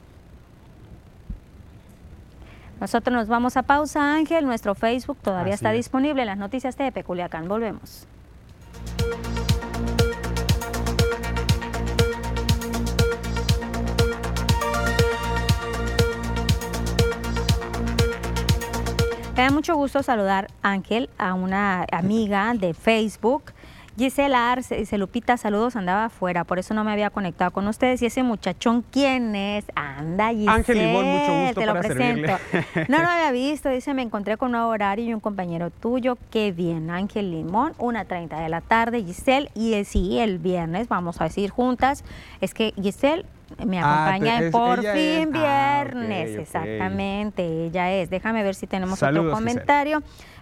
Nosotros 2.81 3.15
nos 3.15 3.27
vamos 3.27 3.57
a 3.57 3.61
pausa, 3.61 4.15
Ángel. 4.15 4.43
Nuestro 4.43 4.73
Facebook 4.73 5.19
todavía 5.21 5.53
está 5.53 5.71
disponible. 5.71 6.25
Las 6.25 6.39
noticias 6.39 6.75
de 6.77 6.91
Peculiacán. 6.91 7.47
Volvemos. 7.47 8.07
Me 19.35 19.43
da 19.43 19.51
mucho 19.51 19.75
gusto 19.75 20.03
saludar, 20.03 20.47
Ángel, 20.61 21.09
a 21.17 21.33
una 21.33 21.85
amiga 21.91 22.53
de 22.53 22.73
Facebook 22.73 23.53
Gisela 23.97 24.53
Arce 24.53 24.77
dice, 24.77 24.97
Lupita, 24.97 25.35
saludos, 25.35 25.75
andaba 25.75 26.05
afuera, 26.05 26.45
por 26.45 26.59
eso 26.59 26.73
no 26.73 26.83
me 26.83 26.91
había 26.91 27.09
conectado 27.09 27.51
con 27.51 27.67
ustedes. 27.67 28.01
Y 28.01 28.05
ese 28.05 28.23
muchachón, 28.23 28.85
¿quién 28.89 29.35
es? 29.35 29.65
Anda, 29.75 30.29
Gisela. 30.29 30.53
Ángel 30.53 30.77
Limón, 30.77 31.05
mucho 31.05 31.33
gusto 31.33 31.59
te 31.59 31.65
lo 31.65 31.79
presento. 31.79 32.33
No 32.87 32.99
lo 32.99 33.07
había 33.09 33.31
visto, 33.31 33.69
dice, 33.69 33.93
me 33.93 34.01
encontré 34.01 34.37
con 34.37 34.47
un 34.47 34.51
nuevo 34.53 34.69
horario 34.69 35.05
y 35.05 35.13
un 35.13 35.19
compañero 35.19 35.71
tuyo. 35.71 36.17
Qué 36.31 36.51
bien, 36.51 36.89
Ángel 36.89 37.31
Limón, 37.31 37.73
una 37.77 38.07
1.30 38.07 38.41
de 38.41 38.49
la 38.49 38.61
tarde, 38.61 39.03
Giselle. 39.03 39.51
Y 39.55 39.83
sí, 39.83 40.19
el 40.19 40.39
viernes 40.39 40.87
vamos 40.87 41.19
a 41.19 41.25
decir 41.25 41.49
juntas, 41.49 42.03
es 42.39 42.53
que 42.53 42.73
Giselle 42.81 43.25
Me 43.65 43.79
Ah, 43.79 44.07
acompaña 44.09 44.39
es- 44.39 44.51
por 44.51 44.77
fin 44.79 44.85
es. 44.85 45.27
Ah, 45.35 45.83
viernes, 45.83 46.29
exactamente, 46.39 47.65
ella 47.65 47.91
es. 47.91 48.09
Déjame 48.09 48.43
ver 48.43 48.55
si 48.55 48.67
tenemos 48.67 48.99
Saludos, 48.99 49.33
otro 49.33 49.37
Giselle. 49.47 49.59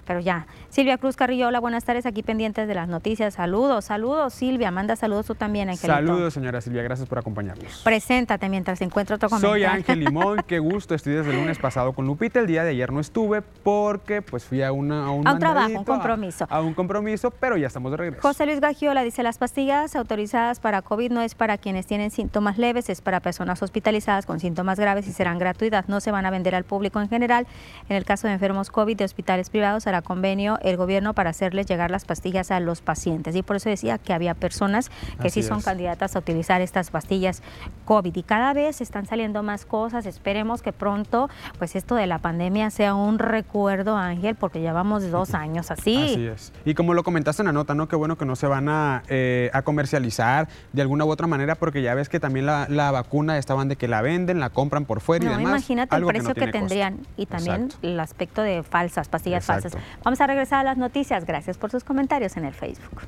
Pero 0.10 0.22
ya, 0.22 0.48
Silvia 0.70 0.98
Cruz 0.98 1.16
Carrillo, 1.16 1.50
hola, 1.50 1.60
buenas 1.60 1.86
tardes, 1.86 2.08
aquí 2.08 2.24
pendientes 2.24 2.68
de 2.68 2.74
las 2.74 2.88
noticias. 2.88 3.36
Saludos, 3.36 3.86
saludos, 3.86 4.34
Silvia, 4.34 4.72
manda 4.72 4.96
saludos 4.96 5.28
tú 5.28 5.36
también, 5.36 5.70
Angelito. 5.70 5.94
Saludos, 5.94 6.34
señora 6.34 6.62
Silvia, 6.62 6.82
gracias 6.82 7.08
por 7.08 7.20
acompañarnos. 7.20 7.82
Preséntate 7.84 8.50
mientras 8.50 8.82
encuentro 8.82 9.18
otro 9.18 9.30
comentario. 9.30 9.54
Soy 9.54 9.64
Ángel 9.66 10.00
Limón, 10.04 10.40
qué 10.48 10.58
gusto, 10.58 10.96
estoy 10.96 11.14
desde 11.14 11.30
el 11.30 11.36
lunes 11.38 11.60
pasado 11.60 11.94
con 11.94 12.08
Lupita, 12.08 12.40
el 12.40 12.48
día 12.48 12.64
de 12.64 12.72
ayer 12.72 12.92
no 12.92 13.00
estuve 13.02 13.44
porque 13.44 14.24
pues 14.24 14.46
fui 14.46 14.64
a, 14.64 14.72
una, 14.72 15.06
a 15.06 15.12
un, 15.12 15.28
A 15.28 15.34
un 15.34 15.38
trabajo, 15.40 15.70
un 15.70 15.78
a- 15.78 15.84
compromiso. 15.86 16.48
A, 16.50 16.60
un 16.62 16.74
compromiso, 16.74 17.30
pero 17.30 17.56
ya 17.56 17.68
estamos 17.68 17.92
de 17.92 17.98
regreso. 17.98 18.24
José 18.24 18.48
Luis 18.48 18.60
Gagiola 18.62 19.04
dice, 19.04 19.22
las 19.22 19.38
pastillas 19.38 19.96
autorizadas 19.96 20.60
para 20.60 20.82
COVID 20.82 21.12
no 21.12 21.22
es 21.22 21.36
para 21.36 21.60
quienes 21.60 21.86
tienen 21.86 22.10
síntomas 22.10 22.58
leves, 22.58 22.90
es 22.90 23.02
para 23.02 23.20
personas 23.20 23.62
hospitalizadas 23.62 24.26
con 24.26 24.40
síntomas 24.40 24.80
graves 24.80 25.08
y 25.08 25.12
serán 25.14 25.38
gratuitas, 25.38 25.88
no 25.88 26.00
se 26.00 26.10
van 26.10 26.26
a 26.26 26.32
vender 26.32 26.56
al 26.56 26.64
público 26.64 27.00
en 27.00 27.10
general. 27.10 27.46
En 27.90 27.96
el 27.96 28.06
caso 28.06 28.26
de 28.26 28.34
enfermos 28.34 28.72
COVID 28.72 28.98
de 28.98 29.06
hospitales 29.06 29.52
privados 29.52 29.86
hará 29.86 29.99
convenio 30.02 30.58
el 30.62 30.78
gobierno 30.78 31.14
para 31.14 31.30
hacerles 31.32 31.66
llegar 31.68 31.92
las 31.92 32.06
pastillas 32.06 32.52
a 32.52 32.60
los 32.60 32.82
pacientes. 32.82 33.36
Y 33.36 33.42
por 33.44 33.56
eso 33.56 33.70
decía 33.70 33.98
que 33.98 34.14
había 34.14 34.34
personas 34.34 34.90
que 35.22 35.28
Así 35.28 35.42
sí 35.42 35.48
son 35.48 35.60
es. 35.60 35.66
candidatas 35.66 36.16
a 36.16 36.20
utilizar 36.20 36.62
estas 36.62 36.90
pastillas 36.92 37.42
COVID. 37.86 38.16
Y 38.16 38.24
cada 38.24 38.54
vez 38.54 38.82
están 38.82 39.06
saliendo 39.06 39.44
más 39.44 39.66
cosas. 39.66 40.06
Esperemos 40.06 40.62
que 40.62 40.74
pronto, 40.74 41.30
pues 41.58 41.76
esto 41.76 41.96
de 41.96 42.08
la 42.08 42.20
pandemia 42.20 42.70
sea 42.70 42.94
un 42.96 43.20
recuerdo, 43.20 43.96
Ángel, 43.98 44.36
porque 44.36 44.60
llevamos 44.62 45.10
dos 45.12 45.34
años 45.34 45.72
así. 45.72 45.98
Así 46.12 46.28
es. 46.28 46.54
Y 46.66 46.74
como 46.74 46.94
lo 46.94 47.04
comentaste 47.04 47.42
en 47.42 47.48
la 47.48 47.52
nota, 47.54 47.76
¿no? 47.76 47.88
Qué 47.88 47.96
bueno 47.96 48.18
que 48.18 48.26
no 48.26 48.36
se 48.36 48.48
van 48.48 48.70
a, 48.70 49.04
eh, 49.10 49.50
a 49.54 49.62
comercializar 49.62 50.48
de 50.74 50.82
alguna 50.82 51.06
u 51.06 51.10
otra 51.10 51.28
manera, 51.28 51.56
porque 51.56 51.82
ya 51.82 51.94
ves 51.96 52.10
que 52.10 52.20
también 52.20 52.46
la, 52.46 52.68
la 52.70 52.92
vacuna 52.92 53.38
estaban 53.38 53.68
de 53.70 53.76
que 53.76 53.88
la 53.88 54.02
venden, 54.02 54.40
la 54.40 54.50
compran 54.50 54.86
por 54.86 55.02
fuera 55.02 55.26
y 55.26 55.28
demás. 55.30 55.42
imagínate 55.44 55.96
el 55.96 56.06
precio 56.06 56.30
no 56.30 56.36
que, 56.36 56.42
costo. 56.42 56.52
tendrían 56.58 57.00
y 57.18 57.26
también 57.26 57.64
Exacto. 57.66 57.88
el 57.88 58.00
aspecto 58.00 58.42
de 58.42 58.64
falsas, 58.64 59.08
pastillas 59.10 59.44
Exacto. 59.44 59.70
falsas. 59.70 59.82
Vamos 60.04 60.22
a 60.22 60.28
regresar 60.28 60.60
a 60.60 60.64
las 60.64 60.78
noticias. 60.78 61.26
Gracias 61.26 61.58
por 61.58 61.72
sus 61.72 61.84
comentarios 61.84 62.38
en 62.38 62.46
el 62.46 62.54
Facebook. 62.54 63.02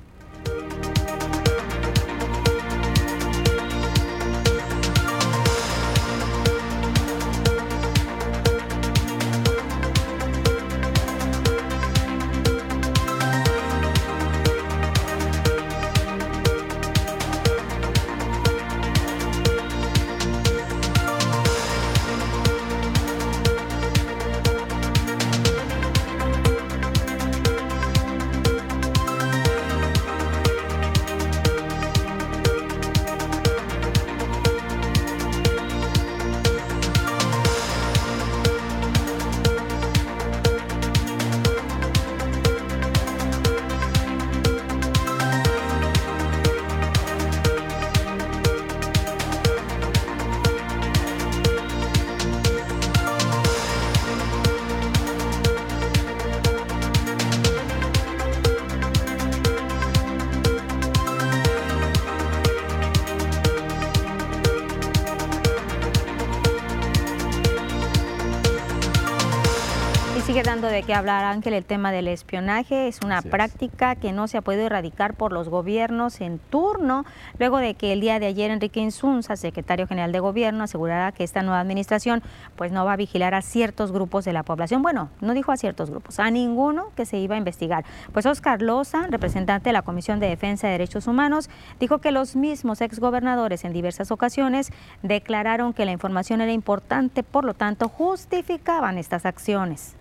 Qué 70.91 70.95
hablar, 70.95 71.23
Ángel, 71.23 71.53
el 71.53 71.63
tema 71.63 71.93
del 71.93 72.09
espionaje. 72.09 72.89
Es 72.89 72.99
una 73.01 73.21
práctica 73.21 73.95
que 73.95 74.11
no 74.11 74.27
se 74.27 74.37
ha 74.37 74.41
podido 74.41 74.65
erradicar 74.65 75.13
por 75.13 75.31
los 75.31 75.47
gobiernos 75.47 76.19
en 76.19 76.37
turno, 76.37 77.05
luego 77.39 77.59
de 77.59 77.75
que 77.75 77.93
el 77.93 78.01
día 78.01 78.19
de 78.19 78.25
ayer 78.25 78.51
Enrique 78.51 78.81
Insunza, 78.81 79.37
secretario 79.37 79.87
general 79.87 80.11
de 80.11 80.19
gobierno, 80.19 80.65
asegurara 80.65 81.13
que 81.13 81.23
esta 81.23 81.43
nueva 81.43 81.61
administración 81.61 82.21
pues 82.57 82.73
no 82.73 82.83
va 82.83 82.91
a 82.91 82.95
vigilar 82.97 83.33
a 83.35 83.41
ciertos 83.41 83.93
grupos 83.93 84.25
de 84.25 84.33
la 84.33 84.43
población. 84.43 84.81
Bueno, 84.81 85.07
no 85.21 85.33
dijo 85.33 85.53
a 85.53 85.55
ciertos 85.55 85.89
grupos, 85.89 86.19
a 86.19 86.29
ninguno 86.29 86.91
que 86.97 87.05
se 87.05 87.17
iba 87.19 87.35
a 87.35 87.37
investigar. 87.37 87.85
Pues 88.11 88.25
Oscar 88.25 88.61
Loza, 88.61 89.07
representante 89.09 89.69
de 89.69 89.73
la 89.73 89.83
Comisión 89.83 90.19
de 90.19 90.27
Defensa 90.27 90.67
de 90.67 90.73
Derechos 90.73 91.07
Humanos, 91.07 91.49
dijo 91.79 91.99
que 91.99 92.11
los 92.11 92.35
mismos 92.35 92.81
exgobernadores 92.81 93.63
en 93.63 93.71
diversas 93.71 94.11
ocasiones 94.11 94.73
declararon 95.03 95.71
que 95.71 95.85
la 95.85 95.93
información 95.93 96.41
era 96.41 96.51
importante, 96.51 97.23
por 97.23 97.45
lo 97.45 97.53
tanto 97.53 97.87
justificaban 97.87 98.97
estas 98.97 99.25
acciones. 99.25 99.95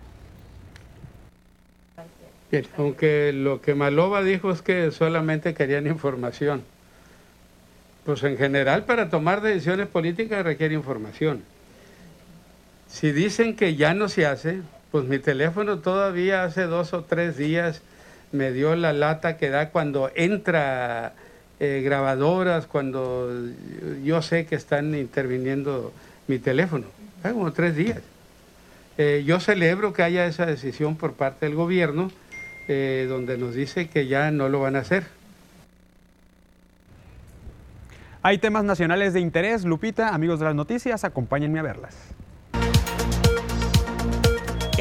Bien, 2.51 2.67
aunque 2.77 3.31
lo 3.33 3.61
que 3.61 3.75
Maloba 3.75 4.21
dijo 4.23 4.51
es 4.51 4.61
que 4.61 4.91
solamente 4.91 5.53
querían 5.53 5.87
información. 5.87 6.63
Pues 8.05 8.23
en 8.23 8.37
general 8.37 8.83
para 8.83 9.09
tomar 9.09 9.41
decisiones 9.41 9.87
políticas 9.87 10.43
requiere 10.43 10.73
información. 10.73 11.43
Si 12.89 13.13
dicen 13.13 13.55
que 13.55 13.75
ya 13.75 13.93
no 13.93 14.09
se 14.09 14.25
hace, 14.25 14.59
pues 14.91 15.05
mi 15.05 15.17
teléfono 15.17 15.79
todavía 15.79 16.43
hace 16.43 16.63
dos 16.63 16.91
o 16.93 17.05
tres 17.05 17.37
días 17.37 17.81
me 18.33 18.51
dio 18.51 18.75
la 18.75 18.91
lata 18.91 19.37
que 19.37 19.49
da 19.49 19.69
cuando 19.69 20.11
entra 20.15 21.13
eh, 21.61 21.81
grabadoras, 21.85 22.65
cuando 22.65 23.29
yo 24.03 24.21
sé 24.21 24.45
que 24.45 24.55
están 24.55 24.93
interviniendo 24.93 25.93
mi 26.27 26.37
teléfono. 26.37 26.85
Hace 27.23 27.33
como 27.33 27.53
tres 27.53 27.77
días. 27.77 28.01
Eh, 28.97 29.23
yo 29.25 29.39
celebro 29.39 29.93
que 29.93 30.03
haya 30.03 30.25
esa 30.25 30.45
decisión 30.45 30.97
por 30.97 31.13
parte 31.13 31.45
del 31.45 31.55
gobierno, 31.55 32.11
eh, 32.73 33.05
donde 33.05 33.37
nos 33.37 33.53
dice 33.53 33.89
que 33.89 34.07
ya 34.07 34.31
no 34.31 34.47
lo 34.47 34.61
van 34.61 34.77
a 34.77 34.79
hacer. 34.79 35.03
Hay 38.21 38.37
temas 38.37 38.63
nacionales 38.63 39.13
de 39.13 39.19
interés. 39.19 39.65
Lupita, 39.65 40.15
amigos 40.15 40.39
de 40.39 40.45
las 40.45 40.55
noticias, 40.55 41.03
acompáñenme 41.03 41.59
a 41.59 41.63
verlas. 41.63 41.97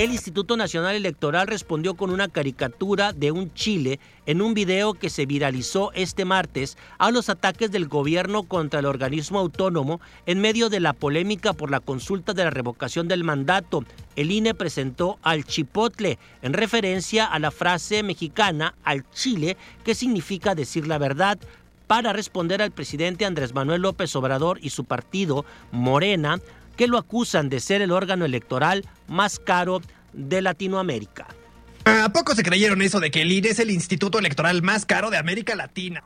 El 0.01 0.13
Instituto 0.13 0.57
Nacional 0.57 0.97
Electoral 0.97 1.47
respondió 1.47 1.93
con 1.93 2.09
una 2.09 2.29
caricatura 2.29 3.13
de 3.13 3.33
un 3.33 3.53
Chile 3.53 4.01
en 4.25 4.41
un 4.41 4.55
video 4.55 4.95
que 4.95 5.11
se 5.11 5.27
viralizó 5.27 5.93
este 5.93 6.25
martes 6.25 6.79
a 6.97 7.11
los 7.11 7.29
ataques 7.29 7.71
del 7.71 7.87
gobierno 7.87 8.45
contra 8.45 8.81
el 8.81 8.87
organismo 8.87 9.39
autónomo 9.39 10.01
en 10.25 10.41
medio 10.41 10.71
de 10.71 10.81
la 10.81 10.95
polémica 10.95 11.53
por 11.53 11.71
la 11.71 11.81
consulta 11.81 12.33
de 12.33 12.45
la 12.45 12.49
revocación 12.49 13.09
del 13.09 13.25
mandato. 13.25 13.85
El 14.17 14.31
INE 14.31 14.55
presentó 14.55 15.19
al 15.21 15.45
chipotle 15.45 16.19
en 16.41 16.55
referencia 16.55 17.27
a 17.27 17.39
la 17.39 17.51
frase 17.51 18.03
mexicana 18.03 18.77
al 18.85 19.05
Chile 19.11 19.59
que 19.85 19.95
significa 19.95 20.55
decir 20.55 20.87
la 20.87 20.97
verdad 20.97 21.39
para 21.87 22.15
responder 22.15 22.63
al 22.63 22.71
presidente 22.71 23.27
Andrés 23.27 23.53
Manuel 23.53 23.83
López 23.83 24.17
Obrador 24.17 24.61
y 24.63 24.71
su 24.71 24.85
partido 24.85 25.45
Morena 25.73 26.41
que 26.81 26.87
lo 26.87 26.97
acusan 26.97 27.51
de 27.51 27.61
ser 27.61 27.83
el 27.83 27.91
órgano 27.91 28.25
electoral 28.25 28.87
más 29.07 29.39
caro 29.39 29.83
de 30.15 30.41
Latinoamérica. 30.41 31.27
¿A 31.85 32.11
poco 32.11 32.35
se 32.35 32.43
creyeron 32.43 32.81
eso 32.81 33.01
de 33.01 33.11
que 33.11 33.21
el 33.21 33.31
INE 33.31 33.51
es 33.51 33.59
el 33.59 33.71
instituto 33.71 34.19
electoral 34.19 34.63
más 34.63 34.87
caro 34.87 35.11
de 35.11 35.19
América 35.19 35.55
Latina? 35.55 36.03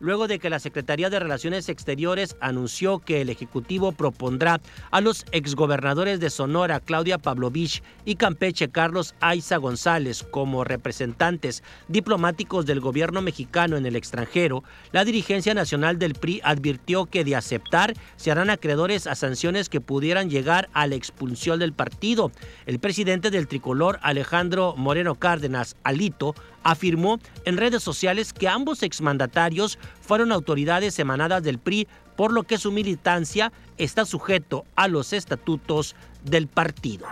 Luego 0.00 0.28
de 0.28 0.38
que 0.38 0.50
la 0.50 0.58
Secretaría 0.58 1.10
de 1.10 1.18
Relaciones 1.18 1.68
Exteriores 1.68 2.36
anunció 2.40 2.98
que 2.98 3.20
el 3.20 3.30
Ejecutivo 3.30 3.92
propondrá 3.92 4.60
a 4.90 5.00
los 5.00 5.24
exgobernadores 5.32 6.20
de 6.20 6.30
Sonora, 6.30 6.80
Claudia 6.80 7.18
Pavlovich, 7.18 7.82
y 8.04 8.16
Campeche, 8.16 8.68
Carlos 8.68 9.14
Aiza 9.20 9.56
González, 9.56 10.24
como 10.30 10.64
representantes 10.64 11.62
diplomáticos 11.88 12.66
del 12.66 12.80
gobierno 12.80 13.22
mexicano 13.22 13.76
en 13.76 13.86
el 13.86 13.96
extranjero, 13.96 14.62
la 14.92 15.04
dirigencia 15.04 15.54
nacional 15.54 15.98
del 15.98 16.14
PRI 16.14 16.40
advirtió 16.44 17.06
que 17.06 17.24
de 17.24 17.36
aceptar 17.36 17.94
se 18.16 18.30
harán 18.30 18.50
acreedores 18.50 19.06
a 19.06 19.14
sanciones 19.14 19.68
que 19.68 19.80
pudieran 19.80 20.30
llegar 20.30 20.68
a 20.72 20.86
la 20.86 20.94
expulsión 20.94 21.58
del 21.58 21.72
partido. 21.72 22.30
El 22.66 22.78
presidente 22.78 23.30
del 23.30 23.48
tricolor, 23.48 23.98
Alejandro 24.02 24.74
Moreno 24.76 25.14
Cárdenas, 25.14 25.76
Alito, 25.82 26.34
afirmó 26.66 27.20
en 27.44 27.56
redes 27.56 27.82
sociales 27.82 28.32
que 28.32 28.48
ambos 28.48 28.82
exmandatarios 28.82 29.78
fueron 30.00 30.32
autoridades 30.32 30.98
emanadas 30.98 31.42
del 31.44 31.58
PRI, 31.58 31.86
por 32.16 32.32
lo 32.32 32.42
que 32.42 32.58
su 32.58 32.72
militancia 32.72 33.52
está 33.78 34.04
sujeto 34.04 34.64
a 34.74 34.88
los 34.88 35.12
estatutos 35.12 35.94
del 36.24 36.48
partido. 36.48 37.06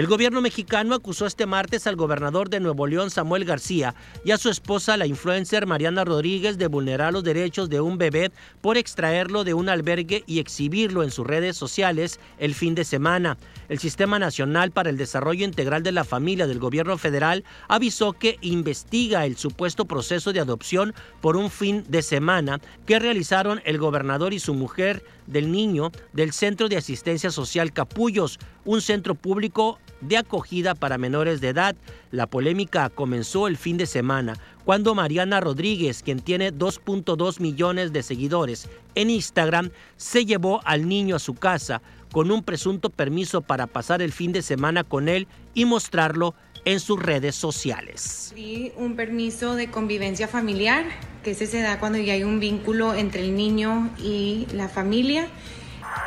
El 0.00 0.06
gobierno 0.06 0.40
mexicano 0.40 0.94
acusó 0.94 1.26
este 1.26 1.44
martes 1.44 1.86
al 1.86 1.94
gobernador 1.94 2.48
de 2.48 2.58
Nuevo 2.58 2.86
León, 2.86 3.10
Samuel 3.10 3.44
García, 3.44 3.94
y 4.24 4.30
a 4.30 4.38
su 4.38 4.48
esposa, 4.48 4.96
la 4.96 5.06
influencer 5.06 5.66
Mariana 5.66 6.06
Rodríguez, 6.06 6.56
de 6.56 6.68
vulnerar 6.68 7.12
los 7.12 7.22
derechos 7.22 7.68
de 7.68 7.82
un 7.82 7.98
bebé 7.98 8.32
por 8.62 8.78
extraerlo 8.78 9.44
de 9.44 9.52
un 9.52 9.68
albergue 9.68 10.24
y 10.26 10.38
exhibirlo 10.38 11.02
en 11.02 11.10
sus 11.10 11.26
redes 11.26 11.58
sociales 11.58 12.18
el 12.38 12.54
fin 12.54 12.74
de 12.74 12.84
semana. 12.84 13.36
El 13.68 13.78
Sistema 13.78 14.18
Nacional 14.18 14.70
para 14.70 14.88
el 14.88 14.96
Desarrollo 14.96 15.44
Integral 15.44 15.82
de 15.82 15.92
la 15.92 16.04
Familia 16.04 16.46
del 16.46 16.60
gobierno 16.60 16.96
federal 16.96 17.44
avisó 17.68 18.14
que 18.14 18.38
investiga 18.40 19.26
el 19.26 19.36
supuesto 19.36 19.84
proceso 19.84 20.32
de 20.32 20.40
adopción 20.40 20.94
por 21.20 21.36
un 21.36 21.50
fin 21.50 21.84
de 21.88 22.00
semana 22.00 22.58
que 22.86 22.98
realizaron 22.98 23.60
el 23.66 23.76
gobernador 23.76 24.32
y 24.32 24.38
su 24.38 24.54
mujer 24.54 25.04
del 25.30 25.50
niño 25.50 25.90
del 26.12 26.32
Centro 26.32 26.68
de 26.68 26.76
Asistencia 26.76 27.30
Social 27.30 27.72
Capullos, 27.72 28.38
un 28.64 28.80
centro 28.80 29.14
público 29.14 29.78
de 30.00 30.16
acogida 30.16 30.74
para 30.74 30.98
menores 30.98 31.40
de 31.40 31.48
edad. 31.48 31.76
La 32.10 32.26
polémica 32.26 32.90
comenzó 32.90 33.48
el 33.48 33.56
fin 33.56 33.76
de 33.76 33.86
semana 33.86 34.34
cuando 34.64 34.94
Mariana 34.94 35.40
Rodríguez, 35.40 36.02
quien 36.02 36.20
tiene 36.20 36.52
2.2 36.52 37.40
millones 37.40 37.92
de 37.92 38.02
seguidores 38.02 38.68
en 38.94 39.10
Instagram, 39.10 39.70
se 39.96 40.26
llevó 40.26 40.60
al 40.64 40.88
niño 40.88 41.16
a 41.16 41.20
su 41.20 41.34
casa 41.34 41.82
con 42.12 42.30
un 42.30 42.42
presunto 42.42 42.90
permiso 42.90 43.40
para 43.40 43.66
pasar 43.66 44.02
el 44.02 44.12
fin 44.12 44.32
de 44.32 44.42
semana 44.42 44.84
con 44.84 45.08
él 45.08 45.28
y 45.54 45.64
mostrarlo 45.64 46.34
en 46.64 46.80
sus 46.80 47.00
redes 47.00 47.34
sociales. 47.34 48.34
Un 48.76 48.96
permiso 48.96 49.54
de 49.54 49.70
convivencia 49.70 50.28
familiar, 50.28 50.84
que 51.22 51.32
ese 51.32 51.46
se 51.46 51.60
da 51.60 51.78
cuando 51.78 51.98
ya 51.98 52.14
hay 52.14 52.24
un 52.24 52.40
vínculo 52.40 52.94
entre 52.94 53.22
el 53.22 53.34
niño 53.34 53.90
y 53.98 54.46
la 54.52 54.68
familia. 54.68 55.28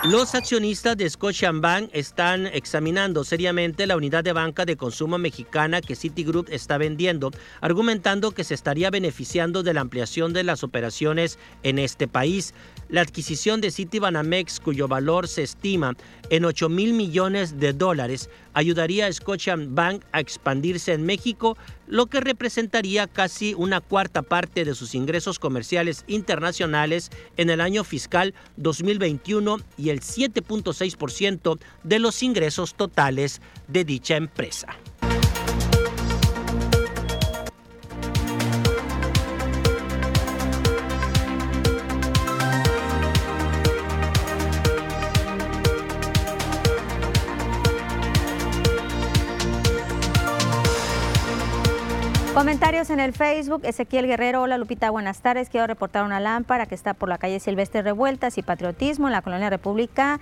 Los 0.03 0.35
accionistas 0.35 0.97
de 0.97 1.09
Scotiabank 1.09 1.89
están 1.93 2.47
examinando 2.47 3.23
seriamente 3.23 3.87
la 3.87 3.95
unidad 3.95 4.23
de 4.23 4.33
banca 4.33 4.65
de 4.65 4.75
consumo 4.75 5.17
mexicana 5.17 5.81
que 5.81 5.95
Citigroup 5.95 6.47
está 6.49 6.77
vendiendo, 6.77 7.31
argumentando 7.61 8.31
que 8.31 8.43
se 8.43 8.53
estaría 8.53 8.89
beneficiando 8.89 9.63
de 9.63 9.73
la 9.73 9.81
ampliación 9.81 10.33
de 10.33 10.43
las 10.43 10.63
operaciones 10.63 11.39
en 11.63 11.79
este 11.79 12.07
país. 12.07 12.53
La 12.93 13.01
adquisición 13.01 13.59
de 13.59 13.71
Citibanamex, 13.71 14.59
cuyo 14.59 14.87
valor 14.87 15.27
se 15.27 15.41
estima 15.41 15.95
en 16.29 16.45
8 16.45 16.69
mil 16.69 16.93
millones 16.93 17.59
de 17.59 17.73
dólares, 17.73 18.29
ayudaría 18.53 19.07
a 19.07 19.11
Scotiabank 19.11 20.03
a 20.11 20.19
expandirse 20.19 20.93
en 20.93 21.03
México, 21.03 21.57
lo 21.87 22.05
que 22.05 22.19
representaría 22.19 23.07
casi 23.07 23.55
una 23.55 23.81
cuarta 23.81 24.21
parte 24.21 24.63
de 24.63 24.75
sus 24.75 24.93
ingresos 24.93 25.39
comerciales 25.39 26.03
internacionales 26.05 27.09
en 27.35 27.49
el 27.49 27.61
año 27.61 27.83
fiscal 27.83 28.35
2021 28.57 29.57
y 29.75 29.89
el 29.89 30.01
7.6% 30.01 31.57
de 31.83 31.97
los 31.97 32.21
ingresos 32.21 32.75
totales 32.75 33.41
de 33.69 33.85
dicha 33.85 34.17
empresa. 34.17 34.67
Comentarios 52.63 52.91
en 52.91 53.01
el 53.01 53.11
Facebook. 53.11 53.63
Ezequiel 53.65 54.07
Guerrero, 54.07 54.41
hola 54.41 54.57
Lupita, 54.57 54.89
buenas 54.89 55.19
tardes. 55.19 55.49
Quiero 55.49 55.67
reportar 55.67 56.05
una 56.05 56.21
lámpara 56.21 56.65
que 56.65 56.75
está 56.75 56.93
por 56.93 57.09
la 57.09 57.17
calle 57.17 57.41
Silvestre 57.41 57.81
Revueltas 57.81 58.37
y 58.37 58.41
Patriotismo 58.41 59.09
en 59.09 59.11
la 59.11 59.21
Colonia 59.21 59.49
República. 59.49 60.21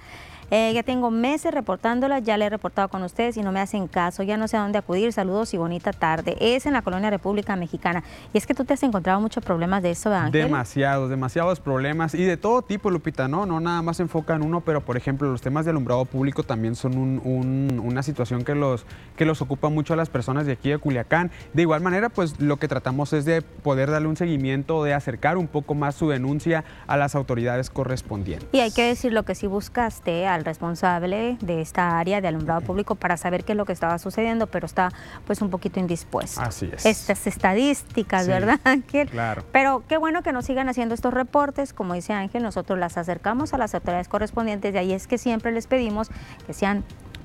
Eh, 0.54 0.74
ya 0.74 0.84
tengo 0.84 1.12
meses 1.12 1.54
reportándola, 1.54 2.20
ya 2.20 2.36
le 2.36 2.44
he 2.44 2.50
reportado 2.50 2.90
con 2.90 3.04
ustedes 3.04 3.38
y 3.38 3.42
no 3.42 3.54
me 3.54 3.62
hacen 3.62 3.88
caso, 3.88 4.22
ya 4.22 4.36
no 4.36 4.50
sé 4.50 4.58
a 4.58 4.60
dónde 4.60 4.78
acudir. 4.78 5.14
Saludos 5.14 5.54
y 5.54 5.58
bonita 5.58 5.94
tarde. 5.94 6.36
Es 6.42 6.66
en 6.66 6.74
la 6.74 6.82
colonia 6.82 7.10
República 7.10 7.56
Mexicana. 7.56 8.04
Y 8.34 8.38
es 8.38 8.46
que 8.46 8.54
tú 8.54 8.66
te 8.66 8.74
has 8.74 8.84
encontrado 8.84 9.22
muchos 9.22 9.46
problemas 9.46 9.82
de 9.82 9.92
eso, 9.92 10.14
Ángel. 10.14 10.44
Demasiados, 10.44 11.10
demasiados 11.10 11.62
problemas 11.62 12.14
y 12.14 12.26
de 12.26 12.36
todo 12.36 12.64
tipo, 12.64 12.92
Lupita, 12.92 13.30
¿no? 13.30 13.46
No 13.46 13.62
nada 13.62 13.82
más 13.82 13.96
se 13.96 14.04
enfoca 14.04 14.36
en 14.36 14.42
uno, 14.42 14.60
pero 14.60 14.82
por 14.82 14.98
ejemplo, 14.98 15.32
los 15.32 15.40
temas 15.40 15.64
de 15.64 15.72
alumbrado 15.72 16.04
público 16.04 16.44
también 16.44 16.76
son 16.76 17.22
una 17.24 18.04
situación 18.04 18.44
que 18.44 18.54
los, 18.54 18.86
que 19.16 19.24
los 19.24 19.42
ocupa 19.42 19.70
mucho 19.70 19.94
a 19.94 19.96
las 19.96 20.10
personas 20.10 20.46
de 20.46 20.52
aquí 20.52 20.70
de 20.70 20.80
Culiacán. 20.80 21.32
De 21.54 21.62
igual 21.62 21.80
manera, 21.80 22.10
pues 22.10 22.42
lo 22.42 22.58
que 22.58 22.68
tratamos 22.68 23.14
es 23.14 23.24
de 23.24 23.42
poder 23.42 23.90
darle 23.90 24.10
un 24.10 24.18
seguimiento, 24.18 24.84
de 24.84 24.94
acercar 24.94 25.38
un 25.38 25.48
poco 25.48 25.76
más 25.76 25.96
su 25.96 26.10
denuncia 26.10 26.66
a 26.88 26.98
las 26.98 27.16
autoridades 27.16 27.70
correspondientes. 27.70 28.50
Y 28.52 28.60
hay 28.60 28.72
que 28.72 28.84
decir 28.84 29.14
lo 29.14 29.24
que 29.24 29.34
sí 29.34 29.48
buscaste 29.48 30.28
al 30.28 30.41
responsable 30.46 31.38
de 31.42 31.62
esta 31.62 31.98
área 32.00 32.22
de 32.22 32.28
alumbrado 32.28 32.62
público 32.62 32.96
para 32.96 33.18
saber 33.18 33.44
qué 33.44 33.54
es 33.54 33.58
lo 33.58 33.66
que 33.66 33.74
estaba 33.74 33.98
sucediendo, 34.00 34.48
pero 34.48 34.66
está 34.66 34.92
pues 35.26 35.42
un 35.42 35.50
poquito 35.50 35.80
indispuesto. 35.80 36.42
Así 36.42 36.70
es. 36.74 36.86
Estas 36.86 37.28
estadísticas, 37.28 38.28
¿verdad, 38.28 38.60
Ángel? 38.64 39.10
Claro. 39.10 39.44
Pero 39.52 39.84
qué 39.88 39.98
bueno 39.98 40.24
que 40.24 40.32
nos 40.32 40.46
sigan 40.46 40.70
haciendo 40.70 40.96
estos 40.96 41.14
reportes, 41.14 41.74
como 41.74 41.94
dice 41.94 42.14
Ángel, 42.14 42.44
nosotros 42.44 42.78
las 42.80 42.98
acercamos 42.98 43.54
a 43.54 43.58
las 43.58 43.74
autoridades 43.76 44.08
correspondientes, 44.08 44.74
de 44.74 44.80
ahí 44.80 44.94
es 44.94 45.08
que 45.08 45.18
siempre 45.18 45.52
les 45.52 45.68
pedimos 45.68 46.10
que 46.46 46.54
sean 46.54 46.84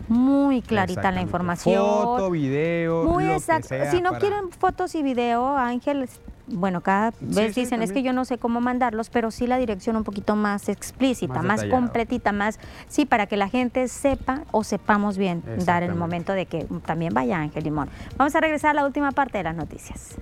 muy 0.09 0.63
clarita 0.63 1.11
la 1.11 1.21
información. 1.21 1.77
Foto, 1.83 2.31
video, 2.31 3.05
muy 3.05 3.25
lo 3.25 3.31
que 3.31 3.37
exacto. 3.37 3.69
sea 3.69 3.91
si 3.91 4.01
no 4.01 4.11
para- 4.11 4.21
quieren 4.21 4.51
fotos 4.53 4.95
y 4.95 5.03
video, 5.03 5.57
Ángel, 5.57 6.09
bueno, 6.47 6.81
cada 6.81 7.13
vez 7.21 7.55
sí, 7.55 7.63
dicen, 7.63 7.83
es 7.83 7.93
que 7.93 8.03
yo 8.03 8.13
no 8.13 8.25
sé 8.25 8.39
cómo 8.39 8.61
mandarlos, 8.61 9.11
pero 9.11 9.31
sí 9.31 9.47
la 9.47 9.59
dirección 9.59 9.97
un 9.97 10.05
poquito 10.05 10.37
más 10.37 10.69
explícita, 10.69 11.43
Más 11.43 11.63
más, 11.63 11.65
completita, 11.65 12.33
más, 12.33 12.59
sí, 12.89 13.05
para 13.05 13.27
que 13.27 13.37
la 13.37 13.49
gente 13.49 13.89
sepa 13.89 14.43
o 14.53 14.63
sepamos 14.65 15.19
bien 15.19 15.43
dar 15.65 15.83
el 15.83 15.95
momento 15.95 16.33
de 16.33 16.47
que 16.47 16.67
también 16.85 17.13
vaya 17.13 17.39
Ángel 17.39 17.65
Limón. 17.65 17.89
Vamos 18.17 18.35
a 18.35 18.41
regresar 18.41 18.71
a 18.71 18.75
la 18.75 18.87
última 18.87 19.13
parte 19.13 19.39
de 19.39 19.45
las 19.45 19.57
noticias. 19.57 20.17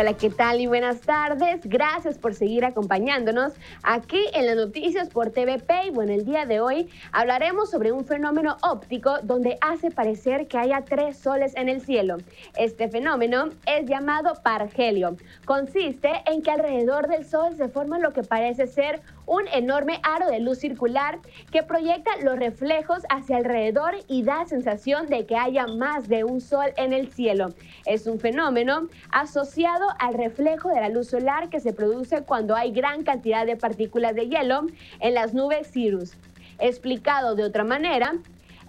Hola, 0.00 0.14
¿qué 0.14 0.30
tal? 0.30 0.60
Y 0.60 0.68
buenas 0.68 1.00
tardes. 1.00 1.62
Gracias 1.64 2.18
por 2.18 2.32
seguir 2.32 2.64
acompañándonos 2.64 3.54
aquí 3.82 4.20
en 4.32 4.46
las 4.46 4.54
noticias 4.54 5.08
por 5.08 5.30
TVP. 5.30 5.90
Bueno, 5.92 6.12
el 6.12 6.24
día 6.24 6.46
de 6.46 6.60
hoy 6.60 6.88
hablaremos 7.10 7.68
sobre 7.68 7.90
un 7.90 8.04
fenómeno 8.04 8.58
óptico 8.62 9.16
donde 9.24 9.58
hace 9.60 9.90
parecer 9.90 10.46
que 10.46 10.56
haya 10.56 10.84
tres 10.84 11.18
soles 11.18 11.52
en 11.56 11.68
el 11.68 11.80
cielo. 11.80 12.18
Este 12.56 12.88
fenómeno 12.88 13.48
es 13.66 13.86
llamado 13.86 14.34
pargelio. 14.40 15.16
Consiste 15.44 16.22
en 16.26 16.42
que 16.42 16.52
alrededor 16.52 17.08
del 17.08 17.24
sol 17.26 17.56
se 17.56 17.68
forma 17.68 17.98
lo 17.98 18.12
que 18.12 18.22
parece 18.22 18.68
ser 18.68 19.00
un 19.16 19.17
enorme 19.52 20.00
aro 20.02 20.26
de 20.28 20.40
luz 20.40 20.58
circular 20.58 21.18
que 21.50 21.62
proyecta 21.62 22.10
los 22.22 22.38
reflejos 22.38 23.02
hacia 23.08 23.36
alrededor 23.36 23.94
y 24.08 24.22
da 24.22 24.44
sensación 24.46 25.06
de 25.06 25.26
que 25.26 25.36
haya 25.36 25.66
más 25.66 26.08
de 26.08 26.24
un 26.24 26.40
sol 26.40 26.72
en 26.76 26.92
el 26.92 27.12
cielo. 27.12 27.54
Es 27.86 28.06
un 28.06 28.20
fenómeno 28.20 28.88
asociado 29.10 29.86
al 29.98 30.14
reflejo 30.14 30.70
de 30.70 30.80
la 30.80 30.88
luz 30.88 31.08
solar 31.08 31.48
que 31.48 31.60
se 31.60 31.72
produce 31.72 32.22
cuando 32.22 32.54
hay 32.54 32.72
gran 32.72 33.04
cantidad 33.04 33.46
de 33.46 33.56
partículas 33.56 34.14
de 34.14 34.28
hielo 34.28 34.66
en 35.00 35.14
las 35.14 35.34
nubes 35.34 35.70
Cirrus. 35.70 36.12
Explicado 36.58 37.34
de 37.34 37.44
otra 37.44 37.64
manera, 37.64 38.14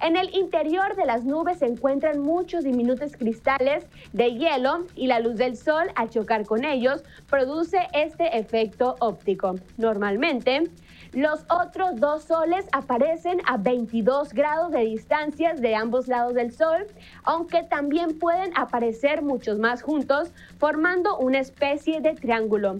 en 0.01 0.15
el 0.15 0.34
interior 0.35 0.95
de 0.95 1.05
las 1.05 1.26
nubes 1.26 1.59
se 1.59 1.65
encuentran 1.65 2.19
muchos 2.19 2.63
diminutos 2.63 3.17
cristales 3.17 3.85
de 4.13 4.34
hielo 4.34 4.85
y 4.95 5.07
la 5.07 5.19
luz 5.19 5.35
del 5.35 5.57
sol 5.57 5.88
al 5.95 6.09
chocar 6.09 6.45
con 6.45 6.63
ellos 6.63 7.03
produce 7.30 7.88
este 7.93 8.38
efecto 8.38 8.95
óptico. 8.99 9.55
Normalmente, 9.77 10.63
los 11.13 11.43
otros 11.49 11.99
dos 11.99 12.23
soles 12.23 12.65
aparecen 12.71 13.39
a 13.45 13.57
22 13.57 14.34
grados 14.34 14.71
de 14.71 14.81
distancia 14.81 15.53
de 15.53 15.76
ambos 15.76 16.07
lados 16.07 16.34
del 16.34 16.51
sol, 16.51 16.85
aunque 17.23 17.63
también 17.63 18.19
pueden 18.19 18.51
aparecer 18.55 19.21
muchos 19.21 19.59
más 19.59 19.81
juntos, 19.81 20.31
formando 20.59 21.17
una 21.17 21.39
especie 21.39 21.99
de 21.99 22.13
triángulo. 22.13 22.77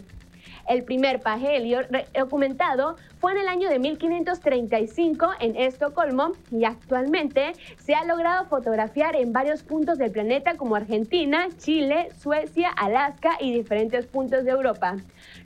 El 0.70 0.84
primer 0.84 1.20
pagelio 1.20 1.80
documentado 2.14 2.96
fue 3.18 3.32
en 3.32 3.40
el 3.40 3.48
año 3.48 3.70
de 3.70 3.80
1535 3.80 5.32
en 5.40 5.56
Estocolmo 5.56 6.34
y 6.52 6.64
actualmente 6.64 7.54
se 7.80 7.96
ha 7.96 8.06
logrado 8.06 8.46
fotografiar 8.46 9.16
en 9.16 9.34
varios 9.34 9.64
puntos 9.64 9.98
del 9.98 10.12
planeta 10.12 10.58
como 10.58 10.76
Argentina, 10.76 11.48
Chile, 11.58 12.10
Suecia, 12.20 12.70
Alaska 12.70 13.32
y 13.40 13.52
diferentes 13.52 14.06
puntos 14.06 14.46
de 14.46 14.52
Europa. 14.52 14.98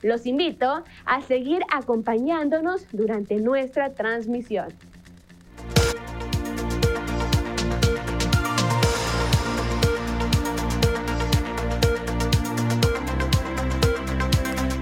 Los 0.02 0.26
invito 0.26 0.84
a 1.06 1.22
seguir 1.22 1.62
acompañándonos 1.72 2.86
durante 2.92 3.36
nuestra 3.36 3.94
transmisión. 3.94 4.74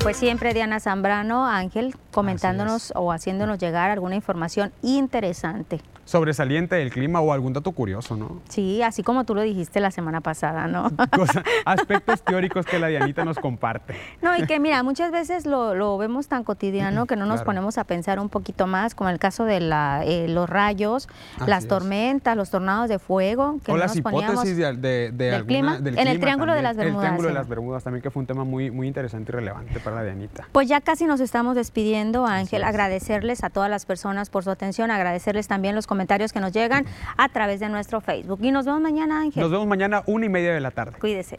Pues 0.02 0.16
siempre 0.16 0.52
Diana 0.52 0.80
Zambrano, 0.80 1.46
Ángel, 1.46 1.94
comentándonos 2.10 2.92
o 2.96 3.12
haciéndonos 3.12 3.58
llegar 3.58 3.90
alguna 3.90 4.16
información 4.16 4.72
interesante 4.82 5.80
sobresaliente 6.04 6.76
del 6.76 6.90
clima 6.90 7.20
o 7.20 7.32
algún 7.32 7.52
dato 7.52 7.72
curioso, 7.72 8.16
¿no? 8.16 8.42
Sí, 8.48 8.82
así 8.82 9.02
como 9.02 9.24
tú 9.24 9.34
lo 9.34 9.42
dijiste 9.42 9.80
la 9.80 9.90
semana 9.90 10.20
pasada, 10.20 10.66
¿no? 10.66 10.90
aspectos 11.64 12.22
teóricos 12.24 12.66
que 12.66 12.78
la 12.78 12.88
Dianita 12.88 13.24
nos 13.24 13.38
comparte. 13.38 13.94
No, 14.20 14.36
y 14.36 14.46
que 14.46 14.58
mira, 14.58 14.82
muchas 14.82 15.12
veces 15.12 15.46
lo, 15.46 15.96
vemos 15.98 16.28
tan 16.28 16.44
cotidiano 16.44 17.06
que 17.06 17.16
no 17.16 17.26
nos 17.26 17.42
ponemos 17.42 17.78
a 17.78 17.84
pensar 17.84 18.18
un 18.18 18.28
poquito 18.28 18.66
más, 18.66 18.94
como 18.94 19.10
el 19.10 19.18
caso 19.18 19.44
de 19.44 19.60
la, 19.60 20.02
eh, 20.04 20.28
los 20.28 20.50
rayos, 20.50 21.08
las 21.46 21.66
tormentas, 21.66 22.36
los 22.36 22.50
tornados 22.50 22.88
de 22.88 22.98
fuego. 22.98 23.58
Que 23.64 23.72
o 23.72 23.76
las 23.76 23.96
hipótesis 23.96 24.56
de, 24.56 25.12
del, 25.12 25.46
clima, 25.46 25.78
en 25.78 26.08
el 26.08 26.20
Triángulo 26.20 26.54
de 26.54 26.62
las 26.62 26.76
Bermudas. 26.76 27.04
El 27.04 27.08
Triángulo 27.08 27.28
de 27.28 27.34
las 27.34 27.48
Bermudas 27.48 27.84
también, 27.84 28.02
que 28.02 28.10
fue 28.10 28.20
un 28.20 28.26
tema 28.26 28.44
muy, 28.44 28.70
muy 28.70 28.88
interesante 28.88 29.30
y 29.32 29.34
relevante 29.34 29.80
para 29.80 29.91
la 29.94 30.04
Dianita. 30.04 30.48
Pues 30.52 30.68
ya 30.68 30.80
casi 30.80 31.06
nos 31.06 31.20
estamos 31.20 31.56
despidiendo, 31.56 32.26
Ángel. 32.26 32.64
Agradecerles 32.64 33.44
a 33.44 33.50
todas 33.50 33.70
las 33.70 33.86
personas 33.86 34.30
por 34.30 34.44
su 34.44 34.50
atención, 34.50 34.90
agradecerles 34.90 35.48
también 35.48 35.74
los 35.74 35.86
comentarios 35.86 36.32
que 36.32 36.40
nos 36.40 36.52
llegan 36.52 36.86
a 37.16 37.28
través 37.28 37.60
de 37.60 37.68
nuestro 37.68 38.00
Facebook. 38.00 38.38
Y 38.42 38.50
nos 38.50 38.66
vemos 38.66 38.80
mañana, 38.80 39.20
Ángel. 39.20 39.42
Nos 39.42 39.50
vemos 39.50 39.66
mañana 39.66 40.02
una 40.06 40.26
y 40.26 40.28
media 40.28 40.52
de 40.52 40.60
la 40.60 40.70
tarde. 40.70 40.98
Cuídese. 40.98 41.38